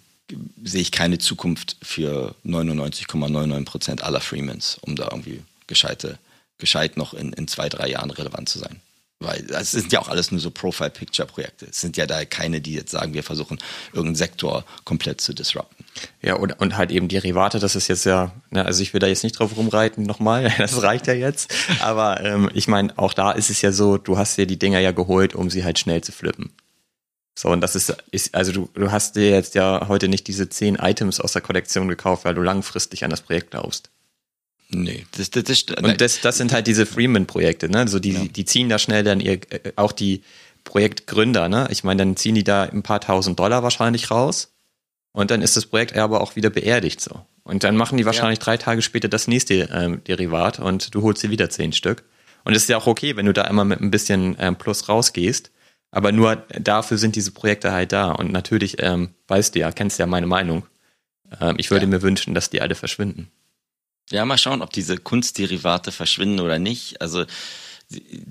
sehe 0.64 0.82
ich 0.82 0.92
keine 0.92 1.18
Zukunft 1.18 1.78
für 1.82 2.36
99,99 2.46 3.66
Prozent 3.66 4.02
,99 4.02 4.04
aller 4.04 4.22
Freemans, 4.22 4.78
um 4.82 4.96
da 4.96 5.06
irgendwie 5.12 5.44
gescheite, 5.68 6.20
gescheit 6.58 6.98
noch 6.98 7.14
in, 7.14 7.34
in 7.34 7.48
zwei, 7.48 7.70
drei 7.70 7.90
Jahren 7.90 8.12
relevant 8.12 8.50
zu 8.50 8.60
sein. 8.60 8.82
Weil 9.22 9.44
das 9.44 9.70
sind 9.70 9.92
ja 9.92 10.00
auch 10.00 10.08
alles 10.08 10.32
nur 10.32 10.42
so 10.42 10.50
Profile-Picture-Projekte. 10.50 11.68
Es 11.70 11.80
sind 11.80 11.96
ja 11.96 12.08
da 12.08 12.26
keine, 12.26 12.60
die 12.60 12.74
jetzt 12.74 12.90
sagen, 12.90 13.14
wir 13.14 13.22
versuchen, 13.22 13.60
irgendeinen 13.94 14.16
Sektor 14.16 14.66
komplett 14.84 15.22
zu 15.22 15.34
disrupten. 15.34 15.86
Ja, 16.24 16.36
und, 16.36 16.60
und 16.60 16.76
halt 16.76 16.90
eben 16.90 17.08
Derivate, 17.08 17.60
das 17.60 17.76
ist 17.76 17.88
jetzt 17.88 18.06
ja, 18.06 18.32
ne, 18.50 18.66
also 18.66 18.82
ich 18.82 18.94
will 18.94 19.00
da 19.00 19.06
jetzt 19.06 19.24
nicht 19.24 19.34
drauf 19.34 19.56
rumreiten 19.56 20.08
nochmal, 20.08 20.52
das 20.58 20.82
reicht 20.82 21.06
ja 21.06 21.14
jetzt. 21.14 21.54
Aber 21.82 22.20
ähm, 22.22 22.50
ich 22.56 22.68
meine, 22.68 22.98
auch 22.98 23.14
da 23.14 23.32
ist 23.32 23.52
es 23.52 23.62
ja 23.62 23.72
so, 23.72 24.00
du 24.00 24.18
hast 24.18 24.40
dir 24.40 24.48
die 24.48 24.58
Dinger 24.58 24.80
ja 24.80 24.92
geholt, 24.92 25.36
um 25.36 25.52
sie 25.52 25.64
halt 25.64 25.78
schnell 25.78 26.02
zu 26.02 26.12
flippen. 26.12 26.52
So, 27.38 27.50
und 27.50 27.62
das 27.62 27.76
ist, 27.76 27.96
ist 28.10 28.34
also 28.34 28.52
du, 28.52 28.70
du 28.74 28.92
hast 28.92 29.16
dir 29.16 29.30
jetzt 29.30 29.54
ja 29.54 29.88
heute 29.88 30.08
nicht 30.08 30.28
diese 30.28 30.50
zehn 30.50 30.76
Items 30.78 31.20
aus 31.20 31.34
der 31.34 31.44
Kollektion 31.44 31.88
gekauft, 31.88 32.26
weil 32.26 32.34
du 32.34 32.42
langfristig 32.42 33.04
an 33.04 33.12
das 33.12 33.22
Projekt 33.22 33.52
glaubst. 33.52 33.92
Nee, 34.74 35.06
das, 35.18 35.30
das, 35.30 35.44
das, 35.44 35.64
und 35.82 36.00
das, 36.00 36.22
das 36.22 36.38
sind 36.38 36.54
halt 36.54 36.66
diese 36.66 36.86
Freeman-Projekte, 36.86 37.70
ne? 37.70 37.80
Also 37.80 38.00
die, 38.00 38.14
ja. 38.14 38.24
die 38.24 38.46
ziehen 38.46 38.70
da 38.70 38.80
schnell 38.80 39.04
dann 39.04 39.20
ihr, 39.20 39.34
äh, 39.52 39.74
auch 39.76 39.92
die 39.92 40.24
Projektgründer, 40.64 41.50
ne? 41.50 41.68
Ich 41.72 41.84
meine, 41.84 42.00
dann 42.00 42.16
ziehen 42.16 42.36
die 42.36 42.44
da 42.44 42.64
ein 42.64 42.84
paar 42.84 43.02
tausend 43.02 43.40
Dollar 43.40 43.64
wahrscheinlich 43.64 44.12
raus 44.12 44.54
und 45.12 45.30
dann 45.30 45.42
ist 45.42 45.58
das 45.58 45.66
Projekt 45.66 45.98
aber 45.98 46.22
auch 46.22 46.36
wieder 46.36 46.50
beerdigt 46.50 47.02
so. 47.02 47.26
Und 47.44 47.64
dann 47.64 47.76
machen 47.76 47.98
die 47.98 48.06
wahrscheinlich 48.06 48.40
ja. 48.40 48.46
drei 48.46 48.58
Tage 48.58 48.82
später 48.82 49.10
das 49.10 49.28
nächste 49.28 49.70
ähm, 49.74 50.04
Derivat 50.06 50.60
und 50.60 50.94
du 50.94 51.02
holst 51.02 51.24
dir 51.24 51.32
wieder 51.32 51.50
zehn 51.50 51.74
Stück. 51.74 52.04
Und 52.44 52.56
es 52.56 52.64
ist 52.64 52.70
ja 52.70 52.78
auch 52.78 52.88
okay, 52.88 53.16
wenn 53.18 53.26
du 53.26 53.34
da 53.34 53.44
immer 53.46 53.66
mit 53.66 53.82
ein 53.82 53.92
bisschen 53.92 54.36
ähm, 54.40 54.56
Plus 54.56 54.88
rausgehst. 54.90 55.52
Aber 55.92 56.12
nur 56.12 56.38
dafür 56.60 56.98
sind 56.98 57.16
diese 57.16 57.32
Projekte 57.32 57.72
halt 57.72 57.92
da. 57.92 58.12
Und 58.12 58.32
natürlich 58.32 58.82
ähm, 58.82 59.10
weißt 59.28 59.56
du 59.56 59.60
ja, 59.60 59.72
kennst 59.72 60.00
ja 60.00 60.06
meine 60.06 60.28
Meinung. 60.28 60.66
Ähm, 61.40 61.56
ich 61.58 61.70
würde 61.72 61.86
ja. 61.86 61.90
mir 61.90 62.02
wünschen, 62.02 62.34
dass 62.34 62.50
die 62.50 62.62
alle 62.62 62.76
verschwinden. 62.76 63.30
Ja, 64.12 64.26
mal 64.26 64.38
schauen, 64.38 64.62
ob 64.62 64.72
diese 64.72 64.98
Kunstderivate 64.98 65.92
verschwinden 65.92 66.40
oder 66.40 66.60
nicht. 66.60 67.02
Also 67.02 67.26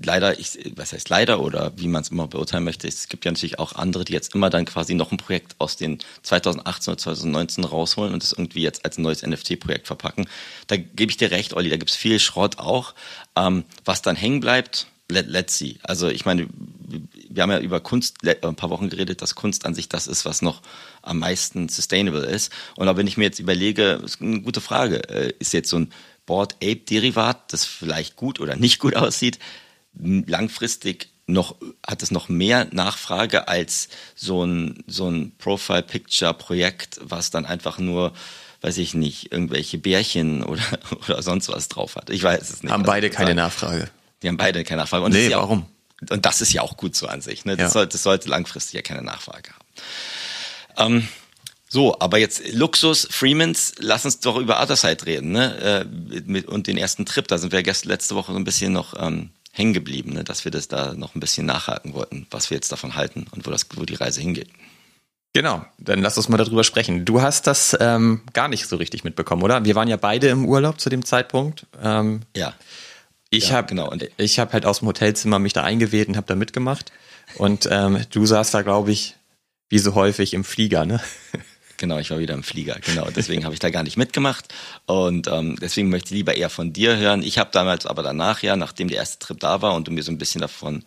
leider, 0.03 0.39
ich, 0.39 0.57
was 0.75 0.93
heißt 0.93 1.09
leider 1.09 1.41
oder 1.41 1.73
wie 1.75 1.87
man 1.87 2.01
es 2.01 2.09
immer 2.09 2.27
beurteilen 2.27 2.63
möchte, 2.63 2.87
es 2.87 3.07
gibt 3.07 3.25
ja 3.25 3.31
natürlich 3.31 3.59
auch 3.59 3.73
andere, 3.73 4.05
die 4.05 4.13
jetzt 4.13 4.33
immer 4.33 4.49
dann 4.49 4.65
quasi 4.65 4.93
noch 4.93 5.11
ein 5.11 5.17
Projekt 5.17 5.55
aus 5.59 5.75
den 5.75 5.99
2018 6.23 6.91
oder 6.91 6.97
2019 6.97 7.63
rausholen 7.63 8.13
und 8.13 8.23
das 8.23 8.33
irgendwie 8.33 8.61
jetzt 8.61 8.85
als 8.85 8.97
neues 8.97 9.23
NFT-Projekt 9.25 9.87
verpacken. 9.87 10.27
Da 10.67 10.77
gebe 10.77 11.11
ich 11.11 11.17
dir 11.17 11.31
recht, 11.31 11.53
Olli, 11.53 11.69
da 11.69 11.77
gibt 11.77 11.91
es 11.91 11.95
viel 11.95 12.19
Schrott 12.19 12.59
auch. 12.59 12.93
Ähm, 13.35 13.63
was 13.85 14.01
dann 14.01 14.15
hängen 14.15 14.39
bleibt, 14.39 14.87
let, 15.09 15.27
let's 15.27 15.57
see. 15.57 15.77
Also 15.83 16.09
ich 16.09 16.25
meine, 16.25 16.47
wir 17.33 17.43
haben 17.43 17.51
ja 17.51 17.59
über 17.59 17.79
Kunst 17.79 18.17
ein 18.25 18.55
paar 18.55 18.69
Wochen 18.69 18.89
geredet, 18.89 19.21
dass 19.21 19.35
Kunst 19.35 19.65
an 19.65 19.73
sich 19.73 19.89
das 19.89 20.07
ist, 20.07 20.25
was 20.25 20.41
noch 20.41 20.61
am 21.01 21.19
meisten 21.19 21.69
sustainable 21.69 22.25
ist. 22.25 22.51
Und 22.75 22.87
da 22.87 22.97
wenn 22.97 23.07
ich 23.07 23.17
mir 23.17 23.23
jetzt 23.23 23.39
überlege, 23.39 24.01
ist 24.03 24.21
eine 24.21 24.41
gute 24.41 24.61
Frage, 24.61 25.09
äh, 25.09 25.33
ist 25.39 25.53
jetzt 25.53 25.69
so 25.69 25.79
ein 25.79 25.93
Board 26.25 26.55
Ape 26.55 26.77
Derivat, 26.77 27.51
das 27.53 27.65
vielleicht 27.65 28.15
gut 28.15 28.39
oder 28.39 28.55
nicht 28.55 28.79
gut 28.79 28.95
aussieht, 28.97 29.39
langfristig 29.93 31.09
noch, 31.27 31.55
hat 31.85 32.03
es 32.03 32.11
noch 32.11 32.29
mehr 32.29 32.67
Nachfrage 32.71 33.47
als 33.47 33.89
so 34.15 34.43
ein, 34.43 34.83
so 34.87 35.09
ein 35.09 35.33
Profile 35.37 35.83
Picture 35.83 36.33
Projekt, 36.33 36.99
was 37.01 37.31
dann 37.31 37.45
einfach 37.45 37.79
nur 37.79 38.13
weiß 38.61 38.77
ich 38.77 38.93
nicht, 38.93 39.31
irgendwelche 39.31 39.77
Bärchen 39.77 40.43
oder, 40.45 40.63
oder 41.03 41.21
sonst 41.21 41.49
was 41.49 41.67
drauf 41.67 41.95
hat. 41.95 42.09
Ich 42.09 42.23
weiß 42.23 42.49
es 42.49 42.63
nicht. 42.63 42.71
Haben 42.71 42.83
beide 42.83 43.09
keine 43.09 43.35
Nachfrage. 43.35 43.89
Die 44.21 44.27
haben 44.27 44.37
beide 44.37 44.63
keine 44.63 44.81
Nachfrage. 44.81 45.03
Und 45.05 45.13
nee, 45.13 45.29
ja 45.29 45.39
warum? 45.39 45.65
Und 46.09 46.25
das 46.25 46.41
ist 46.41 46.53
ja 46.53 46.61
auch 46.61 46.77
gut 46.77 46.95
so 46.95 47.07
an 47.07 47.21
sich. 47.21 47.45
Ne? 47.45 47.55
Das, 47.55 47.65
ja. 47.65 47.69
sollte, 47.69 47.93
das 47.93 48.03
sollte 48.03 48.29
langfristig 48.29 48.73
ja 48.73 48.81
keine 48.81 49.01
Nachfrage 49.03 49.51
haben. 50.77 50.95
Ähm, 50.95 51.07
so, 51.69 51.97
aber 51.99 52.17
jetzt 52.17 52.51
Luxus, 52.53 53.07
Freemans, 53.09 53.75
lass 53.79 54.03
uns 54.03 54.19
doch 54.19 54.37
über 54.37 54.61
Otherside 54.61 55.05
reden, 55.05 55.31
ne? 55.31 55.57
Äh, 55.57 55.85
mit, 56.25 56.47
und 56.47 56.67
den 56.67 56.77
ersten 56.77 57.05
Trip. 57.05 57.27
Da 57.27 57.37
sind 57.37 57.53
wir 57.53 57.63
gestern 57.63 57.89
letzte 57.89 58.15
Woche 58.15 58.33
so 58.33 58.37
ein 58.37 58.43
bisschen 58.43 58.73
noch 58.73 58.93
ähm, 58.99 59.29
hängen 59.53 59.73
geblieben, 59.73 60.13
ne? 60.13 60.23
dass 60.23 60.43
wir 60.43 60.51
das 60.51 60.67
da 60.67 60.93
noch 60.93 61.15
ein 61.15 61.19
bisschen 61.19 61.45
nachhaken 61.45 61.93
wollten, 61.93 62.27
was 62.31 62.49
wir 62.49 62.55
jetzt 62.55 62.71
davon 62.71 62.95
halten 62.95 63.27
und 63.31 63.45
wo 63.45 63.51
das, 63.51 63.67
wo 63.75 63.85
die 63.85 63.95
Reise 63.95 64.21
hingeht. 64.21 64.49
Genau, 65.33 65.65
dann 65.77 66.01
lass 66.01 66.17
uns 66.17 66.27
mal 66.27 66.37
darüber 66.37 66.65
sprechen. 66.65 67.05
Du 67.05 67.21
hast 67.21 67.47
das 67.47 67.77
ähm, 67.79 68.21
gar 68.33 68.49
nicht 68.49 68.67
so 68.67 68.75
richtig 68.75 69.05
mitbekommen, 69.05 69.43
oder? 69.43 69.63
Wir 69.63 69.75
waren 69.75 69.87
ja 69.87 69.95
beide 69.95 70.27
im 70.27 70.45
Urlaub 70.45 70.81
zu 70.81 70.89
dem 70.89 71.05
Zeitpunkt. 71.05 71.67
Ähm, 71.81 72.21
ja. 72.35 72.53
Ich 73.31 73.49
ja, 73.49 73.55
habe 73.55 73.67
genau. 73.67 73.89
Und 73.89 74.07
ich 74.17 74.37
habe 74.39 74.53
halt 74.53 74.65
aus 74.65 74.79
dem 74.79 74.89
Hotelzimmer 74.89 75.39
mich 75.39 75.53
da 75.53 75.63
eingewählt 75.63 76.09
und 76.09 76.17
habe 76.17 76.27
da 76.27 76.35
mitgemacht. 76.35 76.91
Und 77.35 77.67
ähm, 77.71 78.05
du 78.11 78.25
saßt 78.25 78.53
da, 78.53 78.61
glaube 78.61 78.91
ich, 78.91 79.15
wie 79.69 79.79
so 79.79 79.95
häufig 79.95 80.33
im 80.35 80.43
Flieger, 80.43 80.85
ne? 80.85 81.01
Genau, 81.77 81.97
ich 81.97 82.11
war 82.11 82.19
wieder 82.19 82.35
im 82.35 82.43
Flieger. 82.43 82.77
Genau, 82.85 83.09
deswegen 83.09 83.43
habe 83.43 83.55
ich 83.55 83.59
da 83.59 83.71
gar 83.71 83.81
nicht 83.81 83.97
mitgemacht. 83.97 84.53
Und 84.85 85.27
ähm, 85.27 85.57
deswegen 85.59 85.89
möchte 85.89 86.09
ich 86.09 86.17
lieber 86.17 86.35
eher 86.35 86.51
von 86.51 86.73
dir 86.73 86.95
hören. 86.95 87.23
Ich 87.23 87.39
habe 87.39 87.49
damals 87.51 87.87
aber 87.87 88.03
danach 88.03 88.43
ja, 88.43 88.55
nachdem 88.55 88.87
der 88.87 88.99
erste 88.99 89.17
Trip 89.17 89.39
da 89.39 89.63
war 89.63 89.73
und 89.73 89.87
du 89.87 89.91
mir 89.91 90.03
so 90.03 90.11
ein 90.11 90.19
bisschen 90.19 90.41
davon 90.41 90.85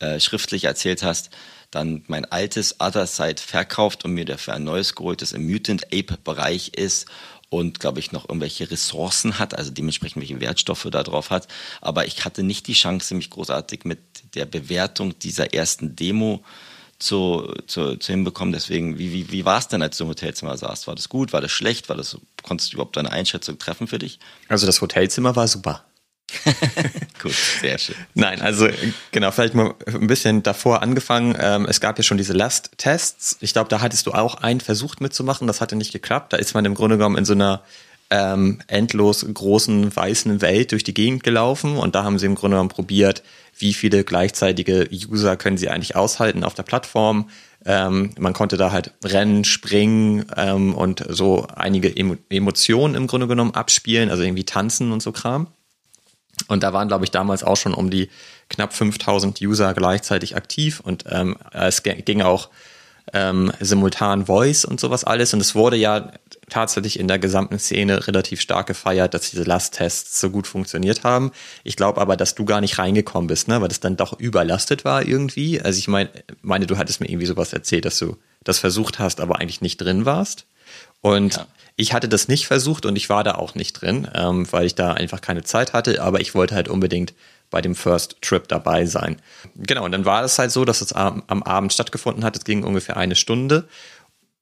äh, 0.00 0.20
schriftlich 0.20 0.64
erzählt 0.64 1.02
hast, 1.02 1.30
dann 1.70 2.04
mein 2.08 2.26
altes 2.26 2.78
Other 2.78 3.06
Side 3.06 3.40
verkauft 3.40 4.04
und 4.04 4.12
mir 4.12 4.26
dafür 4.26 4.52
ein 4.52 4.64
neues 4.64 4.94
geholt, 4.94 5.22
das 5.22 5.32
im 5.32 5.50
Mutant 5.50 5.86
Ape 5.86 6.18
Bereich 6.22 6.72
ist 6.76 7.06
und 7.50 7.80
glaube 7.80 8.00
ich 8.00 8.12
noch 8.12 8.28
irgendwelche 8.28 8.70
Ressourcen 8.70 9.38
hat, 9.38 9.56
also 9.56 9.70
dementsprechend 9.70 10.20
welche 10.20 10.40
Wertstoffe 10.40 10.88
da 10.90 11.02
drauf 11.02 11.30
hat. 11.30 11.48
Aber 11.80 12.06
ich 12.06 12.24
hatte 12.24 12.42
nicht 12.42 12.66
die 12.66 12.74
Chance, 12.74 13.14
mich 13.14 13.30
großartig 13.30 13.84
mit 13.84 14.00
der 14.34 14.44
Bewertung 14.44 15.18
dieser 15.18 15.54
ersten 15.54 15.96
Demo 15.96 16.44
zu, 16.98 17.54
zu, 17.66 17.96
zu 17.96 18.12
hinbekommen. 18.12 18.52
Deswegen, 18.52 18.98
wie, 18.98 19.12
wie, 19.12 19.30
wie 19.30 19.44
war 19.44 19.58
es 19.58 19.68
denn, 19.68 19.82
als 19.82 19.96
du 19.96 20.04
im 20.04 20.10
Hotelzimmer 20.10 20.56
saßt? 20.56 20.86
War 20.86 20.94
das 20.94 21.08
gut? 21.08 21.32
War 21.32 21.40
das 21.40 21.52
schlecht? 21.52 21.88
War 21.88 21.96
das, 21.96 22.18
konntest 22.42 22.72
du 22.72 22.76
überhaupt 22.76 22.98
eine 22.98 23.12
Einschätzung 23.12 23.58
treffen 23.58 23.86
für 23.86 23.98
dich? 23.98 24.18
Also 24.48 24.66
das 24.66 24.80
Hotelzimmer 24.80 25.36
war 25.36 25.48
super. 25.48 25.84
Gut, 27.22 27.32
sehr 27.32 27.78
schön. 27.78 27.96
Nein, 28.14 28.40
also 28.40 28.68
genau, 29.12 29.30
vielleicht 29.30 29.54
mal 29.54 29.74
ein 29.86 30.06
bisschen 30.06 30.42
davor 30.42 30.82
angefangen. 30.82 31.36
Ähm, 31.40 31.66
es 31.66 31.80
gab 31.80 31.96
ja 31.98 32.04
schon 32.04 32.18
diese 32.18 32.32
Last-Tests. 32.32 33.38
Ich 33.40 33.52
glaube, 33.52 33.68
da 33.68 33.80
hattest 33.80 34.06
du 34.06 34.12
auch 34.12 34.36
einen 34.36 34.60
versucht 34.60 35.00
mitzumachen, 35.00 35.46
das 35.46 35.60
hatte 35.60 35.76
nicht 35.76 35.92
geklappt. 35.92 36.32
Da 36.32 36.36
ist 36.36 36.54
man 36.54 36.64
im 36.64 36.74
Grunde 36.74 36.96
genommen 36.96 37.16
in 37.16 37.24
so 37.24 37.32
einer 37.32 37.62
ähm, 38.10 38.60
endlos 38.68 39.26
großen 39.32 39.94
weißen 39.94 40.40
Welt 40.40 40.72
durch 40.72 40.84
die 40.84 40.94
Gegend 40.94 41.24
gelaufen 41.24 41.76
und 41.76 41.94
da 41.94 42.04
haben 42.04 42.18
sie 42.18 42.26
im 42.26 42.34
Grunde 42.34 42.56
genommen 42.56 42.70
probiert, 42.70 43.22
wie 43.58 43.74
viele 43.74 44.04
gleichzeitige 44.04 44.88
User 44.90 45.36
können 45.36 45.58
sie 45.58 45.68
eigentlich 45.68 45.96
aushalten 45.96 46.44
auf 46.44 46.54
der 46.54 46.62
Plattform. 46.62 47.28
Ähm, 47.66 48.10
man 48.18 48.32
konnte 48.32 48.56
da 48.56 48.70
halt 48.70 48.92
rennen, 49.04 49.44
springen 49.44 50.24
ähm, 50.36 50.74
und 50.74 51.04
so 51.08 51.46
einige 51.54 51.94
Emo 51.94 52.16
Emotionen 52.30 52.94
im 52.94 53.08
Grunde 53.08 53.26
genommen 53.26 53.54
abspielen, 53.54 54.10
also 54.10 54.22
irgendwie 54.22 54.44
tanzen 54.44 54.92
und 54.92 55.02
so 55.02 55.12
Kram. 55.12 55.48
Und 56.46 56.62
da 56.62 56.72
waren, 56.72 56.88
glaube 56.88 57.04
ich, 57.04 57.10
damals 57.10 57.42
auch 57.42 57.56
schon 57.56 57.74
um 57.74 57.90
die 57.90 58.08
knapp 58.48 58.72
5000 58.72 59.40
User 59.42 59.74
gleichzeitig 59.74 60.36
aktiv 60.36 60.80
und 60.80 61.04
ähm, 61.08 61.36
es 61.52 61.82
ging 61.82 62.22
auch 62.22 62.48
ähm, 63.12 63.52
simultan 63.60 64.26
Voice 64.26 64.64
und 64.64 64.80
sowas 64.80 65.04
alles. 65.04 65.34
Und 65.34 65.40
es 65.40 65.54
wurde 65.54 65.76
ja 65.76 66.12
tatsächlich 66.48 66.98
in 66.98 67.08
der 67.08 67.18
gesamten 67.18 67.58
Szene 67.58 68.06
relativ 68.06 68.40
stark 68.40 68.66
gefeiert, 68.66 69.14
dass 69.14 69.30
diese 69.30 69.44
Lasttests 69.44 70.20
so 70.20 70.30
gut 70.30 70.46
funktioniert 70.46 71.04
haben. 71.04 71.32
Ich 71.64 71.76
glaube 71.76 72.00
aber, 72.00 72.16
dass 72.16 72.34
du 72.34 72.44
gar 72.44 72.60
nicht 72.60 72.78
reingekommen 72.78 73.26
bist, 73.28 73.48
ne, 73.48 73.60
weil 73.60 73.68
das 73.68 73.80
dann 73.80 73.96
doch 73.96 74.18
überlastet 74.18 74.84
war 74.84 75.06
irgendwie. 75.06 75.60
Also 75.60 75.78
ich 75.78 75.88
meine, 75.88 76.10
meine, 76.42 76.66
du 76.66 76.78
hattest 76.78 77.00
mir 77.00 77.08
irgendwie 77.08 77.26
sowas 77.26 77.52
erzählt, 77.52 77.84
dass 77.84 77.98
du 77.98 78.16
das 78.44 78.58
versucht 78.58 78.98
hast, 78.98 79.20
aber 79.20 79.38
eigentlich 79.38 79.60
nicht 79.60 79.78
drin 79.78 80.04
warst. 80.04 80.46
Und 81.00 81.36
ja. 81.36 81.46
Ich 81.78 81.92
hatte 81.92 82.08
das 82.08 82.26
nicht 82.26 82.48
versucht 82.48 82.84
und 82.86 82.96
ich 82.96 83.08
war 83.08 83.22
da 83.22 83.36
auch 83.36 83.54
nicht 83.54 83.74
drin, 83.74 84.08
ähm, 84.12 84.50
weil 84.50 84.66
ich 84.66 84.74
da 84.74 84.92
einfach 84.94 85.20
keine 85.20 85.44
Zeit 85.44 85.72
hatte, 85.72 86.02
aber 86.02 86.20
ich 86.20 86.34
wollte 86.34 86.56
halt 86.56 86.68
unbedingt 86.68 87.14
bei 87.50 87.62
dem 87.62 87.76
First 87.76 88.16
Trip 88.20 88.46
dabei 88.48 88.84
sein. 88.84 89.16
Genau, 89.54 89.84
und 89.84 89.92
dann 89.92 90.04
war 90.04 90.24
es 90.24 90.38
halt 90.40 90.50
so, 90.50 90.64
dass 90.64 90.80
es 90.80 90.92
am, 90.92 91.22
am 91.28 91.44
Abend 91.44 91.72
stattgefunden 91.72 92.24
hat. 92.24 92.36
Es 92.36 92.44
ging 92.44 92.64
ungefähr 92.64 92.96
eine 92.96 93.14
Stunde. 93.14 93.68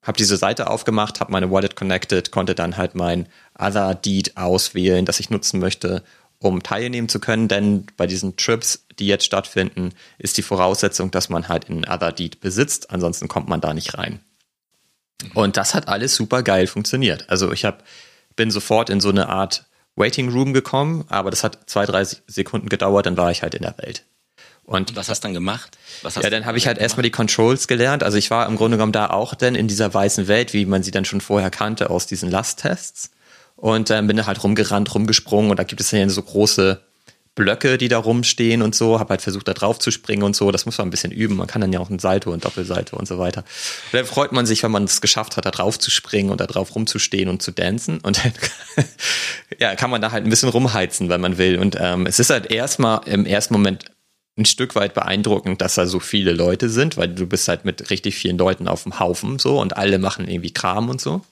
Habe 0.02 0.16
diese 0.16 0.38
Seite 0.38 0.70
aufgemacht, 0.70 1.20
habe 1.20 1.30
meine 1.30 1.50
Wallet 1.50 1.76
connected, 1.76 2.30
konnte 2.30 2.54
dann 2.54 2.78
halt 2.78 2.94
mein 2.94 3.28
Other 3.58 3.94
Deed 3.94 4.38
auswählen, 4.38 5.04
das 5.04 5.20
ich 5.20 5.28
nutzen 5.28 5.60
möchte, 5.60 6.02
um 6.38 6.62
teilnehmen 6.62 7.10
zu 7.10 7.20
können. 7.20 7.48
Denn 7.48 7.86
bei 7.98 8.06
diesen 8.06 8.38
Trips, 8.38 8.86
die 8.98 9.08
jetzt 9.08 9.26
stattfinden, 9.26 9.90
ist 10.18 10.38
die 10.38 10.42
Voraussetzung, 10.42 11.10
dass 11.10 11.28
man 11.28 11.48
halt 11.48 11.68
einen 11.68 11.84
Other 11.86 12.12
Deed 12.12 12.40
besitzt. 12.40 12.90
Ansonsten 12.90 13.28
kommt 13.28 13.48
man 13.48 13.60
da 13.60 13.74
nicht 13.74 13.98
rein. 13.98 14.20
Und 15.34 15.56
das 15.56 15.74
hat 15.74 15.88
alles 15.88 16.14
super 16.14 16.42
geil 16.42 16.66
funktioniert. 16.66 17.28
Also 17.28 17.52
ich 17.52 17.64
hab, 17.64 17.84
bin 18.36 18.50
sofort 18.50 18.90
in 18.90 19.00
so 19.00 19.08
eine 19.08 19.28
Art 19.28 19.64
Waiting 19.96 20.28
Room 20.28 20.52
gekommen, 20.52 21.04
aber 21.08 21.30
das 21.30 21.42
hat 21.42 21.70
zwei, 21.70 21.86
drei 21.86 22.04
Sekunden 22.04 22.68
gedauert, 22.68 23.06
dann 23.06 23.16
war 23.16 23.30
ich 23.30 23.42
halt 23.42 23.54
in 23.54 23.62
der 23.62 23.76
Welt. 23.78 24.04
Und, 24.64 24.90
Und 24.90 24.96
was 24.96 25.08
hast 25.08 25.22
du 25.22 25.28
dann 25.28 25.34
gemacht? 25.34 25.78
ja, 26.02 26.28
dann 26.28 26.44
habe 26.44 26.58
ich 26.58 26.66
halt 26.66 26.78
erstmal 26.78 27.02
die 27.02 27.10
Controls 27.10 27.68
gelernt. 27.68 28.02
Also 28.02 28.18
ich 28.18 28.30
war 28.30 28.46
im 28.46 28.56
Grunde 28.56 28.76
genommen 28.76 28.92
da 28.92 29.10
auch 29.10 29.34
dann 29.34 29.54
in 29.54 29.68
dieser 29.68 29.92
weißen 29.94 30.28
Welt, 30.28 30.52
wie 30.52 30.66
man 30.66 30.82
sie 30.82 30.90
dann 30.90 31.04
schon 31.04 31.20
vorher 31.20 31.50
kannte 31.50 31.88
aus 31.88 32.06
diesen 32.06 32.30
Lasttests. 32.30 33.10
Und 33.54 33.88
dann 33.88 34.06
bin 34.06 34.26
halt 34.26 34.42
rumgerannt, 34.42 34.94
rumgesprungen 34.94 35.50
und 35.50 35.58
da 35.58 35.64
gibt 35.64 35.80
es 35.80 35.90
dann 35.90 36.10
so 36.10 36.20
große 36.20 36.82
Blöcke, 37.36 37.78
die 37.78 37.88
da 37.88 37.98
rumstehen 37.98 38.62
und 38.62 38.74
so, 38.74 38.98
habe 38.98 39.10
halt 39.10 39.22
versucht, 39.22 39.46
da 39.46 39.52
drauf 39.52 39.78
zu 39.78 39.92
springen 39.92 40.24
und 40.24 40.34
so. 40.34 40.50
Das 40.50 40.66
muss 40.66 40.78
man 40.78 40.88
ein 40.88 40.90
bisschen 40.90 41.12
üben. 41.12 41.36
Man 41.36 41.46
kann 41.46 41.60
dann 41.60 41.72
ja 41.72 41.78
auch 41.78 41.90
ein 41.90 42.00
Salto 42.00 42.32
und 42.32 42.44
Doppelsalto 42.44 42.96
und 42.96 43.06
so 43.06 43.18
weiter. 43.18 43.42
Und 43.92 43.98
dann 43.98 44.06
freut 44.06 44.32
man 44.32 44.46
sich, 44.46 44.62
wenn 44.62 44.72
man 44.72 44.84
es 44.84 45.00
geschafft 45.00 45.36
hat, 45.36 45.44
da 45.44 45.50
drauf 45.50 45.78
zu 45.78 45.90
springen 45.90 46.30
und 46.30 46.40
da 46.40 46.46
drauf 46.46 46.74
rumzustehen 46.74 47.28
und 47.28 47.42
zu 47.42 47.52
dancen. 47.52 48.00
Und 48.00 48.24
dann 48.24 48.32
ja, 49.60 49.76
kann 49.76 49.90
man 49.90 50.00
da 50.00 50.10
halt 50.10 50.24
ein 50.24 50.30
bisschen 50.30 50.48
rumheizen, 50.48 51.10
wenn 51.10 51.20
man 51.20 51.38
will. 51.38 51.58
Und 51.58 51.76
ähm, 51.78 52.06
es 52.06 52.18
ist 52.18 52.30
halt 52.30 52.50
erstmal 52.50 53.06
im 53.06 53.26
ersten 53.26 53.54
Moment 53.54 53.84
ein 54.38 54.46
Stück 54.46 54.74
weit 54.74 54.94
beeindruckend, 54.94 55.60
dass 55.60 55.74
da 55.74 55.86
so 55.86 56.00
viele 56.00 56.32
Leute 56.32 56.70
sind, 56.70 56.96
weil 56.96 57.08
du 57.08 57.26
bist 57.26 57.48
halt 57.48 57.66
mit 57.66 57.90
richtig 57.90 58.16
vielen 58.16 58.38
Leuten 58.38 58.66
auf 58.66 58.82
dem 58.82 58.98
Haufen 58.98 59.38
so 59.38 59.60
und 59.60 59.76
alle 59.76 59.98
machen 59.98 60.26
irgendwie 60.26 60.52
Kram 60.52 60.88
und 60.88 61.00
so. 61.00 61.22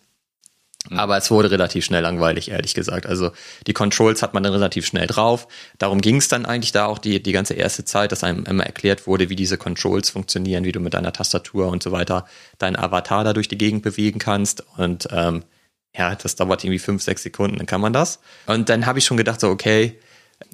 Mhm. 0.89 0.99
Aber 0.99 1.17
es 1.17 1.31
wurde 1.31 1.51
relativ 1.51 1.85
schnell 1.85 2.03
langweilig, 2.03 2.51
ehrlich 2.51 2.75
gesagt. 2.75 3.07
Also 3.07 3.31
die 3.67 3.73
Controls 3.73 4.23
hat 4.23 4.35
man 4.35 4.43
dann 4.43 4.53
relativ 4.53 4.87
schnell 4.87 5.07
drauf. 5.07 5.49
Darum 5.79 6.01
ging 6.01 6.17
es 6.17 6.29
dann 6.29 6.47
eigentlich 6.47 6.73
da 6.73 6.87
auch 6.87 6.99
die, 6.99 7.23
die 7.23 7.33
ganze 7.33 7.55
erste 7.55 7.85
Zeit, 7.85 8.13
dass 8.13 8.25
einem 8.25 8.45
immer 8.45 8.65
erklärt 8.65 9.07
wurde, 9.07 9.29
wie 9.31 9.37
diese 9.37 9.59
Controls 9.59 10.11
funktionieren, 10.11 10.65
wie 10.65 10.73
du 10.73 10.81
mit 10.81 10.95
deiner 10.95 11.13
Tastatur 11.13 11.69
und 11.69 11.83
so 11.83 11.93
weiter 11.93 12.27
deinen 12.59 12.77
Avatar 12.77 13.25
da 13.25 13.33
durch 13.33 13.49
die 13.49 13.59
Gegend 13.59 13.83
bewegen 13.83 14.19
kannst. 14.19 14.65
Und 14.77 15.09
ähm, 15.11 15.45
ja, 15.97 16.15
das 16.15 16.37
dauert 16.37 16.65
irgendwie 16.65 16.79
fünf, 16.79 17.03
sechs 17.03 17.23
Sekunden, 17.23 17.59
dann 17.59 17.67
kann 17.67 17.81
man 17.81 17.93
das. 17.93 18.21
Und 18.47 18.69
dann 18.69 18.87
habe 18.87 18.99
ich 18.99 19.05
schon 19.05 19.17
gedacht, 19.17 19.41
so, 19.41 19.49
okay, 19.49 19.99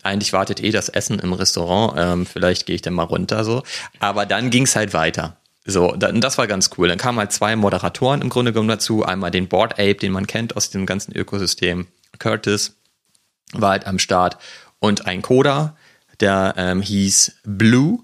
eigentlich 0.02 0.32
wartet 0.32 0.62
eh 0.62 0.70
das 0.70 0.88
Essen 0.88 1.18
im 1.18 1.32
Restaurant, 1.32 1.94
ähm, 1.96 2.26
vielleicht 2.26 2.66
gehe 2.66 2.76
ich 2.76 2.82
dann 2.82 2.94
mal 2.94 3.04
runter 3.04 3.44
so. 3.44 3.62
Aber 3.98 4.26
dann 4.26 4.50
ging 4.50 4.64
es 4.64 4.76
halt 4.76 4.92
weiter. 4.92 5.39
So, 5.64 5.94
das 5.94 6.38
war 6.38 6.46
ganz 6.46 6.70
cool. 6.78 6.88
Dann 6.88 6.98
kamen 6.98 7.18
halt 7.18 7.32
zwei 7.32 7.54
Moderatoren 7.54 8.22
im 8.22 8.30
Grunde 8.30 8.52
genommen 8.52 8.68
dazu. 8.68 9.04
Einmal 9.04 9.30
den 9.30 9.48
Board 9.48 9.74
Ape, 9.74 9.96
den 9.96 10.12
man 10.12 10.26
kennt 10.26 10.56
aus 10.56 10.70
dem 10.70 10.86
ganzen 10.86 11.14
Ökosystem. 11.14 11.86
Curtis 12.18 12.76
war 13.52 13.70
halt 13.70 13.86
am 13.86 13.98
Start. 13.98 14.38
Und 14.78 15.06
ein 15.06 15.22
Coda, 15.22 15.76
der 16.20 16.54
ähm, 16.56 16.80
hieß 16.80 17.40
Blue, 17.44 18.00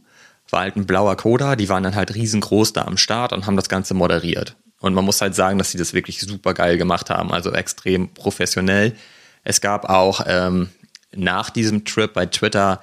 war 0.51 0.61
halt 0.61 0.77
ein 0.77 0.87
blauer 0.87 1.17
Coda. 1.17 1.57
Die 1.57 1.69
waren 1.69 1.83
dann 1.83 1.95
halt 1.95 2.15
riesengroß 2.15 2.75
da 2.75 2.83
am 2.83 2.99
Start 2.99 3.33
und 3.33 3.47
haben 3.47 3.57
das 3.57 3.69
Ganze 3.69 3.95
moderiert. 3.95 4.57
Und 4.81 4.95
man 4.95 5.05
muss 5.05 5.21
halt 5.21 5.35
sagen, 5.35 5.59
dass 5.59 5.71
sie 5.71 5.79
das 5.79 5.95
wirklich 5.95 6.21
super 6.21 6.53
geil 6.53 6.77
gemacht 6.77 7.09
haben, 7.09 7.33
also 7.33 7.51
extrem 7.53 8.13
professionell. 8.13 8.95
Es 9.43 9.61
gab 9.61 9.89
auch 9.89 10.21
ähm, 10.27 10.69
nach 11.15 11.51
diesem 11.51 11.85
Trip 11.85 12.13
bei 12.13 12.27
Twitter 12.27 12.83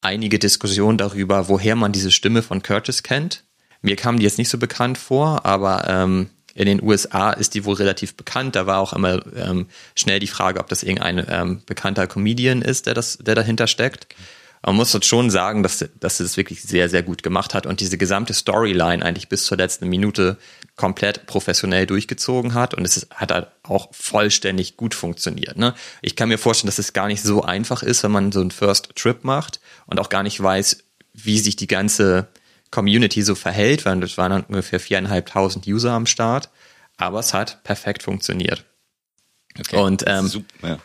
einige 0.00 0.38
Diskussionen 0.38 0.98
darüber, 0.98 1.48
woher 1.48 1.76
man 1.76 1.92
diese 1.92 2.10
Stimme 2.10 2.42
von 2.42 2.62
Curtis 2.62 3.02
kennt. 3.02 3.44
Mir 3.82 3.96
kam 3.96 4.18
die 4.18 4.24
jetzt 4.24 4.38
nicht 4.38 4.48
so 4.48 4.58
bekannt 4.58 4.98
vor, 4.98 5.44
aber 5.46 5.88
ähm, 5.88 6.30
in 6.54 6.66
den 6.66 6.82
USA 6.82 7.30
ist 7.30 7.54
die 7.54 7.64
wohl 7.64 7.76
relativ 7.76 8.14
bekannt. 8.16 8.56
Da 8.56 8.66
war 8.66 8.78
auch 8.78 8.92
immer 8.92 9.24
ähm, 9.36 9.66
schnell 9.94 10.18
die 10.18 10.26
Frage, 10.26 10.58
ob 10.58 10.68
das 10.68 10.82
irgendein 10.82 11.24
ähm, 11.28 11.62
bekannter 11.66 12.06
Comedian 12.08 12.62
ist, 12.62 12.86
der, 12.86 12.94
das, 12.94 13.18
der 13.18 13.36
dahinter 13.36 13.68
steckt. 13.68 14.08
Man 14.66 14.74
muss 14.74 14.92
jetzt 14.92 15.06
schon 15.06 15.30
sagen, 15.30 15.62
dass, 15.62 15.84
dass 16.00 16.18
es 16.18 16.36
wirklich 16.36 16.62
sehr, 16.62 16.88
sehr 16.88 17.04
gut 17.04 17.22
gemacht 17.22 17.54
hat 17.54 17.66
und 17.66 17.78
diese 17.80 17.96
gesamte 17.96 18.34
Storyline 18.34 19.04
eigentlich 19.04 19.28
bis 19.28 19.44
zur 19.44 19.56
letzten 19.56 19.88
Minute 19.88 20.36
komplett 20.74 21.26
professionell 21.26 21.86
durchgezogen 21.86 22.54
hat 22.54 22.74
und 22.74 22.84
es 22.84 23.06
hat 23.14 23.30
halt 23.30 23.46
auch 23.62 23.88
vollständig 23.92 24.76
gut 24.76 24.94
funktioniert. 24.94 25.56
Ne? 25.58 25.74
Ich 26.02 26.16
kann 26.16 26.28
mir 26.28 26.38
vorstellen, 26.38 26.68
dass 26.68 26.80
es 26.80 26.92
gar 26.92 27.06
nicht 27.06 27.22
so 27.22 27.42
einfach 27.42 27.84
ist, 27.84 28.02
wenn 28.02 28.10
man 28.10 28.32
so 28.32 28.40
einen 28.40 28.50
First 28.50 28.96
Trip 28.96 29.22
macht 29.22 29.60
und 29.86 30.00
auch 30.00 30.08
gar 30.08 30.24
nicht 30.24 30.42
weiß, 30.42 30.78
wie 31.14 31.38
sich 31.38 31.54
die 31.54 31.66
ganze 31.68 32.26
Community 32.70 33.22
so 33.22 33.34
verhält, 33.34 33.84
weil 33.84 34.02
es 34.02 34.18
waren 34.18 34.30
dann 34.30 34.44
ungefähr 34.44 34.80
viereinhalbtausend 34.80 35.66
User 35.66 35.92
am 35.92 36.06
Start, 36.06 36.50
aber 36.96 37.20
es 37.20 37.34
hat 37.34 37.62
perfekt 37.64 38.02
funktioniert. 38.02 38.64
Okay. 39.58 39.76
Und 39.76 40.04
ähm, 40.06 40.26
super, 40.28 40.68
ja. 40.68 40.78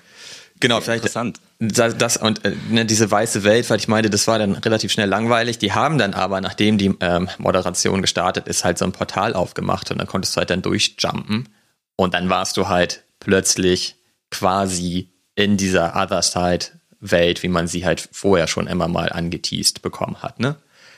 genau, 0.59 0.81
vielleicht 0.81 1.03
interessant. 1.03 1.39
Das, 1.59 1.97
das 1.97 2.17
und 2.17 2.43
äh, 2.45 2.55
ne, 2.69 2.85
diese 2.85 3.09
weiße 3.09 3.43
Welt, 3.43 3.69
weil 3.69 3.77
ich 3.77 3.87
meine, 3.87 4.09
das 4.09 4.27
war 4.27 4.39
dann 4.39 4.55
relativ 4.55 4.91
schnell 4.91 5.07
langweilig. 5.07 5.59
Die 5.59 5.73
haben 5.73 5.97
dann 5.97 6.13
aber, 6.13 6.41
nachdem 6.41 6.77
die 6.77 6.93
ähm, 6.99 7.29
Moderation 7.37 8.01
gestartet 8.01 8.47
ist, 8.47 8.63
halt 8.63 8.77
so 8.77 8.85
ein 8.85 8.91
Portal 8.91 9.33
aufgemacht 9.33 9.91
und 9.91 9.99
dann 9.99 10.07
konntest 10.07 10.35
du 10.35 10.39
halt 10.39 10.49
dann 10.49 10.61
durchjumpen 10.61 11.49
und 11.95 12.13
dann 12.13 12.29
warst 12.29 12.57
du 12.57 12.67
halt 12.67 13.03
plötzlich 13.19 13.95
quasi 14.31 15.09
in 15.35 15.57
dieser 15.57 15.95
Other 15.95 16.21
Side 16.21 16.65
Welt, 16.99 17.43
wie 17.43 17.49
man 17.49 17.67
sie 17.67 17.85
halt 17.85 18.07
vorher 18.11 18.47
schon 18.47 18.67
immer 18.67 18.87
mal 18.87 19.11
angeteased 19.11 19.81
bekommen 19.81 20.21
hat, 20.21 20.39
ne? 20.39 20.55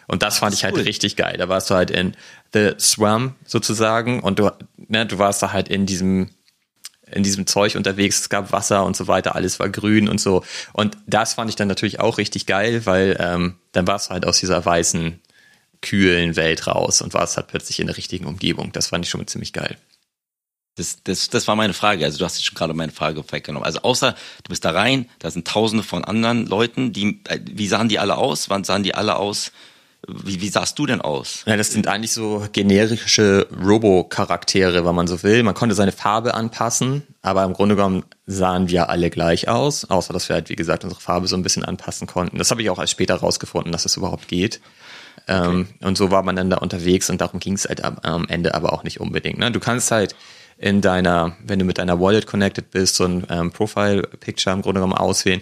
Und 0.07 0.23
das 0.23 0.39
fand 0.39 0.53
das 0.53 0.59
ich 0.59 0.65
halt 0.65 0.75
cool. 0.75 0.81
richtig 0.81 1.15
geil. 1.15 1.37
Da 1.37 1.49
warst 1.49 1.69
du 1.69 1.75
halt 1.75 1.91
in 1.91 2.15
The 2.53 2.73
Swam 2.79 3.35
sozusagen 3.45 4.19
und 4.19 4.39
du, 4.39 4.51
ne, 4.87 5.05
du 5.05 5.17
warst 5.17 5.41
da 5.41 5.51
halt 5.51 5.67
in 5.69 5.85
diesem 5.85 6.29
in 7.11 7.21
diesem 7.21 7.45
Zeug 7.45 7.75
unterwegs, 7.75 8.21
es 8.21 8.29
gab 8.29 8.51
Wasser 8.51 8.83
und 8.83 8.97
so 8.97 9.07
weiter, 9.07 9.35
alles 9.35 9.59
war 9.59 9.69
grün 9.69 10.09
und 10.09 10.19
so. 10.19 10.43
Und 10.73 10.97
das 11.05 11.35
fand 11.35 11.49
ich 11.49 11.55
dann 11.55 11.67
natürlich 11.67 11.99
auch 11.99 12.17
richtig 12.17 12.47
geil, 12.47 12.87
weil 12.87 13.15
ähm, 13.19 13.55
dann 13.73 13.85
warst 13.85 14.07
du 14.07 14.13
halt 14.13 14.25
aus 14.25 14.39
dieser 14.39 14.65
weißen, 14.65 15.19
kühlen 15.81 16.35
Welt 16.35 16.65
raus 16.65 17.01
und 17.01 17.13
warst 17.13 17.37
halt 17.37 17.47
plötzlich 17.47 17.79
in 17.79 17.87
der 17.87 17.97
richtigen 17.97 18.25
Umgebung. 18.25 18.71
Das 18.71 18.87
fand 18.87 19.05
ich 19.05 19.11
schon 19.11 19.25
ziemlich 19.27 19.53
geil. 19.53 19.77
Das, 20.75 21.03
das, 21.03 21.29
das 21.29 21.47
war 21.47 21.55
meine 21.55 21.73
Frage. 21.73 22.03
Also 22.03 22.17
du 22.17 22.25
hast 22.25 22.37
jetzt 22.37 22.45
schon 22.45 22.55
gerade 22.55 22.73
meine 22.73 22.91
Frage 22.91 23.23
weggenommen. 23.31 23.65
Also 23.65 23.81
außer 23.81 24.13
du 24.43 24.49
bist 24.49 24.65
da 24.65 24.71
rein, 24.71 25.07
da 25.19 25.31
sind 25.31 25.47
tausende 25.47 25.83
von 25.83 26.03
anderen 26.03 26.47
Leuten, 26.47 26.91
die, 26.91 27.21
äh, 27.27 27.39
wie 27.43 27.67
sahen 27.67 27.87
die 27.87 27.99
alle 27.99 28.17
aus? 28.17 28.49
Wann 28.49 28.63
sahen 28.63 28.83
die 28.83 28.95
alle 28.95 29.15
aus? 29.15 29.51
Wie, 30.07 30.41
wie 30.41 30.49
sahst 30.49 30.77
du 30.77 30.85
denn 30.85 31.01
aus? 31.01 31.43
Ja, 31.45 31.57
das 31.57 31.71
sind 31.71 31.87
eigentlich 31.87 32.11
so 32.11 32.45
generische 32.51 33.47
Robo-Charaktere, 33.63 34.85
wenn 34.85 34.95
man 34.95 35.07
so 35.07 35.23
will. 35.23 35.41
Man 35.43 35.55
konnte 35.55 35.73
seine 35.73 35.91
Farbe 35.91 36.33
anpassen, 36.33 37.03
aber 37.21 37.43
im 37.43 37.53
Grunde 37.53 37.75
genommen 37.75 38.03
sahen 38.27 38.69
wir 38.69 38.89
alle 38.89 39.09
gleich 39.09 39.47
aus, 39.47 39.85
außer 39.85 40.13
dass 40.13 40.29
wir 40.29 40.35
halt, 40.35 40.49
wie 40.49 40.55
gesagt, 40.55 40.83
unsere 40.83 41.01
Farbe 41.01 41.27
so 41.27 41.35
ein 41.35 41.43
bisschen 41.43 41.65
anpassen 41.65 42.07
konnten. 42.07 42.37
Das 42.37 42.51
habe 42.51 42.61
ich 42.61 42.69
auch 42.69 42.79
erst 42.79 42.91
später 42.91 43.15
rausgefunden, 43.15 43.71
dass 43.71 43.83
das 43.83 43.97
überhaupt 43.97 44.27
geht. 44.27 44.61
Okay. 45.23 45.47
Ähm, 45.49 45.67
und 45.81 45.97
so 45.97 46.11
war 46.11 46.23
man 46.23 46.35
dann 46.35 46.49
da 46.49 46.57
unterwegs 46.57 47.09
und 47.09 47.19
darum 47.19 47.39
ging 47.39 47.53
es 47.53 47.65
halt 47.65 47.83
am 47.83 48.27
Ende 48.27 48.53
aber 48.53 48.73
auch 48.73 48.83
nicht 48.83 48.99
unbedingt. 48.99 49.39
Ne? 49.39 49.51
Du 49.51 49.59
kannst 49.59 49.89
halt 49.89 50.15
in 50.57 50.81
deiner, 50.81 51.35
wenn 51.43 51.59
du 51.59 51.65
mit 51.65 51.79
deiner 51.79 51.99
Wallet 51.99 52.27
connected 52.27 52.71
bist, 52.71 52.95
so 52.95 53.05
ein 53.05 53.25
ähm, 53.29 53.51
Profile-Picture 53.51 54.55
im 54.55 54.61
Grunde 54.61 54.81
genommen 54.81 54.97
auswählen 54.97 55.41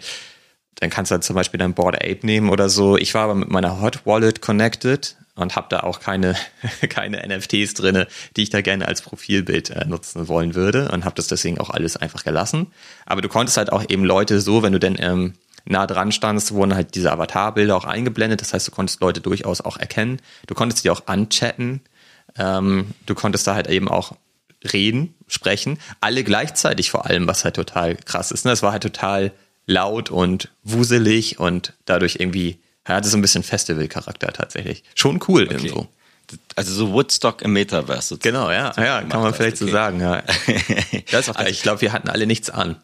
dann 0.76 0.90
kannst 0.90 1.12
du 1.12 1.14
halt 1.14 1.24
zum 1.24 1.36
Beispiel 1.36 1.58
dein 1.58 1.74
Board 1.74 1.96
Ape 1.96 2.20
nehmen 2.24 2.50
oder 2.50 2.70
so. 2.70 2.98
Ich 2.98 3.14
war 3.14 3.24
aber 3.24 3.36
mit 3.36 3.50
meiner 3.50 3.82
Hot 3.82 4.06
Wallet 4.06 4.42
connected 4.42 5.16
und 5.36 5.56
habe 5.56 5.68
da 5.70 5.82
auch 5.82 6.00
keine, 6.00 6.36
keine 6.90 7.26
NFTs 7.28 7.74
drinne, 7.74 8.08
die 8.36 8.44
ich 8.44 8.50
da 8.50 8.62
gerne 8.62 8.88
als 8.88 9.02
Profilbild 9.02 9.72
äh, 9.72 9.86
nutzen 9.86 10.28
wollen 10.28 10.56
würde 10.56 10.90
und 10.92 11.06
habe 11.06 11.16
das 11.16 11.28
deswegen 11.28 11.60
auch 11.60 11.70
alles 11.70 11.98
einfach 11.98 12.24
gelassen. 12.24 12.68
Aber 13.06 13.22
du 13.22 13.30
konntest 13.30 13.58
halt 13.58 13.72
auch 13.72 13.84
eben 13.90 14.04
Leute 14.06 14.40
so, 14.40 14.64
wenn 14.64 14.74
du 14.74 14.80
denn 14.80 14.98
ähm, 15.00 15.34
nah 15.66 15.88
dran 15.88 16.12
standst, 16.12 16.54
wurden 16.54 16.76
halt 16.76 16.96
diese 16.96 17.12
Avatarbilder 17.12 17.76
auch 17.76 17.86
eingeblendet. 17.86 18.42
Das 18.42 18.54
heißt, 18.54 18.68
du 18.68 18.72
konntest 18.72 19.02
Leute 19.02 19.22
durchaus 19.22 19.62
auch 19.62 19.78
erkennen. 19.78 20.20
Du 20.48 20.56
konntest 20.56 20.84
die 20.84 20.90
auch 20.90 21.08
anchatten. 21.08 21.82
Ähm, 22.38 22.92
du 23.06 23.16
konntest 23.16 23.48
da 23.48 23.56
halt 23.56 23.68
eben 23.68 23.88
auch 23.88 24.14
reden, 24.72 25.16
sprechen. 25.28 25.80
Alle 26.00 26.24
gleichzeitig 26.24 26.92
vor 26.92 27.06
allem, 27.06 27.28
was 27.28 27.44
halt 27.44 27.56
total 27.56 27.96
krass 27.96 28.32
ist. 28.32 28.46
Ne? 28.46 28.52
Das 28.52 28.64
war 28.64 28.72
halt 28.72 28.84
total 28.84 29.32
laut 29.66 30.12
und 30.12 30.50
wuselig 30.64 31.40
und 31.40 31.74
dadurch 31.86 32.18
irgendwie 32.20 32.60
hatte 32.86 33.08
so 33.08 33.18
ein 33.18 33.22
bisschen 33.22 33.44
Festival-Charakter 33.44 34.34
tatsächlich. 34.34 34.84
Schon 34.96 35.20
cool 35.28 35.44
okay. 35.44 35.54
irgendwo. 35.54 35.88
Also 36.56 36.74
so 36.74 36.92
Woodstock 36.94 37.42
im 37.42 37.54
Metaverse. 37.54 38.18
Genau, 38.18 38.50
ja, 38.50 38.74
ja, 38.78 39.02
kann 39.04 39.22
man 39.22 39.34
vielleicht 39.34 39.58
okay. 39.58 39.66
so 39.66 39.72
sagen. 39.72 40.00
Ja. 40.00 40.22
das 41.12 41.22
ist 41.22 41.30
auch 41.30 41.36
also, 41.36 41.52
ich 41.52 41.62
glaube, 41.62 41.82
wir 41.82 41.94
hatten 41.94 42.10
alle 42.10 42.26
nichts 42.26 42.50
an. 42.50 42.78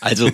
Also 0.00 0.30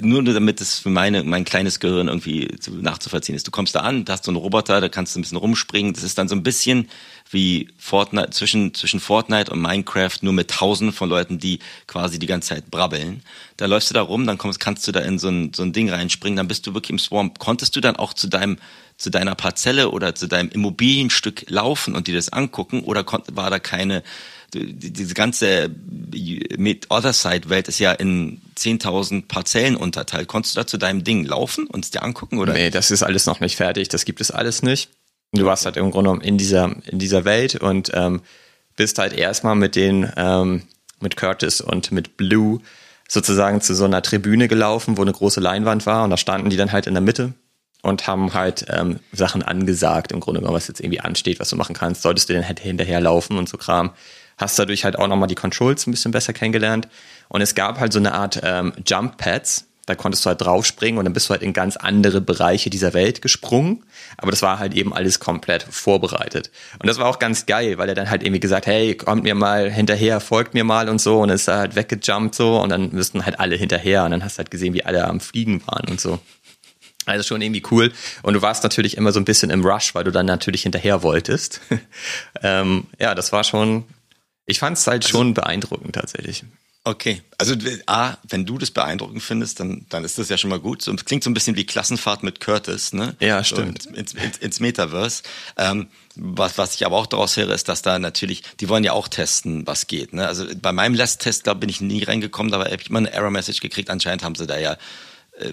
nur 0.00 0.24
damit 0.24 0.60
es 0.62 0.78
für 0.78 0.88
meine, 0.88 1.22
mein 1.24 1.44
kleines 1.44 1.78
Gehirn 1.78 2.08
irgendwie 2.08 2.48
nachzuvollziehen 2.70 3.36
ist. 3.36 3.46
Du 3.46 3.50
kommst 3.50 3.74
da 3.74 3.80
an, 3.80 4.04
da 4.04 4.14
hast 4.14 4.24
so 4.24 4.30
einen 4.30 4.36
Roboter, 4.36 4.80
da 4.80 4.88
kannst 4.88 5.14
du 5.14 5.20
ein 5.20 5.22
bisschen 5.22 5.36
rumspringen. 5.36 5.92
Das 5.92 6.02
ist 6.02 6.16
dann 6.16 6.28
so 6.28 6.34
ein 6.34 6.42
bisschen 6.42 6.88
wie 7.30 7.68
Fortnite, 7.76 8.30
zwischen, 8.30 8.72
zwischen 8.74 8.98
Fortnite 8.98 9.52
und 9.52 9.60
Minecraft, 9.60 10.16
nur 10.22 10.32
mit 10.32 10.50
tausenden 10.50 10.94
von 10.94 11.08
Leuten, 11.08 11.38
die 11.38 11.58
quasi 11.86 12.18
die 12.18 12.26
ganze 12.26 12.50
Zeit 12.50 12.70
brabbeln. 12.70 13.22
Da 13.58 13.66
läufst 13.66 13.90
du 13.90 13.94
da 13.94 14.00
rum, 14.00 14.26
dann 14.26 14.38
kommst, 14.38 14.58
kannst 14.58 14.88
du 14.88 14.92
da 14.92 15.00
in 15.00 15.18
so 15.18 15.28
ein, 15.28 15.52
so 15.54 15.62
ein 15.62 15.72
Ding 15.72 15.90
reinspringen, 15.90 16.36
dann 16.36 16.48
bist 16.48 16.66
du 16.66 16.72
wirklich 16.74 16.90
im 16.90 16.98
Swarm. 16.98 17.34
Konntest 17.34 17.76
du 17.76 17.80
dann 17.80 17.96
auch 17.96 18.14
zu 18.14 18.26
deinem 18.26 18.56
zu 18.96 19.08
deiner 19.08 19.34
Parzelle 19.34 19.90
oder 19.90 20.14
zu 20.14 20.26
deinem 20.26 20.50
Immobilienstück 20.50 21.46
laufen 21.48 21.94
und 21.94 22.06
dir 22.06 22.14
das 22.14 22.28
angucken 22.28 22.82
oder 22.82 23.02
war 23.32 23.48
da 23.48 23.58
keine 23.58 24.02
diese 24.54 25.14
ganze 25.14 25.70
mit 26.56 26.90
Other 26.90 27.12
Side 27.12 27.48
Welt 27.48 27.68
ist 27.68 27.78
ja 27.78 27.92
in 27.92 28.40
10.000 28.56 29.26
Parzellen 29.26 29.76
unterteilt. 29.76 30.28
Konntest 30.28 30.56
du 30.56 30.60
da 30.60 30.66
zu 30.66 30.78
deinem 30.78 31.04
Ding 31.04 31.24
laufen 31.24 31.66
und 31.66 31.84
es 31.84 31.90
dir 31.90 32.02
angucken 32.02 32.38
oder? 32.38 32.52
Nee, 32.52 32.70
das 32.70 32.90
ist 32.90 33.02
alles 33.02 33.26
noch 33.26 33.40
nicht 33.40 33.56
fertig. 33.56 33.88
Das 33.88 34.04
gibt 34.04 34.20
es 34.20 34.30
alles 34.30 34.62
nicht. 34.62 34.90
Du 35.32 35.44
warst 35.44 35.64
halt 35.64 35.76
im 35.76 35.90
Grunde 35.90 36.10
genommen 36.10 36.22
in 36.22 36.38
dieser, 36.38 36.74
in 36.86 36.98
dieser 36.98 37.24
Welt 37.24 37.56
und 37.56 37.90
ähm, 37.94 38.22
bist 38.76 38.98
halt 38.98 39.12
erstmal 39.12 39.54
mit 39.54 39.76
den, 39.76 40.12
ähm, 40.16 40.62
mit 41.00 41.16
Curtis 41.16 41.60
und 41.60 41.92
mit 41.92 42.16
Blue 42.16 42.60
sozusagen 43.08 43.60
zu 43.60 43.74
so 43.74 43.84
einer 43.84 44.02
Tribüne 44.02 44.48
gelaufen, 44.48 44.96
wo 44.96 45.02
eine 45.02 45.12
große 45.12 45.40
Leinwand 45.40 45.86
war 45.86 46.04
und 46.04 46.10
da 46.10 46.16
standen 46.16 46.50
die 46.50 46.56
dann 46.56 46.72
halt 46.72 46.86
in 46.86 46.94
der 46.94 47.00
Mitte 47.00 47.34
und 47.82 48.06
haben 48.06 48.34
halt 48.34 48.66
ähm, 48.68 49.00
Sachen 49.12 49.42
angesagt, 49.42 50.12
im 50.12 50.20
Grunde 50.20 50.40
genommen, 50.40 50.56
was 50.56 50.68
jetzt 50.68 50.80
irgendwie 50.80 51.00
ansteht, 51.00 51.40
was 51.40 51.48
du 51.48 51.56
machen 51.56 51.74
kannst. 51.74 52.02
Solltest 52.02 52.28
du 52.28 52.34
dann 52.34 52.46
halt 52.46 52.60
hinterherlaufen 52.60 53.38
und 53.38 53.48
so 53.48 53.56
Kram 53.56 53.90
hast 54.40 54.58
dadurch 54.58 54.84
halt 54.84 54.98
auch 54.98 55.06
nochmal 55.06 55.28
die 55.28 55.34
Controls 55.34 55.86
ein 55.86 55.90
bisschen 55.90 56.12
besser 56.12 56.32
kennengelernt. 56.32 56.88
Und 57.28 57.40
es 57.40 57.54
gab 57.54 57.78
halt 57.78 57.92
so 57.92 57.98
eine 57.98 58.12
Art 58.14 58.40
ähm, 58.42 58.72
Jump 58.86 59.18
Pads, 59.18 59.66
da 59.86 59.96
konntest 59.96 60.24
du 60.24 60.28
halt 60.28 60.40
draufspringen 60.40 60.98
und 60.98 61.04
dann 61.04 61.12
bist 61.12 61.28
du 61.28 61.30
halt 61.30 61.42
in 61.42 61.52
ganz 61.52 61.76
andere 61.76 62.20
Bereiche 62.20 62.70
dieser 62.70 62.94
Welt 62.94 63.22
gesprungen. 63.22 63.82
Aber 64.18 64.30
das 64.30 64.40
war 64.40 64.60
halt 64.60 64.74
eben 64.74 64.92
alles 64.94 65.18
komplett 65.18 65.64
vorbereitet. 65.64 66.50
Und 66.78 66.86
das 66.86 66.98
war 66.98 67.06
auch 67.06 67.18
ganz 67.18 67.46
geil, 67.46 67.76
weil 67.76 67.88
er 67.88 67.94
dann 67.96 68.08
halt 68.08 68.22
irgendwie 68.22 68.40
gesagt, 68.40 68.66
hey, 68.66 68.94
kommt 68.94 69.24
mir 69.24 69.34
mal 69.34 69.68
hinterher, 69.70 70.20
folgt 70.20 70.54
mir 70.54 70.64
mal 70.64 70.88
und 70.88 71.00
so. 71.00 71.20
Und 71.20 71.28
dann 71.28 71.34
ist 71.34 71.48
er 71.48 71.58
halt 71.58 71.74
weggejumpt 71.74 72.34
so 72.34 72.60
und 72.60 72.68
dann 72.68 72.90
müssten 72.92 73.24
halt 73.24 73.40
alle 73.40 73.56
hinterher. 73.56 74.04
Und 74.04 74.12
dann 74.12 74.22
hast 74.22 74.36
du 74.36 74.38
halt 74.38 74.50
gesehen, 74.50 74.74
wie 74.74 74.84
alle 74.84 75.06
am 75.06 75.18
Fliegen 75.18 75.60
waren 75.66 75.88
und 75.88 76.00
so. 76.00 76.20
Also 77.06 77.24
schon 77.24 77.42
irgendwie 77.42 77.62
cool. 77.70 77.92
Und 78.22 78.34
du 78.34 78.42
warst 78.42 78.62
natürlich 78.62 78.96
immer 78.96 79.10
so 79.10 79.18
ein 79.18 79.24
bisschen 79.24 79.50
im 79.50 79.64
Rush, 79.64 79.94
weil 79.94 80.04
du 80.04 80.12
dann 80.12 80.26
natürlich 80.26 80.62
hinterher 80.62 81.02
wolltest. 81.02 81.60
ähm, 82.42 82.84
ja, 83.00 83.16
das 83.16 83.32
war 83.32 83.42
schon, 83.42 83.84
ich 84.46 84.58
fand 84.58 84.76
es 84.76 84.86
halt 84.86 85.04
also, 85.04 85.18
schon 85.18 85.34
beeindruckend 85.34 85.94
tatsächlich. 85.94 86.44
Okay, 86.82 87.20
also 87.36 87.54
A, 87.86 88.16
wenn 88.26 88.46
du 88.46 88.56
das 88.56 88.70
beeindruckend 88.70 89.22
findest, 89.22 89.60
dann, 89.60 89.84
dann 89.90 90.02
ist 90.02 90.16
das 90.18 90.30
ja 90.30 90.38
schon 90.38 90.48
mal 90.48 90.58
gut. 90.58 90.80
So, 90.80 90.94
klingt 90.94 91.22
so 91.22 91.28
ein 91.28 91.34
bisschen 91.34 91.54
wie 91.54 91.66
Klassenfahrt 91.66 92.22
mit 92.22 92.40
Curtis, 92.40 92.94
ne? 92.94 93.16
Ja, 93.20 93.44
stimmt. 93.44 93.82
So 93.82 93.90
ins, 93.90 94.14
ins, 94.14 94.38
ins, 94.38 94.60
Metaverse. 94.60 95.22
Ähm, 95.58 95.88
was, 96.16 96.56
was 96.56 96.74
ich 96.74 96.86
aber 96.86 96.96
auch 96.96 97.06
daraus 97.06 97.36
höre, 97.36 97.50
ist, 97.50 97.68
dass 97.68 97.82
da 97.82 97.98
natürlich, 97.98 98.42
die 98.60 98.70
wollen 98.70 98.82
ja 98.82 98.92
auch 98.92 99.08
testen, 99.08 99.66
was 99.66 99.88
geht. 99.88 100.14
Ne? 100.14 100.26
Also 100.26 100.46
bei 100.56 100.72
meinem 100.72 100.94
Last-Test, 100.94 101.46
da 101.46 101.52
bin 101.52 101.68
ich 101.68 101.82
nie 101.82 102.02
reingekommen, 102.02 102.50
da 102.50 102.58
habe 102.58 102.74
ich 102.74 102.88
immer 102.88 103.00
eine 103.00 103.12
Error-Message 103.12 103.60
gekriegt. 103.60 103.90
Anscheinend 103.90 104.24
haben 104.24 104.34
sie 104.34 104.46
da 104.46 104.58
ja 104.58 104.78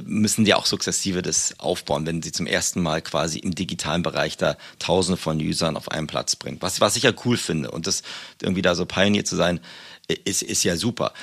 müssen 0.04 0.46
die 0.46 0.54
auch 0.54 0.66
sukzessive 0.66 1.22
das 1.22 1.56
aufbauen, 1.60 2.06
wenn 2.06 2.22
sie 2.22 2.32
zum 2.32 2.46
ersten 2.46 2.82
Mal 2.82 3.02
quasi 3.02 3.40
im 3.40 3.56
digitalen 3.56 4.04
Bereich 4.04 4.38
da 4.38 4.58
tausende 4.80 5.18
von 5.18 5.40
Usern 5.40 5.78
auf 5.78 5.90
einen 5.92 6.08
Platz 6.08 6.36
bringen. 6.36 6.58
Was, 6.60 6.82
was 6.82 6.96
ich 6.96 7.04
ja 7.04 7.12
cool 7.26 7.38
finde 7.38 7.72
und 7.72 7.88
das 7.88 8.04
irgendwie 8.42 8.62
da 8.62 8.76
so 8.76 8.86
Pioneer 8.86 9.26
zu 9.26 9.36
sein, 9.36 9.60
ist, 10.08 10.42
ist 10.42 10.64
ja 10.64 10.78
super. 10.78 11.14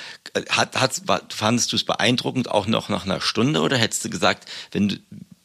Hat, 0.48 0.80
hat, 0.80 1.02
fandest 1.32 1.72
du 1.72 1.76
es 1.76 1.84
beeindruckend 1.84 2.50
auch 2.50 2.66
noch 2.66 2.88
nach 2.88 3.04
einer 3.04 3.20
Stunde 3.20 3.60
oder 3.60 3.78
hättest 3.78 4.04
du 4.04 4.10
gesagt, 4.10 4.48
wenn 4.72 4.88
du, 4.88 4.96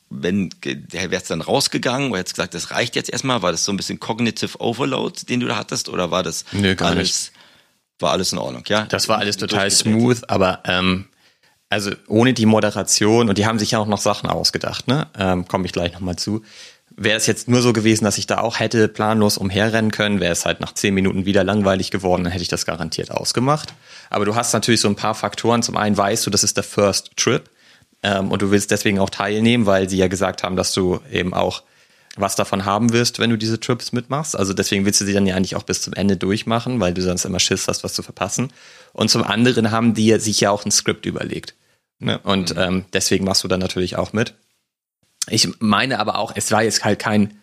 wenn 0.09 0.49
der 0.63 1.11
wär's 1.11 1.25
dann 1.25 1.41
rausgegangen 1.41 2.09
oder 2.09 2.19
hättest 2.19 2.35
gesagt, 2.35 2.53
das 2.53 2.71
reicht 2.71 2.95
jetzt 2.95 3.09
erstmal, 3.09 3.41
war 3.41 3.51
das 3.51 3.63
so 3.63 3.71
ein 3.71 3.77
bisschen 3.77 3.99
cognitive 3.99 4.59
overload, 4.59 5.25
den 5.27 5.39
du 5.39 5.47
da 5.47 5.55
hattest 5.55 5.87
oder 5.89 6.11
war 6.11 6.23
das 6.23 6.45
nee, 6.51 6.75
gar 6.75 6.89
alles, 6.89 7.07
nicht. 7.07 7.31
war 7.99 8.11
alles 8.11 8.31
in 8.33 8.39
Ordnung, 8.39 8.63
ja? 8.67 8.85
Das 8.85 9.07
war 9.07 9.19
alles 9.19 9.37
total 9.37 9.69
smooth, 9.69 10.29
aber 10.29 10.63
ähm, 10.65 11.05
also 11.69 11.91
ohne 12.07 12.33
die 12.33 12.45
Moderation 12.45 13.29
und 13.29 13.37
die 13.37 13.45
haben 13.45 13.59
sich 13.59 13.71
ja 13.71 13.79
auch 13.79 13.87
noch 13.87 13.99
Sachen 13.99 14.29
ausgedacht, 14.29 14.87
ne? 14.87 15.07
Ähm, 15.17 15.47
Komme 15.47 15.65
ich 15.65 15.71
gleich 15.71 15.93
nochmal 15.93 16.15
zu. 16.15 16.41
Wäre 16.97 17.17
es 17.17 17.27
jetzt 17.27 17.47
nur 17.47 17.61
so 17.61 17.71
gewesen, 17.71 18.03
dass 18.03 18.17
ich 18.17 18.27
da 18.27 18.39
auch 18.39 18.59
hätte 18.59 18.87
planlos 18.87 19.37
umherrennen 19.37 19.91
können, 19.91 20.19
wäre 20.19 20.33
es 20.33 20.45
halt 20.45 20.59
nach 20.59 20.73
zehn 20.73 20.93
Minuten 20.93 21.25
wieder 21.25 21.43
langweilig 21.43 21.91
geworden, 21.91 22.23
dann 22.23 22.31
hätte 22.33 22.41
ich 22.41 22.49
das 22.49 22.65
garantiert 22.65 23.11
ausgemacht. 23.11 23.73
Aber 24.09 24.25
du 24.25 24.35
hast 24.35 24.51
natürlich 24.53 24.81
so 24.81 24.89
ein 24.89 24.95
paar 24.95 25.15
Faktoren. 25.15 25.63
Zum 25.63 25.77
einen 25.77 25.95
weißt 25.95 26.25
du, 26.25 26.29
das 26.29 26.43
ist 26.43 26.57
der 26.57 26.63
First 26.63 27.15
Trip 27.15 27.43
ähm, 28.03 28.31
und 28.31 28.41
du 28.41 28.51
willst 28.51 28.71
deswegen 28.71 28.99
auch 28.99 29.11
teilnehmen, 29.11 29.65
weil 29.65 29.87
sie 29.89 29.97
ja 29.97 30.07
gesagt 30.07 30.43
haben, 30.43 30.55
dass 30.55 30.73
du 30.73 30.99
eben 31.11 31.33
auch 31.33 31.63
was 32.17 32.35
davon 32.35 32.65
haben 32.65 32.91
wirst, 32.91 33.19
wenn 33.19 33.29
du 33.29 33.37
diese 33.37 33.59
Trips 33.59 33.91
mitmachst. 33.91 34.35
Also 34.35 34.53
deswegen 34.53 34.85
willst 34.85 34.99
du 34.99 35.05
sie 35.05 35.13
dann 35.13 35.25
ja 35.25 35.35
eigentlich 35.35 35.55
auch 35.55 35.63
bis 35.63 35.81
zum 35.81 35.93
Ende 35.93 36.17
durchmachen, 36.17 36.79
weil 36.79 36.93
du 36.93 37.01
sonst 37.01 37.23
immer 37.25 37.39
Schiss 37.39 37.67
hast, 37.67 37.83
was 37.83 37.93
zu 37.93 38.03
verpassen. 38.03 38.51
Und 38.93 39.09
zum 39.09 39.23
anderen 39.23 39.71
haben 39.71 39.93
die 39.93 40.19
sich 40.19 40.41
ja 40.41 40.51
auch 40.51 40.65
ein 40.65 40.71
Skript 40.71 41.05
überlegt. 41.05 41.53
Ne? 41.99 42.19
Und 42.19 42.55
mhm. 42.55 42.61
ähm, 42.61 42.85
deswegen 42.93 43.25
machst 43.25 43.43
du 43.43 43.47
dann 43.47 43.59
natürlich 43.59 43.97
auch 43.97 44.13
mit. 44.13 44.33
Ich 45.29 45.47
meine 45.59 45.99
aber 45.99 46.17
auch, 46.17 46.33
es 46.35 46.51
war 46.51 46.63
jetzt 46.63 46.83
halt 46.83 46.99
kein, 46.99 47.39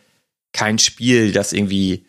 kein 0.53 0.79
Spiel, 0.79 1.33
das 1.33 1.53
irgendwie 1.53 2.07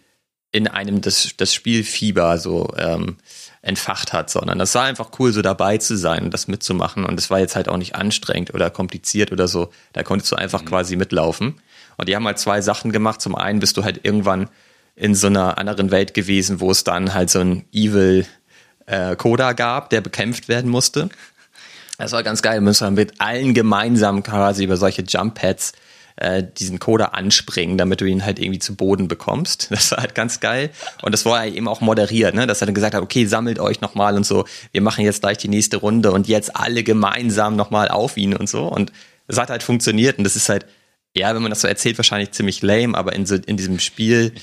in 0.51 0.67
einem 0.67 1.01
das, 1.01 1.33
das 1.37 1.53
Spielfieber 1.53 2.37
so 2.37 2.73
ähm, 2.77 3.17
entfacht 3.61 4.13
hat, 4.13 4.29
sondern 4.29 4.57
das 4.57 4.73
war 4.75 4.85
einfach 4.85 5.11
cool, 5.19 5.33
so 5.33 5.41
dabei 5.41 5.77
zu 5.77 5.97
sein 5.97 6.23
und 6.23 6.33
das 6.33 6.47
mitzumachen. 6.47 7.05
Und 7.05 7.19
es 7.19 7.29
war 7.29 7.39
jetzt 7.39 7.55
halt 7.55 7.67
auch 7.67 7.77
nicht 7.77 7.95
anstrengend 7.95 8.53
oder 8.53 8.69
kompliziert 8.69 9.31
oder 9.31 9.47
so. 9.47 9.71
Da 9.93 10.03
konntest 10.03 10.31
du 10.31 10.35
einfach 10.37 10.61
mhm. 10.61 10.67
quasi 10.67 10.95
mitlaufen. 10.95 11.61
Und 11.97 12.07
die 12.07 12.15
haben 12.15 12.25
halt 12.25 12.39
zwei 12.39 12.61
Sachen 12.61 12.91
gemacht. 12.91 13.21
Zum 13.21 13.35
einen 13.35 13.59
bist 13.59 13.75
du 13.75 13.83
halt 13.83 14.05
irgendwann 14.05 14.49
in 14.95 15.15
so 15.15 15.27
einer 15.27 15.57
anderen 15.57 15.91
Welt 15.91 16.13
gewesen, 16.13 16.59
wo 16.59 16.71
es 16.71 16.83
dann 16.83 17.13
halt 17.13 17.29
so 17.29 17.39
ein 17.39 17.65
Evil 17.71 18.25
äh, 18.85 19.15
Coda 19.15 19.53
gab, 19.53 19.89
der 19.89 20.01
bekämpft 20.01 20.47
werden 20.47 20.71
musste. 20.71 21.09
Das 21.97 22.11
war 22.11 22.23
ganz 22.23 22.41
geil. 22.41 22.55
Wir 22.55 22.61
müssen 22.61 22.93
mit 22.93 23.19
allen 23.19 23.53
gemeinsam 23.53 24.23
quasi 24.23 24.63
über 24.63 24.77
solche 24.77 25.01
Jump 25.01 25.35
Pads 25.35 25.73
äh, 26.17 26.43
diesen 26.43 26.79
Coder 26.79 27.13
anspringen, 27.13 27.77
damit 27.77 28.01
du 28.01 28.05
ihn 28.05 28.25
halt 28.25 28.39
irgendwie 28.39 28.59
zu 28.59 28.75
Boden 28.75 29.07
bekommst. 29.07 29.69
Das 29.77 29.91
war 29.91 29.99
halt 29.99 30.15
ganz 30.15 30.39
geil. 30.39 30.71
Und 31.01 31.11
das 31.11 31.25
war 31.25 31.45
eben 31.45 31.67
auch 31.67 31.81
moderiert, 31.81 32.35
ne? 32.35 32.47
dass 32.47 32.61
er 32.61 32.65
dann 32.65 32.75
gesagt 32.75 32.95
hat, 32.95 33.01
okay, 33.01 33.25
sammelt 33.25 33.59
euch 33.59 33.81
nochmal 33.81 34.15
und 34.15 34.25
so. 34.25 34.45
Wir 34.71 34.81
machen 34.81 35.05
jetzt 35.05 35.21
gleich 35.21 35.37
die 35.37 35.47
nächste 35.47 35.77
Runde 35.77 36.11
und 36.11 36.27
jetzt 36.27 36.55
alle 36.55 36.83
gemeinsam 36.83 37.55
nochmal 37.55 37.89
auf 37.89 38.17
ihn 38.17 38.35
und 38.35 38.49
so. 38.49 38.65
Und 38.65 38.91
es 39.27 39.37
hat 39.37 39.49
halt 39.49 39.63
funktioniert. 39.63 40.17
Und 40.17 40.23
das 40.23 40.35
ist 40.35 40.49
halt, 40.49 40.65
ja, 41.15 41.33
wenn 41.33 41.41
man 41.41 41.51
das 41.51 41.61
so 41.61 41.67
erzählt, 41.67 41.97
wahrscheinlich 41.97 42.31
ziemlich 42.31 42.61
lame, 42.61 42.97
aber 42.97 43.13
in, 43.13 43.25
so, 43.25 43.35
in 43.35 43.57
diesem 43.57 43.79
Spiel 43.79 44.33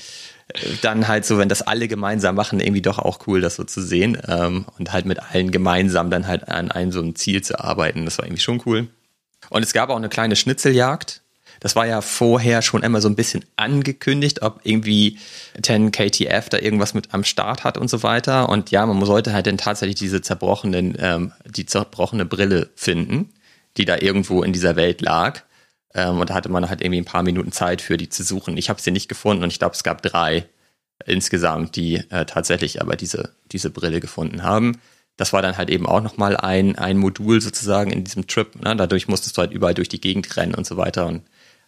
dann 0.81 1.07
halt 1.07 1.25
so, 1.25 1.37
wenn 1.37 1.49
das 1.49 1.61
alle 1.61 1.87
gemeinsam 1.87 2.35
machen, 2.35 2.59
irgendwie 2.59 2.81
doch 2.81 2.99
auch 2.99 3.27
cool, 3.27 3.41
das 3.41 3.55
so 3.55 3.63
zu 3.63 3.81
sehen 3.81 4.17
ähm, 4.27 4.65
und 4.77 4.93
halt 4.93 5.05
mit 5.05 5.19
allen 5.19 5.51
gemeinsam 5.51 6.09
dann 6.09 6.27
halt 6.27 6.47
an 6.47 6.71
einem 6.71 6.91
so 6.91 7.01
ein 7.01 7.15
Ziel 7.15 7.41
zu 7.43 7.59
arbeiten. 7.59 8.05
Das 8.05 8.17
war 8.17 8.25
irgendwie 8.25 8.41
schon 8.41 8.61
cool. 8.65 8.87
Und 9.49 9.63
es 9.63 9.73
gab 9.73 9.89
auch 9.89 9.97
eine 9.97 10.09
kleine 10.09 10.35
Schnitzeljagd. 10.35 11.21
Das 11.59 11.75
war 11.75 11.87
ja 11.87 12.01
vorher 12.01 12.61
schon 12.61 12.83
immer 12.83 13.01
so 13.01 13.07
ein 13.07 13.15
bisschen 13.15 13.45
angekündigt, 13.55 14.41
ob 14.41 14.59
irgendwie 14.63 15.17
10 15.61 15.91
KTF 15.91 16.49
da 16.49 16.59
irgendwas 16.59 16.93
mit 16.93 17.13
am 17.13 17.23
Start 17.23 17.63
hat 17.63 17.77
und 17.77 17.89
so 17.89 18.03
weiter. 18.03 18.49
Und 18.49 18.71
ja, 18.71 18.85
man 18.85 19.03
sollte 19.05 19.33
halt 19.33 19.47
dann 19.47 19.57
tatsächlich 19.57 19.95
diese 19.95 20.21
zerbrochenen, 20.21 20.97
ähm, 20.99 21.31
die 21.45 21.65
zerbrochene 21.65 22.25
Brille 22.25 22.69
finden, 22.75 23.29
die 23.77 23.85
da 23.85 23.97
irgendwo 23.97 24.43
in 24.43 24.53
dieser 24.53 24.75
Welt 24.75 25.01
lag. 25.01 25.43
Ähm, 25.95 26.19
und 26.19 26.29
da 26.29 26.35
hatte 26.35 26.49
man 26.49 26.69
halt 26.69 26.81
irgendwie 26.81 27.01
ein 27.01 27.05
paar 27.05 27.23
Minuten 27.23 27.51
Zeit 27.51 27.81
für 27.81 27.97
die 27.97 28.09
zu 28.09 28.23
suchen. 28.23 28.57
Ich 28.57 28.69
habe 28.69 28.81
sie 28.81 28.91
nicht 28.91 29.09
gefunden 29.09 29.43
und 29.43 29.49
ich 29.49 29.59
glaube, 29.59 29.73
es 29.73 29.83
gab 29.83 30.01
drei 30.01 30.45
insgesamt, 31.05 31.75
die 31.75 31.95
äh, 32.09 32.25
tatsächlich 32.25 32.81
aber 32.81 32.95
diese, 32.95 33.31
diese 33.51 33.69
Brille 33.69 33.99
gefunden 33.99 34.43
haben. 34.43 34.79
Das 35.17 35.33
war 35.33 35.41
dann 35.41 35.57
halt 35.57 35.69
eben 35.69 35.85
auch 35.85 36.01
nochmal 36.01 36.35
ein, 36.35 36.77
ein 36.77 36.97
Modul 36.97 37.39
sozusagen 37.41 37.91
in 37.91 38.03
diesem 38.03 38.27
Trip. 38.27 38.61
Ne? 38.61 38.75
Dadurch 38.75 39.07
musstest 39.07 39.37
du 39.37 39.41
halt 39.41 39.53
überall 39.53 39.73
durch 39.73 39.89
die 39.89 40.01
Gegend 40.01 40.35
rennen 40.35 40.55
und 40.55 40.67
so 40.67 40.77
weiter 40.77 41.07
und 41.07 41.23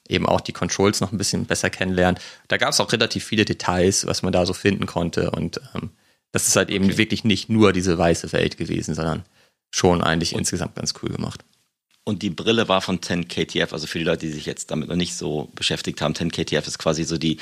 eben 0.09 0.25
auch 0.25 0.41
die 0.41 0.53
Controls 0.53 1.01
noch 1.01 1.11
ein 1.11 1.17
bisschen 1.17 1.45
besser 1.45 1.69
kennenlernen. 1.69 2.19
Da 2.49 2.57
gab 2.57 2.71
es 2.71 2.79
auch 2.79 2.91
relativ 2.91 3.23
viele 3.23 3.45
Details, 3.45 4.05
was 4.05 4.21
man 4.21 4.33
da 4.33 4.45
so 4.45 4.53
finden 4.53 4.85
konnte. 4.85 5.31
Und 5.31 5.61
ähm, 5.75 5.91
das 6.31 6.47
ist 6.47 6.55
halt 6.55 6.69
eben 6.69 6.85
okay. 6.85 6.97
wirklich 6.97 7.23
nicht 7.23 7.49
nur 7.49 7.73
diese 7.73 7.97
weiße 7.97 8.31
Welt 8.33 8.57
gewesen, 8.57 8.95
sondern 8.95 9.23
schon 9.71 10.01
eigentlich 10.03 10.33
und, 10.33 10.39
insgesamt 10.39 10.75
ganz 10.75 10.93
cool 11.01 11.09
gemacht. 11.09 11.43
Und 12.07 12.21
die 12.21 12.29
Brille 12.29 12.69
war 12.69 12.79
von 12.79 13.01
10KTF, 13.01 13.73
also 13.73 13.85
für 13.85 13.99
die 13.99 14.05
Leute, 14.05 14.27
die 14.27 14.31
sich 14.31 14.45
jetzt 14.45 14.71
damit 14.71 14.87
noch 14.87 14.95
nicht 14.95 15.17
so 15.17 15.49
beschäftigt 15.55 15.99
haben, 16.01 16.13
10KTF 16.13 16.65
ist 16.65 16.79
quasi 16.79 17.03
so 17.03 17.17
die, 17.17 17.35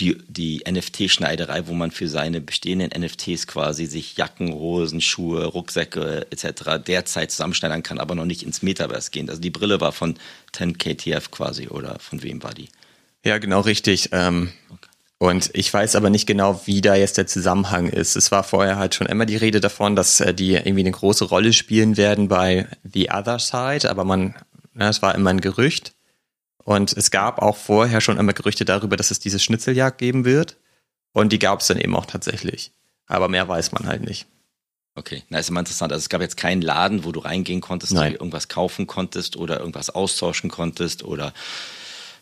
die, 0.00 0.18
die 0.26 0.64
NFT-Schneiderei, 0.68 1.68
wo 1.68 1.72
man 1.72 1.92
für 1.92 2.08
seine 2.08 2.40
bestehenden 2.40 2.90
NFTs 3.00 3.46
quasi 3.46 3.86
sich 3.86 4.16
Jacken, 4.16 4.52
Hosen, 4.52 5.00
Schuhe, 5.00 5.44
Rucksäcke 5.44 6.26
etc. 6.32 6.84
derzeit 6.84 7.30
zusammenschneidern 7.30 7.84
kann, 7.84 8.00
aber 8.00 8.16
noch 8.16 8.24
nicht 8.24 8.42
ins 8.42 8.60
Metaverse 8.60 9.12
gehen. 9.12 9.30
Also 9.30 9.40
die 9.40 9.50
Brille 9.50 9.80
war 9.80 9.92
von 9.92 10.18
10KTF 10.52 11.30
quasi 11.30 11.68
oder 11.68 12.00
von 12.00 12.20
wem 12.20 12.42
war 12.42 12.54
die? 12.54 12.70
Ja, 13.24 13.38
genau 13.38 13.60
richtig. 13.60 14.08
Ähm, 14.10 14.50
okay. 14.68 14.87
Und 15.18 15.50
ich 15.52 15.72
weiß 15.74 15.96
aber 15.96 16.10
nicht 16.10 16.26
genau, 16.26 16.60
wie 16.66 16.80
da 16.80 16.94
jetzt 16.94 17.18
der 17.18 17.26
Zusammenhang 17.26 17.88
ist. 17.88 18.14
Es 18.14 18.30
war 18.30 18.44
vorher 18.44 18.76
halt 18.76 18.94
schon 18.94 19.08
immer 19.08 19.26
die 19.26 19.36
Rede 19.36 19.60
davon, 19.60 19.96
dass 19.96 20.20
äh, 20.20 20.32
die 20.32 20.52
irgendwie 20.52 20.80
eine 20.80 20.92
große 20.92 21.24
Rolle 21.24 21.52
spielen 21.52 21.96
werden 21.96 22.28
bei 22.28 22.68
The 22.84 23.10
Other 23.10 23.40
Side, 23.40 23.90
aber 23.90 24.04
man, 24.04 24.36
na, 24.74 24.88
es 24.88 25.02
war 25.02 25.14
immer 25.16 25.30
ein 25.30 25.40
Gerücht. 25.40 25.92
Und 26.62 26.96
es 26.96 27.10
gab 27.10 27.40
auch 27.42 27.56
vorher 27.56 28.00
schon 28.00 28.18
immer 28.18 28.32
Gerüchte 28.32 28.64
darüber, 28.64 28.96
dass 28.96 29.10
es 29.10 29.18
diese 29.18 29.38
Schnitzeljagd 29.38 29.98
geben 29.98 30.24
wird. 30.24 30.56
Und 31.12 31.32
die 31.32 31.38
gab 31.38 31.60
es 31.60 31.66
dann 31.66 31.78
eben 31.78 31.96
auch 31.96 32.06
tatsächlich. 32.06 32.72
Aber 33.06 33.28
mehr 33.28 33.48
weiß 33.48 33.72
man 33.72 33.86
halt 33.86 34.04
nicht. 34.04 34.26
Okay, 34.94 35.22
na 35.30 35.38
ist 35.38 35.48
immer 35.48 35.60
interessant. 35.60 35.92
Also 35.92 36.02
es 36.02 36.08
gab 36.08 36.20
jetzt 36.20 36.36
keinen 36.36 36.60
Laden, 36.60 37.04
wo 37.04 37.12
du 37.12 37.20
reingehen 37.20 37.60
konntest, 37.60 37.92
Nein. 37.92 38.12
irgendwas 38.12 38.48
kaufen 38.48 38.86
konntest 38.86 39.36
oder 39.36 39.60
irgendwas 39.60 39.90
austauschen 39.90 40.50
konntest 40.50 41.04
oder 41.04 41.32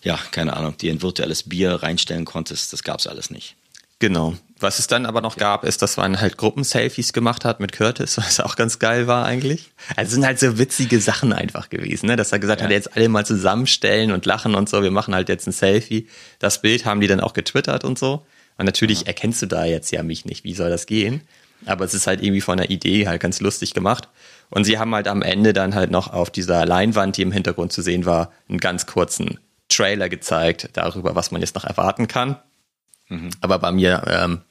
ja, 0.02 0.18
keine 0.30 0.56
Ahnung, 0.56 0.76
dir 0.76 0.92
ein 0.92 1.02
virtuelles 1.02 1.44
Bier 1.44 1.74
reinstellen 1.74 2.24
konntest, 2.24 2.72
das 2.72 2.82
gab 2.82 3.00
es 3.00 3.06
alles 3.06 3.30
nicht. 3.30 3.56
Genau. 3.98 4.34
Was 4.58 4.78
es 4.78 4.86
dann 4.86 5.06
aber 5.06 5.20
noch 5.20 5.36
gab, 5.36 5.64
ist, 5.64 5.82
dass 5.82 5.96
man 5.96 6.20
halt 6.20 6.36
Gruppenselfies 6.36 7.12
gemacht 7.12 7.44
hat 7.44 7.60
mit 7.60 7.72
Curtis, 7.72 8.16
was 8.18 8.40
auch 8.40 8.56
ganz 8.56 8.78
geil 8.78 9.06
war 9.06 9.24
eigentlich. 9.24 9.70
Also 9.96 10.12
sind 10.12 10.26
halt 10.26 10.38
so 10.38 10.58
witzige 10.58 11.00
Sachen 11.00 11.32
einfach 11.32 11.70
gewesen, 11.70 12.06
ne? 12.06 12.16
dass 12.16 12.32
er 12.32 12.38
gesagt 12.38 12.60
ja. 12.60 12.66
hat, 12.66 12.72
jetzt 12.72 12.96
alle 12.96 13.08
mal 13.08 13.26
zusammenstellen 13.26 14.12
und 14.12 14.26
lachen 14.26 14.54
und 14.54 14.68
so, 14.68 14.82
wir 14.82 14.90
machen 14.90 15.14
halt 15.14 15.28
jetzt 15.28 15.46
ein 15.46 15.52
Selfie. 15.52 16.08
Das 16.38 16.62
Bild 16.62 16.84
haben 16.84 17.00
die 17.00 17.06
dann 17.06 17.20
auch 17.20 17.32
getwittert 17.32 17.84
und 17.84 17.98
so. 17.98 18.26
Und 18.58 18.64
natürlich 18.64 19.02
ja. 19.02 19.06
erkennst 19.08 19.42
du 19.42 19.46
da 19.46 19.64
jetzt 19.64 19.90
ja 19.92 20.02
mich 20.02 20.24
nicht, 20.24 20.44
wie 20.44 20.54
soll 20.54 20.70
das 20.70 20.86
gehen? 20.86 21.22
Aber 21.64 21.84
es 21.84 21.94
ist 21.94 22.06
halt 22.06 22.22
irgendwie 22.22 22.42
von 22.42 22.58
der 22.58 22.70
Idee 22.70 23.08
halt 23.08 23.20
ganz 23.20 23.40
lustig 23.40 23.72
gemacht. 23.72 24.08
Und 24.50 24.64
sie 24.64 24.78
haben 24.78 24.94
halt 24.94 25.08
am 25.08 25.22
Ende 25.22 25.52
dann 25.52 25.74
halt 25.74 25.90
noch 25.90 26.12
auf 26.12 26.30
dieser 26.30 26.66
Leinwand, 26.66 27.16
die 27.16 27.22
im 27.22 27.32
Hintergrund 27.32 27.72
zu 27.72 27.82
sehen 27.82 28.04
war, 28.04 28.30
einen 28.48 28.58
ganz 28.58 28.86
kurzen 28.86 29.38
Trailer 29.68 30.08
gezeigt 30.08 30.70
darüber, 30.74 31.14
was 31.14 31.30
man 31.30 31.40
jetzt 31.40 31.54
noch 31.54 31.64
erwarten 31.64 32.08
kann. 32.08 32.38
Mhm. 33.08 33.30
Aber 33.40 33.58
bei 33.58 33.72
mir 33.72 34.02
ähm, 34.06 34.42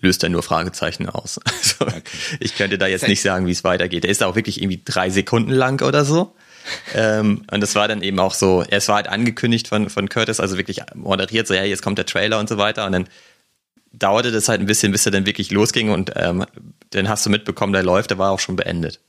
löst 0.00 0.22
er 0.22 0.28
nur 0.28 0.42
Fragezeichen 0.42 1.08
aus. 1.08 1.40
Also 1.74 1.86
okay. 1.86 2.02
ich 2.40 2.56
könnte 2.56 2.78
da 2.78 2.86
jetzt 2.86 3.08
nicht 3.08 3.22
sagen, 3.22 3.46
wie 3.46 3.52
es 3.52 3.64
weitergeht. 3.64 4.04
Der 4.04 4.10
ist 4.10 4.22
auch 4.22 4.36
wirklich 4.36 4.60
irgendwie 4.60 4.82
drei 4.84 5.10
Sekunden 5.10 5.50
lang 5.50 5.82
oder 5.82 6.04
so. 6.04 6.36
ähm, 6.94 7.44
und 7.50 7.60
das 7.60 7.74
war 7.74 7.88
dann 7.88 8.02
eben 8.02 8.18
auch 8.18 8.34
so, 8.34 8.64
es 8.68 8.88
war 8.88 8.96
halt 8.96 9.08
angekündigt 9.08 9.68
von, 9.68 9.90
von 9.90 10.08
Curtis, 10.08 10.40
also 10.40 10.56
wirklich 10.56 10.80
moderiert, 10.94 11.46
so 11.46 11.54
ja, 11.54 11.64
jetzt 11.64 11.82
kommt 11.82 11.98
der 11.98 12.06
Trailer 12.06 12.38
und 12.38 12.48
so 12.48 12.58
weiter. 12.58 12.86
Und 12.86 12.92
dann 12.92 13.08
dauerte 13.92 14.30
das 14.30 14.48
halt 14.48 14.60
ein 14.60 14.66
bisschen, 14.66 14.92
bis 14.92 15.06
er 15.06 15.12
dann 15.12 15.26
wirklich 15.26 15.50
losging 15.50 15.90
und 15.90 16.12
ähm, 16.16 16.44
dann 16.90 17.08
hast 17.08 17.26
du 17.26 17.30
mitbekommen, 17.30 17.72
der 17.72 17.82
läuft, 17.82 18.10
der 18.10 18.18
war 18.18 18.30
auch 18.30 18.40
schon 18.40 18.56
beendet. 18.56 19.00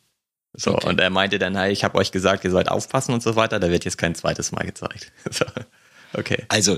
So, 0.57 0.75
okay. 0.75 0.87
und 0.87 0.99
er 0.99 1.09
meinte 1.09 1.39
dann, 1.39 1.55
hey, 1.55 1.71
ich 1.71 1.83
habe 1.83 1.97
euch 1.97 2.11
gesagt, 2.11 2.43
ihr 2.43 2.51
sollt 2.51 2.69
aufpassen 2.69 3.13
und 3.13 3.21
so 3.21 3.35
weiter, 3.35 3.59
da 3.59 3.69
wird 3.69 3.85
jetzt 3.85 3.97
kein 3.97 4.15
zweites 4.15 4.51
Mal 4.51 4.65
gezeigt. 4.65 5.11
So, 5.31 5.45
okay. 6.13 6.45
Also, 6.47 6.77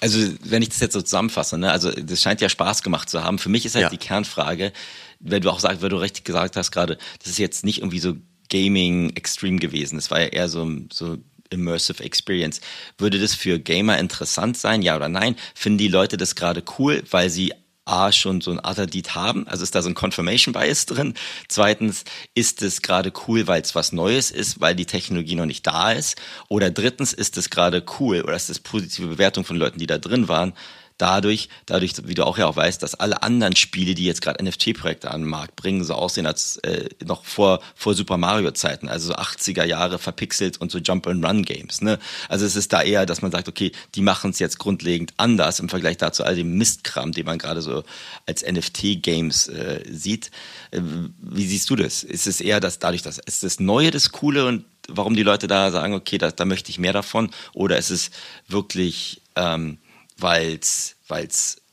also 0.00 0.18
wenn 0.44 0.62
ich 0.62 0.68
das 0.68 0.80
jetzt 0.80 0.92
so 0.92 1.02
zusammenfasse, 1.02 1.58
ne, 1.58 1.72
also 1.72 1.90
das 1.90 2.22
scheint 2.22 2.40
ja 2.40 2.48
Spaß 2.48 2.82
gemacht 2.82 3.10
zu 3.10 3.24
haben. 3.24 3.38
Für 3.38 3.48
mich 3.48 3.66
ist 3.66 3.74
halt 3.74 3.84
ja. 3.84 3.88
die 3.88 3.98
Kernfrage, 3.98 4.72
wenn 5.20 5.42
du 5.42 5.50
auch 5.50 5.60
sagst, 5.60 5.82
weil 5.82 5.88
du 5.88 5.96
richtig 5.96 6.24
gesagt 6.24 6.56
hast 6.56 6.70
gerade, 6.70 6.98
das 7.18 7.30
ist 7.30 7.38
jetzt 7.38 7.64
nicht 7.64 7.78
irgendwie 7.78 7.98
so 7.98 8.14
Gaming 8.50 9.10
Extreme 9.16 9.58
gewesen. 9.58 9.96
Das 9.96 10.10
war 10.10 10.20
ja 10.20 10.26
eher 10.26 10.48
so, 10.48 10.70
so 10.92 11.18
Immersive 11.50 12.02
Experience. 12.02 12.60
Würde 12.98 13.18
das 13.18 13.34
für 13.34 13.58
Gamer 13.58 13.98
interessant 13.98 14.56
sein, 14.56 14.82
ja 14.82 14.96
oder 14.96 15.08
nein? 15.08 15.36
Finden 15.54 15.78
die 15.78 15.88
Leute 15.88 16.16
das 16.16 16.34
gerade 16.34 16.62
cool, 16.78 17.02
weil 17.10 17.30
sie 17.30 17.52
A 17.86 18.12
schon 18.12 18.40
so 18.40 18.50
ein 18.50 18.58
Other 18.58 18.86
Deed 18.86 19.14
haben, 19.14 19.46
also 19.48 19.62
ist 19.62 19.74
da 19.74 19.80
so 19.80 19.88
ein 19.88 19.94
Confirmation 19.94 20.52
Bias 20.52 20.86
drin. 20.86 21.14
Zweitens, 21.48 22.04
ist 22.34 22.62
es 22.62 22.82
gerade 22.82 23.12
cool, 23.26 23.46
weil 23.46 23.62
es 23.62 23.74
was 23.74 23.92
Neues 23.92 24.30
ist, 24.30 24.60
weil 24.60 24.74
die 24.74 24.86
Technologie 24.86 25.36
noch 25.36 25.46
nicht 25.46 25.66
da 25.66 25.92
ist. 25.92 26.16
Oder 26.48 26.70
drittens, 26.70 27.12
ist 27.12 27.36
es 27.36 27.48
gerade 27.48 27.84
cool 27.98 28.22
oder 28.22 28.34
ist 28.34 28.50
es 28.50 28.58
positive 28.58 29.06
Bewertung 29.06 29.44
von 29.44 29.56
Leuten, 29.56 29.78
die 29.78 29.86
da 29.86 29.98
drin 29.98 30.28
waren, 30.28 30.52
dadurch, 30.98 31.48
dadurch, 31.66 31.92
wie 32.04 32.14
du 32.14 32.24
auch 32.24 32.38
ja 32.38 32.46
auch 32.46 32.56
weißt, 32.56 32.82
dass 32.82 32.94
alle 32.94 33.22
anderen 33.22 33.56
Spiele, 33.56 33.94
die 33.94 34.04
jetzt 34.04 34.22
gerade 34.22 34.42
NFT-Projekte 34.42 35.10
an 35.10 35.22
den 35.22 35.30
Markt 35.30 35.56
bringen, 35.56 35.84
so 35.84 35.94
aussehen 35.94 36.26
als 36.26 36.56
äh, 36.58 36.88
noch 37.04 37.24
vor 37.24 37.60
vor 37.74 37.94
Super 37.94 38.16
Mario 38.16 38.50
Zeiten, 38.52 38.88
also 38.88 39.08
so 39.08 39.14
80er 39.14 39.64
Jahre 39.64 39.98
verpixelt 39.98 40.58
und 40.58 40.70
so 40.70 40.78
Jump 40.78 41.06
and 41.06 41.24
Run 41.24 41.44
Games. 41.44 41.80
Ne? 41.80 41.98
Also 42.28 42.46
es 42.46 42.56
ist 42.56 42.72
da 42.72 42.82
eher, 42.82 43.06
dass 43.06 43.22
man 43.22 43.30
sagt, 43.30 43.48
okay, 43.48 43.72
die 43.94 44.02
machen 44.02 44.30
es 44.30 44.38
jetzt 44.38 44.58
grundlegend 44.58 45.12
anders 45.16 45.60
im 45.60 45.68
Vergleich 45.68 45.96
dazu 45.96 46.24
all 46.24 46.36
dem 46.36 46.56
Mistkram, 46.56 47.12
den 47.12 47.26
man 47.26 47.38
gerade 47.38 47.62
so 47.62 47.84
als 48.26 48.44
NFT 48.44 49.02
Games 49.02 49.48
äh, 49.48 49.82
sieht. 49.90 50.30
Äh, 50.70 50.80
wie 51.18 51.46
siehst 51.46 51.68
du 51.70 51.76
das? 51.76 52.02
Ist 52.02 52.26
es 52.26 52.40
eher, 52.40 52.60
dass 52.60 52.78
dadurch, 52.78 53.02
dass 53.02 53.18
ist 53.18 53.42
das 53.42 53.60
Neue 53.60 53.90
das 53.90 54.12
Coole 54.12 54.46
und 54.46 54.64
warum 54.88 55.16
die 55.16 55.22
Leute 55.22 55.46
da 55.46 55.70
sagen, 55.70 55.94
okay, 55.94 56.18
da, 56.18 56.30
da 56.30 56.44
möchte 56.44 56.70
ich 56.70 56.78
mehr 56.78 56.92
davon, 56.92 57.30
oder 57.52 57.76
ist 57.76 57.90
es 57.90 58.10
wirklich 58.48 59.22
ähm, 59.34 59.78
weil 60.18 60.58
es 60.60 60.96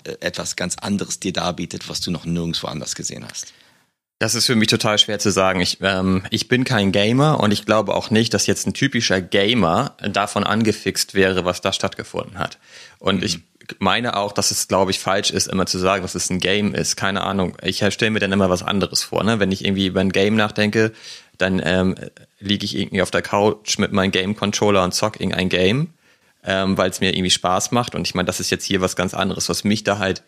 äh, 0.04 0.16
etwas 0.20 0.56
ganz 0.56 0.76
anderes 0.78 1.20
dir 1.20 1.34
darbietet, 1.34 1.90
was 1.90 2.02
du 2.02 2.12
noch 2.12 2.26
nirgendwo 2.26 2.68
anders 2.68 2.96
gesehen 2.96 3.26
hast? 3.30 3.54
Das 4.20 4.36
ist 4.36 4.46
für 4.46 4.56
mich 4.56 4.70
total 4.70 4.98
schwer 5.00 5.20
zu 5.20 5.32
sagen. 5.32 5.60
Ich, 5.60 5.80
ähm, 5.82 6.24
ich 6.30 6.48
bin 6.48 6.64
kein 6.64 6.92
Gamer 6.92 7.42
und 7.42 7.52
ich 7.52 7.66
glaube 7.66 7.94
auch 7.94 8.10
nicht, 8.10 8.34
dass 8.34 8.48
jetzt 8.48 8.66
ein 8.66 8.74
typischer 8.74 9.20
Gamer 9.20 9.98
davon 10.02 10.46
angefixt 10.46 11.14
wäre, 11.14 11.44
was 11.44 11.60
da 11.60 11.74
stattgefunden 11.74 12.38
hat. 12.38 12.58
Und 13.00 13.18
mhm. 13.18 13.24
ich 13.24 13.40
meine 13.80 14.16
auch, 14.16 14.32
dass 14.32 14.52
es, 14.52 14.68
glaube 14.68 14.92
ich, 14.92 15.00
falsch 15.00 15.32
ist, 15.32 15.48
immer 15.48 15.66
zu 15.66 15.78
sagen, 15.78 16.04
dass 16.04 16.16
es 16.16 16.30
ein 16.30 16.40
Game 16.40 16.74
ist. 16.74 16.96
Keine 16.96 17.22
Ahnung. 17.22 17.58
Ich 17.62 17.84
stelle 17.90 18.12
mir 18.12 18.20
dann 18.20 18.32
immer 18.32 18.50
was 18.50 18.64
anderes 18.64 19.04
vor. 19.04 19.24
Ne? 19.24 19.40
Wenn 19.40 19.52
ich 19.52 19.66
irgendwie 19.66 19.88
über 19.88 20.02
ein 20.02 20.12
Game 20.12 20.36
nachdenke, 20.36 20.94
dann 21.38 21.62
ähm, 21.64 21.96
liege 22.40 22.66
ich 22.66 22.78
irgendwie 22.78 23.02
auf 23.02 23.12
der 23.12 23.22
Couch 23.22 23.78
mit 23.78 23.92
meinem 23.92 24.12
Game-Controller 24.12 24.84
und 24.84 24.94
zock 24.94 25.20
irgendein 25.20 25.50
Game 25.50 25.90
ähm, 26.46 26.78
weil 26.78 26.90
es 26.90 27.00
mir 27.00 27.14
irgendwie 27.14 27.30
Spaß 27.30 27.72
macht. 27.72 27.96
Und 27.96 28.08
ich 28.08 28.16
meine, 28.16 28.26
das 28.28 28.40
ist 28.40 28.50
jetzt 28.50 28.66
hier 28.66 28.82
was 28.82 28.96
ganz 28.96 29.14
anderes. 29.14 29.50
Was 29.50 29.64
mich 29.64 29.84
da 29.84 30.00
halt 30.00 30.24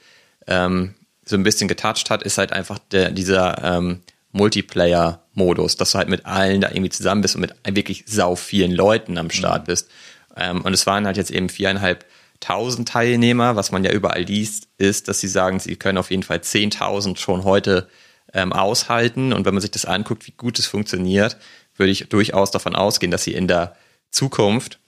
ähm, 0.47 0.95
so 1.25 1.35
ein 1.35 1.43
bisschen 1.43 1.67
getoucht 1.67 2.09
hat, 2.09 2.23
ist 2.23 2.37
halt 2.37 2.53
einfach 2.53 2.79
der, 2.91 3.11
dieser 3.11 3.63
ähm, 3.63 4.01
Multiplayer-Modus, 4.31 5.77
dass 5.77 5.91
du 5.91 5.97
halt 5.97 6.09
mit 6.09 6.25
allen 6.25 6.61
da 6.61 6.69
irgendwie 6.69 6.89
zusammen 6.89 7.21
bist 7.21 7.35
und 7.35 7.41
mit 7.41 7.53
wirklich 7.67 8.03
sau 8.07 8.35
vielen 8.35 8.71
Leuten 8.71 9.17
am 9.17 9.29
Start 9.29 9.63
mhm. 9.63 9.65
bist. 9.67 9.89
Ähm, 10.35 10.61
und 10.61 10.73
es 10.73 10.85
waren 10.85 11.05
halt 11.05 11.17
jetzt 11.17 11.31
eben 11.31 11.49
viereinhalbtausend 11.49 12.87
Teilnehmer. 12.87 13.55
Was 13.55 13.71
man 13.71 13.83
ja 13.83 13.91
überall 13.91 14.23
liest, 14.23 14.67
ist, 14.77 15.07
dass 15.07 15.19
sie 15.19 15.27
sagen, 15.27 15.59
sie 15.59 15.75
können 15.75 15.97
auf 15.97 16.11
jeden 16.11 16.23
Fall 16.23 16.41
zehntausend 16.41 17.19
schon 17.19 17.43
heute 17.43 17.87
ähm, 18.33 18.53
aushalten. 18.53 19.33
Und 19.33 19.45
wenn 19.45 19.53
man 19.53 19.61
sich 19.61 19.71
das 19.71 19.85
anguckt, 19.85 20.27
wie 20.27 20.33
gut 20.35 20.59
es 20.59 20.67
funktioniert, 20.67 21.37
würde 21.75 21.91
ich 21.91 22.07
durchaus 22.09 22.51
davon 22.51 22.75
ausgehen, 22.75 23.11
dass 23.11 23.23
sie 23.23 23.33
in 23.33 23.47
der 23.47 23.75
Zukunft 24.11 24.79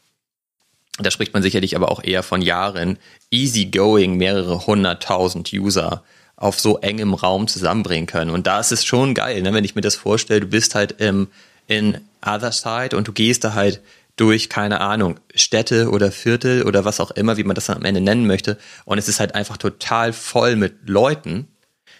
da 1.05 1.11
spricht 1.11 1.33
man 1.33 1.43
sicherlich 1.43 1.75
aber 1.75 1.91
auch 1.91 2.03
eher 2.03 2.23
von 2.23 2.41
Jahren, 2.41 2.97
easygoing 3.29 4.17
mehrere 4.17 4.65
hunderttausend 4.65 5.51
User 5.53 6.03
auf 6.35 6.59
so 6.59 6.77
engem 6.79 7.13
Raum 7.13 7.47
zusammenbringen 7.47 8.07
können. 8.07 8.31
Und 8.31 8.47
da 8.47 8.59
ist 8.59 8.71
es 8.71 8.85
schon 8.85 9.13
geil, 9.13 9.41
ne? 9.41 9.53
wenn 9.53 9.63
ich 9.63 9.75
mir 9.75 9.81
das 9.81 9.95
vorstelle, 9.95 10.41
du 10.41 10.47
bist 10.47 10.75
halt 10.75 10.93
im, 10.99 11.27
in 11.67 11.99
Other 12.25 12.51
Side 12.51 12.95
und 12.95 13.07
du 13.07 13.11
gehst 13.11 13.43
da 13.43 13.53
halt 13.53 13.81
durch, 14.17 14.49
keine 14.49 14.81
Ahnung, 14.81 15.19
Städte 15.35 15.89
oder 15.89 16.11
Viertel 16.11 16.63
oder 16.63 16.85
was 16.85 16.99
auch 16.99 17.11
immer, 17.11 17.37
wie 17.37 17.43
man 17.43 17.55
das 17.55 17.69
am 17.69 17.85
Ende 17.85 18.01
nennen 18.01 18.25
möchte. 18.25 18.57
Und 18.85 18.97
es 18.97 19.07
ist 19.07 19.19
halt 19.19 19.35
einfach 19.35 19.57
total 19.57 20.13
voll 20.13 20.55
mit 20.55 20.89
Leuten. 20.89 21.47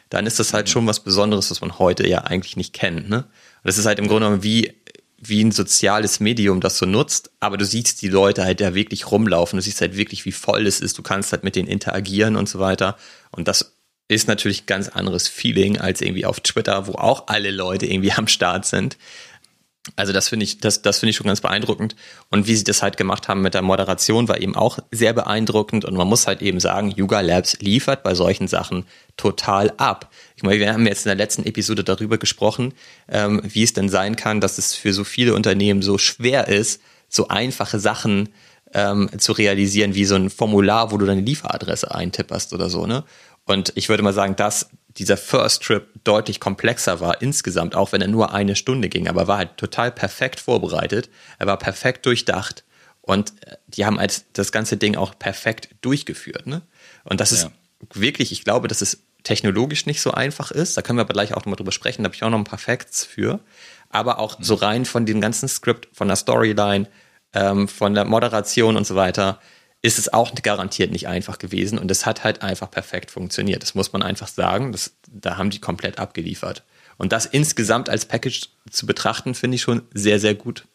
Dann 0.10 0.26
ist 0.26 0.40
das 0.40 0.54
halt 0.54 0.70
schon 0.70 0.88
was 0.88 1.02
Besonderes, 1.02 1.52
was 1.52 1.62
man 1.62 1.78
heute 1.78 2.08
ja 2.08 2.24
eigentlich 2.24 2.58
nicht 2.58 2.74
kennt. 2.74 3.10
Ne? 3.10 3.18
Und 3.18 3.26
das 3.64 3.78
ist 3.78 3.86
halt 3.86 4.00
im 4.00 4.08
Grunde 4.08 4.26
genommen 4.26 4.44
wie 4.44 4.74
wie 5.20 5.44
ein 5.44 5.52
soziales 5.52 6.20
Medium 6.20 6.62
das 6.62 6.78
so 6.78 6.86
nutzt, 6.86 7.32
aber 7.40 7.58
du 7.58 7.66
siehst 7.66 8.02
die 8.02 8.08
Leute 8.08 8.44
halt 8.44 8.62
da 8.62 8.76
wirklich 8.76 9.12
rumlaufen, 9.12 9.58
du 9.58 9.64
siehst 9.64 9.82
halt 9.82 9.98
wirklich, 9.98 10.26
wie 10.26 10.32
voll 10.32 10.68
es 10.68 10.80
ist, 10.80 10.98
du 10.98 11.04
kannst 11.04 11.32
halt 11.32 11.44
mit 11.44 11.56
denen 11.56 11.68
interagieren 11.68 12.36
und 12.36 12.48
so 12.48 12.60
weiter. 12.60 12.98
Und 13.32 13.48
das 13.48 13.78
ist 14.08 14.28
natürlich 14.28 14.64
ein 14.64 14.68
ganz 14.68 14.90
anderes 14.90 15.28
Feeling 15.28 15.80
als 15.80 16.02
irgendwie 16.02 16.26
auf 16.26 16.40
Twitter, 16.40 16.88
wo 16.88 16.94
auch 16.94 17.28
alle 17.28 17.52
Leute 17.52 17.88
irgendwie 17.88 18.12
am 18.14 18.28
Start 18.28 18.66
sind. 18.66 18.98
Also 19.96 20.14
das 20.14 20.30
finde 20.30 20.44
ich, 20.44 20.60
das, 20.60 20.82
das 20.82 21.00
finde 21.00 21.12
ich 21.12 21.16
schon 21.16 21.28
ganz 21.28 21.42
beeindruckend. 21.42 21.96
Und 22.30 22.48
wie 22.48 22.56
sie 22.56 22.64
das 22.64 22.84
halt 22.84 22.98
gemacht 22.98 23.28
haben 23.28 23.42
mit 23.42 23.54
der 23.54 23.62
Moderation, 23.62 24.28
war 24.28 24.40
eben 24.42 24.56
auch 24.56 24.80
sehr 24.92 25.14
beeindruckend. 25.14 25.86
Und 25.86 25.96
man 25.96 26.08
muss 26.08 26.28
halt 26.28 26.42
eben 26.42 26.60
sagen, 26.60 26.92
Yuga 26.92 27.22
Labs 27.22 27.60
liefert 27.60 28.04
bei 28.04 28.14
solchen 28.14 28.48
Sachen 28.48 28.86
total 29.16 29.74
ab. 29.78 30.12
Ich 30.36 30.44
meine, 30.44 30.60
wir 30.60 30.74
haben 30.74 30.86
jetzt 30.86 31.06
in 31.06 31.10
der 31.10 31.16
letzten 31.16 31.46
Episode 31.46 31.84
darüber 31.84 32.18
gesprochen, 32.18 32.74
ähm, 33.08 33.42
wie 33.44 33.64
es 33.64 33.74
denn 33.74 33.90
sein 33.90 34.16
kann, 34.16 34.42
dass 34.42 34.58
es 34.58 34.76
für 34.76 34.94
so 34.94 35.04
viele 35.04 35.34
Unternehmen 35.34 35.82
so 35.82 35.98
schwer 35.98 36.48
ist, 36.48 36.82
so 37.10 37.30
einfache 37.30 37.80
Sachen 37.80 38.30
ähm, 38.74 39.10
zu 39.18 39.32
realisieren, 39.32 39.96
wie 39.96 40.06
so 40.06 40.16
ein 40.16 40.30
Formular, 40.30 40.92
wo 40.92 40.98
du 40.98 41.06
deine 41.06 41.22
Lieferadresse 41.22 41.94
eintipperst 41.94 42.54
oder 42.54 42.70
so, 42.70 42.86
ne? 42.86 43.04
Und 43.46 43.72
ich 43.76 43.88
würde 43.88 44.04
mal 44.04 44.14
sagen, 44.14 44.36
dass 44.36 44.70
dieser 44.98 45.18
First 45.18 45.64
Trip 45.64 45.88
deutlich 46.04 46.40
komplexer 46.40 47.00
war 47.00 47.22
insgesamt, 47.22 47.76
auch 47.76 47.92
wenn 47.92 48.02
er 48.02 48.08
nur 48.08 48.34
eine 48.34 48.56
Stunde 48.56 48.90
ging, 48.90 49.08
aber 49.08 49.28
war 49.28 49.38
halt 49.38 49.58
total 49.58 49.92
perfekt 49.92 50.40
vorbereitet. 50.40 51.10
Er 51.38 51.48
war 51.48 51.58
perfekt 51.58 52.06
durchdacht 52.06 52.64
und 53.02 53.34
äh, 53.46 53.58
die 53.68 53.86
haben 53.86 54.00
halt 54.00 54.26
das 54.34 54.52
ganze 54.52 54.78
Ding 54.78 54.96
auch 54.96 55.18
perfekt 55.18 55.70
durchgeführt. 55.82 56.48
Ne? 56.48 56.62
Und 57.04 57.20
das 57.22 57.32
ist 57.32 57.44
ja. 57.44 57.52
wirklich, 57.94 58.32
ich 58.32 58.44
glaube, 58.44 58.68
dass 58.68 58.82
es 58.82 59.04
technologisch 59.24 59.86
nicht 59.86 60.02
so 60.02 60.12
einfach 60.12 60.52
ist. 60.52 60.78
Da 60.78 60.82
können 60.82 60.98
wir 60.98 61.04
aber 61.04 61.14
gleich 61.14 61.34
auch 61.34 61.42
nochmal 61.42 61.58
drüber 61.58 61.72
sprechen. 61.72 62.04
Da 62.04 62.08
habe 62.08 62.16
ich 62.16 62.24
auch 62.24 62.30
noch 62.30 62.38
ein 62.38 62.44
paar 62.44 62.60
Facts 62.60 63.04
für. 63.04 63.40
Aber 63.90 64.20
auch 64.20 64.38
so 64.40 64.56
rein 64.56 64.86
von 64.86 65.06
dem 65.06 65.22
ganzen 65.22 65.48
Skript, 65.48 65.88
von 65.94 66.08
der 66.08 66.18
Storyline, 66.18 66.88
ähm, 67.34 67.68
von 67.68 67.94
der 67.94 68.06
Moderation 68.06 68.78
und 68.78 68.88
so 68.88 68.96
weiter 68.96 69.40
ist 69.88 69.98
es 69.98 70.12
auch 70.12 70.36
garantiert 70.36 70.92
nicht 70.92 71.08
einfach 71.08 71.40
gewesen 71.40 71.80
und 71.80 71.90
es 71.90 72.06
hat 72.06 72.24
halt 72.24 72.42
einfach 72.42 72.70
perfekt 72.70 73.10
funktioniert. 73.10 73.64
Das 73.64 73.74
muss 73.74 73.94
man 73.94 74.04
einfach 74.04 74.28
sagen. 74.28 74.74
Das, 74.74 74.94
da 75.08 75.38
haben 75.38 75.50
die 75.50 75.62
komplett 75.62 75.98
abgeliefert. 75.98 76.64
Und 76.98 77.14
das 77.14 77.26
insgesamt 77.26 77.90
als 77.90 78.06
Package 78.06 78.50
zu 78.70 78.86
betrachten, 78.86 79.34
finde 79.34 79.56
ich 79.56 79.62
schon 79.62 79.84
sehr, 79.94 80.20
sehr 80.20 80.36
gut. 80.36 80.66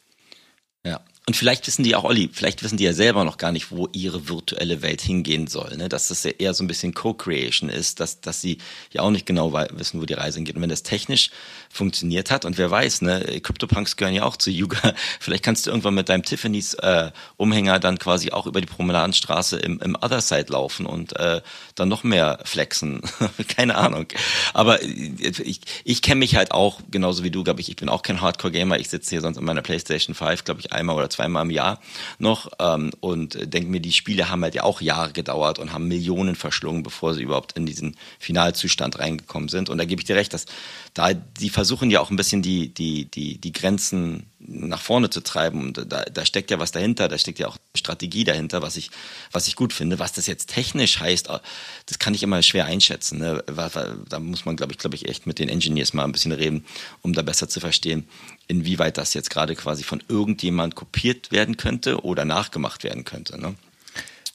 Ja, 0.85 1.05
und 1.29 1.37
vielleicht 1.37 1.67
wissen 1.69 1.85
die 1.85 1.95
auch, 1.95 2.03
Olli, 2.03 2.31
vielleicht 2.33 2.65
wissen 2.65 2.77
die 2.77 2.85
ja 2.85 2.93
selber 2.93 3.25
noch 3.25 3.37
gar 3.37 3.53
nicht, 3.53 3.71
wo 3.71 3.89
ihre 3.93 4.29
virtuelle 4.29 4.83
Welt 4.83 5.01
hingehen 5.01 5.47
soll. 5.47 5.77
Ne? 5.77 5.89
Dass 5.89 6.09
das 6.09 6.25
ja 6.25 6.33
eher 6.33 6.53
so 6.53 6.65
ein 6.65 6.67
bisschen 6.67 6.95
Co-Creation 6.95 7.69
ist, 7.69 8.01
dass, 8.01 8.21
dass 8.21 8.41
sie 8.41 8.59
ja 8.91 9.03
auch 9.03 9.11
nicht 9.11 9.27
genau 9.27 9.53
wissen, 9.53 10.01
wo 10.01 10.05
die 10.05 10.15
Reise 10.15 10.39
hingeht. 10.39 10.57
Und 10.57 10.63
wenn 10.63 10.69
das 10.69 10.83
technisch 10.83 11.31
funktioniert 11.73 12.31
hat, 12.31 12.45
und 12.45 12.59
wer 12.59 12.71
weiß, 12.71 13.03
ne, 13.03 13.41
CryptoPunks 13.43 13.97
gehören 13.97 14.15
ja 14.15 14.25
auch 14.25 14.37
zu 14.37 14.51
Yuga, 14.51 14.95
vielleicht 15.21 15.43
kannst 15.43 15.67
du 15.67 15.71
irgendwann 15.71 15.95
mit 15.95 16.09
deinem 16.09 16.23
Tiffany's 16.23 16.75
äh, 16.75 17.11
Umhänger 17.37 17.79
dann 17.79 17.99
quasi 17.99 18.31
auch 18.31 18.47
über 18.47 18.61
die 18.61 18.67
Promenadenstraße 18.67 19.59
im, 19.59 19.81
im 19.81 19.97
Other 19.97 20.21
Side 20.21 20.47
laufen 20.49 20.87
und 20.87 21.17
äh, 21.17 21.41
dann 21.75 21.89
noch 21.89 22.05
mehr 22.05 22.39
flexen. 22.45 23.01
Keine 23.49 23.77
Ahnung. 23.77 24.07
Aber 24.53 24.83
ich, 24.83 25.61
ich 25.85 26.03
kenne 26.03 26.19
mich 26.19 26.37
halt 26.37 26.53
auch, 26.53 26.81
genauso 26.91 27.25
wie 27.25 27.31
du, 27.31 27.43
glaube 27.43 27.61
ich, 27.61 27.69
ich 27.69 27.77
bin 27.77 27.89
auch 27.89 28.03
kein 28.03 28.21
Hardcore-Gamer. 28.21 28.79
Ich 28.79 28.91
sitze 28.91 29.11
hier 29.11 29.21
sonst 29.21 29.39
in 29.39 29.45
meiner 29.45 29.63
PlayStation 29.63 30.15
5, 30.15 30.45
glaube 30.45 30.61
ich, 30.61 30.73
einmal 30.73 30.97
oder 30.97 31.11
zweimal 31.11 31.45
im 31.45 31.51
Jahr 31.51 31.81
noch 32.19 32.51
ähm, 32.59 32.91
und 33.01 33.39
denke 33.53 33.71
mir, 33.71 33.81
die 33.81 33.93
Spiele 33.93 34.29
haben 34.29 34.43
halt 34.43 34.55
ja 34.55 34.65
auch 34.65 34.81
Jahre 34.81 35.13
gedauert 35.13 35.59
und 35.59 35.73
haben 35.73 35.89
Millionen 35.89 36.37
verschlungen, 36.37 36.83
bevor 36.83 37.15
sie 37.15 37.23
überhaupt 37.23 37.53
in 37.57 37.67
diesen 37.67 37.97
Finalzustand 38.19 38.99
reingekommen 38.99 39.49
sind. 39.49 39.71
Und 39.71 39.79
da 39.79 39.85
gebe 39.85 40.01
ich 40.01 40.07
dir 40.07 40.17
recht, 40.17 40.35
dass 40.35 40.47
da 40.95 41.15
die 41.15 41.49
versuchen 41.49 41.91
ja 41.91 42.01
auch 42.01 42.11
ein 42.11 42.17
bisschen 42.17 42.43
die, 42.43 42.69
die, 42.69 43.07
die, 43.07 43.39
die 43.39 43.53
Grenzen 43.53 44.27
nach 44.39 44.81
vorne 44.81 45.09
zu 45.09 45.23
treiben. 45.23 45.63
Und 45.63 45.87
da, 45.91 46.03
da 46.03 46.27
steckt 46.27 46.51
ja 46.51 46.59
was 46.59 46.73
dahinter, 46.73 47.09
da 47.09 47.17
steckt 47.17 47.39
ja 47.39 47.49
auch 47.49 47.57
Strategie 47.75 48.25
dahinter, 48.25 48.61
was 48.61 48.77
ich, 48.77 48.91
was 49.31 49.49
ich 49.49 49.57
gut 49.57 49.73
finde. 49.73 49.99
Was 49.99 50.13
das 50.13 50.27
jetzt 50.27 50.51
technisch 50.51 51.01
heißt, 51.01 51.31
äh, 51.31 51.39
das 51.87 51.99
kann 51.99 52.13
ich 52.13 52.23
immer 52.23 52.43
schwer 52.43 52.67
einschätzen. 52.67 53.19
Ne? 53.19 53.43
Da 53.47 54.19
muss 54.19 54.45
man, 54.45 54.57
glaube 54.57 54.73
ich, 54.73 54.79
glaube 54.79 54.97
ich, 54.97 55.09
echt 55.09 55.27
mit 55.27 55.39
den 55.39 55.49
Engineers 55.49 55.95
mal 55.95 56.05
ein 56.05 56.13
bisschen 56.13 56.33
reden, 56.33 56.65
um 57.01 57.15
da 57.15 57.23
besser 57.23 57.49
zu 57.49 57.61
verstehen, 57.61 58.07
inwieweit 58.47 58.99
das 58.99 59.15
jetzt 59.15 59.31
gerade 59.31 59.57
quasi 59.57 59.85
von 59.85 60.03
irgendjemand 60.09 60.75
kopiert 60.75 61.33
werden 61.33 61.57
könnte 61.57 62.05
oder 62.05 62.27
nachgemacht 62.27 62.85
werden 62.85 63.05
könnte. 63.05 63.41
Ne? 63.41 63.55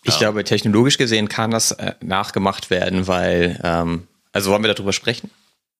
Ich 0.04 0.14
ja. 0.14 0.20
glaube, 0.20 0.44
technologisch 0.44 0.98
gesehen 0.98 1.30
kann 1.30 1.52
das 1.52 1.72
äh, 1.72 1.94
nachgemacht 2.02 2.72
werden, 2.72 3.06
weil, 3.06 3.60
ähm, 3.64 4.08
also 4.32 4.50
wollen 4.50 4.64
wir 4.64 4.74
darüber 4.74 4.94
sprechen? 4.94 5.30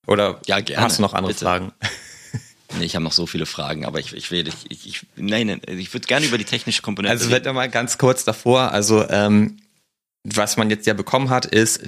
Oder 0.06 0.40
ja, 0.46 0.60
gerne. 0.60 0.84
hast 0.84 0.98
du 0.98 1.02
noch 1.02 1.14
andere 1.14 1.32
Bitte. 1.32 1.44
Fragen? 1.44 1.72
Nee, 2.76 2.84
ich 2.84 2.94
habe 2.94 3.02
noch 3.02 3.12
so 3.12 3.26
viele 3.26 3.46
Fragen, 3.46 3.86
aber 3.86 3.98
ich, 3.98 4.12
ich 4.12 4.30
will, 4.30 4.46
ich, 4.68 4.86
ich, 4.86 5.06
nein, 5.16 5.46
nein, 5.46 5.62
ich 5.66 5.94
würde 5.94 6.06
gerne 6.06 6.26
über 6.26 6.36
die 6.36 6.44
technische 6.44 6.82
Komponente 6.82 7.16
Also 7.16 7.30
wird 7.30 7.50
mal 7.54 7.70
ganz 7.70 7.96
kurz 7.96 8.24
davor, 8.24 8.72
also 8.72 9.08
ähm, 9.08 9.56
was 10.22 10.58
man 10.58 10.68
jetzt 10.68 10.86
ja 10.86 10.92
bekommen 10.92 11.30
hat, 11.30 11.46
ist, 11.46 11.80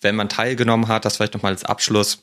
wenn 0.00 0.14
man 0.14 0.28
teilgenommen 0.28 0.86
hat, 0.86 1.04
das 1.04 1.16
vielleicht 1.16 1.34
nochmal 1.34 1.52
als 1.52 1.64
Abschluss, 1.64 2.22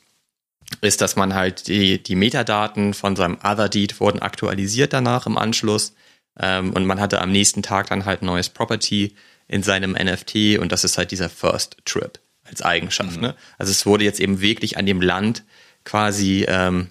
ist, 0.82 1.02
dass 1.02 1.16
man 1.16 1.36
halt 1.36 1.68
die, 1.68 2.02
die 2.02 2.16
Metadaten 2.16 2.94
von 2.94 3.16
seinem 3.16 3.38
Other 3.44 3.70
Deed 3.70 4.00
wurden 4.00 4.20
aktualisiert 4.20 4.94
danach 4.94 5.26
im 5.26 5.38
Anschluss 5.38 5.94
ähm, 6.40 6.74
und 6.74 6.86
man 6.86 7.00
hatte 7.00 7.22
am 7.22 7.32
nächsten 7.32 7.64
Tag 7.64 7.88
dann 7.88 8.06
halt 8.06 8.22
ein 8.22 8.28
neues 8.28 8.50
Property 8.50 9.16
in 9.48 9.62
seinem 9.62 9.92
NFT 9.92 10.58
und 10.60 10.72
das 10.72 10.84
ist 10.84 10.98
halt 10.98 11.12
dieser 11.12 11.30
First 11.30 11.78
Trip. 11.86 12.20
Als 12.46 12.62
Eigenschaft. 12.62 13.18
Mhm. 13.18 13.22
Ne? 13.22 13.36
Also 13.58 13.72
es 13.72 13.86
wurde 13.86 14.04
jetzt 14.04 14.20
eben 14.20 14.42
wirklich 14.42 14.78
an 14.78 14.86
dem 14.86 15.02
Land 15.02 15.44
quasi 15.84 16.46
ähm, 16.48 16.90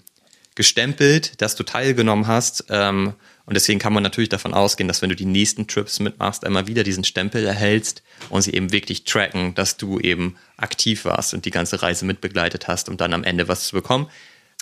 gestempelt, 0.55 1.41
dass 1.41 1.55
du 1.55 1.63
teilgenommen 1.63 2.27
hast. 2.27 2.65
Ähm, 2.69 3.13
und 3.45 3.53
deswegen 3.53 3.79
kann 3.79 3.93
man 3.93 4.01
natürlich 4.01 4.29
davon 4.29 4.53
ausgehen, 4.53 4.87
dass 4.87 5.01
wenn 5.01 5.09
du 5.09 5.15
die 5.15 5.25
nächsten 5.25 5.67
Trips 5.67 5.99
mitmachst, 5.99 6.45
einmal 6.45 6.67
wieder 6.67 6.83
diesen 6.83 7.03
Stempel 7.03 7.45
erhältst 7.45 8.01
und 8.29 8.41
sie 8.41 8.53
eben 8.53 8.71
wirklich 8.71 9.03
tracken, 9.03 9.53
dass 9.53 9.77
du 9.77 9.99
eben 9.99 10.35
aktiv 10.57 11.05
warst 11.05 11.33
und 11.33 11.45
die 11.45 11.51
ganze 11.51 11.81
Reise 11.81 12.05
mitbegleitet 12.05 12.67
hast, 12.67 12.89
um 12.89 12.97
dann 12.97 13.13
am 13.13 13.23
Ende 13.23 13.47
was 13.47 13.67
zu 13.67 13.75
bekommen. 13.75 14.09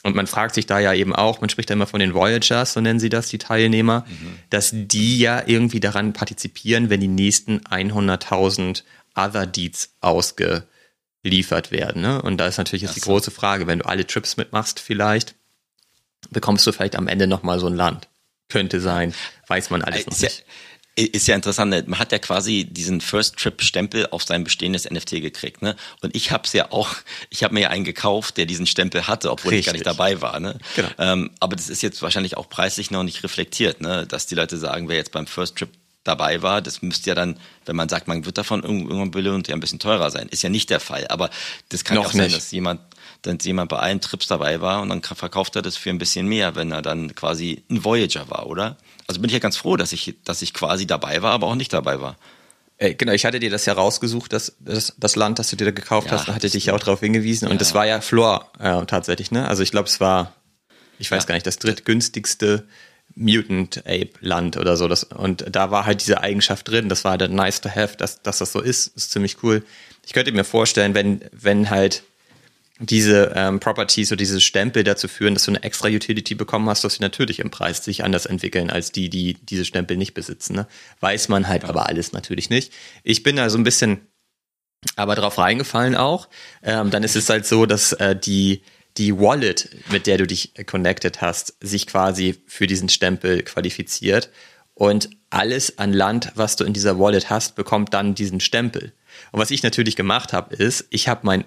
Und 0.02 0.16
man 0.16 0.28
fragt 0.28 0.56
sich 0.56 0.66
da 0.66 0.80
ja 0.80 0.94
eben 0.94 1.16
auch, 1.16 1.40
man 1.40 1.50
spricht 1.50 1.70
da 1.70 1.76
immer 1.76 1.88
von 1.88 2.02
den 2.02 2.14
Voyagers, 2.14 2.74
so 2.74 2.82
nennen 2.82 3.00
sie 3.00 3.08
das, 3.08 3.30
die 3.30 3.38
Teilnehmer, 3.38 4.06
mhm. 4.06 4.40
dass 4.50 4.72
die 4.74 5.18
ja 5.18 5.44
irgendwie 5.46 5.80
daran 5.80 6.12
partizipieren, 6.12 6.90
wenn 6.90 7.00
die 7.00 7.08
nächsten 7.08 7.62
100.000 7.62 8.84
Other 9.16 9.46
Deeds 9.46 9.96
ausgeliefert 11.24 11.72
werden. 11.72 12.02
Ne? 12.02 12.22
Und 12.22 12.38
da 12.38 12.48
ist 12.48 12.58
natürlich 12.58 12.84
jetzt 12.84 12.96
die 12.96 13.02
große 13.02 13.32
Frage, 13.32 13.68
wenn 13.68 13.80
du 13.80 13.86
alle 13.86 14.06
Trips 14.06 14.38
mitmachst 14.38 14.80
vielleicht, 14.80 15.36
bekommst 16.30 16.66
du 16.68 16.72
vielleicht 16.72 16.96
am 16.96 17.08
Ende 17.08 17.28
nochmal 17.28 17.60
so 17.60 17.68
ein 17.68 17.76
Land. 17.76 18.08
Könnte 18.50 18.82
sein, 18.82 19.14
weiß 19.48 19.70
man 19.70 19.82
alles 19.82 20.06
noch 20.06 20.20
nicht. 20.20 20.44
Ist 20.96 21.28
ja 21.28 21.34
interessant, 21.34 21.72
ne? 21.72 21.84
man 21.88 21.98
hat 21.98 22.12
ja 22.12 22.20
quasi 22.20 22.66
diesen 22.66 23.02
First-Trip-Stempel 23.02 24.10
auf 24.12 24.24
sein 24.26 24.44
bestehendes 24.44 24.88
NFT 24.88 25.22
gekriegt, 25.22 25.64
ne? 25.64 25.76
Und 26.04 26.16
ich 26.16 26.30
habe 26.30 26.44
es 26.46 26.54
ja 26.54 26.72
auch, 26.72 26.94
ich 27.32 27.44
habe 27.44 27.56
mir 27.56 27.62
ja 27.62 27.70
einen 27.70 27.84
gekauft, 27.84 28.38
der 28.38 28.46
diesen 28.46 28.68
Stempel 28.68 29.08
hatte, 29.08 29.32
obwohl 29.32 29.54
Richtig. 29.54 29.60
ich 29.60 29.66
gar 29.66 29.74
nicht 29.74 29.88
dabei 29.88 30.22
war, 30.22 30.40
ne? 30.40 30.60
Genau. 30.76 30.90
Ähm, 31.00 31.32
aber 31.40 31.56
das 31.56 31.70
ist 31.70 31.82
jetzt 31.82 32.04
wahrscheinlich 32.04 32.38
auch 32.38 32.48
preislich 32.48 32.92
noch 32.92 33.02
nicht 33.02 33.24
reflektiert, 33.24 33.82
ne? 33.82 34.06
Dass 34.06 34.28
die 34.28 34.36
Leute 34.36 34.56
sagen, 34.58 34.88
wer 34.88 34.98
jetzt 34.98 35.12
beim 35.12 35.26
First-Trip 35.26 35.70
dabei 36.04 36.42
war, 36.42 36.62
das 36.62 36.82
müsste 36.82 37.10
ja 37.10 37.16
dann, 37.16 37.38
wenn 37.66 37.76
man 37.76 37.90
sagt, 37.90 38.08
man 38.08 38.26
wird 38.26 38.38
davon 38.38 38.64
irgendwann 38.64 39.12
belohnt, 39.12 39.48
ja 39.48 39.54
ein 39.54 39.60
bisschen 39.60 39.80
teurer 39.80 40.12
sein. 40.12 40.28
Ist 40.30 40.44
ja 40.44 40.50
nicht 40.50 40.70
der 40.70 40.80
Fall, 40.80 41.08
aber 41.08 41.30
das 41.70 41.84
kann 41.84 41.96
noch 41.96 42.04
ja 42.04 42.10
auch 42.10 42.14
sein, 42.14 42.32
dass 42.32 42.52
jemand 42.52 42.82
dann 43.22 43.38
jemand 43.42 43.70
bei 43.70 43.78
allen 43.78 44.02
Trips 44.02 44.28
dabei 44.28 44.62
war 44.62 44.82
und 44.82 44.90
dann 44.90 45.02
verkauft 45.02 45.56
er 45.56 45.62
das 45.62 45.78
für 45.78 45.90
ein 45.90 45.98
bisschen 45.98 46.28
mehr, 46.28 46.56
wenn 46.56 46.72
er 46.72 46.82
dann 46.82 47.16
quasi 47.16 47.64
ein 47.70 47.84
Voyager 47.84 48.30
war, 48.30 48.48
oder? 48.48 48.78
Also 49.08 49.22
bin 49.22 49.30
ich 49.30 49.34
ja 49.34 49.40
ganz 49.40 49.58
froh, 49.58 49.78
dass 49.78 49.94
ich, 49.94 50.16
dass 50.26 50.42
ich 50.42 50.54
quasi 50.54 50.86
dabei 50.86 51.22
war, 51.22 51.32
aber 51.32 51.48
auch 51.48 51.56
nicht 51.56 51.72
dabei 51.72 52.02
war. 52.02 52.18
Äh, 52.78 52.96
genau, 52.96 53.14
ich 53.14 53.26
hatte 53.26 53.40
dir 53.40 53.50
das 53.50 53.66
ja 53.66 53.74
rausgesucht, 53.74 54.34
das, 54.34 54.58
das, 54.60 54.94
das 54.98 55.16
Land, 55.16 55.40
das 55.40 55.50
du 55.50 55.56
dir 55.56 55.66
da 55.66 55.72
gekauft 55.72 56.08
ja, 56.08 56.14
hast, 56.14 56.28
und 56.28 56.36
hatte 56.36 56.50
dich 56.50 56.66
ja 56.66 56.74
auch 56.74 56.80
darauf 56.80 57.00
hingewiesen. 57.00 57.48
Und 57.48 57.54
ja. 57.54 57.60
das 57.60 57.74
war 57.74 57.86
ja 57.86 58.02
Floor 58.02 58.52
äh, 58.60 58.86
tatsächlich, 58.86 59.32
ne? 59.32 59.48
Also 59.48 59.64
ich 59.64 59.72
glaube, 59.72 59.88
es 59.88 60.02
war, 60.02 60.34
ich 61.00 61.10
weiß 61.10 61.24
ja. 61.24 61.28
gar 61.28 61.36
nicht, 61.36 61.48
das 61.48 61.60
drittgünstigste 61.60 62.68
Mutant 63.16 63.80
Ape 63.86 64.12
Land 64.22 64.58
oder 64.58 64.78
so. 64.78 64.88
Das, 64.88 65.04
und 65.04 65.46
da 65.50 65.72
war 65.72 65.86
halt 65.86 66.02
diese 66.02 66.22
Eigenschaft 66.22 66.68
drin. 66.68 66.90
Das 66.90 67.04
war 67.04 67.12
halt 67.12 67.32
nice 67.32 67.62
to 67.62 67.70
have, 67.70 67.98
dass, 67.98 68.22
dass 68.22 68.40
das 68.40 68.52
so 68.52 68.62
ist. 68.62 68.88
Ist 68.96 69.12
ziemlich 69.12 69.44
cool. 69.44 69.64
Ich 70.06 70.14
könnte 70.14 70.32
mir 70.32 70.44
vorstellen, 70.44 70.94
wenn, 70.94 71.22
wenn 71.32 71.70
halt 71.70 72.04
diese 72.80 73.32
ähm, 73.36 73.60
Properties 73.60 74.12
oder 74.12 74.18
diese 74.18 74.42
Stempel 74.42 74.84
dazu 74.84 75.08
führen, 75.08 75.36
dass 75.36 75.46
du 75.46 75.52
eine 75.52 75.64
extra 75.64 75.88
Utility 75.88 76.36
bekommen 76.36 76.68
hast, 76.70 76.84
dass 76.84 76.96
sie 76.96 77.02
natürlich 77.02 77.40
im 77.40 77.52
Preis 77.52 77.84
sich 77.84 78.04
anders 78.04 78.26
entwickeln 78.26 78.70
als 78.70 78.92
die, 78.92 79.10
die 79.10 79.36
diese 79.36 79.64
Stempel 79.64 79.96
nicht 79.96 80.14
besitzen. 80.14 80.56
Ne? 80.56 80.68
Weiß 81.00 81.30
man 81.30 81.48
halt 81.48 81.66
aber 81.66 81.88
alles 81.88 82.14
natürlich 82.14 82.50
nicht. 82.50 82.74
Ich 83.04 83.24
bin 83.24 83.36
da 83.36 83.50
so 83.50 83.58
ein 83.58 83.64
bisschen 83.64 84.08
aber 84.96 85.16
drauf 85.16 85.38
reingefallen 85.38 85.96
auch. 85.96 86.28
Ähm, 86.62 86.90
dann 86.90 87.04
ist 87.04 87.16
es 87.16 87.30
halt 87.30 87.46
so, 87.46 87.66
dass 87.66 87.94
äh, 87.94 88.16
die 88.16 88.64
die 88.98 89.18
Wallet, 89.18 89.70
mit 89.92 90.08
der 90.08 90.18
du 90.18 90.28
dich 90.28 90.54
connected 90.66 91.22
hast, 91.22 91.56
sich 91.60 91.88
quasi 91.88 92.42
für 92.48 92.68
diesen 92.68 92.90
Stempel 92.90 93.44
qualifiziert 93.44 94.30
und 94.76 95.10
alles 95.30 95.78
an 95.78 95.94
Land, 95.94 96.32
was 96.36 96.56
du 96.56 96.64
in 96.64 96.74
dieser 96.74 97.00
Wallet 97.00 97.30
hast, 97.30 97.56
bekommt 97.56 97.94
dann 97.94 98.16
diesen 98.16 98.40
Stempel. 98.40 98.94
Und 99.32 99.40
was 99.40 99.52
ich 99.52 99.64
natürlich 99.64 99.96
gemacht 99.96 100.34
habe, 100.34 100.56
ist, 100.56 100.86
ich 100.90 101.08
habe 101.08 101.22
mein 101.24 101.46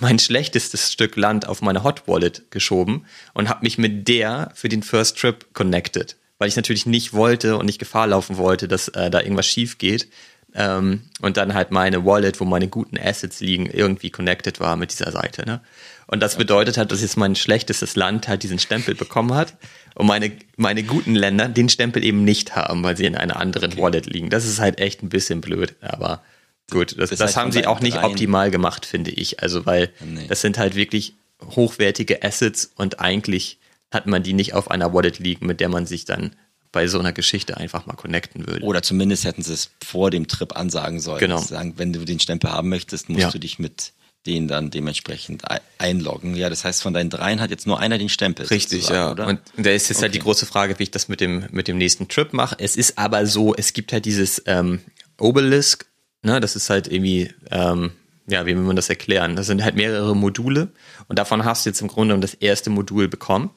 mein 0.00 0.18
schlechtestes 0.18 0.92
Stück 0.92 1.16
Land 1.16 1.46
auf 1.46 1.62
meine 1.62 1.84
Hot 1.84 2.08
Wallet 2.08 2.50
geschoben 2.50 3.06
und 3.34 3.48
habe 3.48 3.62
mich 3.62 3.78
mit 3.78 4.08
der 4.08 4.50
für 4.54 4.68
den 4.68 4.82
First 4.82 5.18
Trip 5.18 5.46
connected, 5.54 6.16
weil 6.38 6.48
ich 6.48 6.56
natürlich 6.56 6.86
nicht 6.86 7.12
wollte 7.12 7.56
und 7.56 7.66
nicht 7.66 7.78
Gefahr 7.78 8.08
laufen 8.08 8.38
wollte, 8.38 8.68
dass 8.68 8.88
äh, 8.88 9.10
da 9.10 9.20
irgendwas 9.20 9.46
schief 9.46 9.78
geht. 9.78 10.08
Ähm, 10.54 11.02
und 11.20 11.36
dann 11.36 11.54
halt 11.54 11.70
meine 11.70 12.04
Wallet, 12.04 12.40
wo 12.40 12.44
meine 12.44 12.68
guten 12.68 12.98
Assets 12.98 13.40
liegen, 13.40 13.66
irgendwie 13.66 14.10
connected 14.10 14.60
war 14.60 14.76
mit 14.76 14.90
dieser 14.90 15.12
Seite. 15.12 15.44
Ne? 15.44 15.60
Und 16.08 16.20
das 16.20 16.36
bedeutet 16.36 16.78
halt, 16.78 16.90
dass 16.90 17.02
jetzt 17.02 17.16
mein 17.16 17.36
schlechtestes 17.36 17.94
Land 17.94 18.28
halt 18.28 18.42
diesen 18.42 18.58
Stempel 18.58 18.94
bekommen 18.94 19.34
hat 19.34 19.54
und 19.94 20.06
meine, 20.06 20.32
meine 20.56 20.82
guten 20.82 21.14
Länder 21.14 21.48
den 21.48 21.68
Stempel 21.68 22.02
eben 22.02 22.24
nicht 22.24 22.56
haben, 22.56 22.82
weil 22.82 22.96
sie 22.96 23.04
in 23.04 23.14
einer 23.14 23.36
anderen 23.36 23.72
okay. 23.72 23.82
Wallet 23.82 24.06
liegen. 24.06 24.30
Das 24.30 24.46
ist 24.46 24.58
halt 24.58 24.80
echt 24.80 25.02
ein 25.02 25.10
bisschen 25.10 25.40
blöd, 25.40 25.76
aber 25.80 26.22
Gut, 26.70 26.98
das, 26.98 27.10
das, 27.10 27.18
das 27.18 27.36
haben 27.36 27.52
sie 27.52 27.66
auch 27.66 27.80
nicht 27.80 28.02
optimal 28.02 28.50
gemacht, 28.50 28.84
finde 28.84 29.10
ich. 29.10 29.42
Also, 29.42 29.64
weil 29.64 29.90
nee. 30.04 30.26
das 30.28 30.42
sind 30.42 30.58
halt 30.58 30.74
wirklich 30.74 31.14
hochwertige 31.42 32.22
Assets 32.22 32.72
und 32.76 33.00
eigentlich 33.00 33.58
hat 33.90 34.06
man 34.06 34.22
die 34.22 34.34
nicht 34.34 34.52
auf 34.52 34.70
einer 34.70 34.92
Wallet 34.92 35.18
liegen, 35.18 35.46
mit 35.46 35.60
der 35.60 35.70
man 35.70 35.86
sich 35.86 36.04
dann 36.04 36.36
bei 36.72 36.86
so 36.86 36.98
einer 36.98 37.14
Geschichte 37.14 37.56
einfach 37.56 37.86
mal 37.86 37.94
connecten 37.94 38.46
würde. 38.46 38.64
Oder 38.64 38.82
zumindest 38.82 39.24
hätten 39.24 39.42
sie 39.42 39.54
es 39.54 39.70
vor 39.82 40.10
dem 40.10 40.28
Trip 40.28 40.54
ansagen 40.56 41.00
sollen. 41.00 41.20
Genau. 41.20 41.38
Sagen, 41.38 41.74
wenn 41.76 41.94
du 41.94 42.04
den 42.04 42.20
Stempel 42.20 42.50
haben 42.50 42.68
möchtest, 42.68 43.08
musst 43.08 43.22
ja. 43.22 43.30
du 43.30 43.38
dich 43.38 43.58
mit 43.58 43.92
denen 44.28 44.46
dann 44.46 44.70
dementsprechend 44.70 45.42
einloggen. 45.78 46.36
Ja, 46.36 46.48
das 46.50 46.64
heißt, 46.64 46.82
von 46.82 46.94
deinen 46.94 47.10
dreien 47.10 47.40
hat 47.40 47.50
jetzt 47.50 47.66
nur 47.66 47.80
einer 47.80 47.98
den 47.98 48.08
Stempel. 48.08 48.46
Richtig, 48.46 48.88
ja. 48.88 49.10
Oder? 49.10 49.26
Und 49.26 49.40
da 49.56 49.70
ist 49.70 49.88
jetzt 49.88 49.98
okay. 49.98 50.04
halt 50.04 50.14
die 50.14 50.20
große 50.20 50.46
Frage, 50.46 50.78
wie 50.78 50.84
ich 50.84 50.90
das 50.92 51.08
mit 51.08 51.20
dem, 51.20 51.46
mit 51.50 51.66
dem 51.66 51.78
nächsten 51.78 52.06
Trip 52.06 52.32
mache. 52.32 52.56
Es 52.60 52.76
ist 52.76 52.98
aber 52.98 53.26
so, 53.26 53.54
es 53.54 53.72
gibt 53.72 53.92
halt 53.92 54.04
dieses 54.04 54.42
ähm, 54.46 54.80
Obelisk 55.18 55.88
Ne, 56.22 56.40
das 56.40 56.56
ist 56.56 56.68
halt 56.68 56.88
irgendwie, 56.88 57.32
ähm, 57.50 57.92
ja, 58.26 58.44
wie 58.44 58.56
will 58.56 58.62
man 58.62 58.76
das 58.76 58.88
erklären? 58.88 59.36
Das 59.36 59.46
sind 59.46 59.62
halt 59.62 59.76
mehrere 59.76 60.16
Module 60.16 60.72
und 61.06 61.18
davon 61.18 61.44
hast 61.44 61.64
du 61.64 61.70
jetzt 61.70 61.80
im 61.80 61.88
Grunde 61.88 62.18
das 62.18 62.34
erste 62.34 62.70
Modul 62.70 63.08
bekommen. 63.08 63.50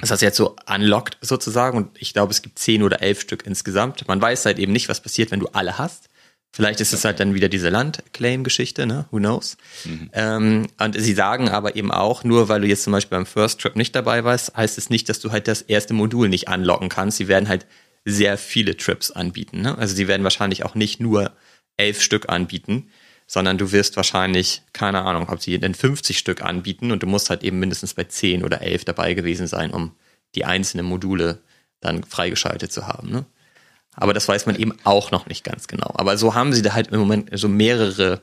Das 0.00 0.10
hast 0.10 0.20
du 0.20 0.26
jetzt 0.26 0.36
so 0.36 0.56
unlocked 0.66 1.18
sozusagen 1.20 1.76
und 1.76 2.00
ich 2.00 2.12
glaube, 2.12 2.32
es 2.32 2.42
gibt 2.42 2.58
zehn 2.58 2.82
oder 2.82 3.02
elf 3.02 3.20
Stück 3.20 3.46
insgesamt. 3.46 4.06
Man 4.08 4.20
weiß 4.20 4.46
halt 4.46 4.58
eben 4.58 4.72
nicht, 4.72 4.88
was 4.88 5.00
passiert, 5.00 5.30
wenn 5.30 5.40
du 5.40 5.48
alle 5.48 5.78
hast. 5.78 6.08
Vielleicht 6.56 6.80
ist 6.80 6.94
es 6.94 7.04
halt 7.04 7.20
dann 7.20 7.34
wieder 7.34 7.50
diese 7.50 7.68
Land-Claim-Geschichte, 7.68 8.86
ne? 8.86 9.04
Who 9.10 9.18
knows? 9.18 9.58
Mhm. 9.84 10.10
Ähm, 10.14 10.66
und 10.78 10.98
sie 10.98 11.12
sagen 11.12 11.50
aber 11.50 11.76
eben 11.76 11.92
auch, 11.92 12.24
nur 12.24 12.48
weil 12.48 12.62
du 12.62 12.66
jetzt 12.66 12.84
zum 12.84 12.94
Beispiel 12.94 13.18
beim 13.18 13.26
First 13.26 13.60
Trip 13.60 13.76
nicht 13.76 13.94
dabei 13.94 14.24
warst, 14.24 14.56
heißt 14.56 14.78
es 14.78 14.88
nicht, 14.88 15.10
dass 15.10 15.20
du 15.20 15.32
halt 15.32 15.48
das 15.48 15.60
erste 15.60 15.92
Modul 15.92 16.30
nicht 16.30 16.48
unlocken 16.48 16.88
kannst. 16.88 17.18
Sie 17.18 17.28
werden 17.28 17.50
halt 17.50 17.66
sehr 18.06 18.38
viele 18.38 18.74
Trips 18.74 19.10
anbieten. 19.10 19.60
Ne? 19.60 19.76
Also 19.76 19.94
sie 19.94 20.08
werden 20.08 20.24
wahrscheinlich 20.24 20.64
auch 20.64 20.74
nicht 20.74 20.98
nur 20.98 21.30
elf 21.76 22.00
Stück 22.00 22.30
anbieten, 22.30 22.88
sondern 23.26 23.58
du 23.58 23.70
wirst 23.70 23.98
wahrscheinlich, 23.98 24.62
keine 24.72 25.02
Ahnung, 25.02 25.28
ob 25.28 25.42
sie 25.42 25.58
denn 25.58 25.74
50 25.74 26.16
Stück 26.16 26.40
anbieten 26.40 26.90
und 26.90 27.02
du 27.02 27.06
musst 27.06 27.28
halt 27.28 27.44
eben 27.44 27.58
mindestens 27.58 27.92
bei 27.92 28.04
10 28.04 28.42
oder 28.42 28.62
11 28.62 28.86
dabei 28.86 29.12
gewesen 29.12 29.46
sein, 29.46 29.72
um 29.72 29.94
die 30.34 30.46
einzelnen 30.46 30.86
Module 30.86 31.42
dann 31.80 32.02
freigeschaltet 32.02 32.72
zu 32.72 32.86
haben. 32.86 33.10
Ne? 33.10 33.26
Aber 33.96 34.12
das 34.14 34.28
weiß 34.28 34.46
man 34.46 34.56
eben 34.56 34.74
auch 34.84 35.10
noch 35.10 35.26
nicht 35.26 35.42
ganz 35.42 35.66
genau. 35.68 35.92
Aber 35.94 36.16
so 36.16 36.34
haben 36.34 36.52
sie 36.52 36.62
da 36.62 36.74
halt 36.74 36.88
im 36.88 37.00
Moment 37.00 37.30
so 37.32 37.48
mehrere, 37.48 38.20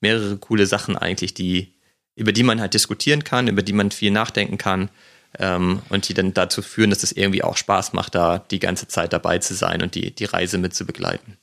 mehrere 0.00 0.38
coole 0.38 0.66
Sachen 0.66 0.96
eigentlich, 0.96 1.34
die, 1.34 1.74
über 2.16 2.32
die 2.32 2.42
man 2.42 2.60
halt 2.60 2.74
diskutieren 2.74 3.22
kann, 3.22 3.46
über 3.46 3.62
die 3.62 3.74
man 3.74 3.90
viel 3.90 4.10
nachdenken 4.10 4.58
kann 4.58 4.90
ähm, 5.38 5.82
und 5.90 6.08
die 6.08 6.14
dann 6.14 6.34
dazu 6.34 6.62
führen, 6.62 6.90
dass 6.90 7.02
es 7.02 7.12
irgendwie 7.12 7.44
auch 7.44 7.56
Spaß 7.56 7.92
macht, 7.92 8.14
da 8.14 8.38
die 8.38 8.58
ganze 8.58 8.88
Zeit 8.88 9.12
dabei 9.12 9.38
zu 9.38 9.54
sein 9.54 9.82
und 9.82 9.94
die, 9.94 10.14
die 10.14 10.24
Reise 10.24 10.58
mit 10.58 10.74
zu 10.74 10.86
begleiten. 10.86 11.36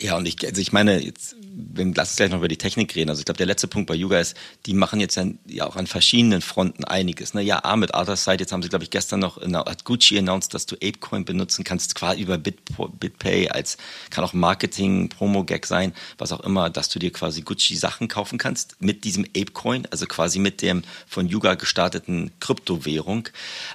Ja, 0.00 0.16
und 0.16 0.26
ich, 0.26 0.44
also 0.44 0.60
ich 0.60 0.72
meine, 0.72 0.98
jetzt, 1.00 1.36
wenn, 1.56 1.94
lass 1.94 2.10
uns 2.10 2.16
gleich 2.16 2.30
noch 2.30 2.38
über 2.38 2.48
die 2.48 2.56
Technik 2.56 2.94
reden. 2.94 3.10
Also 3.10 3.20
ich 3.20 3.24
glaube, 3.24 3.38
der 3.38 3.46
letzte 3.46 3.68
Punkt 3.68 3.86
bei 3.88 3.94
Yuga 3.94 4.18
ist, 4.18 4.36
die 4.66 4.74
machen 4.74 5.00
jetzt 5.00 5.18
ja, 5.46 5.66
auch 5.66 5.76
an 5.76 5.86
verschiedenen 5.86 6.40
Fronten 6.40 6.84
einiges. 6.84 7.34
Ne? 7.34 7.42
Ja, 7.42 7.64
A, 7.64 7.76
mit 7.76 7.94
Otherside, 7.94 8.40
jetzt 8.40 8.52
haben 8.52 8.62
sie, 8.62 8.68
glaube 8.68 8.84
ich, 8.84 8.90
gestern 8.90 9.20
noch, 9.20 9.40
hat 9.40 9.84
Gucci 9.84 10.18
announced, 10.18 10.54
dass 10.54 10.66
du 10.66 10.76
Apecoin 10.76 11.24
benutzen 11.24 11.64
kannst, 11.64 11.94
quasi 11.94 12.22
über 12.22 12.38
Bit, 12.38 12.58
BitPay, 12.98 13.48
als, 13.48 13.76
kann 14.10 14.24
auch 14.24 14.32
Marketing, 14.32 15.08
Promo-Gag 15.08 15.66
sein, 15.66 15.92
was 16.18 16.32
auch 16.32 16.40
immer, 16.40 16.70
dass 16.70 16.88
du 16.88 16.98
dir 16.98 17.12
quasi 17.12 17.42
Gucci-Sachen 17.42 18.08
kaufen 18.08 18.38
kannst 18.38 18.76
mit 18.80 19.04
diesem 19.04 19.24
Apecoin, 19.36 19.86
also 19.90 20.06
quasi 20.06 20.38
mit 20.38 20.62
dem 20.62 20.82
von 21.06 21.28
Yuga 21.28 21.54
gestarteten 21.54 22.32
Kryptowährung. 22.40 23.28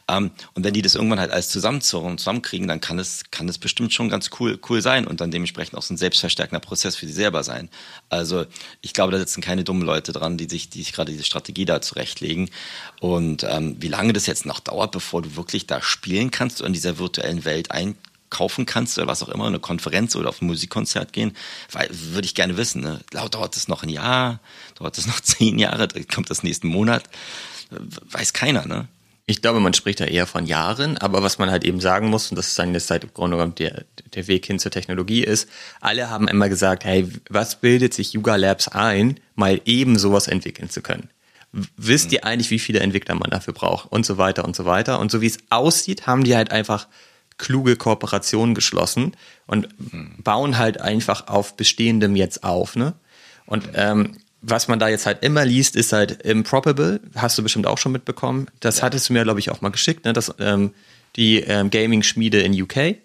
Ähm, 0.08 0.32
und 0.54 0.64
wenn 0.64 0.74
die 0.74 0.82
das 0.82 0.96
irgendwann 0.96 1.20
halt 1.20 1.32
alles 1.32 1.50
zusammen 1.50 1.82
zusammenkriegen, 1.82 2.68
dann 2.68 2.82
kann 2.82 3.00
es, 3.00 3.32
kann 3.32 3.48
es 3.48 3.58
bestimmt 3.58 3.94
schon 3.94 4.10
ganz 4.10 4.30
cool, 4.40 4.60
cool 4.70 4.82
sein 4.82 5.08
und 5.08 5.22
dann 5.22 5.32
dementsprechend 5.32 5.78
auch 5.78 5.84
so 5.84 5.94
ein 5.94 5.98
selbstverstärkender 5.98 6.60
Prozess 6.60 6.96
für 6.96 7.08
sie 7.08 7.14
selber 7.14 7.44
sein. 7.44 7.69
Also 8.10 8.46
ich 8.82 8.94
glaube, 8.94 9.12
da 9.12 9.18
sitzen 9.18 9.42
keine 9.42 9.64
dummen 9.64 9.84
Leute 9.84 10.12
dran, 10.12 10.38
die 10.38 10.50
sich, 10.50 10.70
die 10.70 10.80
sich 10.80 10.94
gerade 10.94 11.12
diese 11.12 11.24
Strategie 11.24 11.66
da 11.66 11.82
zurechtlegen. 11.82 12.50
Und 13.00 13.44
ähm, 13.44 13.78
wie 13.80 13.88
lange 13.88 14.14
das 14.14 14.26
jetzt 14.26 14.46
noch 14.46 14.60
dauert, 14.60 14.92
bevor 14.92 15.22
du 15.22 15.36
wirklich 15.36 15.68
da 15.68 15.82
spielen 15.82 16.32
kannst 16.32 16.62
und 16.62 16.68
in 16.68 16.74
dieser 16.74 16.98
virtuellen 16.98 17.46
Welt 17.46 17.72
einkaufen 17.72 18.66
kannst 18.66 18.98
oder 18.98 19.08
was 19.08 19.24
auch 19.24 19.30
immer, 19.30 19.48
eine 19.48 19.60
Konferenz 19.60 20.16
oder 20.16 20.30
auf 20.30 20.42
ein 20.42 20.48
Musikkonzert 20.48 21.14
gehen, 21.14 21.36
weil, 21.72 21.90
würde 21.92 22.26
ich 22.26 22.36
gerne 22.36 22.58
wissen. 22.58 22.82
Ne? 22.82 23.00
Dauert 23.12 23.56
das 23.56 23.68
noch 23.68 23.84
ein 23.84 23.90
Jahr? 23.90 24.40
Dauert 24.76 24.98
das 24.98 25.08
noch 25.08 25.20
zehn 25.22 25.60
Jahre? 25.60 25.88
Kommt 26.14 26.30
das 26.30 26.44
nächsten 26.44 26.68
Monat? 26.68 27.04
Weiß 27.70 28.34
keiner, 28.34 28.66
ne? 28.66 28.88
Ich 29.30 29.44
glaube, 29.44 29.60
man 29.60 29.76
spricht 29.76 30.00
da 30.00 30.06
eher 30.06 30.26
von 30.26 30.48
Jahren, 30.48 30.98
aber 30.98 31.22
was 31.22 31.38
man 31.38 31.52
halt 31.52 31.64
eben 31.64 31.80
sagen 31.80 32.10
muss, 32.10 32.32
und 32.32 32.36
das 32.36 32.48
ist 32.48 32.58
dann 32.58 32.74
jetzt 32.74 32.88
seit 32.88 33.14
Grunde 33.14 33.38
genommen 33.38 33.54
der, 33.54 33.86
der 34.16 34.28
Weg 34.28 34.48
hin 34.48 34.58
zur 34.58 34.72
Technologie 34.72 35.24
ist, 35.24 35.48
alle 35.82 36.10
haben 36.10 36.28
immer 36.28 36.50
gesagt, 36.50 36.84
hey, 36.84 37.08
was 37.30 37.62
bildet 37.62 37.94
sich 37.94 38.14
Yuga 38.14 38.38
Labs 38.38 38.70
ein, 38.70 39.20
mal 39.36 39.62
eben 39.66 40.00
sowas 40.00 40.28
entwickeln 40.28 40.72
zu 40.72 40.82
können? 40.82 41.12
Wisst 41.52 42.12
ihr 42.12 42.26
eigentlich, 42.26 42.50
wie 42.50 42.58
viele 42.58 42.80
Entwickler 42.80 43.14
man 43.14 43.30
dafür 43.30 43.54
braucht? 43.54 43.92
Und 43.92 44.04
so 44.04 44.18
weiter 44.18 44.46
und 44.46 44.56
so 44.56 44.66
weiter. 44.66 45.00
Und 45.00 45.12
so 45.12 45.22
wie 45.22 45.28
es 45.28 45.38
aussieht, 45.52 46.08
haben 46.08 46.24
die 46.24 46.36
halt 46.36 46.52
einfach 46.52 46.88
kluge 47.38 47.76
Kooperationen 47.76 48.56
geschlossen 48.56 49.16
und 49.46 49.68
bauen 50.24 50.58
halt 50.58 50.82
einfach 50.82 51.28
auf 51.28 51.56
Bestehendem 51.56 52.16
jetzt 52.16 52.44
auf, 52.44 52.76
ne? 52.76 52.96
Und 53.46 53.70
ähm, 53.76 54.18
was 54.42 54.68
man 54.68 54.80
da 54.80 54.88
jetzt 54.88 55.06
halt 55.06 55.24
immer 55.24 55.46
liest, 55.46 55.76
ist 55.76 55.94
halt 55.94 56.22
Improbable. 56.24 57.02
Hast 57.16 57.38
du 57.38 57.44
bestimmt 57.44 57.68
auch 57.68 57.78
schon 57.78 57.92
mitbekommen. 57.92 58.48
Das 58.60 58.78
ja. 58.78 58.84
hattest 58.84 59.10
du 59.10 59.14
mir, 59.14 59.24
glaube 59.24 59.40
ich, 59.40 59.50
auch 59.50 59.62
mal 59.62 59.70
geschickt, 59.70 60.06
ne? 60.06 60.14
Das, 60.14 60.34
ähm, 60.40 60.74
die 61.16 61.40
ähm, 61.40 61.70
Gaming-Schmiede 61.70 62.40
in 62.42 62.60
UK. 62.62 62.98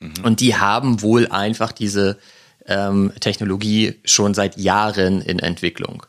Mhm. 0.00 0.14
Und 0.22 0.40
die 0.40 0.56
haben 0.56 1.02
wohl 1.02 1.26
einfach 1.28 1.72
diese 1.72 2.18
ähm, 2.66 3.12
Technologie 3.20 3.96
schon 4.04 4.34
seit 4.34 4.56
Jahren 4.58 5.20
in 5.20 5.38
Entwicklung. 5.38 6.04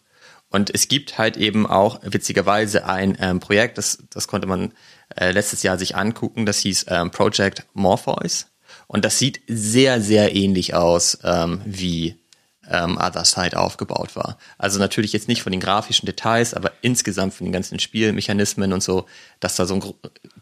Und 0.49 0.73
es 0.73 0.87
gibt 0.87 1.17
halt 1.17 1.37
eben 1.37 1.67
auch 1.67 1.99
witzigerweise 2.03 2.85
ein 2.85 3.17
ähm, 3.19 3.39
Projekt, 3.39 3.77
das, 3.77 4.03
das 4.09 4.27
konnte 4.27 4.47
man 4.47 4.73
äh, 5.15 5.31
letztes 5.31 5.61
Jahr 5.63 5.77
sich 5.77 5.95
angucken, 5.95 6.45
das 6.45 6.59
hieß 6.59 6.85
ähm, 6.89 7.11
Project 7.11 7.65
Morpheus. 7.73 8.47
Und 8.87 9.03
das 9.03 9.19
sieht 9.19 9.41
sehr, 9.47 10.01
sehr 10.01 10.33
ähnlich 10.35 10.73
aus 10.73 11.19
ähm, 11.23 11.61
wie 11.65 12.15
ähm, 12.69 12.97
Other 12.97 13.25
Side 13.25 13.57
aufgebaut 13.57 14.15
war. 14.15 14.37
Also 14.57 14.79
natürlich 14.79 15.13
jetzt 15.13 15.27
nicht 15.27 15.41
von 15.41 15.51
den 15.51 15.61
grafischen 15.61 16.05
Details, 16.05 16.53
aber 16.53 16.71
insgesamt 16.81 17.33
von 17.33 17.45
den 17.45 17.51
ganzen 17.51 17.79
Spielmechanismen 17.79 18.73
und 18.73 18.83
so, 18.83 19.05
dass 19.39 19.55
da 19.55 19.65
so 19.65 19.75
ein, 19.75 19.83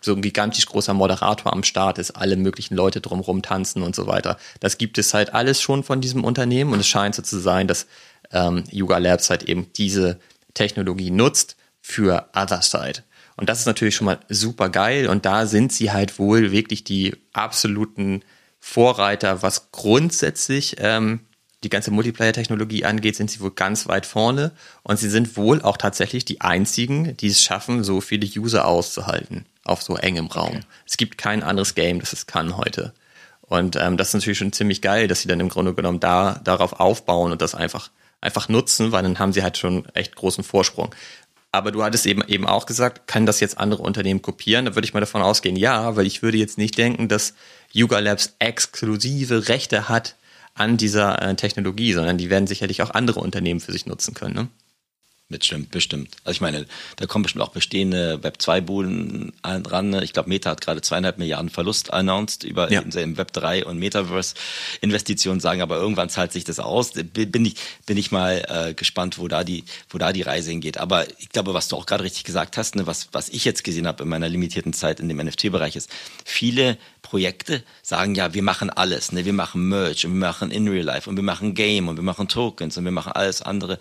so 0.02 0.14
ein 0.14 0.22
gigantisch 0.22 0.66
großer 0.66 0.94
Moderator 0.94 1.54
am 1.54 1.64
Start 1.64 1.98
ist, 1.98 2.12
alle 2.12 2.36
möglichen 2.36 2.76
Leute 2.76 3.02
drumherum 3.02 3.42
tanzen 3.42 3.84
und 3.84 3.96
so 3.96 4.08
weiter. 4.08 4.38
Das 4.60 4.78
gibt 4.78 4.98
es 4.98 5.14
halt 5.14 5.34
alles 5.34 5.62
schon 5.62 5.84
von 5.84 6.02
diesem 6.02 6.24
Unternehmen 6.24 6.74
und 6.74 6.80
es 6.80 6.88
scheint 6.88 7.16
so 7.16 7.22
zu 7.22 7.40
sein, 7.40 7.68
dass 7.68 7.88
ähm, 8.32 8.64
Yuga 8.72 8.98
Labs 8.98 9.30
halt 9.30 9.44
eben 9.44 9.72
diese 9.74 10.20
Technologie 10.54 11.12
nutzt 11.12 11.56
für 11.82 12.30
Other 12.36 12.62
Side. 12.62 13.04
Und 13.38 13.50
das 13.50 13.60
ist 13.60 13.66
natürlich 13.66 13.96
schon 13.96 14.06
mal 14.06 14.20
super 14.30 14.70
geil 14.70 15.08
und 15.08 15.26
da 15.26 15.46
sind 15.46 15.74
sie 15.74 15.92
halt 15.92 16.20
wohl 16.20 16.52
wirklich 16.52 16.84
die 16.84 17.16
absoluten 17.34 18.24
Vorreiter, 18.60 19.44
was 19.44 19.72
grundsätzlich 19.72 20.78
ähm, 20.80 21.20
die 21.66 21.70
ganze 21.70 21.92
Multiplayer-Technologie 21.92 22.86
angeht, 22.86 23.16
sind 23.16 23.32
sie 23.32 23.40
wohl 23.40 23.52
ganz 23.52 23.88
weit 23.88 24.06
vorne 24.06 24.52
und 24.84 24.98
sie 25.00 25.10
sind 25.10 25.36
wohl 25.36 25.62
auch 25.62 25.78
tatsächlich 25.78 26.24
die 26.24 26.42
einzigen, 26.42 27.18
die 27.18 27.28
es 27.28 27.42
schaffen, 27.42 27.84
so 27.84 28.02
viele 28.02 28.28
User 28.40 28.66
auszuhalten 28.68 29.46
auf 29.64 29.82
so 29.82 29.98
engem 29.98 30.28
Raum. 30.28 30.58
Okay. 30.58 30.66
Es 30.86 30.98
gibt 30.98 31.18
kein 31.18 31.42
anderes 31.42 31.74
Game, 31.74 32.00
das 32.00 32.14
es 32.14 32.28
kann 32.28 32.56
heute. 32.56 32.94
Und 33.42 33.76
ähm, 33.76 33.98
das 33.98 34.10
ist 34.10 34.14
natürlich 34.14 34.38
schon 34.38 34.54
ziemlich 34.54 34.82
geil, 34.82 35.08
dass 35.08 35.22
sie 35.22 35.28
dann 35.28 35.40
im 35.40 35.50
Grunde 35.50 35.74
genommen 35.74 36.00
da 36.00 36.40
darauf 36.44 36.80
aufbauen 36.80 37.32
und 37.32 37.42
das 37.42 37.56
einfach 37.56 37.90
einfach 38.22 38.48
nutzen, 38.48 38.92
weil 38.92 39.04
dann 39.04 39.20
haben 39.20 39.34
sie 39.34 39.44
halt 39.44 39.58
schon 39.58 39.86
echt 39.94 40.16
großen 40.16 40.44
Vorsprung. 40.44 40.94
Aber 41.52 41.72
du 41.72 41.84
hattest 41.84 42.06
eben 42.06 42.24
eben 42.28 42.46
auch 42.48 42.66
gesagt, 42.66 43.08
kann 43.08 43.26
das 43.26 43.40
jetzt 43.40 43.58
andere 43.58 43.82
Unternehmen 43.82 44.22
kopieren? 44.22 44.66
Da 44.66 44.76
würde 44.76 44.86
ich 44.86 44.94
mal 44.94 45.00
davon 45.00 45.22
ausgehen, 45.22 45.56
ja, 45.56 45.96
weil 45.96 46.06
ich 46.06 46.22
würde 46.22 46.38
jetzt 46.38 46.58
nicht 46.58 46.78
denken, 46.78 47.08
dass 47.08 47.34
Yuga 47.72 48.00
Labs 48.00 48.36
exklusive 48.40 49.48
Rechte 49.48 49.90
hat 49.90 50.16
an 50.56 50.78
dieser 50.78 51.22
äh, 51.22 51.36
Technologie, 51.36 51.94
sondern 51.94 52.18
die 52.18 52.30
werden 52.30 52.48
sicherlich 52.48 52.82
auch 52.82 52.90
andere 52.90 53.20
Unternehmen 53.20 53.60
für 53.60 53.72
sich 53.72 53.86
nutzen 53.86 54.14
können. 54.14 54.34
Ne? 54.34 54.48
Bestimmt, 55.28 55.72
bestimmt. 55.72 56.18
Also 56.24 56.36
ich 56.36 56.42
meine, 56.42 56.68
da 56.98 57.08
kommen 57.08 57.24
bestimmt 57.24 57.44
auch 57.44 57.50
bestehende 57.50 58.20
Web2-Buden 58.22 59.34
ran. 59.44 59.90
Ne? 59.90 60.04
Ich 60.04 60.14
glaube, 60.14 60.30
Meta 60.30 60.52
hat 60.52 60.62
gerade 60.62 60.84
zweieinhalb 60.84 61.18
Milliarden 61.18 61.50
Verlust 61.50 61.92
announced 61.92 62.44
über 62.44 62.72
ja. 62.72 62.82
im 62.82 63.18
Web 63.18 63.34
3 63.34 63.66
und 63.66 63.80
Metaverse-Investitionen, 63.80 65.40
sagen 65.40 65.64
aber 65.64 65.78
irgendwann 65.78 66.10
zahlt 66.10 66.32
sich 66.32 66.44
das 66.44 66.60
aus. 66.60 66.92
Bin 66.92 67.44
ich, 67.44 67.56
bin 67.88 67.98
ich 67.98 68.12
mal 68.12 68.46
äh, 68.48 68.74
gespannt, 68.76 69.18
wo 69.18 69.28
da 69.28 69.44
die, 69.44 69.64
wo 69.90 69.98
da 69.98 70.14
die 70.14 70.22
Reise 70.22 70.52
hingeht. 70.52 70.78
Aber 70.78 71.10
ich 71.20 71.30
glaube, 71.30 71.56
was 71.56 71.70
du 71.70 71.76
auch 71.76 71.88
gerade 71.88 72.04
richtig 72.04 72.24
gesagt 72.24 72.56
hast, 72.58 72.76
ne, 72.76 72.86
was, 72.86 73.10
was 73.12 73.30
ich 73.30 73.46
jetzt 73.46 73.64
gesehen 73.64 73.88
habe 73.88 74.04
in 74.04 74.10
meiner 74.10 74.30
limitierten 74.30 74.74
Zeit 74.74 75.00
in 75.00 75.10
dem 75.10 75.18
NFT-Bereich 75.18 75.76
ist, 75.76 75.90
viele 76.24 76.78
Projekte 77.06 77.64
sagen 77.84 78.16
ja, 78.16 78.34
wir 78.34 78.42
machen 78.42 78.72
alles, 78.72 79.12
ne? 79.12 79.26
wir 79.26 79.34
machen 79.34 79.70
Merch 79.70 80.06
und 80.06 80.14
wir 80.14 80.20
machen 80.20 80.50
In 80.50 80.68
Real 80.68 80.84
Life 80.84 81.08
und 81.08 81.16
wir 81.16 81.24
machen 81.24 81.54
Game 81.54 81.88
und 81.88 81.98
wir 81.98 82.04
machen 82.04 82.28
Tokens 82.28 82.78
und 82.78 82.84
wir 82.84 82.92
machen 82.92 83.12
alles 83.12 83.44
andere 83.44 83.78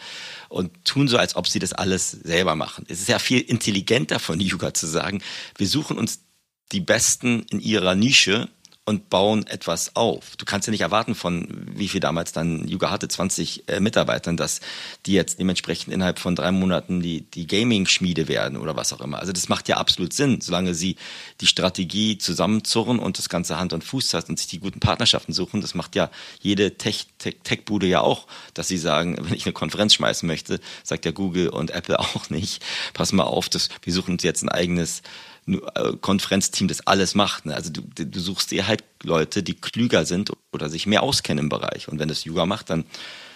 und 0.51 0.85
tun 0.85 1.09
so, 1.09 1.17
als 1.17 1.35
ob 1.35 1.49
sie 1.49 1.59
das 1.59 1.73
alles 1.73 2.11
selber 2.11 2.55
machen. 2.55 2.85
Es 2.89 3.01
ist 3.01 3.09
ja 3.09 3.19
viel 3.19 3.41
intelligenter 3.41 4.19
von 4.19 4.41
Yuga 4.41 4.75
zu 4.75 4.87
sagen, 4.87 5.23
wir 5.57 5.67
suchen 5.67 5.97
uns 5.97 6.21
die 6.73 6.81
Besten 6.81 7.47
in 7.51 7.61
ihrer 7.61 7.95
Nische 7.95 8.51
und 8.87 9.09
bauen 9.09 9.47
etwas 9.47 9.97
auf. 9.97 10.37
Du 10.37 10.45
kannst 10.45 10.69
ja 10.69 10.71
nicht 10.71 10.83
erwarten 10.83 11.15
von, 11.15 11.49
wie 11.75 11.89
viel 11.89 12.01
damals 12.01 12.33
dann 12.33 12.69
Yuga 12.69 12.91
hatte, 12.91 13.09
20 13.09 13.69
äh, 13.69 13.81
Mitarbeitern, 13.81 14.37
dass 14.37 14.61
die 15.07 15.15
jetzt 15.15 15.39
dementsprechend 15.39 15.95
innerhalb 15.95 16.19
von 16.19 16.37
drei 16.37 16.53
Monaten 16.53 17.01
die, 17.01 17.23
die 17.23 17.47
Gaming-Schmiede 17.47 18.29
werden 18.29 18.59
oder 18.59 18.77
was 18.77 18.93
auch 18.93 19.01
immer. 19.01 19.21
Also 19.21 19.33
das 19.33 19.49
macht 19.49 19.69
ja 19.69 19.79
absolut 19.79 20.13
Sinn, 20.13 20.43
solange 20.43 20.75
sie 20.75 20.97
die 21.41 21.47
Strategie 21.47 22.19
zusammenzurren 22.19 22.99
und 22.99 23.17
das 23.17 23.31
Ganze 23.31 23.59
Hand 23.59 23.73
und 23.73 23.85
Fuß 23.85 24.13
hat 24.13 24.29
und 24.29 24.39
sich 24.39 24.49
die 24.49 24.61
guten 24.61 24.81
Partnerschaften 24.81 25.33
suchen. 25.33 25.63
Das 25.63 25.75
macht 25.75 25.97
ja 25.97 26.11
jede 26.41 26.77
Tech-Tech-Bude 26.77 27.87
ja 27.87 28.01
auch, 28.01 28.27
dass 28.53 28.69
sie 28.69 28.79
sagen, 28.79 29.17
wenn 29.23 29.35
ich 29.35 29.47
eine 29.47 29.55
Konferenz 29.55 29.95
schmeißen 29.95 30.27
möchte, 30.27 30.61
sagt 30.83 31.07
ja 31.07 31.13
Google 31.13 31.49
und 31.49 31.71
Apple 31.71 31.99
auch 32.01 32.29
nicht, 32.29 32.63
pass 32.93 33.13
mal 33.13 33.25
auf, 33.25 33.49
das, 33.49 33.71
wir 33.83 33.95
suchen 33.95 34.13
uns 34.13 34.23
jetzt 34.25 34.43
ein 34.43 34.51
eigenes 34.51 35.01
Konferenzteam 36.01 36.69
das 36.69 36.87
alles 36.87 37.15
macht. 37.15 37.47
Ne? 37.47 37.55
Also 37.55 37.71
du, 37.71 37.83
du 37.83 38.21
suchst 38.21 38.51
dir 38.51 38.67
halt 38.67 38.83
Leute, 39.03 39.43
die 39.43 39.55
klüger 39.55 40.07
sind 40.07 40.33
oder 40.53 40.69
sich 40.69 40.87
mehr 40.87 41.03
auskennen 41.03 41.45
im 41.45 41.49
Bereich. 41.49 41.89
Und 41.89 41.99
wenn 41.99 42.09
das 42.09 42.25
Yoga 42.25 42.47
macht, 42.47 42.71
dann 42.71 42.85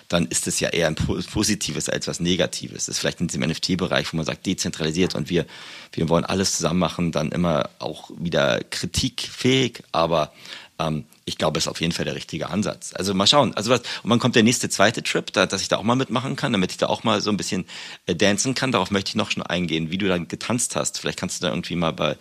dann 0.08 0.26
ist 0.26 0.46
es 0.46 0.58
ja 0.58 0.70
eher 0.70 0.86
ein 0.86 0.94
Positives 0.94 1.88
als 1.90 2.08
was 2.08 2.18
Negatives. 2.18 2.86
Das 2.86 2.96
ist 2.96 2.98
vielleicht 2.98 3.20
in 3.20 3.28
diesem 3.28 3.42
NFT-Bereich, 3.42 4.12
wo 4.12 4.16
man 4.16 4.24
sagt, 4.24 4.46
dezentralisiert 4.46 5.14
und 5.14 5.28
wir, 5.28 5.44
wir 5.92 6.08
wollen 6.08 6.24
alles 6.24 6.56
zusammen 6.56 6.80
machen, 6.80 7.12
dann 7.12 7.30
immer 7.30 7.68
auch 7.78 8.10
wieder 8.18 8.60
kritikfähig, 8.70 9.82
aber 9.92 10.32
ähm, 10.78 11.04
ich 11.24 11.38
glaube, 11.38 11.58
ist 11.58 11.68
auf 11.68 11.80
jeden 11.80 11.92
Fall 11.92 12.04
der 12.04 12.14
richtige 12.14 12.48
Ansatz. 12.48 12.92
Also 12.94 13.14
mal 13.14 13.26
schauen. 13.26 13.54
Also 13.54 13.70
was, 13.70 13.80
und 13.80 14.10
wann 14.10 14.18
kommt 14.18 14.36
der 14.36 14.42
nächste 14.42 14.68
zweite 14.68 15.02
Trip, 15.02 15.32
da, 15.32 15.46
dass 15.46 15.60
ich 15.60 15.68
da 15.68 15.76
auch 15.76 15.82
mal 15.82 15.96
mitmachen 15.96 16.36
kann, 16.36 16.52
damit 16.52 16.70
ich 16.70 16.78
da 16.78 16.86
auch 16.86 17.04
mal 17.04 17.20
so 17.20 17.30
ein 17.30 17.36
bisschen 17.36 17.66
äh, 18.06 18.14
dancen 18.14 18.54
kann. 18.54 18.72
Darauf 18.72 18.90
möchte 18.90 19.10
ich 19.10 19.14
noch 19.14 19.30
schon 19.30 19.42
eingehen, 19.42 19.90
wie 19.90 19.98
du 19.98 20.08
dann 20.08 20.28
getanzt 20.28 20.76
hast. 20.76 20.98
Vielleicht 20.98 21.18
kannst 21.18 21.40
du 21.40 21.46
da 21.46 21.52
irgendwie 21.52 21.76
mal 21.76 21.92
bei, 21.92 22.16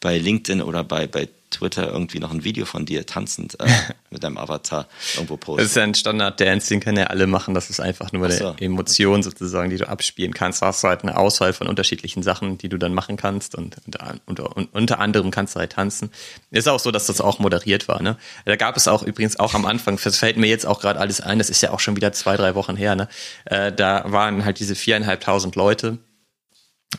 bei 0.00 0.18
LinkedIn 0.18 0.62
oder 0.62 0.84
bei, 0.84 1.06
bei 1.06 1.28
Twitter 1.54 1.88
irgendwie 1.88 2.18
noch 2.18 2.32
ein 2.32 2.44
Video 2.44 2.64
von 2.66 2.86
dir 2.86 3.06
tanzend 3.06 3.58
äh, 3.60 3.66
mit 4.10 4.22
deinem 4.22 4.38
Avatar 4.38 4.86
irgendwo 5.14 5.36
posten. 5.36 5.62
Das 5.62 5.70
ist 5.70 5.76
ja 5.76 5.82
ein 5.82 5.94
Standard-Dance, 5.94 6.68
den 6.68 6.80
können 6.80 6.98
ja 6.98 7.06
alle 7.06 7.26
machen. 7.26 7.54
Das 7.54 7.70
ist 7.70 7.80
einfach 7.80 8.12
nur 8.12 8.30
so, 8.30 8.48
eine 8.48 8.60
Emotion 8.60 9.22
sozusagen, 9.22 9.70
die 9.70 9.76
du 9.76 9.88
abspielen 9.88 10.34
kannst. 10.34 10.62
Da 10.62 10.66
hast 10.66 10.82
du 10.82 10.88
halt 10.88 11.02
eine 11.02 11.16
Auswahl 11.16 11.52
von 11.52 11.66
unterschiedlichen 11.66 12.22
Sachen, 12.22 12.58
die 12.58 12.68
du 12.68 12.78
dann 12.78 12.94
machen 12.94 13.16
kannst 13.16 13.54
und 13.54 13.76
unter, 13.86 14.14
unter, 14.26 14.56
unter 14.72 15.00
anderem 15.00 15.30
kannst 15.30 15.54
du 15.54 15.60
halt 15.60 15.72
tanzen. 15.72 16.10
Ist 16.50 16.68
auch 16.68 16.80
so, 16.80 16.90
dass 16.90 17.06
das 17.06 17.20
auch 17.20 17.38
moderiert 17.38 17.88
war. 17.88 18.02
Ne? 18.02 18.16
Da 18.44 18.56
gab 18.56 18.76
es 18.76 18.88
auch 18.88 19.02
übrigens 19.02 19.38
auch 19.38 19.54
am 19.54 19.64
Anfang, 19.64 19.98
das 20.02 20.18
fällt 20.18 20.36
mir 20.36 20.48
jetzt 20.48 20.66
auch 20.66 20.80
gerade 20.80 21.00
alles 21.00 21.20
ein, 21.20 21.38
das 21.38 21.50
ist 21.50 21.62
ja 21.62 21.70
auch 21.70 21.80
schon 21.80 21.96
wieder 21.96 22.12
zwei, 22.12 22.36
drei 22.36 22.54
Wochen 22.54 22.76
her, 22.76 22.94
ne? 22.96 23.08
Äh, 23.44 23.72
da 23.72 24.04
waren 24.06 24.44
halt 24.44 24.58
diese 24.58 24.74
viereinhalbtausend 24.74 25.56
Leute 25.56 25.98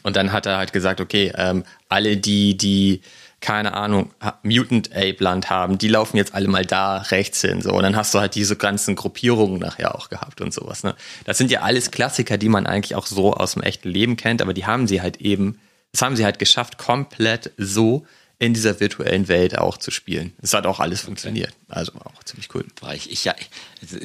und 0.03 0.15
dann 0.15 0.31
hat 0.31 0.45
er 0.45 0.57
halt 0.57 0.73
gesagt, 0.73 1.01
okay, 1.01 1.31
ähm, 1.35 1.63
alle 1.89 2.17
die, 2.17 2.57
die 2.57 3.01
keine 3.45 3.75
Ahnung, 3.75 4.09
Mutant 4.41 4.91
Ape 4.91 5.17
Land 5.19 5.51
haben, 5.51 5.77
die 5.77 5.87
laufen 5.87 6.17
jetzt 6.17 6.33
alle 6.33 6.47
mal 6.47 6.65
da 6.65 6.97
rechts 6.97 7.41
hin, 7.41 7.61
so. 7.61 7.73
Und 7.73 7.83
dann 7.83 7.95
hast 7.95 8.11
du 8.15 8.19
halt 8.19 8.33
diese 8.33 8.55
ganzen 8.55 8.95
Gruppierungen 8.95 9.59
nachher 9.59 9.93
auch 9.93 10.09
gehabt 10.09 10.41
und 10.41 10.51
sowas, 10.51 10.83
ne. 10.83 10.95
Das 11.25 11.37
sind 11.37 11.51
ja 11.51 11.61
alles 11.61 11.91
Klassiker, 11.91 12.39
die 12.39 12.49
man 12.49 12.65
eigentlich 12.65 12.95
auch 12.95 13.05
so 13.05 13.35
aus 13.35 13.53
dem 13.53 13.61
echten 13.61 13.89
Leben 13.89 14.17
kennt, 14.17 14.41
aber 14.41 14.55
die 14.55 14.65
haben 14.65 14.87
sie 14.87 14.99
halt 14.99 15.17
eben, 15.17 15.59
das 15.91 16.01
haben 16.01 16.15
sie 16.15 16.25
halt 16.25 16.39
geschafft, 16.39 16.79
komplett 16.79 17.51
so 17.55 18.07
in 18.37 18.53
dieser 18.53 18.79
virtuellen 18.79 19.27
Welt 19.27 19.57
auch 19.57 19.77
zu 19.77 19.91
spielen. 19.91 20.33
Es 20.41 20.53
hat 20.53 20.65
auch 20.65 20.79
alles 20.81 21.01
funktioniert. 21.01 21.53
Also 21.69 21.93
auch 21.93 22.23
ziemlich 22.23 22.53
cool. 22.53 22.65
Boah, 22.79 22.93
ich, 22.93 23.09
ich, 23.09 23.23
ja, 23.23 23.33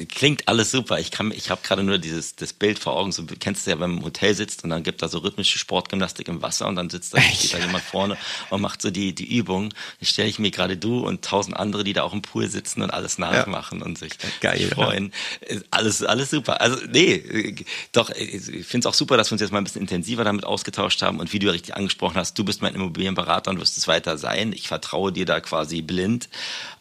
klingt 0.07 0.47
alles 0.47 0.71
super. 0.71 0.99
Ich 0.99 1.11
kann, 1.11 1.31
ich 1.31 1.49
habe 1.49 1.61
gerade 1.63 1.83
nur 1.83 1.97
dieses 1.97 2.35
das 2.35 2.53
Bild 2.53 2.79
vor 2.79 2.95
Augen. 2.95 3.11
So 3.11 3.25
kennst 3.39 3.65
du 3.65 3.71
ja, 3.71 3.79
wenn 3.79 3.89
man 3.89 3.99
im 3.99 4.05
Hotel 4.05 4.33
sitzt 4.33 4.63
und 4.63 4.69
dann 4.69 4.83
gibt 4.83 5.01
da 5.01 5.09
so 5.09 5.19
rhythmische 5.19 5.59
Sportgymnastik 5.59 6.27
im 6.29 6.41
Wasser 6.41 6.67
und 6.67 6.75
dann 6.77 6.89
sitzt 6.89 7.13
da, 7.13 7.17
da 7.51 7.57
jemand 7.59 7.83
vorne 7.83 8.17
und 8.49 8.61
macht 8.61 8.81
so 8.81 8.89
die 8.89 9.13
die 9.13 9.37
Übung. 9.37 9.73
Dann 9.99 10.07
stelle 10.07 10.29
ich 10.29 10.39
mir 10.39 10.49
gerade 10.49 10.77
du 10.77 11.05
und 11.05 11.23
tausend 11.25 11.57
andere, 11.57 11.83
die 11.83 11.93
da 11.93 12.03
auch 12.03 12.13
im 12.13 12.21
Pool 12.21 12.49
sitzen 12.49 12.81
und 12.81 12.91
alles 12.91 13.17
nachmachen 13.17 13.79
ja. 13.79 13.85
und 13.85 13.97
sich 13.97 14.13
Geil, 14.39 14.69
freuen. 14.73 15.13
Ja. 15.49 15.57
Alles 15.71 16.03
alles 16.03 16.29
super. 16.29 16.61
Also 16.61 16.77
nee, 16.89 17.55
doch 17.91 18.09
ich 18.11 18.65
finde 18.65 18.79
es 18.79 18.85
auch 18.85 18.93
super, 18.93 19.17
dass 19.17 19.29
wir 19.29 19.33
uns 19.33 19.41
jetzt 19.41 19.51
mal 19.51 19.59
ein 19.59 19.65
bisschen 19.65 19.81
intensiver 19.81 20.23
damit 20.23 20.45
ausgetauscht 20.45 21.01
haben 21.01 21.19
und 21.19 21.33
wie 21.33 21.39
du 21.39 21.47
ja 21.47 21.51
richtig 21.51 21.75
angesprochen 21.75 22.15
hast, 22.15 22.37
du 22.39 22.45
bist 22.45 22.61
mein 22.61 22.75
Immobilienberater 22.75 23.51
und 23.51 23.59
wirst 23.59 23.77
es 23.77 23.87
weiter 23.87 24.17
sein. 24.21 24.53
Ich 24.53 24.69
vertraue 24.69 25.11
dir 25.11 25.25
da 25.25 25.41
quasi 25.41 25.81
blind, 25.81 26.29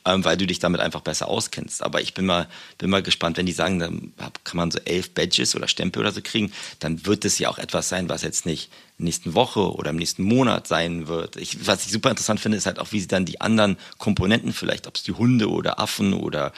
ähm, 0.04 0.24
weil 0.24 0.36
du 0.36 0.46
dich 0.46 0.60
damit 0.60 0.80
einfach 0.80 1.00
besser 1.00 1.28
auskennst. 1.28 1.82
Aber 1.82 2.00
ich 2.00 2.14
bin 2.14 2.26
mal, 2.26 2.48
bin 2.78 2.90
mal 2.90 3.02
gespannt, 3.02 3.36
wenn 3.36 3.46
die 3.46 3.52
sagen, 3.52 3.80
dann 3.80 4.12
kann 4.44 4.56
man 4.56 4.70
so 4.70 4.78
elf 4.84 5.12
Badges 5.12 5.56
oder 5.56 5.66
Stempel 5.66 6.00
oder 6.00 6.12
so 6.12 6.20
kriegen, 6.22 6.52
dann 6.78 7.04
wird 7.06 7.24
es 7.24 7.38
ja 7.38 7.48
auch 7.48 7.58
etwas 7.58 7.88
sein, 7.88 8.08
was 8.08 8.22
jetzt 8.22 8.46
nicht 8.46 8.70
in 8.98 9.04
der 9.04 9.06
nächsten 9.06 9.34
Woche 9.34 9.74
oder 9.74 9.90
im 9.90 9.96
nächsten 9.96 10.22
Monat 10.22 10.68
sein 10.68 11.08
wird. 11.08 11.36
Ich, 11.36 11.66
was 11.66 11.84
ich 11.86 11.92
super 11.92 12.10
interessant 12.10 12.38
finde, 12.38 12.58
ist 12.58 12.66
halt 12.66 12.78
auch, 12.78 12.92
wie 12.92 13.00
sie 13.00 13.08
dann 13.08 13.24
die 13.24 13.40
anderen 13.40 13.76
Komponenten 13.98 14.52
vielleicht, 14.52 14.86
ob 14.86 14.96
es 14.96 15.02
die 15.02 15.12
Hunde 15.12 15.50
oder 15.50 15.80
Affen 15.80 16.12
oder 16.12 16.52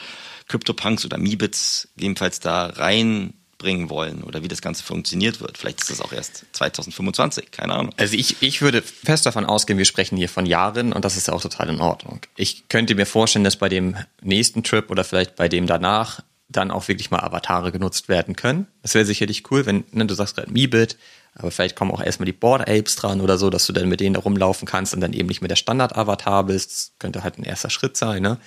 CryptoPunks 0.47 1.05
oder 1.05 1.17
Meebits 1.17 1.87
jedenfalls 1.95 2.39
da 2.39 2.67
rein 2.67 3.33
bringen 3.63 3.89
wollen 3.89 4.23
oder 4.23 4.43
wie 4.43 4.49
das 4.49 4.61
Ganze 4.61 4.83
funktioniert 4.83 5.39
wird. 5.39 5.57
Vielleicht 5.57 5.79
ist 5.79 5.89
das 5.89 6.01
auch 6.01 6.11
erst 6.11 6.45
2025, 6.51 7.49
keine 7.51 7.73
Ahnung. 7.73 7.93
Also 7.95 8.17
ich, 8.17 8.41
ich 8.41 8.61
würde 8.61 8.81
fest 8.81 9.25
davon 9.25 9.45
ausgehen, 9.45 9.77
wir 9.79 9.85
sprechen 9.85 10.17
hier 10.17 10.27
von 10.27 10.45
Jahren 10.45 10.91
und 10.91 11.05
das 11.05 11.15
ist 11.15 11.29
ja 11.29 11.33
auch 11.33 11.41
total 11.41 11.69
in 11.69 11.79
Ordnung. 11.79 12.19
Ich 12.35 12.67
könnte 12.67 12.93
mir 12.93 13.05
vorstellen, 13.05 13.45
dass 13.45 13.55
bei 13.55 13.69
dem 13.69 13.95
nächsten 14.21 14.63
Trip 14.63 14.91
oder 14.91 15.05
vielleicht 15.05 15.37
bei 15.37 15.47
dem 15.47 15.65
danach 15.65 16.19
dann 16.49 16.71
auch 16.71 16.89
wirklich 16.89 17.09
mal 17.09 17.21
Avatare 17.21 17.71
genutzt 17.71 18.09
werden 18.09 18.35
können. 18.35 18.67
Das 18.81 18.93
wäre 18.93 19.05
sicherlich 19.05 19.49
cool, 19.49 19.65
wenn 19.65 19.85
ne, 19.91 20.05
du 20.05 20.13
sagst 20.13 20.35
gerade 20.35 20.51
Meebit, 20.51 20.97
aber 21.35 21.49
vielleicht 21.49 21.77
kommen 21.77 21.91
auch 21.91 22.01
erstmal 22.01 22.25
die 22.25 22.33
Board 22.33 22.69
Apes 22.69 22.97
dran 22.97 23.21
oder 23.21 23.37
so, 23.37 23.49
dass 23.49 23.65
du 23.65 23.73
dann 23.73 23.87
mit 23.87 24.01
denen 24.01 24.15
da 24.15 24.19
rumlaufen 24.19 24.67
kannst 24.67 24.93
und 24.93 24.99
dann 24.99 25.13
eben 25.13 25.29
nicht 25.29 25.41
mehr 25.41 25.47
der 25.47 25.55
Standard-Avatar 25.55 26.43
bist. 26.43 26.71
Das 26.71 26.91
könnte 26.99 27.23
halt 27.23 27.39
ein 27.39 27.43
erster 27.43 27.69
Schritt 27.69 27.97
sein, 27.97 28.21
ne? 28.21 28.37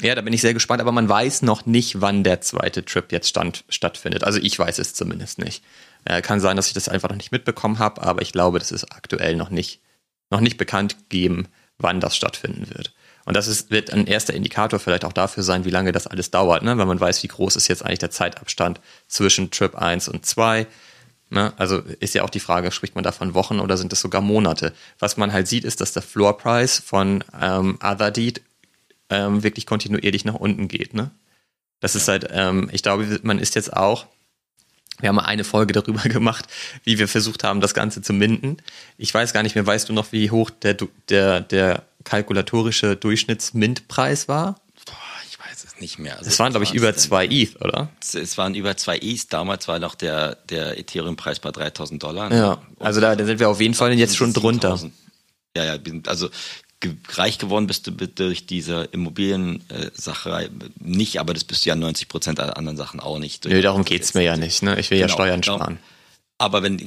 Ja, 0.00 0.14
da 0.14 0.20
bin 0.20 0.32
ich 0.32 0.40
sehr 0.40 0.54
gespannt, 0.54 0.80
aber 0.80 0.92
man 0.92 1.08
weiß 1.08 1.42
noch 1.42 1.66
nicht, 1.66 2.00
wann 2.00 2.22
der 2.22 2.40
zweite 2.40 2.84
Trip 2.84 3.10
jetzt 3.10 3.28
stand, 3.28 3.64
stattfindet. 3.68 4.22
Also 4.22 4.38
ich 4.40 4.56
weiß 4.56 4.78
es 4.78 4.94
zumindest 4.94 5.38
nicht. 5.38 5.64
Äh, 6.04 6.22
kann 6.22 6.40
sein, 6.40 6.56
dass 6.56 6.68
ich 6.68 6.72
das 6.72 6.88
einfach 6.88 7.08
noch 7.08 7.16
nicht 7.16 7.32
mitbekommen 7.32 7.80
habe, 7.80 8.02
aber 8.02 8.22
ich 8.22 8.32
glaube, 8.32 8.60
das 8.60 8.70
ist 8.70 8.92
aktuell 8.92 9.34
noch 9.34 9.50
nicht, 9.50 9.80
noch 10.30 10.40
nicht 10.40 10.56
bekannt 10.56 10.96
gegeben, 10.98 11.48
wann 11.78 12.00
das 12.00 12.16
stattfinden 12.16 12.68
wird. 12.70 12.94
Und 13.24 13.36
das 13.36 13.48
ist, 13.48 13.70
wird 13.70 13.92
ein 13.92 14.06
erster 14.06 14.34
Indikator 14.34 14.78
vielleicht 14.78 15.04
auch 15.04 15.12
dafür 15.12 15.42
sein, 15.42 15.64
wie 15.64 15.70
lange 15.70 15.92
das 15.92 16.06
alles 16.06 16.30
dauert, 16.30 16.62
ne? 16.62 16.78
wenn 16.78 16.88
man 16.88 17.00
weiß, 17.00 17.22
wie 17.24 17.28
groß 17.28 17.56
ist 17.56 17.68
jetzt 17.68 17.84
eigentlich 17.84 17.98
der 17.98 18.10
Zeitabstand 18.10 18.80
zwischen 19.06 19.50
Trip 19.50 19.74
1 19.74 20.08
und 20.08 20.24
2. 20.24 20.66
Ne? 21.30 21.52
Also 21.58 21.80
ist 22.00 22.14
ja 22.14 22.22
auch 22.22 22.30
die 22.30 22.40
Frage, 22.40 22.70
spricht 22.72 22.94
man 22.94 23.04
da 23.04 23.12
von 23.12 23.34
Wochen 23.34 23.60
oder 23.60 23.76
sind 23.76 23.92
es 23.92 24.00
sogar 24.00 24.22
Monate? 24.22 24.72
Was 24.98 25.16
man 25.16 25.32
halt 25.32 25.46
sieht, 25.46 25.64
ist, 25.64 25.80
dass 25.80 25.92
der 25.92 26.02
Floor 26.02 26.38
Price 26.38 26.78
von 26.78 27.22
ähm, 27.38 27.78
Other 27.82 28.10
Deed 28.10 28.40
ähm, 29.10 29.42
wirklich 29.42 29.66
kontinuierlich 29.66 30.24
nach 30.24 30.34
unten 30.34 30.68
geht. 30.68 30.94
Ne? 30.94 31.10
Das 31.80 31.94
ist 31.94 32.08
halt, 32.08 32.28
ähm, 32.30 32.68
ich 32.72 32.82
glaube, 32.82 33.20
man 33.22 33.38
ist 33.38 33.54
jetzt 33.54 33.72
auch, 33.72 34.06
wir 35.00 35.08
haben 35.08 35.18
eine 35.18 35.44
Folge 35.44 35.72
darüber 35.72 36.02
gemacht, 36.08 36.46
wie 36.84 36.98
wir 36.98 37.08
versucht 37.08 37.44
haben, 37.44 37.60
das 37.60 37.74
Ganze 37.74 38.02
zu 38.02 38.12
minden. 38.12 38.58
Ich 38.96 39.12
weiß 39.12 39.32
gar 39.32 39.42
nicht 39.42 39.54
mehr, 39.54 39.66
weißt 39.66 39.88
du 39.88 39.92
noch, 39.92 40.12
wie 40.12 40.30
hoch 40.30 40.50
der, 40.50 40.76
der, 41.08 41.40
der 41.40 41.84
kalkulatorische 42.04 42.96
Durchschnittsmintpreis 42.96 44.28
war? 44.28 44.60
ich 45.28 45.38
weiß 45.38 45.64
es 45.64 45.80
nicht 45.80 45.98
mehr. 45.98 46.18
Also 46.18 46.28
es 46.28 46.38
waren, 46.38 46.50
glaube 46.50 46.64
ich, 46.64 46.74
über 46.74 46.94
zwei 46.96 47.26
ETH, 47.26 47.60
oder? 47.62 47.90
Es 48.00 48.38
waren 48.38 48.54
über 48.54 48.76
zwei 48.76 48.98
ETH. 48.98 49.32
Damals 49.32 49.68
war 49.68 49.78
noch 49.78 49.94
der, 49.94 50.36
der 50.48 50.78
Ethereum-Preis 50.78 51.38
bei 51.40 51.50
3000 51.50 52.02
Dollar. 52.02 52.28
Ne? 52.28 52.36
Ja, 52.36 52.62
also 52.78 53.00
da, 53.00 53.14
da 53.14 53.24
sind 53.24 53.38
wir 53.38 53.48
auf 53.48 53.60
jeden 53.60 53.74
Fall 53.74 53.92
jetzt 53.94 54.16
schon 54.16 54.32
drunter. 54.32 54.78
Ja, 55.56 55.64
ja, 55.64 55.78
also 56.06 56.28
reich 57.10 57.38
geworden 57.38 57.66
bist 57.66 57.86
du 57.86 57.90
durch 57.90 58.46
diese 58.46 58.84
Immobiliensache 58.92 60.50
nicht, 60.78 61.18
aber 61.18 61.34
das 61.34 61.44
bist 61.44 61.64
du 61.64 61.70
ja 61.70 61.76
90 61.76 62.08
Prozent 62.08 62.40
aller 62.40 62.56
anderen 62.56 62.76
Sachen 62.76 63.00
auch 63.00 63.18
nicht. 63.18 63.44
Nö, 63.46 63.60
darum 63.60 63.84
geht's 63.84 64.14
mir 64.14 64.22
ja 64.22 64.36
nicht. 64.36 64.62
Ne? 64.62 64.78
Ich 64.78 64.90
will 64.90 64.98
genau, 64.98 65.08
ja 65.08 65.14
Steuern 65.14 65.40
genau. 65.40 65.56
sparen. 65.56 65.78
Aber 66.40 66.62
wenn, 66.62 66.80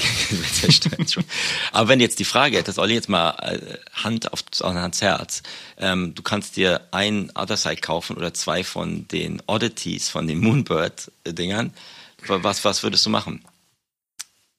aber 1.73 1.89
wenn 1.89 1.99
jetzt 1.99 2.19
die 2.19 2.25
Frage 2.25 2.57
hättest, 2.57 2.79
Olli, 2.79 2.93
jetzt 2.93 3.09
mal 3.09 3.31
äh, 3.31 3.77
Hand 3.93 4.31
auf, 4.31 4.43
ans 4.61 5.01
Herz, 5.01 5.43
ähm, 5.77 6.15
du 6.15 6.21
kannst 6.21 6.55
dir 6.55 6.87
ein 6.91 7.29
Other 7.35 7.57
Side 7.57 7.81
kaufen 7.81 8.15
oder 8.15 8.33
zwei 8.33 8.63
von 8.63 9.09
den 9.09 9.43
Oddities, 9.47 10.07
von 10.07 10.25
den 10.25 10.39
Moonbird-Dingern. 10.39 11.73
Was, 12.27 12.63
was 12.63 12.83
würdest 12.83 13.05
du 13.05 13.09
machen? 13.09 13.43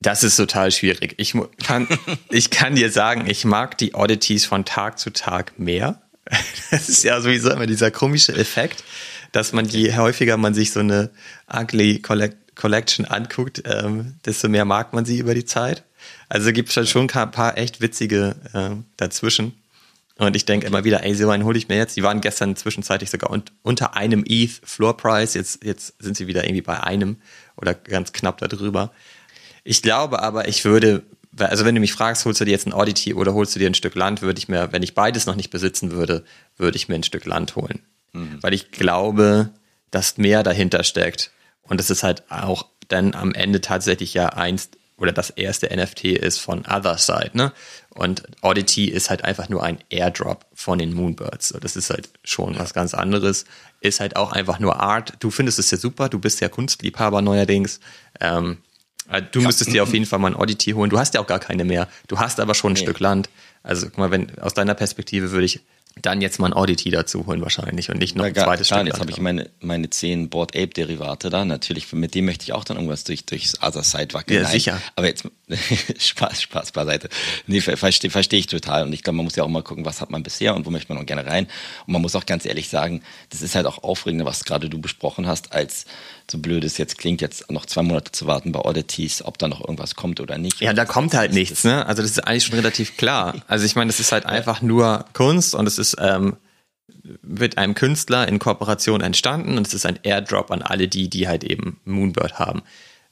Das 0.03 0.24
ist 0.24 0.36
total 0.36 0.72
schwierig. 0.72 1.14
Ich 1.18 1.34
kann, 1.64 1.86
ich 2.30 2.50
kann 2.50 2.74
dir 2.74 2.90
sagen, 2.90 3.28
ich 3.28 3.44
mag 3.44 3.78
die 3.78 3.94
Oddities 3.94 4.44
von 4.44 4.64
Tag 4.64 4.98
zu 4.98 5.11
Tag 5.11 5.59
mehr. 5.59 6.03
Das 6.70 6.88
ist 6.88 7.05
ja 7.05 7.20
sowieso 7.20 7.50
immer 7.50 7.66
dieser 7.66 7.90
komische 7.90 8.34
Effekt, 8.34 8.82
dass 9.32 9.53
man 9.53 9.66
je 9.66 9.94
häufiger 9.94 10.38
man 10.38 10.55
sich 10.55 10.72
so 10.72 10.80
eine 10.80 11.11
ugly 11.53 12.00
Collection 12.55 13.05
anguckt, 13.05 13.62
ähm, 13.66 14.14
desto 14.24 14.48
mehr 14.48 14.64
mag 14.64 14.94
man 14.94 15.05
sie 15.05 15.18
über 15.18 15.34
die 15.34 15.44
Zeit. 15.44 15.84
Also 16.30 16.50
gibt 16.53 16.70
es 16.70 16.76
halt 16.78 16.88
schon 16.88 17.11
ein 17.11 17.30
paar 17.30 17.59
echt 17.59 17.82
witzige 17.82 18.36
äh, 18.55 18.70
dazwischen. 18.96 19.53
Und 20.16 20.34
ich 20.34 20.46
denke 20.46 20.66
immer 20.66 20.84
wieder, 20.84 21.05
ey, 21.05 21.14
so 21.14 21.28
einen 21.28 21.44
hole 21.44 21.59
ich 21.59 21.68
mir 21.68 21.76
jetzt. 21.76 21.96
Die 21.96 22.03
waren 22.03 22.22
gestern 22.22 22.57
zwischenzeitlich 22.57 23.11
sogar 23.11 23.30
un 23.30 23.42
unter 23.62 23.94
einem 23.94 24.24
ETH 24.26 24.61
Floor 24.64 24.96
Price. 24.96 25.34
Jetzt, 25.34 25.62
jetzt 25.64 25.94
sind 25.98 26.16
sie 26.16 26.26
wieder 26.26 26.44
irgendwie 26.44 26.62
bei 26.62 26.82
einem 26.82 27.16
oder 27.57 27.74
ganz 27.74 28.12
knapp 28.12 28.38
darüber. 28.38 28.92
Ich 29.64 29.82
glaube 29.82 30.22
aber, 30.22 30.48
ich 30.48 30.64
würde, 30.64 31.02
also 31.38 31.64
wenn 31.64 31.74
du 31.74 31.80
mich 31.80 31.92
fragst, 31.92 32.24
holst 32.24 32.40
du 32.40 32.44
dir 32.44 32.50
jetzt 32.50 32.66
ein 32.66 32.72
Oddity 32.72 33.14
oder 33.14 33.34
holst 33.34 33.54
du 33.54 33.58
dir 33.58 33.68
ein 33.68 33.74
Stück 33.74 33.94
Land, 33.94 34.22
würde 34.22 34.38
ich 34.38 34.48
mir, 34.48 34.72
wenn 34.72 34.82
ich 34.82 34.94
beides 34.94 35.26
noch 35.26 35.36
nicht 35.36 35.50
besitzen 35.50 35.92
würde, 35.92 36.24
würde 36.56 36.76
ich 36.76 36.88
mir 36.88 36.96
ein 36.96 37.04
Stück 37.04 37.24
Land 37.24 37.56
holen. 37.56 37.80
Mhm. 38.12 38.38
Weil 38.42 38.54
ich 38.54 38.70
glaube, 38.70 39.50
dass 39.90 40.18
mehr 40.18 40.42
dahinter 40.42 40.84
steckt. 40.84 41.30
Und 41.62 41.80
es 41.80 41.90
ist 41.90 42.02
halt 42.02 42.24
auch 42.30 42.66
dann 42.88 43.14
am 43.14 43.32
Ende 43.32 43.60
tatsächlich 43.60 44.14
ja 44.14 44.30
eins 44.30 44.70
oder 44.96 45.12
das 45.12 45.30
erste 45.30 45.74
NFT 45.74 46.04
ist 46.04 46.38
von 46.38 46.64
Other 46.66 46.96
Side, 46.96 47.30
ne? 47.32 47.52
Und 47.90 48.22
Oddity 48.40 48.86
ist 48.86 49.10
halt 49.10 49.24
einfach 49.24 49.48
nur 49.48 49.62
ein 49.62 49.78
Airdrop 49.90 50.46
von 50.54 50.78
den 50.78 50.94
Moonbirds. 50.94 51.54
Das 51.60 51.76
ist 51.76 51.90
halt 51.90 52.08
schon 52.24 52.58
was 52.58 52.72
ganz 52.72 52.94
anderes. 52.94 53.44
Ist 53.80 54.00
halt 54.00 54.16
auch 54.16 54.32
einfach 54.32 54.60
nur 54.60 54.80
Art. 54.80 55.14
Du 55.18 55.30
findest 55.30 55.58
es 55.58 55.70
ja 55.70 55.76
super, 55.76 56.08
du 56.08 56.18
bist 56.18 56.40
ja 56.40 56.48
Kunstliebhaber 56.48 57.20
neuerdings. 57.20 57.80
Ähm, 58.20 58.58
äh, 59.12 59.22
du 59.30 59.40
müsstest 59.42 59.72
dir 59.72 59.82
auf 59.82 59.92
jeden 59.92 60.06
Fall 60.06 60.18
mal 60.18 60.32
ein 60.32 60.36
Oddity 60.36 60.72
holen. 60.72 60.90
Du 60.90 60.98
hast 60.98 61.14
ja 61.14 61.20
auch 61.20 61.26
gar 61.26 61.38
keine 61.38 61.64
mehr. 61.64 61.88
Du 62.08 62.18
hast 62.18 62.40
aber 62.40 62.54
schon 62.54 62.72
ein 62.72 62.74
nee. 62.74 62.80
Stück 62.80 62.98
Land. 63.00 63.28
Also 63.62 63.86
guck 63.86 63.98
mal, 63.98 64.10
wenn 64.10 64.38
aus 64.38 64.54
deiner 64.54 64.74
Perspektive 64.74 65.30
würde 65.30 65.44
ich 65.44 65.60
dann 66.00 66.22
jetzt 66.22 66.38
mal 66.38 66.46
ein 66.46 66.52
Oddity 66.54 66.90
dazu 66.90 67.26
holen 67.26 67.42
wahrscheinlich 67.42 67.90
und 67.90 67.98
nicht 67.98 68.16
noch 68.16 68.24
ein 68.24 68.34
zweites 68.34 68.68
klar, 68.68 68.80
Stück. 68.80 68.94
Jetzt 68.94 69.00
habe 69.00 69.10
ich 69.10 69.20
meine, 69.20 69.50
meine 69.60 69.90
zehn 69.90 70.30
Board 70.30 70.56
Ape 70.56 70.68
Derivate 70.68 71.28
da. 71.28 71.44
Natürlich, 71.44 71.92
mit 71.92 72.14
dem 72.14 72.24
möchte 72.24 72.44
ich 72.44 72.54
auch 72.54 72.64
dann 72.64 72.78
irgendwas 72.78 73.04
durch, 73.04 73.26
durchs 73.26 73.62
Other 73.62 73.82
Side 73.82 74.14
wackeln. 74.14 74.42
Ja, 74.42 74.48
sicher. 74.48 74.80
Aber 74.96 75.06
jetzt, 75.06 75.28
Spaß, 75.98 76.42
Spaß 76.42 76.72
beiseite. 76.72 77.10
Nee, 77.46 77.60
verstehe 77.60 78.10
versteh 78.10 78.38
ich 78.38 78.46
total. 78.46 78.84
Und 78.84 78.92
ich 78.94 79.02
glaube, 79.02 79.18
man 79.18 79.24
muss 79.24 79.36
ja 79.36 79.44
auch 79.44 79.48
mal 79.48 79.62
gucken, 79.62 79.84
was 79.84 80.00
hat 80.00 80.10
man 80.10 80.22
bisher 80.22 80.54
und 80.54 80.64
wo 80.64 80.70
möchte 80.70 80.88
man 80.88 80.98
noch 80.98 81.06
gerne 81.06 81.26
rein. 81.26 81.46
Und 81.86 81.92
man 81.92 82.00
muss 82.00 82.16
auch 82.16 82.24
ganz 82.24 82.46
ehrlich 82.46 82.70
sagen, 82.70 83.02
das 83.28 83.42
ist 83.42 83.54
halt 83.54 83.66
auch 83.66 83.82
aufregender, 83.82 84.24
was 84.24 84.44
gerade 84.44 84.70
du 84.70 84.80
besprochen 84.80 85.26
hast, 85.26 85.52
als 85.52 85.84
so 86.30 86.38
blöd 86.38 86.64
es 86.64 86.78
jetzt 86.78 86.98
klingt, 86.98 87.20
jetzt 87.20 87.50
noch 87.50 87.66
zwei 87.66 87.82
Monate 87.82 88.12
zu 88.12 88.26
warten 88.26 88.52
bei 88.52 88.60
Oddities, 88.60 89.24
ob 89.24 89.38
da 89.38 89.48
noch 89.48 89.60
irgendwas 89.60 89.94
kommt 89.94 90.20
oder 90.20 90.38
nicht. 90.38 90.60
Ja, 90.60 90.72
da 90.72 90.84
kommt 90.84 91.14
halt 91.14 91.32
nichts, 91.32 91.64
ne? 91.64 91.86
Also 91.86 92.02
das 92.02 92.12
ist 92.12 92.20
eigentlich 92.20 92.44
schon 92.44 92.56
relativ 92.56 92.96
klar. 92.96 93.34
Also 93.48 93.66
ich 93.66 93.76
meine, 93.76 93.88
das 93.88 94.00
ist 94.00 94.12
halt 94.12 94.24
einfach 94.24 94.62
nur 94.62 95.04
Kunst 95.12 95.54
und 95.54 95.66
es 95.66 95.78
ist 95.78 95.96
ähm, 96.00 96.36
mit 97.22 97.58
einem 97.58 97.74
Künstler 97.74 98.26
in 98.26 98.38
Kooperation 98.38 99.00
entstanden 99.00 99.58
und 99.58 99.66
es 99.66 99.74
ist 99.74 99.84
ein 99.84 99.98
Airdrop 100.02 100.50
an 100.50 100.62
alle 100.62 100.88
die, 100.88 101.10
die 101.10 101.28
halt 101.28 101.44
eben 101.44 101.80
Moonbird 101.84 102.38
haben. 102.38 102.62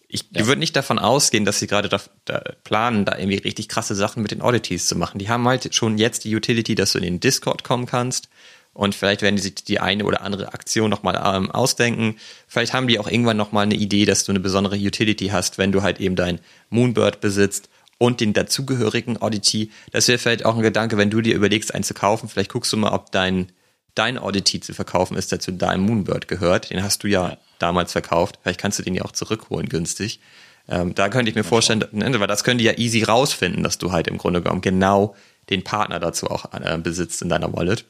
Ich 0.09 0.25
ja. 0.31 0.47
würde 0.47 0.61
nicht 0.61 0.75
davon 0.77 0.99
ausgehen, 0.99 1.45
dass 1.45 1.59
sie 1.59 1.67
gerade 1.67 1.89
da, 1.89 2.01
da 2.25 2.43
planen, 2.65 3.05
da 3.05 3.19
irgendwie 3.19 3.39
richtig 3.39 3.69
krasse 3.69 3.95
Sachen 3.95 4.23
mit 4.23 4.31
den 4.31 4.43
Oddities 4.43 4.87
zu 4.87 4.97
machen. 4.97 5.19
Die 5.19 5.29
haben 5.29 5.47
halt 5.47 5.75
schon 5.75 5.99
jetzt 5.99 6.25
die 6.25 6.35
Utility, 6.35 6.75
dass 6.75 6.93
du 6.93 6.99
in 6.99 7.05
den 7.05 7.21
Discord 7.21 7.65
kommen 7.65 7.87
kannst 7.87 8.29
und 8.73 8.95
vielleicht 8.95 9.23
werden 9.23 9.37
die 9.37 9.43
sich 9.43 9.57
die 9.57 9.81
eine 9.81 10.05
oder 10.05 10.23
andere 10.23 10.55
Aktion 10.55 10.91
nochmal 10.91 11.21
ähm, 11.23 11.51
ausdenken. 11.51 12.17
Vielleicht 12.47 12.73
haben 12.73 12.87
die 12.87 12.99
auch 12.99 13.09
irgendwann 13.09 13.37
nochmal 13.37 13.65
eine 13.65 13.75
Idee, 13.75 14.05
dass 14.05 14.25
du 14.25 14.33
eine 14.33 14.41
besondere 14.41 14.77
Utility 14.77 15.29
hast, 15.29 15.59
wenn 15.59 15.73
du 15.73 15.83
halt 15.83 16.01
eben 16.01 16.17
dein 16.17 16.41
Moonbird 16.69 17.21
besitzt 17.21 17.69
und 17.99 18.21
den 18.21 18.33
dazugehörigen 18.33 19.19
Oddity. 19.19 19.71
Das 19.91 20.09
wäre 20.09 20.19
vielleicht 20.19 20.45
auch 20.47 20.57
ein 20.57 20.63
Gedanke, 20.63 20.97
wenn 20.97 21.11
du 21.11 21.21
dir 21.21 21.35
überlegst, 21.35 21.75
einen 21.75 21.85
zu 21.85 21.95
kaufen. 21.95 22.29
Vielleicht 22.29 22.53
guckst 22.53 22.73
du 22.73 22.77
mal, 22.77 22.93
ob 22.93 23.11
dein, 23.11 23.53
dein 23.95 24.19
Oddity 24.19 24.61
zu 24.61 24.73
verkaufen 24.73 25.17
ist, 25.17 25.33
der 25.33 25.41
zu 25.41 25.53
deinem 25.53 25.85
Moonbird 25.85 26.29
gehört. 26.29 26.71
Den 26.71 26.83
hast 26.83 27.03
du 27.03 27.09
ja, 27.09 27.31
ja. 27.31 27.39
damals 27.59 27.93
verkauft. 27.93 28.39
Vielleicht 28.43 28.61
kannst 28.61 28.79
du 28.79 28.85
den 28.85 28.95
ja 28.95 29.05
auch 29.05 29.13
zurückholen 29.13 29.69
günstig. 29.69 30.21
Ähm, 30.69 30.95
da 30.95 31.09
könnte 31.09 31.29
ich 31.29 31.35
mir 31.35 31.45
vorstellen, 31.45 31.85
weil 31.91 32.27
das 32.29 32.45
können 32.45 32.59
die 32.59 32.65
ja 32.65 32.79
easy 32.79 33.03
rausfinden, 33.03 33.65
dass 33.65 33.79
du 33.79 33.91
halt 33.91 34.07
im 34.07 34.17
Grunde 34.17 34.41
genommen 34.41 34.63
genau 34.63 35.17
den 35.51 35.65
Partner 35.65 35.99
dazu 35.99 36.29
auch 36.29 36.47
äh, 36.55 36.79
besitzt 36.79 37.21
in 37.21 37.29
deiner 37.29 37.53
Wallet. 37.53 37.85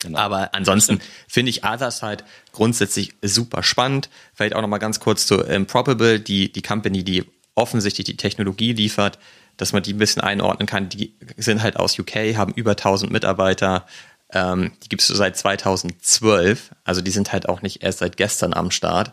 Genau. 0.00 0.18
Aber 0.18 0.54
ansonsten 0.54 1.00
finde 1.26 1.50
ich 1.50 1.64
Others 1.64 2.02
halt 2.02 2.24
grundsätzlich 2.52 3.14
super 3.22 3.62
spannend. 3.62 4.10
Vielleicht 4.34 4.54
auch 4.54 4.60
nochmal 4.60 4.78
ganz 4.78 5.00
kurz 5.00 5.26
zu 5.26 5.40
Improbable, 5.40 6.20
die, 6.20 6.52
die 6.52 6.62
Company, 6.62 7.02
die 7.02 7.24
offensichtlich 7.54 8.04
die 8.04 8.16
Technologie 8.16 8.72
liefert, 8.72 9.18
dass 9.56 9.72
man 9.72 9.82
die 9.82 9.94
ein 9.94 9.98
bisschen 9.98 10.22
einordnen 10.22 10.66
kann. 10.66 10.90
Die 10.90 11.14
sind 11.38 11.62
halt 11.62 11.76
aus 11.76 11.98
UK, 11.98 12.36
haben 12.36 12.52
über 12.52 12.72
1000 12.72 13.10
Mitarbeiter. 13.10 13.86
Ähm, 14.30 14.72
die 14.82 14.88
gibt 14.88 15.02
es 15.02 15.08
so 15.08 15.14
seit 15.14 15.36
2012. 15.36 16.72
Also 16.84 17.00
die 17.00 17.10
sind 17.10 17.32
halt 17.32 17.48
auch 17.48 17.62
nicht 17.62 17.82
erst 17.82 18.00
seit 18.00 18.18
gestern 18.18 18.52
am 18.52 18.70
Start. 18.70 19.12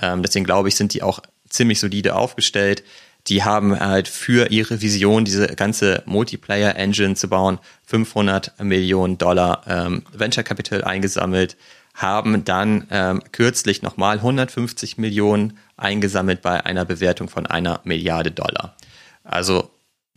Ähm, 0.00 0.22
deswegen 0.22 0.44
glaube 0.44 0.68
ich, 0.68 0.76
sind 0.76 0.92
die 0.92 1.02
auch 1.02 1.20
ziemlich 1.48 1.80
solide 1.80 2.14
aufgestellt. 2.14 2.84
Die 3.28 3.44
haben 3.44 3.78
halt 3.78 4.08
für 4.08 4.50
ihre 4.50 4.80
Vision, 4.80 5.24
diese 5.24 5.48
ganze 5.48 6.02
Multiplayer-Engine 6.06 7.14
zu 7.14 7.28
bauen, 7.28 7.58
500 7.86 8.62
Millionen 8.62 9.18
Dollar 9.18 9.62
ähm, 9.66 10.02
Venture 10.12 10.44
Capital 10.44 10.84
eingesammelt, 10.84 11.56
haben 11.94 12.44
dann 12.44 12.86
ähm, 12.90 13.22
kürzlich 13.32 13.82
nochmal 13.82 14.18
150 14.18 14.98
Millionen 14.98 15.58
eingesammelt 15.76 16.42
bei 16.42 16.64
einer 16.64 16.84
Bewertung 16.84 17.28
von 17.28 17.46
einer 17.46 17.80
Milliarde 17.84 18.30
Dollar. 18.30 18.76
Also 19.24 19.70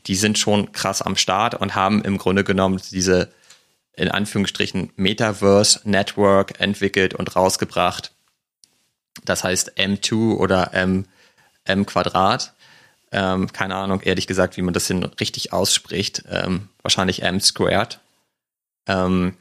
die 0.08 0.16
sind 0.16 0.38
schon 0.38 0.72
krass 0.72 1.02
am 1.02 1.16
Start 1.16 1.56
und 1.56 1.76
haben 1.76 2.04
im 2.04 2.18
Grunde 2.18 2.44
genommen 2.44 2.80
diese 2.92 3.30
in 3.94 4.10
Anführungsstrichen 4.10 4.92
Metaverse 4.96 5.82
Network 5.84 6.60
entwickelt 6.60 7.14
und 7.14 7.36
rausgebracht. 7.36 8.14
Das 9.26 9.44
heißt 9.44 9.78
M2 9.78 10.38
oder 10.38 10.74
M, 10.74 11.06
M 11.66 11.86
Quadrat. 11.86 12.54
Ähm, 13.12 13.52
keine 13.52 13.76
Ahnung, 13.76 14.02
ehrlich 14.02 14.28
gesagt, 14.28 14.58
wie 14.58 14.62
man 14.62 14.74
das 14.74 14.88
hin 14.88 15.04
richtig 15.04 15.52
ausspricht. 15.52 16.24
Ähm, 16.30 16.70
wahrscheinlich 16.82 17.24
M 17.24 17.40
squared. 17.40 18.00
Ähm, 18.88 19.36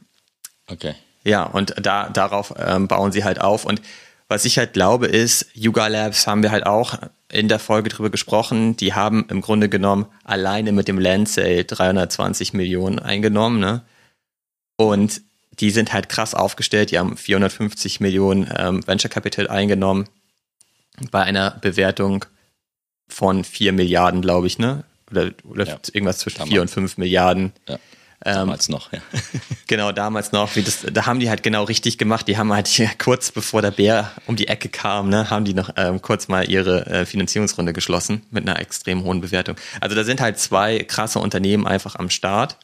okay. 0.67 0.95
Ja, 1.23 1.43
und 1.43 1.75
da, 1.79 2.09
darauf 2.09 2.53
ähm, 2.57 2.87
bauen 2.87 3.11
sie 3.11 3.23
halt 3.23 3.39
auf. 3.39 3.65
Und 3.65 3.81
was 4.27 4.45
ich 4.45 4.57
halt 4.57 4.73
glaube 4.73 5.07
ist, 5.07 5.47
Yuga 5.53 5.87
Labs 5.87 6.25
haben 6.25 6.41
wir 6.41 6.51
halt 6.51 6.65
auch 6.65 6.97
in 7.29 7.47
der 7.47 7.59
Folge 7.59 7.89
drüber 7.89 8.09
gesprochen. 8.09 8.75
Die 8.77 8.93
haben 8.93 9.25
im 9.29 9.41
Grunde 9.41 9.69
genommen 9.69 10.07
alleine 10.23 10.71
mit 10.71 10.87
dem 10.87 10.99
Land 10.99 11.29
Sale 11.29 11.63
320 11.63 12.53
Millionen 12.53 12.99
eingenommen, 12.99 13.59
ne? 13.59 13.83
Und 14.77 15.21
die 15.59 15.69
sind 15.69 15.93
halt 15.93 16.09
krass 16.09 16.33
aufgestellt. 16.33 16.91
Die 16.91 16.99
haben 16.99 17.17
450 17.17 17.99
Millionen 17.99 18.51
ähm, 18.57 18.85
Venture 18.87 19.11
Capital 19.11 19.47
eingenommen 19.47 20.07
bei 21.11 21.23
einer 21.23 21.51
Bewertung 21.51 22.25
von 23.11 23.43
4 23.43 23.73
Milliarden, 23.73 24.21
glaube 24.21 24.47
ich, 24.47 24.57
ne? 24.57 24.83
Oder, 25.09 25.31
oder 25.43 25.67
ja. 25.67 25.77
irgendwas 25.91 26.19
zwischen 26.19 26.37
Damals. 26.37 26.51
4 26.51 26.61
und 26.61 26.69
5 26.69 26.97
Milliarden. 26.97 27.51
Ja. 27.67 27.77
Ähm, 28.23 28.35
damals 28.35 28.69
ähm, 28.69 28.73
noch, 28.73 28.93
ja. 28.93 28.99
genau, 29.67 29.91
damals 29.91 30.31
noch. 30.31 30.53
Das, 30.53 30.85
da 30.91 31.05
haben 31.07 31.19
die 31.19 31.29
halt 31.29 31.41
genau 31.41 31.63
richtig 31.63 31.97
gemacht. 31.97 32.27
Die 32.27 32.37
haben 32.37 32.53
halt 32.53 32.67
hier 32.67 32.89
kurz 32.97 33.31
bevor 33.31 33.61
der 33.61 33.71
Bär 33.71 34.11
um 34.27 34.35
die 34.35 34.47
Ecke 34.47 34.69
kam, 34.69 35.09
ne, 35.09 35.29
haben 35.29 35.43
die 35.43 35.55
noch 35.55 35.71
ähm, 35.75 36.01
kurz 36.01 36.27
mal 36.27 36.47
ihre 36.47 36.85
äh, 36.85 37.05
Finanzierungsrunde 37.05 37.73
geschlossen 37.73 38.21
mit 38.29 38.47
einer 38.47 38.59
extrem 38.59 39.03
hohen 39.03 39.21
Bewertung. 39.21 39.55
Also 39.79 39.95
da 39.95 40.03
sind 40.03 40.21
halt 40.21 40.37
zwei 40.37 40.79
krasse 40.83 41.19
Unternehmen 41.19 41.65
einfach 41.65 41.95
am 41.95 42.11
Start, 42.11 42.57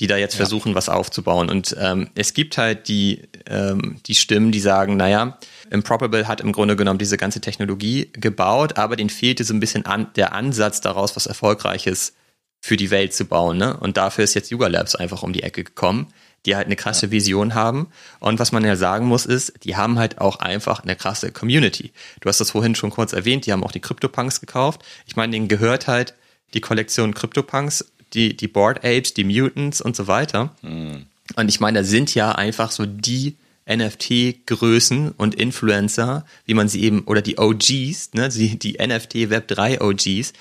die 0.00 0.08
da 0.08 0.16
jetzt 0.16 0.34
ja. 0.34 0.38
versuchen, 0.38 0.74
was 0.74 0.88
aufzubauen. 0.88 1.48
Und 1.48 1.76
ähm, 1.78 2.10
es 2.16 2.34
gibt 2.34 2.58
halt 2.58 2.88
die, 2.88 3.22
ähm, 3.46 4.00
die 4.06 4.16
Stimmen, 4.16 4.50
die 4.50 4.60
sagen, 4.60 4.96
naja, 4.96 5.38
Improbable 5.70 6.28
hat 6.28 6.40
im 6.40 6.52
Grunde 6.52 6.76
genommen 6.76 6.98
diese 6.98 7.16
ganze 7.16 7.40
Technologie 7.40 8.10
gebaut, 8.12 8.76
aber 8.78 8.96
denen 8.96 9.10
fehlte 9.10 9.44
so 9.44 9.54
ein 9.54 9.60
bisschen 9.60 9.86
an, 9.86 10.08
der 10.16 10.32
Ansatz 10.32 10.80
daraus, 10.80 11.16
was 11.16 11.26
Erfolgreiches 11.26 12.14
für 12.60 12.76
die 12.76 12.90
Welt 12.90 13.12
zu 13.12 13.26
bauen. 13.26 13.58
Ne? 13.58 13.76
Und 13.76 13.96
dafür 13.96 14.24
ist 14.24 14.34
jetzt 14.34 14.50
Yuga 14.50 14.68
Labs 14.68 14.94
einfach 14.94 15.22
um 15.22 15.32
die 15.32 15.42
Ecke 15.42 15.64
gekommen, 15.64 16.06
die 16.46 16.56
halt 16.56 16.66
eine 16.66 16.76
krasse. 16.76 17.10
Vision 17.10 17.54
haben. 17.54 17.88
Und 18.20 18.38
was 18.38 18.52
man 18.52 18.64
ja 18.64 18.76
sagen 18.76 19.06
muss, 19.06 19.26
ist, 19.26 19.64
die 19.64 19.76
haben 19.76 19.98
halt 19.98 20.18
auch 20.18 20.36
einfach 20.36 20.82
eine 20.82 20.96
krasse 20.96 21.30
Community. 21.30 21.92
Du 22.20 22.28
hast 22.28 22.40
das 22.40 22.50
vorhin 22.50 22.74
schon 22.74 22.90
kurz 22.90 23.12
erwähnt, 23.12 23.46
die 23.46 23.52
haben 23.52 23.64
auch 23.64 23.72
die 23.72 23.80
CryptoPunks 23.80 24.40
gekauft. 24.40 24.82
Ich 25.06 25.16
meine, 25.16 25.32
denen 25.32 25.48
gehört 25.48 25.86
halt 25.88 26.14
die 26.54 26.60
Kollektion 26.60 27.14
CryptoPunks, 27.14 27.92
die, 28.12 28.36
die 28.36 28.48
Board 28.48 28.78
Apes, 28.78 29.14
die 29.14 29.24
Mutants 29.24 29.80
und 29.80 29.96
so 29.96 30.06
weiter. 30.06 30.54
Mhm. 30.62 31.06
Und 31.36 31.48
ich 31.48 31.60
meine, 31.60 31.80
da 31.80 31.84
sind 31.84 32.14
ja 32.14 32.32
einfach 32.32 32.70
so 32.70 32.86
die 32.86 33.36
NFT-Größen 33.68 35.12
und 35.12 35.34
Influencer, 35.34 36.26
wie 36.44 36.54
man 36.54 36.68
sie 36.68 36.82
eben, 36.82 37.04
oder 37.04 37.22
die 37.22 37.38
OGs, 37.38 38.12
ne, 38.12 38.28
die, 38.28 38.58
die 38.58 38.76
NFT 38.84 39.30
Web 39.30 39.48
3 39.48 39.80
OGs, 39.80 40.32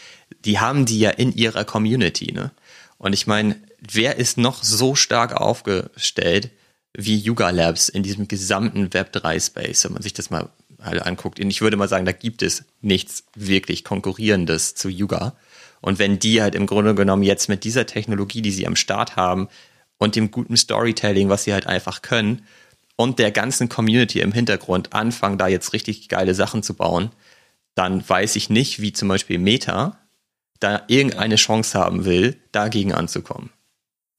die 0.44 0.60
haben 0.60 0.86
die 0.86 1.00
ja 1.00 1.10
in 1.10 1.34
ihrer 1.34 1.64
Community, 1.64 2.32
ne? 2.32 2.52
Und 2.98 3.14
ich 3.14 3.28
meine, 3.28 3.58
wer 3.80 4.18
ist 4.18 4.38
noch 4.38 4.64
so 4.64 4.96
stark 4.96 5.34
aufgestellt 5.34 6.52
wie 6.94 7.18
Yuga 7.18 7.50
Labs 7.50 7.90
in 7.90 8.04
diesem 8.04 8.28
gesamten 8.28 8.94
Web 8.94 9.12
3 9.12 9.40
Space, 9.40 9.84
wenn 9.84 9.94
man 9.94 10.02
sich 10.02 10.14
das 10.14 10.30
mal 10.30 10.50
halt 10.82 11.02
anguckt? 11.02 11.40
Und 11.40 11.50
ich 11.50 11.62
würde 11.62 11.76
mal 11.76 11.90
sagen, 11.90 12.06
da 12.06 12.14
gibt 12.14 12.42
es 12.42 12.64
nichts 12.82 13.26
wirklich 13.36 13.84
konkurrierendes 13.84 14.76
zu 14.76 14.90
Yuga. 14.90 15.36
Und 15.82 16.00
wenn 16.00 16.18
die 16.18 16.42
halt 16.42 16.56
im 16.56 16.66
Grunde 16.66 16.96
genommen 16.96 17.24
jetzt 17.24 17.50
mit 17.50 17.66
dieser 17.66 17.86
Technologie, 17.86 18.42
die 18.42 18.52
sie 18.52 18.68
am 18.68 18.78
Start 18.78 19.18
haben 19.18 19.50
und 19.98 20.16
dem 20.16 20.32
guten 20.32 20.56
Storytelling, 20.56 21.28
was 21.28 21.44
sie 21.44 21.52
halt 21.52 21.68
einfach 21.68 22.02
können, 22.02 22.44
und 22.96 23.20
der 23.20 23.32
ganzen 23.32 23.70
Community 23.70 24.20
im 24.20 24.32
Hintergrund 24.32 24.94
anfangen, 24.94 25.38
da 25.38 25.48
jetzt 25.48 25.74
richtig 25.74 26.10
geile 26.10 26.36
Sachen 26.36 26.64
zu 26.64 26.74
bauen, 26.74 27.12
dann 27.76 28.08
weiß 28.08 28.36
ich 28.36 28.50
nicht, 28.50 28.82
wie 28.82 28.94
zum 28.94 29.08
Beispiel 29.08 29.40
Meta 29.40 30.00
da 30.60 30.84
irgendeine 30.88 31.36
Chance 31.36 31.78
haben 31.78 32.06
will, 32.06 32.40
dagegen 32.52 32.94
anzukommen. 32.94 33.50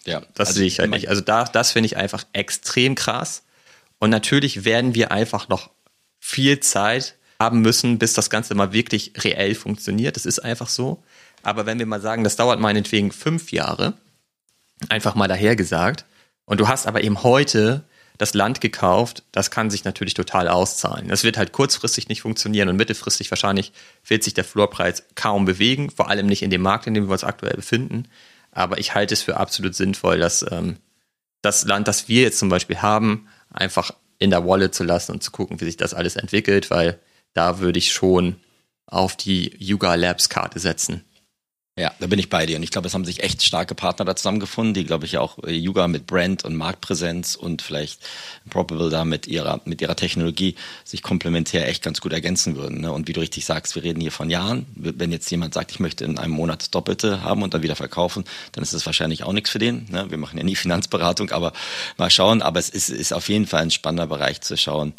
Ja, 0.05 0.21
das 0.35 0.49
also 0.49 0.59
sehe 0.59 0.67
ich 0.67 0.79
halt 0.79 0.91
nicht. 0.91 1.09
Also 1.09 1.23
da, 1.23 1.45
das 1.45 1.73
finde 1.73 1.87
ich 1.87 1.97
einfach 1.97 2.25
extrem 2.33 2.95
krass. 2.95 3.45
Und 3.99 4.11
natürlich 4.11 4.65
werden 4.65 4.95
wir 4.95 5.13
einfach 5.13 5.49
noch 5.49 5.71
viel 6.21 6.61
Zeit 6.61 7.15
haben 7.41 7.61
müssen, 7.63 7.99
bis 7.99 8.13
das 8.13 8.29
Ganze 8.29 8.55
mal 8.55 8.73
wirklich 8.73 9.13
reell 9.19 9.55
funktioniert. 9.55 10.17
Das 10.17 10.27
ist 10.27 10.41
einfach 10.41 10.69
so. 10.69 11.03
Aber 11.43 11.67
wenn 11.67 11.79
wir 11.79 11.87
mal 11.87 12.01
sagen, 12.01 12.25
das 12.25 12.37
dauert 12.37 12.61
meinetwegen 12.61 13.13
fünf 13.13 13.53
Jahre, 13.53 13.95
einfach 14.89 15.15
mal 15.15 15.29
dahergesagt, 15.29 16.05
und 16.47 16.61
du 16.61 16.69
hast 16.69 16.87
aber 16.87 17.03
eben 17.03 17.23
heute 17.23 17.85
das 18.17 18.35
Land 18.35 18.61
gekauft, 18.61 19.25
das 19.33 19.51
kann 19.51 19.71
sich 19.71 19.85
natürlich 19.85 20.15
total 20.15 20.49
auszahlen. 20.49 21.09
Das 21.09 21.25
wird 21.25 21.37
halt 21.37 21.53
kurzfristig 21.53 22.09
nicht 22.09 22.23
funktionieren 22.23 22.69
und 22.69 22.77
mittelfristig 22.77 23.31
wahrscheinlich 23.31 23.73
wird 24.07 24.23
sich 24.23 24.35
der 24.35 24.45
Floorpreis 24.45 25.05
kaum 25.17 25.45
bewegen, 25.45 25.91
vor 25.91 26.09
allem 26.09 26.27
nicht 26.27 26.43
in 26.43 26.51
dem 26.51 26.63
Markt, 26.63 26.87
in 26.87 26.95
dem 26.95 27.07
wir 27.07 27.13
uns 27.13 27.25
aktuell 27.25 27.57
befinden. 27.57 28.07
Aber 28.53 28.79
ich 28.79 28.95
halte 28.95 29.15
es 29.15 29.23
für 29.23 29.37
absolut 29.37 29.75
sinnvoll, 29.75 30.19
dass 30.19 30.47
ähm, 30.49 30.77
das 31.43 31.65
Land, 31.65 31.89
das 31.89 32.09
wir 32.09 32.23
jetzt 32.23 32.39
zum 32.39 32.49
Beispiel 32.49 32.83
haben, 32.83 33.29
einfach 33.53 33.91
in 34.19 34.31
der 34.31 34.47
Wallet 34.47 34.75
zu 34.75 34.85
lassen 34.85 35.13
und 35.13 35.23
zu 35.23 35.33
gucken, 35.33 35.61
wie 35.61 35.65
sich 35.65 35.77
das 35.77 35.93
alles 35.93 36.15
entwickelt, 36.15 36.71
weil 36.71 37.01
da 37.33 37.59
würde 37.59 37.81
ich 37.81 37.93
schon 37.93 38.37
auf 38.87 39.17
die 39.17 39.57
Yuga 39.59 39.97
Labs 39.97 40.29
Karte 40.29 40.61
setzen. 40.61 41.05
Ja, 41.77 41.93
da 41.99 42.07
bin 42.07 42.21
ich 42.21 42.31
bei 42.31 42.47
dir. 42.47 42.57
Und 42.57 42.63
ich 42.63 42.71
glaube, 42.71 42.87
es 42.87 42.95
haben 42.95 43.05
sich 43.05 43.25
echt 43.25 43.43
starke 43.43 43.75
Partner 43.75 44.05
da 44.05 44.15
zusammengefunden, 44.15 44.75
die, 44.75 44.85
glaube 44.85 45.07
ich, 45.07 45.19
auch 45.19 45.39
äh, 45.43 45.51
Yuga 45.51 45.89
mit 45.89 46.07
Brand 46.07 46.45
und 46.45 46.55
Marktpräsenz 46.55 47.35
und 47.35 47.63
vielleicht 47.63 47.99
Probable 48.49 48.91
da 48.91 49.05
mit 49.05 49.27
ihrer, 49.27 49.61
mit 49.65 49.83
ihrer 49.83 49.97
Technologie 49.97 50.55
sich 50.85 51.03
komplementär 51.03 51.67
echt 51.67 51.83
ganz 51.83 52.01
gut 52.01 52.13
ergänzen 52.13 52.55
würden. 52.55 52.81
Ne? 52.81 52.93
Und 52.93 53.09
wie 53.09 53.13
du 53.13 53.19
richtig 53.19 53.45
sagst, 53.45 53.75
wir 53.75 53.83
reden 53.83 54.01
hier 54.01 54.13
von 54.13 54.31
Jahren. 54.31 54.67
Wenn 54.77 55.11
jetzt 55.11 55.29
jemand 55.33 55.55
sagt, 55.55 55.73
ich 55.73 55.81
möchte 55.81 56.05
in 56.05 56.17
einem 56.17 56.35
Monat 56.35 56.63
das 56.63 56.71
Doppelte 56.71 57.23
haben 57.23 57.43
und 57.43 57.55
dann 57.55 57.65
wieder 57.65 57.75
verkaufen, 57.75 58.23
dann 58.53 58.63
ist 58.63 58.73
das 58.73 58.87
wahrscheinlich 58.87 59.25
auch 59.25 59.33
nichts 59.33 59.51
für 59.51 59.59
den. 59.59 59.89
Ne? 59.91 60.09
Wir 60.11 60.19
machen 60.19 60.39
ja 60.39 60.45
nie 60.45 60.55
Finanzberatung, 60.55 61.33
aber 61.33 61.53
mal 61.97 62.09
schauen. 62.09 62.41
Aber 62.41 62.61
es 62.61 62.69
ist, 62.69 62.89
ist 62.89 63.13
auf 63.13 63.29
jeden 63.29 63.49
Fall 63.49 63.63
ein 63.63 63.73
spannender 63.73 64.07
Bereich 64.07 64.41
zu 64.43 64.57
schauen, 64.57 64.93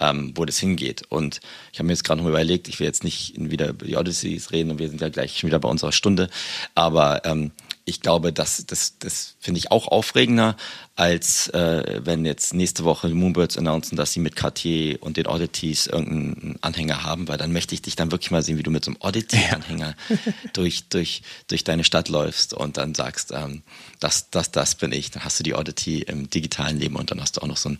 ähm, 0.00 0.32
wo 0.34 0.44
das 0.44 0.58
hingeht. 0.58 1.02
Und 1.08 1.40
ich 1.72 1.78
habe 1.78 1.86
mir 1.86 1.92
jetzt 1.92 2.04
gerade 2.04 2.20
noch 2.20 2.28
überlegt, 2.28 2.68
ich 2.68 2.80
will 2.80 2.86
jetzt 2.86 3.04
nicht 3.04 3.34
wieder 3.36 3.68
über 3.68 3.86
die 3.86 3.96
Odysseys 3.96 4.52
reden 4.52 4.72
und 4.72 4.78
wir 4.78 4.88
sind 4.88 5.00
ja 5.00 5.08
gleich 5.08 5.44
wieder 5.44 5.58
bei 5.58 5.68
unserer 5.68 5.92
Stunde, 5.92 6.28
aber 6.74 7.24
ähm, 7.24 7.52
ich 7.90 8.00
glaube, 8.00 8.32
das, 8.32 8.64
das, 8.66 8.98
das 8.98 9.34
finde 9.40 9.58
ich 9.58 9.70
auch 9.70 9.88
aufregender, 9.88 10.56
als 10.96 11.48
äh, 11.48 12.00
wenn 12.04 12.24
jetzt 12.24 12.54
nächste 12.54 12.84
Woche 12.84 13.08
die 13.08 13.14
Moonbirds 13.14 13.58
announcen, 13.58 13.96
dass 13.96 14.12
sie 14.12 14.20
mit 14.20 14.36
Cartier 14.36 15.02
und 15.02 15.16
den 15.16 15.26
Oddities 15.26 15.86
irgendeinen 15.86 16.58
Anhänger 16.60 17.02
haben, 17.02 17.26
weil 17.26 17.38
dann 17.38 17.52
möchte 17.52 17.74
ich 17.74 17.82
dich 17.82 17.96
dann 17.96 18.12
wirklich 18.12 18.30
mal 18.30 18.42
sehen, 18.42 18.58
wie 18.58 18.62
du 18.62 18.70
mit 18.70 18.84
so 18.84 18.92
einem 18.92 19.00
Oddity-Anhänger 19.00 19.94
ja. 20.08 20.16
durch, 20.52 20.88
durch, 20.88 21.22
durch 21.48 21.64
deine 21.64 21.84
Stadt 21.84 22.08
läufst 22.08 22.54
und 22.54 22.76
dann 22.76 22.94
sagst, 22.94 23.32
ähm, 23.32 23.62
das, 23.98 24.30
das, 24.30 24.50
das 24.50 24.74
bin 24.76 24.92
ich. 24.92 25.10
Dann 25.10 25.24
hast 25.24 25.38
du 25.38 25.42
die 25.42 25.54
Oddity 25.54 26.02
im 26.02 26.30
digitalen 26.30 26.78
Leben 26.78 26.96
und 26.96 27.10
dann 27.10 27.20
hast 27.20 27.36
du 27.36 27.42
auch 27.42 27.46
noch 27.46 27.56
so 27.56 27.70
einen 27.70 27.78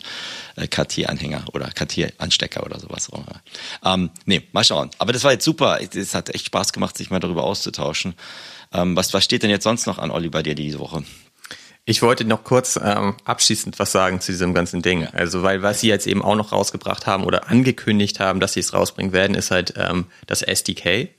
äh, 0.55 0.67
Cartier-Anhänger 0.67 1.45
oder 1.53 1.69
Cartier-Anstecker 1.69 2.65
oder 2.65 2.79
sowas. 2.79 3.09
Ähm, 3.85 4.09
nee, 4.25 4.43
mal 4.51 4.63
schauen. 4.63 4.89
Aber 4.97 5.13
das 5.13 5.23
war 5.23 5.31
jetzt 5.31 5.45
super. 5.45 5.79
Es 5.81 6.15
hat 6.15 6.29
echt 6.29 6.47
Spaß 6.47 6.73
gemacht, 6.73 6.97
sich 6.97 7.09
mal 7.09 7.19
darüber 7.19 7.43
auszutauschen. 7.43 8.15
Ähm, 8.73 8.95
was, 8.95 9.13
was 9.13 9.23
steht 9.23 9.43
denn 9.43 9.49
jetzt 9.49 9.63
sonst 9.63 9.85
noch 9.85 9.97
an, 9.97 10.11
Olli, 10.11 10.29
bei 10.29 10.43
dir 10.43 10.55
diese 10.55 10.79
Woche? 10.79 11.03
Ich 11.83 12.01
wollte 12.01 12.25
noch 12.25 12.43
kurz 12.43 12.79
ähm, 12.81 13.15
abschließend 13.25 13.79
was 13.79 13.91
sagen 13.91 14.21
zu 14.21 14.31
diesem 14.31 14.53
ganzen 14.53 14.81
Ding. 14.81 15.07
Also, 15.07 15.41
weil 15.41 15.63
was 15.63 15.81
sie 15.81 15.87
jetzt 15.87 16.05
eben 16.05 16.21
auch 16.21 16.35
noch 16.35 16.51
rausgebracht 16.51 17.07
haben 17.07 17.23
oder 17.23 17.49
angekündigt 17.49 18.19
haben, 18.19 18.39
dass 18.39 18.53
sie 18.53 18.59
es 18.59 18.73
rausbringen 18.73 19.13
werden, 19.13 19.35
ist 19.35 19.51
halt 19.51 19.73
ähm, 19.77 20.05
das 20.27 20.43
SDK. 20.43 21.09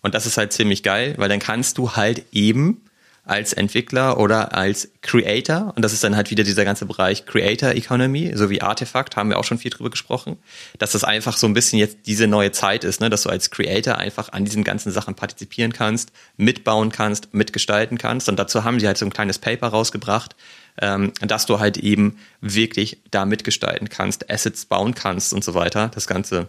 Und 0.00 0.14
das 0.14 0.26
ist 0.26 0.38
halt 0.38 0.52
ziemlich 0.52 0.82
geil, 0.82 1.14
weil 1.18 1.28
dann 1.28 1.40
kannst 1.40 1.78
du 1.78 1.94
halt 1.94 2.24
eben 2.32 2.84
als 3.24 3.52
Entwickler 3.52 4.18
oder 4.18 4.52
als 4.52 4.90
Creator. 5.00 5.72
Und 5.76 5.82
das 5.82 5.92
ist 5.92 6.02
dann 6.02 6.16
halt 6.16 6.30
wieder 6.30 6.42
dieser 6.42 6.64
ganze 6.64 6.86
Bereich 6.86 7.24
Creator 7.24 7.70
Economy, 7.70 8.32
so 8.34 8.50
wie 8.50 8.62
Artefakt, 8.62 9.14
haben 9.14 9.30
wir 9.30 9.38
auch 9.38 9.44
schon 9.44 9.58
viel 9.58 9.70
drüber 9.70 9.90
gesprochen, 9.90 10.38
dass 10.78 10.92
das 10.92 11.04
einfach 11.04 11.36
so 11.36 11.46
ein 11.46 11.54
bisschen 11.54 11.78
jetzt 11.78 11.98
diese 12.06 12.26
neue 12.26 12.50
Zeit 12.50 12.82
ist, 12.82 13.00
ne? 13.00 13.10
dass 13.10 13.22
du 13.22 13.28
als 13.28 13.50
Creator 13.50 13.96
einfach 13.96 14.32
an 14.32 14.44
diesen 14.44 14.64
ganzen 14.64 14.90
Sachen 14.90 15.14
partizipieren 15.14 15.72
kannst, 15.72 16.10
mitbauen 16.36 16.90
kannst, 16.90 17.32
mitgestalten 17.32 17.96
kannst. 17.96 18.28
Und 18.28 18.38
dazu 18.40 18.64
haben 18.64 18.80
sie 18.80 18.88
halt 18.88 18.98
so 18.98 19.06
ein 19.06 19.12
kleines 19.12 19.38
Paper 19.38 19.68
rausgebracht, 19.68 20.34
ähm, 20.80 21.12
dass 21.20 21.46
du 21.46 21.60
halt 21.60 21.76
eben 21.76 22.18
wirklich 22.40 22.98
da 23.12 23.24
mitgestalten 23.24 23.88
kannst, 23.88 24.30
Assets 24.30 24.66
bauen 24.66 24.94
kannst 24.94 25.32
und 25.32 25.44
so 25.44 25.54
weiter, 25.54 25.90
das 25.94 26.08
Ganze 26.08 26.48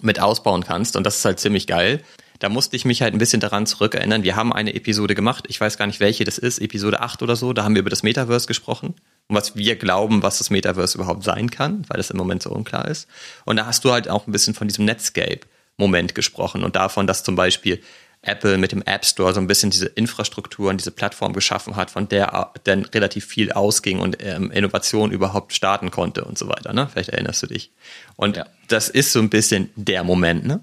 mit 0.00 0.20
ausbauen 0.20 0.62
kannst. 0.62 0.94
Und 0.94 1.04
das 1.04 1.16
ist 1.16 1.24
halt 1.24 1.40
ziemlich 1.40 1.66
geil. 1.66 2.02
Da 2.42 2.48
musste 2.48 2.74
ich 2.74 2.84
mich 2.84 3.02
halt 3.02 3.14
ein 3.14 3.18
bisschen 3.18 3.38
daran 3.38 3.66
zurückerinnern. 3.66 4.24
Wir 4.24 4.34
haben 4.34 4.52
eine 4.52 4.74
Episode 4.74 5.14
gemacht, 5.14 5.44
ich 5.48 5.60
weiß 5.60 5.78
gar 5.78 5.86
nicht, 5.86 6.00
welche 6.00 6.24
das 6.24 6.38
ist, 6.38 6.58
Episode 6.58 7.00
8 7.00 7.22
oder 7.22 7.36
so, 7.36 7.52
da 7.52 7.62
haben 7.62 7.76
wir 7.76 7.80
über 7.80 7.90
das 7.90 8.02
Metaverse 8.02 8.48
gesprochen 8.48 8.94
und 9.28 9.36
was 9.36 9.54
wir 9.54 9.76
glauben, 9.76 10.24
was 10.24 10.38
das 10.38 10.50
Metaverse 10.50 10.98
überhaupt 10.98 11.22
sein 11.22 11.50
kann, 11.50 11.84
weil 11.86 11.98
das 11.98 12.10
im 12.10 12.16
Moment 12.16 12.42
so 12.42 12.50
unklar 12.50 12.88
ist. 12.88 13.06
Und 13.44 13.56
da 13.58 13.66
hast 13.66 13.84
du 13.84 13.92
halt 13.92 14.08
auch 14.08 14.26
ein 14.26 14.32
bisschen 14.32 14.54
von 14.54 14.66
diesem 14.66 14.84
Netscape-Moment 14.86 16.16
gesprochen 16.16 16.64
und 16.64 16.74
davon, 16.74 17.06
dass 17.06 17.22
zum 17.22 17.36
Beispiel 17.36 17.80
Apple 18.22 18.58
mit 18.58 18.72
dem 18.72 18.82
App 18.82 19.04
Store 19.04 19.32
so 19.32 19.40
ein 19.40 19.46
bisschen 19.46 19.70
diese 19.70 19.86
Infrastruktur 19.86 20.70
und 20.70 20.80
diese 20.80 20.90
Plattform 20.90 21.34
geschaffen 21.34 21.76
hat, 21.76 21.92
von 21.92 22.08
der 22.08 22.50
dann 22.64 22.84
relativ 22.86 23.24
viel 23.24 23.52
ausging 23.52 24.00
und 24.00 24.16
ähm, 24.20 24.50
Innovation 24.50 25.12
überhaupt 25.12 25.52
starten 25.52 25.92
konnte 25.92 26.24
und 26.24 26.38
so 26.38 26.48
weiter. 26.48 26.72
Ne? 26.72 26.88
Vielleicht 26.90 27.10
erinnerst 27.10 27.42
du 27.44 27.46
dich. 27.46 27.70
Und 28.16 28.36
ja. 28.36 28.46
das 28.66 28.88
ist 28.88 29.12
so 29.12 29.20
ein 29.20 29.30
bisschen 29.30 29.70
der 29.76 30.02
Moment, 30.02 30.44
ne? 30.44 30.60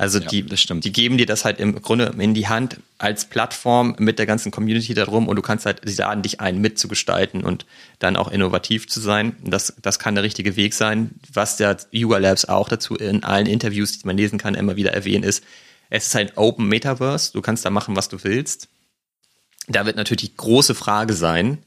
Also 0.00 0.18
ja, 0.18 0.28
die, 0.28 0.46
die 0.46 0.92
geben 0.92 1.18
dir 1.18 1.26
das 1.26 1.44
halt 1.44 1.60
im 1.60 1.82
Grunde 1.82 2.14
in 2.16 2.32
die 2.32 2.48
Hand 2.48 2.78
als 2.96 3.26
Plattform 3.26 3.94
mit 3.98 4.18
der 4.18 4.24
ganzen 4.24 4.50
Community 4.50 4.94
darum 4.94 5.28
und 5.28 5.36
du 5.36 5.42
kannst 5.42 5.66
halt, 5.66 5.82
sie 5.84 5.94
laden 5.96 6.22
dich 6.22 6.40
ein, 6.40 6.58
mitzugestalten 6.58 7.44
und 7.44 7.66
dann 7.98 8.16
auch 8.16 8.28
innovativ 8.28 8.88
zu 8.88 8.98
sein. 8.98 9.36
Das, 9.44 9.74
das 9.82 9.98
kann 9.98 10.14
der 10.14 10.24
richtige 10.24 10.56
Weg 10.56 10.72
sein. 10.72 11.10
Was 11.30 11.58
der 11.58 11.76
Yuga 11.90 12.16
Labs 12.16 12.46
auch 12.46 12.70
dazu 12.70 12.96
in 12.96 13.24
allen 13.24 13.44
Interviews, 13.44 13.98
die 13.98 14.06
man 14.06 14.16
lesen 14.16 14.38
kann, 14.38 14.54
immer 14.54 14.76
wieder 14.76 14.94
erwähnen, 14.94 15.22
ist, 15.22 15.44
es 15.90 16.06
ist 16.06 16.16
ein 16.16 16.34
Open 16.34 16.66
Metaverse. 16.66 17.34
Du 17.34 17.42
kannst 17.42 17.66
da 17.66 17.68
machen, 17.68 17.94
was 17.94 18.08
du 18.08 18.24
willst. 18.24 18.68
Da 19.68 19.84
wird 19.84 19.96
natürlich 19.96 20.30
die 20.30 20.36
große 20.36 20.74
Frage 20.74 21.12
sein, 21.12 21.58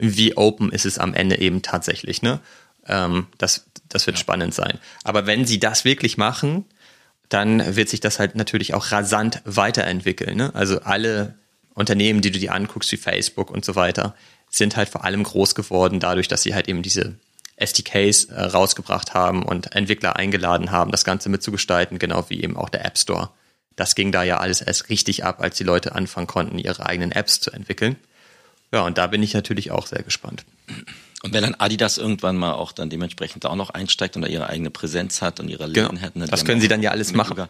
wie 0.00 0.36
open 0.36 0.72
ist 0.72 0.86
es 0.86 0.98
am 0.98 1.14
Ende 1.14 1.38
eben 1.38 1.62
tatsächlich, 1.62 2.20
ne? 2.20 2.40
Ähm, 2.88 3.28
das, 3.38 3.66
das 3.88 4.08
wird 4.08 4.16
ja. 4.16 4.20
spannend 4.22 4.54
sein. 4.54 4.80
Aber 5.04 5.26
wenn 5.26 5.44
sie 5.44 5.60
das 5.60 5.84
wirklich 5.84 6.18
machen, 6.18 6.64
dann 7.28 7.76
wird 7.76 7.88
sich 7.88 8.00
das 8.00 8.18
halt 8.18 8.36
natürlich 8.36 8.74
auch 8.74 8.92
rasant 8.92 9.42
weiterentwickeln. 9.44 10.36
Ne? 10.36 10.54
Also 10.54 10.80
alle 10.80 11.34
Unternehmen, 11.74 12.20
die 12.20 12.30
du 12.30 12.38
dir 12.38 12.54
anguckst, 12.54 12.90
wie 12.92 12.96
Facebook 12.96 13.50
und 13.50 13.64
so 13.64 13.74
weiter, 13.74 14.14
sind 14.50 14.76
halt 14.76 14.88
vor 14.88 15.04
allem 15.04 15.22
groß 15.22 15.54
geworden 15.54 16.00
dadurch, 16.00 16.28
dass 16.28 16.42
sie 16.42 16.54
halt 16.54 16.68
eben 16.68 16.82
diese 16.82 17.16
SDKs 17.56 18.26
äh, 18.26 18.40
rausgebracht 18.40 19.14
haben 19.14 19.42
und 19.42 19.74
Entwickler 19.74 20.16
eingeladen 20.16 20.70
haben, 20.70 20.90
das 20.90 21.04
Ganze 21.04 21.28
mitzugestalten, 21.28 21.98
genau 21.98 22.28
wie 22.28 22.42
eben 22.42 22.56
auch 22.56 22.68
der 22.68 22.84
App 22.84 22.98
Store. 22.98 23.30
Das 23.76 23.94
ging 23.94 24.12
da 24.12 24.22
ja 24.22 24.38
alles 24.38 24.62
erst 24.62 24.88
richtig 24.88 25.24
ab, 25.24 25.40
als 25.40 25.56
die 25.56 25.64
Leute 25.64 25.94
anfangen 25.94 26.26
konnten, 26.26 26.58
ihre 26.58 26.86
eigenen 26.86 27.12
Apps 27.12 27.40
zu 27.40 27.50
entwickeln. 27.50 27.96
Ja, 28.72 28.82
und 28.82 28.98
da 28.98 29.06
bin 29.06 29.22
ich 29.22 29.34
natürlich 29.34 29.70
auch 29.70 29.86
sehr 29.86 30.02
gespannt. 30.02 30.44
Und 31.22 31.32
wenn 31.32 31.42
dann 31.42 31.54
Adidas 31.54 31.98
irgendwann 31.98 32.36
mal 32.36 32.52
auch 32.52 32.72
dann 32.72 32.90
dementsprechend 32.90 33.46
auch 33.46 33.56
noch 33.56 33.70
einsteigt 33.70 34.16
und 34.16 34.22
da 34.22 34.28
ihre 34.28 34.48
eigene 34.48 34.70
Präsenz 34.70 35.22
hat 35.22 35.40
und 35.40 35.48
ihre 35.48 35.66
Läden 35.66 35.88
genau. 35.88 36.00
hat. 36.00 36.16
Ne, 36.16 36.26
das 36.26 36.44
können 36.44 36.60
sie 36.60 36.68
dann 36.68 36.82
ja 36.82 36.90
alles 36.90 37.12
machen. 37.12 37.30
Sogar, 37.30 37.48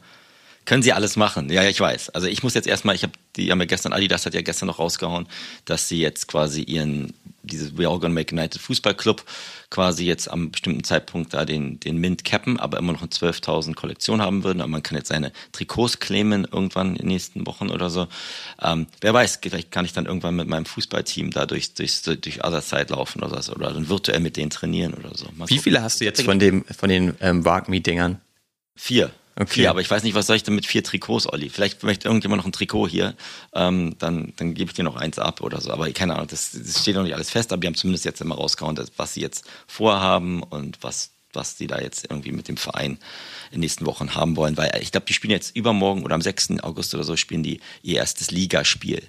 können 0.66 0.82
sie 0.82 0.92
alles 0.92 1.16
machen. 1.16 1.48
Ja, 1.48 1.62
ja, 1.62 1.70
ich 1.70 1.80
weiß. 1.80 2.10
Also 2.10 2.26
ich 2.26 2.42
muss 2.42 2.54
jetzt 2.54 2.66
erstmal, 2.66 2.94
ich 2.94 3.02
habe 3.02 3.12
die 3.36 3.50
haben 3.50 3.60
ja 3.60 3.66
gestern, 3.66 3.92
Adidas 3.92 4.26
hat 4.26 4.34
ja 4.34 4.42
gestern 4.42 4.66
noch 4.66 4.78
rausgehauen, 4.78 5.26
dass 5.64 5.88
sie 5.88 6.00
jetzt 6.00 6.26
quasi 6.26 6.62
ihren, 6.62 7.12
dieses 7.42 7.78
We 7.78 7.88
All 7.88 8.00
Gonna 8.00 8.14
Make 8.14 8.34
United 8.34 8.60
Fußball 8.60 8.94
Club 8.94 9.24
quasi 9.70 10.04
jetzt 10.04 10.30
am 10.30 10.50
bestimmten 10.50 10.84
Zeitpunkt 10.84 11.34
da 11.34 11.44
den, 11.44 11.78
den 11.80 11.98
Mint 11.98 12.24
cappen, 12.24 12.58
aber 12.58 12.78
immer 12.78 12.92
noch 12.92 13.02
eine 13.02 13.10
12.000 13.10 13.74
Kollektion 13.74 14.20
haben 14.20 14.42
würden. 14.42 14.60
Aber 14.60 14.70
man 14.70 14.82
kann 14.82 14.96
jetzt 14.96 15.08
seine 15.08 15.32
Trikots 15.52 16.00
claimen 16.00 16.46
irgendwann 16.50 16.90
in 16.90 17.02
den 17.02 17.08
nächsten 17.08 17.46
Wochen 17.46 17.70
oder 17.70 17.90
so. 17.90 18.08
Ähm, 18.60 18.86
wer 19.00 19.14
weiß, 19.14 19.38
vielleicht 19.42 19.70
kann 19.70 19.84
ich 19.84 19.92
dann 19.92 20.06
irgendwann 20.06 20.34
mit 20.34 20.48
meinem 20.48 20.66
Fußballteam 20.66 21.30
da 21.30 21.46
durch, 21.46 21.74
durch, 21.74 22.02
durch 22.02 22.44
Other 22.44 22.62
Side 22.62 22.86
laufen 22.90 23.22
oder 23.22 23.42
so. 23.42 23.54
Oder 23.54 23.72
dann 23.72 23.88
virtuell 23.88 24.20
mit 24.20 24.36
denen 24.36 24.50
trainieren 24.50 24.94
oder 24.94 25.16
so. 25.16 25.26
Mal 25.36 25.48
Wie 25.48 25.58
viele 25.58 25.82
hast 25.82 26.00
du 26.00 26.04
jetzt 26.04 26.22
von 26.22 26.38
dem, 26.38 26.64
von 26.64 26.88
den 26.88 27.14
ähm, 27.20 27.44
Wagme-Dingern? 27.44 28.20
Vier. 28.74 29.10
Okay. 29.38 29.52
Vier, 29.52 29.70
aber 29.70 29.82
ich 29.82 29.90
weiß 29.90 30.02
nicht, 30.02 30.14
was 30.14 30.26
soll 30.26 30.36
ich 30.36 30.44
denn 30.44 30.54
mit 30.54 30.64
vier 30.64 30.82
Trikots, 30.82 31.30
Olli? 31.30 31.50
Vielleicht 31.50 31.82
möchte 31.82 32.08
irgendjemand 32.08 32.40
noch 32.40 32.46
ein 32.46 32.52
Trikot 32.52 32.88
hier, 32.88 33.14
ähm, 33.54 33.94
dann, 33.98 34.32
dann 34.36 34.54
gebe 34.54 34.70
ich 34.70 34.74
dir 34.74 34.82
noch 34.82 34.96
eins 34.96 35.18
ab 35.18 35.42
oder 35.42 35.60
so. 35.60 35.70
Aber 35.70 35.90
keine 35.90 36.14
Ahnung, 36.14 36.28
das, 36.28 36.52
das 36.52 36.80
steht 36.80 36.94
noch 36.94 37.02
nicht 37.02 37.14
alles 37.14 37.28
fest, 37.28 37.52
aber 37.52 37.60
die 37.60 37.66
haben 37.66 37.74
zumindest 37.74 38.06
jetzt 38.06 38.22
immer 38.22 38.36
rausgehauen, 38.36 38.80
was 38.96 39.12
sie 39.12 39.20
jetzt 39.20 39.44
vorhaben 39.66 40.42
und 40.42 40.78
was, 40.80 41.10
was 41.34 41.54
die 41.56 41.66
da 41.66 41.78
jetzt 41.78 42.06
irgendwie 42.08 42.32
mit 42.32 42.48
dem 42.48 42.56
Verein 42.56 42.92
in 43.50 43.56
den 43.56 43.60
nächsten 43.60 43.84
Wochen 43.84 44.14
haben 44.14 44.36
wollen. 44.36 44.56
Weil 44.56 44.80
ich 44.80 44.90
glaube, 44.90 45.04
die 45.06 45.12
spielen 45.12 45.32
jetzt 45.32 45.54
übermorgen 45.54 46.02
oder 46.02 46.14
am 46.14 46.22
6. 46.22 46.60
August 46.62 46.94
oder 46.94 47.04
so, 47.04 47.14
spielen 47.16 47.42
die 47.42 47.60
ihr 47.82 47.96
erstes 47.96 48.30
Ligaspiel 48.30 49.02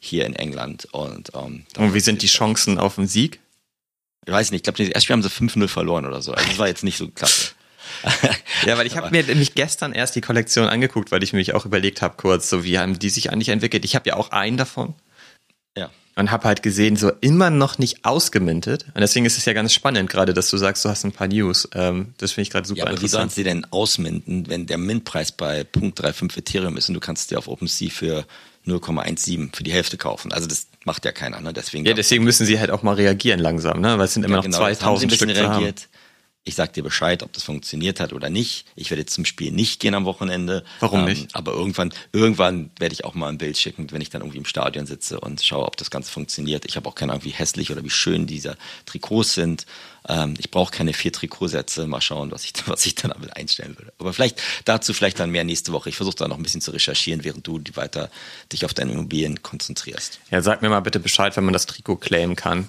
hier 0.00 0.24
in 0.24 0.34
England. 0.36 0.88
Und, 0.92 1.32
ähm, 1.34 1.66
und 1.76 1.92
wie 1.92 2.00
sind 2.00 2.22
die 2.22 2.28
Chancen 2.28 2.78
auf 2.78 2.96
einen 2.96 3.08
Sieg? 3.08 3.40
Ich 4.24 4.32
weiß 4.32 4.52
nicht, 4.52 4.60
ich 4.60 4.62
glaube, 4.62 4.78
das 4.78 4.88
erste 4.88 5.02
Spiel 5.02 5.12
haben 5.12 5.22
sie 5.22 5.28
5-0 5.28 5.68
verloren 5.68 6.06
oder 6.06 6.22
so. 6.22 6.32
Also 6.32 6.48
das 6.48 6.58
war 6.58 6.66
jetzt 6.66 6.82
nicht 6.82 6.96
so 6.96 7.08
klasse 7.08 7.50
ja, 8.66 8.76
weil 8.78 8.86
ich 8.86 8.96
habe 8.96 9.10
mir 9.10 9.22
nämlich 9.22 9.54
gestern 9.54 9.92
erst 9.92 10.16
die 10.16 10.20
Kollektion 10.20 10.66
angeguckt, 10.66 11.10
weil 11.10 11.22
ich 11.22 11.32
mich 11.32 11.54
auch 11.54 11.66
überlegt 11.66 12.02
habe 12.02 12.16
kurz, 12.16 12.48
so 12.48 12.64
wie 12.64 12.78
haben 12.78 12.98
die 12.98 13.10
sich 13.10 13.30
eigentlich 13.30 13.48
entwickelt. 13.48 13.84
Ich 13.84 13.94
habe 13.94 14.08
ja 14.08 14.16
auch 14.16 14.30
einen 14.30 14.56
davon. 14.56 14.94
Ja. 15.76 15.90
Und 16.14 16.30
habe 16.30 16.44
halt 16.44 16.62
gesehen, 16.62 16.96
so 16.96 17.12
immer 17.20 17.50
noch 17.50 17.78
nicht 17.78 18.04
ausgemintet. 18.04 18.86
Und 18.94 19.00
deswegen 19.00 19.26
ist 19.26 19.36
es 19.36 19.44
ja 19.44 19.52
ganz 19.52 19.74
spannend 19.74 20.08
gerade, 20.08 20.32
dass 20.32 20.48
du 20.48 20.56
sagst, 20.56 20.84
du 20.84 20.88
hast 20.88 21.04
ein 21.04 21.12
paar 21.12 21.28
News. 21.28 21.68
Ähm, 21.74 22.14
das 22.18 22.32
finde 22.32 22.42
ich 22.42 22.50
gerade 22.50 22.66
super 22.66 22.78
ja, 22.78 22.86
aber 22.86 23.02
wie 23.02 23.08
sollen 23.08 23.28
sie 23.28 23.44
denn 23.44 23.66
ausminten, 23.70 24.48
wenn 24.48 24.66
der 24.66 24.78
Mintpreis 24.78 25.32
bei 25.32 25.66
0.35 25.74 26.38
Ethereum 26.38 26.76
ist 26.76 26.88
und 26.88 26.94
du 26.94 27.00
kannst 27.00 27.30
dir 27.30 27.38
auf 27.38 27.48
OpenSea 27.48 27.90
für 27.90 28.26
0,17 28.66 29.54
für 29.54 29.62
die 29.62 29.72
Hälfte 29.72 29.96
kaufen. 29.96 30.32
Also 30.32 30.46
das 30.48 30.66
macht 30.84 31.04
ja 31.04 31.12
keiner, 31.12 31.40
ne? 31.40 31.52
Deswegen 31.52 31.84
ja, 31.84 31.94
deswegen 31.94 32.24
müssen 32.24 32.46
sie 32.46 32.58
halt 32.58 32.70
auch 32.70 32.82
mal 32.82 32.94
reagieren 32.94 33.38
langsam, 33.38 33.80
ne? 33.80 33.98
Weil 33.98 34.06
es 34.06 34.14
sind 34.14 34.24
immer 34.24 34.36
ja, 34.36 34.42
genau, 34.42 34.58
noch 34.58 34.66
2000 34.66 35.12
Stück 35.12 35.28
reagiert. 35.28 35.82
Haben. 35.82 35.90
Ich 36.48 36.54
sag 36.54 36.72
dir 36.74 36.84
Bescheid, 36.84 37.24
ob 37.24 37.32
das 37.32 37.42
funktioniert 37.42 37.98
hat 37.98 38.12
oder 38.12 38.30
nicht. 38.30 38.66
Ich 38.76 38.90
werde 38.90 39.00
jetzt 39.00 39.14
zum 39.14 39.24
Spiel 39.24 39.50
nicht 39.50 39.80
gehen 39.80 39.94
am 39.94 40.04
Wochenende. 40.04 40.64
Warum 40.78 41.00
ähm, 41.00 41.06
nicht? 41.06 41.34
Aber 41.34 41.52
irgendwann, 41.52 41.92
irgendwann 42.12 42.70
werde 42.78 42.92
ich 42.92 43.04
auch 43.04 43.14
mal 43.14 43.28
ein 43.28 43.36
Bild 43.36 43.58
schicken, 43.58 43.90
wenn 43.90 44.00
ich 44.00 44.10
dann 44.10 44.22
irgendwie 44.22 44.38
im 44.38 44.44
Stadion 44.44 44.86
sitze 44.86 45.18
und 45.18 45.42
schaue, 45.42 45.66
ob 45.66 45.76
das 45.76 45.90
Ganze 45.90 46.12
funktioniert. 46.12 46.64
Ich 46.64 46.76
habe 46.76 46.88
auch 46.88 46.94
keine 46.94 47.10
Ahnung, 47.10 47.24
wie 47.24 47.30
hässlich 47.30 47.72
oder 47.72 47.82
wie 47.82 47.90
schön 47.90 48.28
diese 48.28 48.56
Trikots 48.84 49.34
sind. 49.34 49.66
Ähm, 50.08 50.34
ich 50.38 50.52
brauche 50.52 50.70
keine 50.70 50.92
vier 50.92 51.12
Trikotsätze. 51.12 51.88
Mal 51.88 52.00
schauen, 52.00 52.30
was 52.30 52.44
ich, 52.44 52.52
was 52.66 52.86
ich 52.86 52.94
dann 52.94 53.10
damit 53.10 53.36
einstellen 53.36 53.76
würde. 53.76 53.92
Aber 53.98 54.12
vielleicht 54.12 54.40
dazu 54.64 54.94
vielleicht 54.94 55.18
dann 55.18 55.32
mehr 55.32 55.42
nächste 55.42 55.72
Woche. 55.72 55.88
Ich 55.88 55.96
versuche 55.96 56.14
da 56.14 56.28
noch 56.28 56.36
ein 56.36 56.44
bisschen 56.44 56.60
zu 56.60 56.70
recherchieren, 56.70 57.24
während 57.24 57.44
du 57.44 57.58
die 57.58 57.74
weiter 57.74 58.08
dich 58.52 58.64
auf 58.64 58.72
deine 58.72 58.92
Immobilien 58.92 59.42
konzentrierst. 59.42 60.20
Ja, 60.30 60.42
sag 60.42 60.62
mir 60.62 60.68
mal 60.68 60.78
bitte 60.78 61.00
Bescheid, 61.00 61.36
wenn 61.36 61.44
man 61.44 61.54
das 61.54 61.66
Trikot 61.66 61.96
claimen 61.96 62.36
kann. 62.36 62.68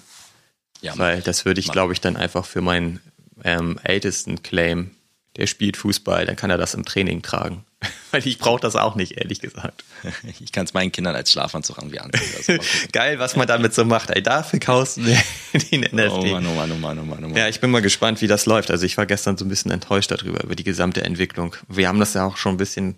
Ja, 0.80 0.96
Weil 0.98 1.22
das 1.22 1.44
würde 1.44 1.60
ich, 1.60 1.70
glaube 1.70 1.92
ich, 1.92 2.00
dann 2.00 2.16
einfach 2.16 2.44
für 2.44 2.60
meinen 2.60 3.00
ähm, 3.44 3.78
ältesten 3.82 4.42
Claim, 4.42 4.90
der 5.36 5.46
spielt 5.46 5.76
Fußball, 5.76 6.26
dann 6.26 6.36
kann 6.36 6.50
er 6.50 6.58
das 6.58 6.74
im 6.74 6.84
Training 6.84 7.22
tragen. 7.22 7.64
Weil 8.10 8.26
ich 8.26 8.38
brauche 8.38 8.60
das 8.60 8.74
auch 8.74 8.96
nicht, 8.96 9.12
ehrlich 9.18 9.40
gesagt. 9.40 9.84
Ich 10.40 10.52
kann 10.52 10.64
es 10.64 10.74
meinen 10.74 10.92
Kindern 10.92 11.16
als 11.16 11.32
Schlafanzug 11.32 11.78
irgendwie 11.78 11.98
anziehen. 11.98 12.60
Geil, 12.92 13.18
was 13.18 13.34
man 13.36 13.46
damit 13.46 13.74
so 13.74 13.84
macht. 13.84 14.10
Ey, 14.10 14.22
dafür 14.22 14.60
kaufst 14.60 14.98
du 14.98 15.02
den 15.02 15.80
NFT. 15.80 16.12
Oh 16.12 16.24
Mann, 16.24 16.46
oh 16.46 16.54
Mann, 16.54 16.72
oh 16.72 16.76
Mann, 16.76 16.98
oh 16.98 17.02
Mann, 17.02 17.24
oh 17.24 17.28
Mann. 17.28 17.36
Ja, 17.36 17.48
ich 17.48 17.60
bin 17.60 17.70
mal 17.70 17.82
gespannt, 17.82 18.20
wie 18.20 18.28
das 18.28 18.46
läuft. 18.46 18.70
Also 18.70 18.86
ich 18.86 18.96
war 18.96 19.06
gestern 19.06 19.36
so 19.36 19.44
ein 19.44 19.48
bisschen 19.48 19.70
enttäuscht 19.70 20.10
darüber, 20.10 20.42
über 20.44 20.54
die 20.54 20.64
gesamte 20.64 21.02
Entwicklung. 21.02 21.56
Wir 21.68 21.88
haben 21.88 21.98
das 21.98 22.14
ja 22.14 22.24
auch 22.24 22.36
schon 22.36 22.54
ein 22.54 22.58
bisschen 22.58 22.96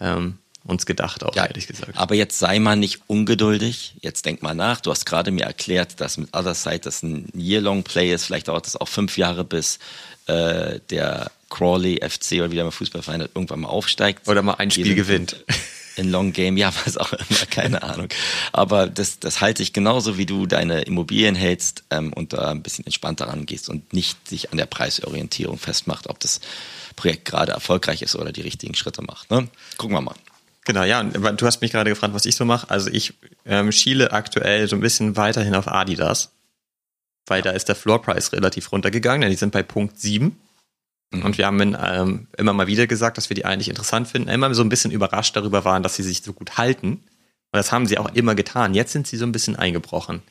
ähm, 0.00 0.38
uns 0.64 0.86
gedacht, 0.86 1.24
auch 1.24 1.34
ja, 1.34 1.46
ehrlich 1.46 1.66
gesagt. 1.66 1.96
Aber 1.96 2.14
jetzt 2.14 2.38
sei 2.38 2.58
mal 2.58 2.76
nicht 2.76 3.00
ungeduldig. 3.06 3.94
Jetzt 4.00 4.26
denk 4.26 4.42
mal 4.42 4.54
nach. 4.54 4.80
Du 4.80 4.90
hast 4.90 5.06
gerade 5.06 5.30
mir 5.30 5.44
erklärt, 5.44 6.00
dass 6.00 6.18
mit 6.18 6.34
Other 6.36 6.54
Side 6.54 6.80
das 6.80 7.02
ein 7.02 7.28
Year-Long 7.34 7.82
Play 7.82 8.12
ist. 8.12 8.24
Vielleicht 8.24 8.48
dauert 8.48 8.66
das 8.66 8.76
auch 8.76 8.88
fünf 8.88 9.16
Jahre, 9.16 9.44
bis 9.44 9.78
äh, 10.26 10.80
der 10.90 11.30
Crawley 11.48 12.00
FC 12.06 12.34
oder 12.34 12.50
wie 12.50 12.56
der 12.56 12.70
Fußballverein 12.70 13.20
irgendwann 13.20 13.60
mal 13.60 13.68
aufsteigt. 13.68 14.28
Oder 14.28 14.42
mal 14.42 14.54
ein 14.54 14.70
Spiel 14.70 14.94
gewinnt. 14.94 15.44
In 15.96 16.10
Long 16.10 16.32
Game, 16.32 16.56
ja, 16.56 16.72
was 16.84 16.96
auch 16.96 17.12
immer, 17.12 17.46
keine 17.50 17.82
Ahnung. 17.82 18.08
Aber 18.52 18.86
das, 18.86 19.18
das 19.18 19.40
halte 19.40 19.62
ich 19.62 19.72
genauso, 19.72 20.16
wie 20.16 20.24
du 20.24 20.46
deine 20.46 20.82
Immobilien 20.82 21.34
hältst 21.34 21.82
ähm, 21.90 22.12
und 22.12 22.32
da 22.32 22.52
ein 22.52 22.62
bisschen 22.62 22.86
entspannter 22.86 23.26
rangehst 23.26 23.68
und 23.68 23.92
nicht 23.92 24.28
sich 24.28 24.52
an 24.52 24.56
der 24.56 24.66
Preisorientierung 24.66 25.58
festmacht, 25.58 26.08
ob 26.08 26.20
das 26.20 26.40
Projekt 26.96 27.26
gerade 27.26 27.52
erfolgreich 27.52 28.02
ist 28.02 28.14
oder 28.14 28.32
die 28.32 28.40
richtigen 28.40 28.74
Schritte 28.74 29.02
macht. 29.02 29.30
Ne? 29.30 29.48
Gucken 29.76 29.96
wir 29.96 30.00
mal. 30.00 30.14
Genau, 30.66 30.84
ja, 30.84 31.00
und 31.00 31.40
du 31.40 31.46
hast 31.46 31.62
mich 31.62 31.72
gerade 31.72 31.90
gefragt, 31.90 32.14
was 32.14 32.26
ich 32.26 32.36
so 32.36 32.44
mache. 32.44 32.68
Also 32.70 32.90
ich 32.90 33.14
ähm, 33.46 33.72
schiele 33.72 34.12
aktuell 34.12 34.68
so 34.68 34.76
ein 34.76 34.80
bisschen 34.80 35.16
weiterhin 35.16 35.54
auf 35.54 35.68
Adidas, 35.68 36.32
weil 37.26 37.42
da 37.42 37.50
ist 37.50 37.68
der 37.68 37.76
Floorpreis 37.76 38.32
relativ 38.32 38.70
runtergegangen, 38.70 39.22
denn 39.22 39.30
die 39.30 39.36
sind 39.36 39.52
bei 39.52 39.62
Punkt 39.62 39.98
7. 39.98 40.36
Mhm. 41.12 41.22
Und 41.22 41.38
wir 41.38 41.46
haben 41.46 41.60
in, 41.60 41.76
ähm, 41.80 42.28
immer 42.36 42.52
mal 42.52 42.66
wieder 42.66 42.86
gesagt, 42.86 43.16
dass 43.16 43.30
wir 43.30 43.34
die 43.34 43.46
eigentlich 43.46 43.68
interessant 43.68 44.08
finden, 44.08 44.28
immer 44.28 44.54
so 44.54 44.62
ein 44.62 44.68
bisschen 44.68 44.90
überrascht 44.90 45.34
darüber 45.34 45.64
waren, 45.64 45.82
dass 45.82 45.96
sie 45.96 46.02
sich 46.02 46.22
so 46.22 46.32
gut 46.32 46.58
halten. 46.58 47.02
Und 47.52 47.56
das 47.56 47.72
haben 47.72 47.86
sie 47.86 47.98
auch 47.98 48.14
immer 48.14 48.34
getan. 48.34 48.74
Jetzt 48.74 48.92
sind 48.92 49.06
sie 49.06 49.16
so 49.16 49.24
ein 49.24 49.32
bisschen 49.32 49.56
eingebrochen. 49.56 50.22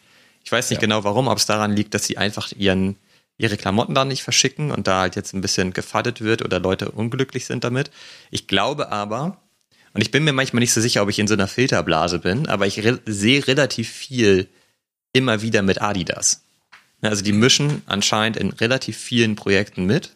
Ich 0.44 0.52
weiß 0.52 0.70
nicht 0.70 0.82
ja. 0.82 0.88
genau 0.88 1.04
warum, 1.04 1.28
ob 1.28 1.38
es 1.38 1.46
daran 1.48 1.76
liegt, 1.76 1.94
dass 1.94 2.06
sie 2.06 2.18
einfach 2.18 2.52
ihren, 2.54 2.96
ihre 3.38 3.58
Klamotten 3.58 3.94
da 3.94 4.06
nicht 4.06 4.24
verschicken 4.24 4.72
und 4.72 4.88
da 4.88 5.02
halt 5.02 5.16
jetzt 5.16 5.34
ein 5.34 5.42
bisschen 5.42 5.74
gefaddet 5.74 6.22
wird 6.22 6.44
oder 6.44 6.60
Leute 6.60 6.92
unglücklich 6.92 7.46
sind 7.46 7.64
damit. 7.64 7.92
Ich 8.32 8.48
glaube 8.48 8.92
aber, 8.92 9.38
und 9.94 10.02
ich 10.02 10.12
bin 10.12 10.24
mir 10.24 10.34
manchmal 10.34 10.62
nicht 10.62 10.74
so 10.74 10.82
sicher, 10.82 11.02
ob 11.02 11.10
ich 11.10 11.20
in 11.20 11.28
so 11.28 11.34
einer 11.34 11.48
Filterblase 11.48 12.20
bin, 12.20 12.48
aber 12.48 12.68
ich 12.68 12.84
re 12.84 13.00
sehe 13.06 13.46
relativ 13.48 13.90
viel 13.90 14.48
immer 15.14 15.42
wieder 15.42 15.62
mit 15.62 15.82
Adidas. 15.82 16.44
Also 17.02 17.24
die 17.24 17.32
mischen 17.32 17.82
anscheinend 17.86 18.38
in 18.38 18.52
relativ 18.52 18.98
vielen 18.98 19.36
Projekten 19.36 19.86
mit, 19.86 20.16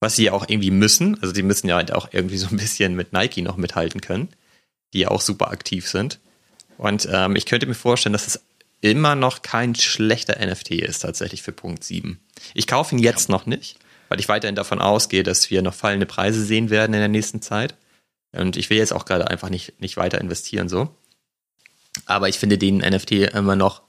was 0.00 0.16
sie 0.16 0.30
auch 0.30 0.48
irgendwie 0.48 0.70
müssen. 0.70 1.20
Also 1.20 1.32
die 1.32 1.42
müssen 1.42 1.68
ja 1.68 1.76
halt 1.76 1.92
auch 1.92 2.08
irgendwie 2.12 2.38
so 2.38 2.48
ein 2.48 2.56
bisschen 2.56 2.94
mit 2.94 3.12
Nike 3.12 3.42
noch 3.42 3.56
mithalten 3.56 4.00
können. 4.00 4.28
die 4.92 5.00
ja 5.00 5.08
auch 5.08 5.22
super 5.22 5.50
aktiv 5.50 5.88
sind. 5.88 6.20
Und 6.76 7.08
ähm, 7.10 7.34
ich 7.34 7.46
könnte 7.46 7.66
mir 7.66 7.74
vorstellen, 7.74 8.12
dass 8.12 8.26
es 8.26 8.42
immer 8.82 9.14
noch 9.14 9.40
kein 9.40 9.74
schlechter 9.74 10.44
NFT 10.44 10.72
ist 10.72 10.98
tatsächlich 10.98 11.42
für 11.42 11.52
Punkt 11.52 11.82
7. 11.82 12.20
Ich 12.52 12.66
kaufe 12.66 12.94
ihn 12.94 12.98
jetzt 12.98 13.28
ja. 13.28 13.32
noch 13.32 13.46
nicht, 13.46 13.78
weil 14.08 14.20
ich 14.20 14.28
weiterhin 14.28 14.56
davon 14.56 14.80
ausgehe, 14.80 15.22
dass 15.22 15.50
wir 15.50 15.62
noch 15.62 15.72
fallende 15.72 16.04
Preise 16.04 16.44
sehen 16.44 16.68
werden 16.68 16.92
in 16.92 17.00
der 17.00 17.08
nächsten 17.08 17.40
Zeit. 17.40 17.74
Und 18.32 18.56
ich 18.56 18.70
will 18.70 18.78
jetzt 18.78 18.92
auch 18.92 19.04
gerade 19.04 19.28
einfach 19.28 19.50
nicht, 19.50 19.80
nicht 19.80 19.96
weiter 19.96 20.20
investieren 20.20 20.68
so. 20.68 20.94
Aber 22.06 22.28
ich 22.28 22.38
finde 22.38 22.58
den 22.58 22.78
NFT 22.78 23.12
immer 23.12 23.56
noch 23.56 23.82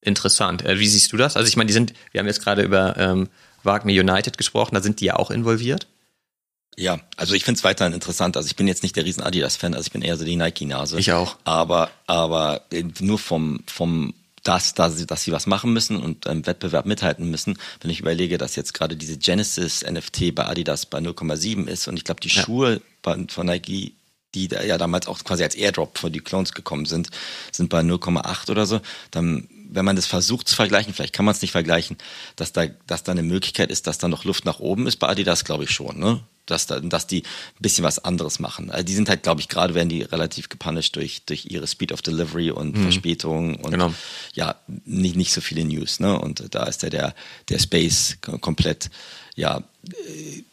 interessant. 0.00 0.64
Äh, 0.64 0.78
wie 0.78 0.86
siehst 0.86 1.12
du 1.12 1.16
das? 1.16 1.36
Also 1.36 1.48
ich 1.48 1.56
meine, 1.56 1.66
die 1.66 1.72
sind, 1.72 1.92
wir 2.12 2.20
haben 2.20 2.26
jetzt 2.26 2.42
gerade 2.42 2.62
über 2.62 2.96
ähm, 2.96 3.28
Wagner 3.62 3.92
United 3.92 4.38
gesprochen, 4.38 4.74
da 4.74 4.80
sind 4.80 5.00
die 5.00 5.06
ja 5.06 5.16
auch 5.16 5.30
involviert. 5.30 5.88
Ja, 6.76 7.00
also 7.16 7.34
ich 7.34 7.44
finde 7.44 7.58
es 7.58 7.64
weiterhin 7.64 7.92
interessant. 7.92 8.36
Also 8.36 8.46
ich 8.46 8.56
bin 8.56 8.68
jetzt 8.68 8.82
nicht 8.82 8.96
der 8.96 9.04
riesen 9.04 9.22
Adidas-Fan, 9.22 9.74
also 9.74 9.86
ich 9.86 9.92
bin 9.92 10.02
eher 10.02 10.16
so 10.16 10.24
die 10.24 10.36
Nike-Nase. 10.36 10.98
Ich 10.98 11.12
auch. 11.12 11.36
Aber, 11.44 11.90
aber 12.06 12.62
nur 13.00 13.18
vom, 13.18 13.62
vom 13.66 14.14
dass, 14.42 14.74
dass, 14.74 14.96
sie, 14.96 15.06
dass 15.06 15.22
sie 15.24 15.32
was 15.32 15.46
machen 15.46 15.72
müssen 15.72 15.96
und 15.96 16.26
im 16.26 16.46
Wettbewerb 16.46 16.86
mithalten 16.86 17.30
müssen. 17.30 17.58
Wenn 17.80 17.90
ich 17.90 18.00
überlege, 18.00 18.38
dass 18.38 18.56
jetzt 18.56 18.74
gerade 18.74 18.96
diese 18.96 19.18
Genesis 19.18 19.84
NFT 19.84 20.34
bei 20.34 20.46
Adidas 20.46 20.86
bei 20.86 20.98
0,7 20.98 21.66
ist 21.66 21.88
und 21.88 21.96
ich 21.96 22.04
glaube, 22.04 22.20
die 22.20 22.28
ja. 22.28 22.42
Schuhe 22.42 22.80
von 23.02 23.46
Nike, 23.46 23.94
die 24.34 24.48
da 24.48 24.62
ja 24.62 24.78
damals 24.78 25.06
auch 25.06 25.22
quasi 25.24 25.42
als 25.42 25.54
Airdrop 25.54 25.98
für 25.98 26.10
die 26.10 26.20
Clones 26.20 26.52
gekommen 26.52 26.86
sind, 26.86 27.10
sind 27.52 27.68
bei 27.68 27.80
0,8 27.80 28.50
oder 28.50 28.66
so, 28.66 28.80
dann 29.10 29.48
wenn 29.72 29.84
man 29.84 29.96
das 29.96 30.06
versucht 30.06 30.48
zu 30.48 30.56
vergleichen, 30.56 30.92
vielleicht 30.92 31.14
kann 31.14 31.24
man 31.24 31.34
es 31.34 31.42
nicht 31.42 31.52
vergleichen, 31.52 31.96
dass 32.36 32.52
da, 32.52 32.66
dass 32.86 33.04
da 33.04 33.12
eine 33.12 33.22
Möglichkeit 33.22 33.70
ist, 33.70 33.86
dass 33.86 33.98
da 33.98 34.08
noch 34.08 34.24
Luft 34.24 34.44
nach 34.44 34.58
oben 34.58 34.86
ist 34.86 34.96
bei 34.96 35.08
Adidas, 35.08 35.44
glaube 35.44 35.64
ich 35.64 35.70
schon, 35.70 35.98
ne? 35.98 36.20
Dass, 36.50 36.66
da, 36.66 36.80
dass 36.80 37.06
die 37.06 37.22
ein 37.22 37.62
bisschen 37.62 37.84
was 37.84 37.98
anderes 37.98 38.38
machen. 38.38 38.70
Also 38.70 38.84
die 38.84 38.94
sind 38.94 39.08
halt, 39.08 39.22
glaube 39.22 39.40
ich, 39.40 39.48
gerade 39.48 39.74
werden 39.74 39.88
die 39.88 40.02
relativ 40.02 40.48
gepunished 40.48 40.96
durch, 40.96 41.22
durch 41.24 41.46
ihre 41.46 41.66
Speed 41.66 41.92
of 41.92 42.02
Delivery 42.02 42.50
und 42.50 42.76
mhm. 42.76 42.82
Verspätungen 42.82 43.56
und 43.56 43.70
genau. 43.70 43.94
ja, 44.34 44.56
nicht, 44.84 45.16
nicht 45.16 45.32
so 45.32 45.40
viele 45.40 45.64
News, 45.64 46.00
ne? 46.00 46.18
Und 46.18 46.54
da 46.54 46.64
ist 46.64 46.82
ja 46.82 46.90
der, 46.90 47.14
der 47.48 47.58
Space 47.58 48.18
komplett, 48.20 48.90
ja, 49.36 49.62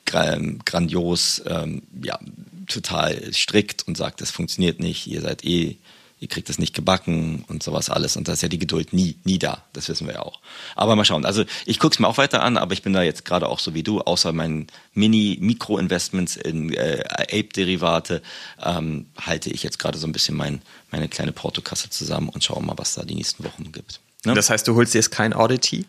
grandios, 0.05 1.41
ähm, 1.45 1.81
ja, 2.01 2.19
total 2.67 3.33
strikt 3.33 3.87
und 3.87 3.97
sagt, 3.97 4.21
das 4.21 4.31
funktioniert 4.31 4.79
nicht, 4.79 5.07
ihr 5.07 5.21
seid 5.21 5.43
eh 5.43 5.77
ihr 6.19 6.27
kriegt 6.27 6.49
es 6.49 6.57
nicht 6.57 6.73
gebacken 6.73 7.45
und 7.47 7.61
sowas 7.61 7.89
alles. 7.89 8.17
Und 8.17 8.27
da 8.27 8.33
ist 8.33 8.41
ja 8.41 8.49
die 8.49 8.57
Geduld 8.57 8.91
nie, 8.93 9.17
nie 9.23 9.37
da. 9.37 9.63
Das 9.73 9.87
wissen 9.87 10.07
wir 10.07 10.15
ja 10.15 10.21
auch. 10.21 10.39
Aber 10.75 10.95
mal 10.95 11.05
schauen. 11.05 11.25
Also 11.25 11.45
ich 11.65 11.79
gucke 11.79 11.93
es 11.93 11.99
mir 11.99 12.07
auch 12.07 12.17
weiter 12.17 12.41
an, 12.41 12.57
aber 12.57 12.73
ich 12.73 12.81
bin 12.81 12.93
da 12.93 13.03
jetzt 13.03 13.23
gerade 13.25 13.47
auch 13.47 13.59
so 13.59 13.73
wie 13.73 13.83
du, 13.83 14.01
außer 14.01 14.33
meinen 14.33 14.67
Mini-Mikro-Investments 14.93 16.35
in 16.37 16.73
äh, 16.73 17.03
Ape-Derivate, 17.07 18.21
ähm, 18.63 19.07
halte 19.19 19.51
ich 19.51 19.61
jetzt 19.63 19.77
gerade 19.77 19.97
so 19.97 20.07
ein 20.07 20.11
bisschen 20.11 20.35
mein, 20.35 20.61
meine 20.91 21.07
kleine 21.07 21.31
Portokasse 21.31 21.89
zusammen 21.89 22.29
und 22.29 22.43
schaue 22.43 22.63
mal, 22.63 22.77
was 22.77 22.95
da 22.95 23.03
die 23.03 23.15
nächsten 23.15 23.43
Wochen 23.43 23.71
gibt. 23.71 23.99
Ne? 24.25 24.33
Das 24.33 24.49
heißt, 24.49 24.67
du 24.67 24.75
holst 24.75 24.93
dir 24.93 24.99
jetzt 24.99 25.11
kein 25.11 25.33
Audity? 25.33 25.85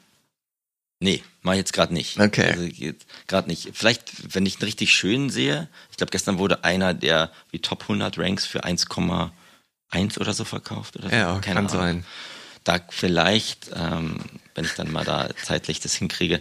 Nee, 1.01 1.23
mach 1.43 1.53
ich 1.53 1.59
jetzt 1.59 1.73
gerade 1.73 1.95
nicht. 1.95 2.19
Okay. 2.19 2.51
Also 2.51 2.69
gerade 3.29 3.49
nicht. 3.49 3.71
Vielleicht, 3.73 4.35
wenn 4.35 4.45
ich 4.47 4.57
einen 4.57 4.65
richtig 4.65 4.93
schön 4.93 5.31
sehe, 5.31 5.69
ich 5.91 5.97
glaube, 5.97 6.11
gestern 6.11 6.39
wurde 6.39 6.65
einer 6.65 6.93
der 6.93 7.31
wie 7.51 7.61
Top 7.61 7.83
100 7.83 8.19
Ranks 8.19 8.47
für 8.47 8.65
1, 8.65 8.87
eins 9.91 10.19
oder 10.19 10.33
so 10.33 10.45
verkauft 10.45 10.97
oder 10.97 11.09
so. 11.11 11.15
Ja, 11.15 11.39
Keine 11.39 11.43
kann 11.43 11.57
Ahnung. 11.57 11.69
sein. 11.71 12.05
Da 12.65 12.81
vielleicht, 12.91 13.71
ähm, 13.75 14.19
wenn 14.55 14.65
ich 14.65 14.75
dann 14.75 14.93
mal 14.93 15.05
da 15.05 15.29
zeitlich 15.43 15.81
das 15.81 15.95
hinkriege, 15.95 16.41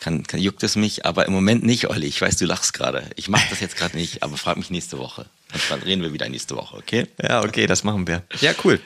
kann, 0.00 0.24
kann, 0.24 0.40
juckt 0.40 0.62
es 0.62 0.76
mich, 0.76 1.06
aber 1.06 1.26
im 1.26 1.32
Moment 1.32 1.64
nicht, 1.64 1.88
Olli. 1.90 2.06
Ich 2.06 2.20
weiß, 2.20 2.36
du 2.36 2.46
lachst 2.46 2.72
gerade. 2.72 3.08
Ich 3.16 3.28
mache 3.28 3.46
das 3.50 3.60
jetzt 3.60 3.76
gerade 3.76 3.96
nicht, 3.96 4.22
aber 4.22 4.36
frag 4.36 4.56
mich 4.56 4.70
nächste 4.70 4.98
Woche. 4.98 5.26
Und 5.52 5.62
dann 5.70 5.82
reden 5.82 6.02
wir 6.02 6.12
wieder 6.12 6.28
nächste 6.28 6.56
Woche, 6.56 6.76
okay? 6.76 7.06
Ja, 7.20 7.42
okay, 7.42 7.66
das 7.66 7.84
machen 7.84 8.06
wir. 8.06 8.22
Ja, 8.40 8.52
cool. 8.64 8.80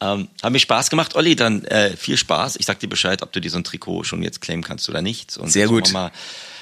Ähm, 0.00 0.28
hat 0.42 0.52
mir 0.52 0.58
Spaß 0.58 0.90
gemacht, 0.90 1.14
Olli. 1.14 1.36
Dann 1.36 1.64
äh, 1.64 1.96
viel 1.96 2.16
Spaß. 2.16 2.56
Ich 2.56 2.66
sag 2.66 2.80
dir 2.80 2.88
Bescheid, 2.88 3.22
ob 3.22 3.32
du 3.32 3.40
dir 3.40 3.50
so 3.50 3.58
ein 3.58 3.64
Trikot 3.64 4.04
schon 4.04 4.22
jetzt 4.22 4.40
claimen 4.40 4.62
kannst 4.62 4.88
oder 4.88 5.02
nicht. 5.02 5.36
Und 5.36 5.50
Sehr 5.50 5.68
gut. 5.68 5.92
Mal, 5.92 6.10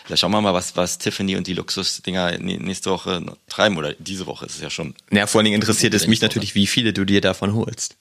da 0.09 0.17
schauen 0.17 0.33
wir 0.33 0.41
mal, 0.41 0.55
was, 0.55 0.77
was 0.77 0.99
Tiffany 0.99 1.37
und 1.37 1.47
die 1.47 1.55
Luxusdinger 1.55 2.39
nächste 2.39 2.91
Woche 2.91 3.25
treiben 3.49 3.77
oder 3.77 3.95
diese 3.95 4.27
Woche 4.27 4.47
ist 4.47 4.57
es 4.57 4.61
ja 4.61 4.71
schon. 4.71 4.95
Ja, 5.11 5.27
vor 5.27 5.39
allen 5.39 5.47
Dingen 5.47 5.61
interessiert 5.61 5.95
es 5.95 6.07
mich 6.07 6.21
natürlich, 6.21 6.55
wie 6.55 6.67
viele 6.67 6.93
du 6.93 7.05
dir 7.05 7.21
davon 7.21 7.55
holst. 7.55 7.97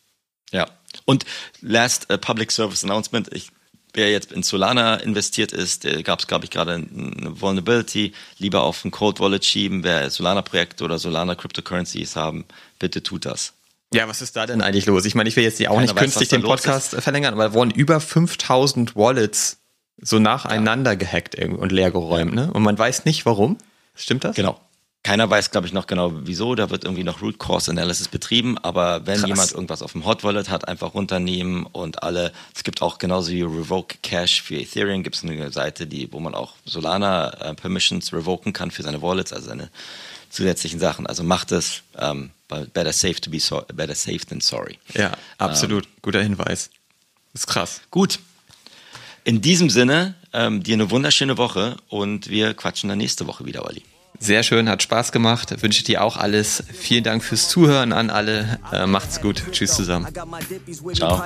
Ja. 0.52 0.70
Und 1.06 1.26
last 1.62 2.12
uh, 2.12 2.18
Public 2.18 2.52
Service 2.52 2.84
Announcement. 2.84 3.34
Ich, 3.34 3.50
wer 3.94 4.12
jetzt 4.12 4.32
in 4.32 4.44
Solana 4.44 4.96
investiert 4.96 5.54
ist, 5.54 5.88
gab 6.04 6.20
es, 6.20 6.28
glaube 6.28 6.46
ich, 6.46 6.52
gerade 6.52 6.74
eine 6.74 7.40
Vulnerability. 7.40 8.14
Lieber 8.38 8.64
auf 8.64 8.84
ein 8.84 8.92
Cold 8.92 9.20
Wallet 9.20 9.46
schieben. 9.46 9.84
Wer 9.84 10.10
Solana-Projekte 10.10 10.84
oder 10.84 11.00
Solana 11.00 11.36
Cryptocurrencies 11.36 12.16
haben, 12.16 12.46
bitte 12.80 13.04
tut 13.04 13.26
das. 13.26 13.54
Ja, 13.94 14.08
was 14.08 14.22
ist 14.22 14.36
da 14.36 14.46
denn 14.46 14.62
eigentlich 14.62 14.86
los? 14.86 15.06
Ich 15.06 15.16
meine, 15.16 15.28
ich 15.28 15.36
will 15.36 15.44
jetzt 15.44 15.60
auch 15.62 15.68
Keiner 15.68 15.82
nicht 15.82 15.96
weiß, 15.96 16.02
künstlich 16.02 16.30
den 16.30 16.44
Podcast 16.44 16.96
verlängern, 16.96 17.34
aber 17.34 17.50
da 17.50 17.54
wurden 17.54 17.72
über 17.72 18.00
5000 18.00 18.96
Wallets 18.96 19.58
so 20.02 20.18
nacheinander 20.18 20.92
ja. 20.92 20.96
gehackt 20.96 21.36
und 21.36 21.72
leergeräumt, 21.72 22.34
ne? 22.34 22.52
Und 22.52 22.64
man 22.64 22.78
weiß 22.78 23.06
nicht 23.06 23.26
warum. 23.26 23.58
Stimmt 23.94 24.24
das? 24.24 24.36
Genau. 24.36 24.60
Keiner 25.04 25.28
weiß, 25.28 25.50
glaube 25.50 25.66
ich, 25.66 25.74
noch 25.74 25.88
genau 25.88 26.12
wieso. 26.26 26.54
Da 26.54 26.70
wird 26.70 26.84
irgendwie 26.84 27.04
noch 27.04 27.24
Root 27.24 27.40
Cause 27.40 27.72
Analysis 27.72 28.08
betrieben. 28.08 28.60
Aber 28.60 29.08
wenn 29.08 29.18
Krass. 29.18 29.28
jemand 29.28 29.52
irgendwas 29.52 29.82
auf 29.82 29.94
dem 29.94 30.06
Hot 30.06 30.24
Wallet 30.24 30.50
hat, 30.50 30.68
einfach 30.68 30.94
runternehmen 30.94 31.66
und 31.66 32.04
alle. 32.04 32.32
Es 32.56 32.64
gibt 32.64 32.84
auch 32.84 33.00
genauso 33.00 33.32
wie 33.32 33.42
Revoke 33.42 33.98
Cash 34.04 34.44
für 34.44 34.58
Ethereum 34.58 35.02
gibt 35.02 35.16
es 35.16 35.24
eine 35.24 35.52
Seite, 35.52 35.88
die, 35.88 36.14
wo 36.14 36.20
man 36.20 36.36
auch 36.36 36.54
Solana 36.66 37.30
äh, 37.42 37.56
Permissions 37.56 38.14
revoken 38.14 38.54
kann 38.54 38.70
für 38.70 38.84
seine 38.84 39.02
Wallets, 39.02 39.34
also 39.34 39.50
seine 39.50 39.72
zusätzlichen 40.32 40.80
Sachen. 40.80 41.06
Also 41.06 41.24
macht 41.24 41.52
es. 41.52 41.84
Ähm, 41.98 42.32
better 42.74 42.92
safe 42.92 43.22
to 43.22 43.30
be 43.30 43.40
so, 43.40 43.64
better 43.74 43.96
safe 43.96 44.26
than 44.26 44.42
sorry. 44.42 44.78
Ja, 44.94 45.12
absolut. 45.38 45.86
Ähm, 45.86 45.92
Guter 46.02 46.22
Hinweis. 46.22 46.70
Ist 47.34 47.48
krass. 47.48 47.82
Gut. 47.92 48.20
In 49.24 49.42
diesem 49.42 49.70
Sinne, 49.70 50.16
ähm, 50.34 50.64
dir 50.64 50.74
eine 50.74 50.90
wunderschöne 50.90 51.38
Woche 51.38 51.78
und 51.88 52.30
wir 52.30 52.54
quatschen 52.54 52.90
dann 52.90 52.98
nächste 52.98 53.28
Woche 53.28 53.46
wieder, 53.46 53.66
Olli. 53.66 53.84
Sehr 54.20 54.44
schön, 54.44 54.70
hat 54.70 54.84
Spaß 54.84 55.12
gemacht. 55.12 55.64
Wünsche 55.64 55.84
dir 55.84 56.04
auch 56.04 56.16
alles. 56.16 56.64
Vielen 56.72 57.04
Dank 57.04 57.24
fürs 57.24 57.50
Zuhören 57.50 57.92
an 57.92 58.12
alle. 58.12 58.60
Äh, 58.72 58.86
macht's 58.86 59.20
gut. 59.20 59.44
Tschüss 59.52 59.74
zusammen. 59.74 60.08
Ciao. 60.94 61.24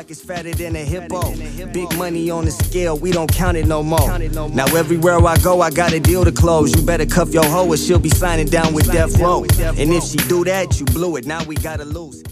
Big 1.73 1.97
money 1.97 2.31
on 2.31 2.45
the 2.45 2.51
scale, 2.51 2.95
we 3.01 3.11
don't 3.11 3.27
count 3.27 3.57
it 3.57 3.67
no 3.67 3.83
more. 3.83 4.17
Now 4.53 4.65
everywhere 4.77 5.17
I 5.17 5.37
go, 5.41 5.61
I 5.61 5.69
got 5.69 5.93
a 5.93 5.99
deal 5.99 6.23
to 6.23 6.31
close. 6.31 6.71
You 6.73 6.81
better 6.85 7.05
cuff 7.05 7.33
your 7.33 7.45
hoe 7.45 7.67
or 7.67 7.77
she'll 7.77 7.99
be 7.99 8.09
signing 8.09 8.47
down 8.47 8.73
with 8.73 8.89
Death 8.91 9.19
Row. 9.19 9.43
And 9.77 9.91
if 9.91 10.03
she 10.05 10.17
do 10.29 10.45
that, 10.45 10.79
you 10.79 10.85
blew 10.85 11.17
it. 11.17 11.25
Now 11.25 11.43
we 11.45 11.55
gotta 11.55 11.83
lose. 11.83 12.23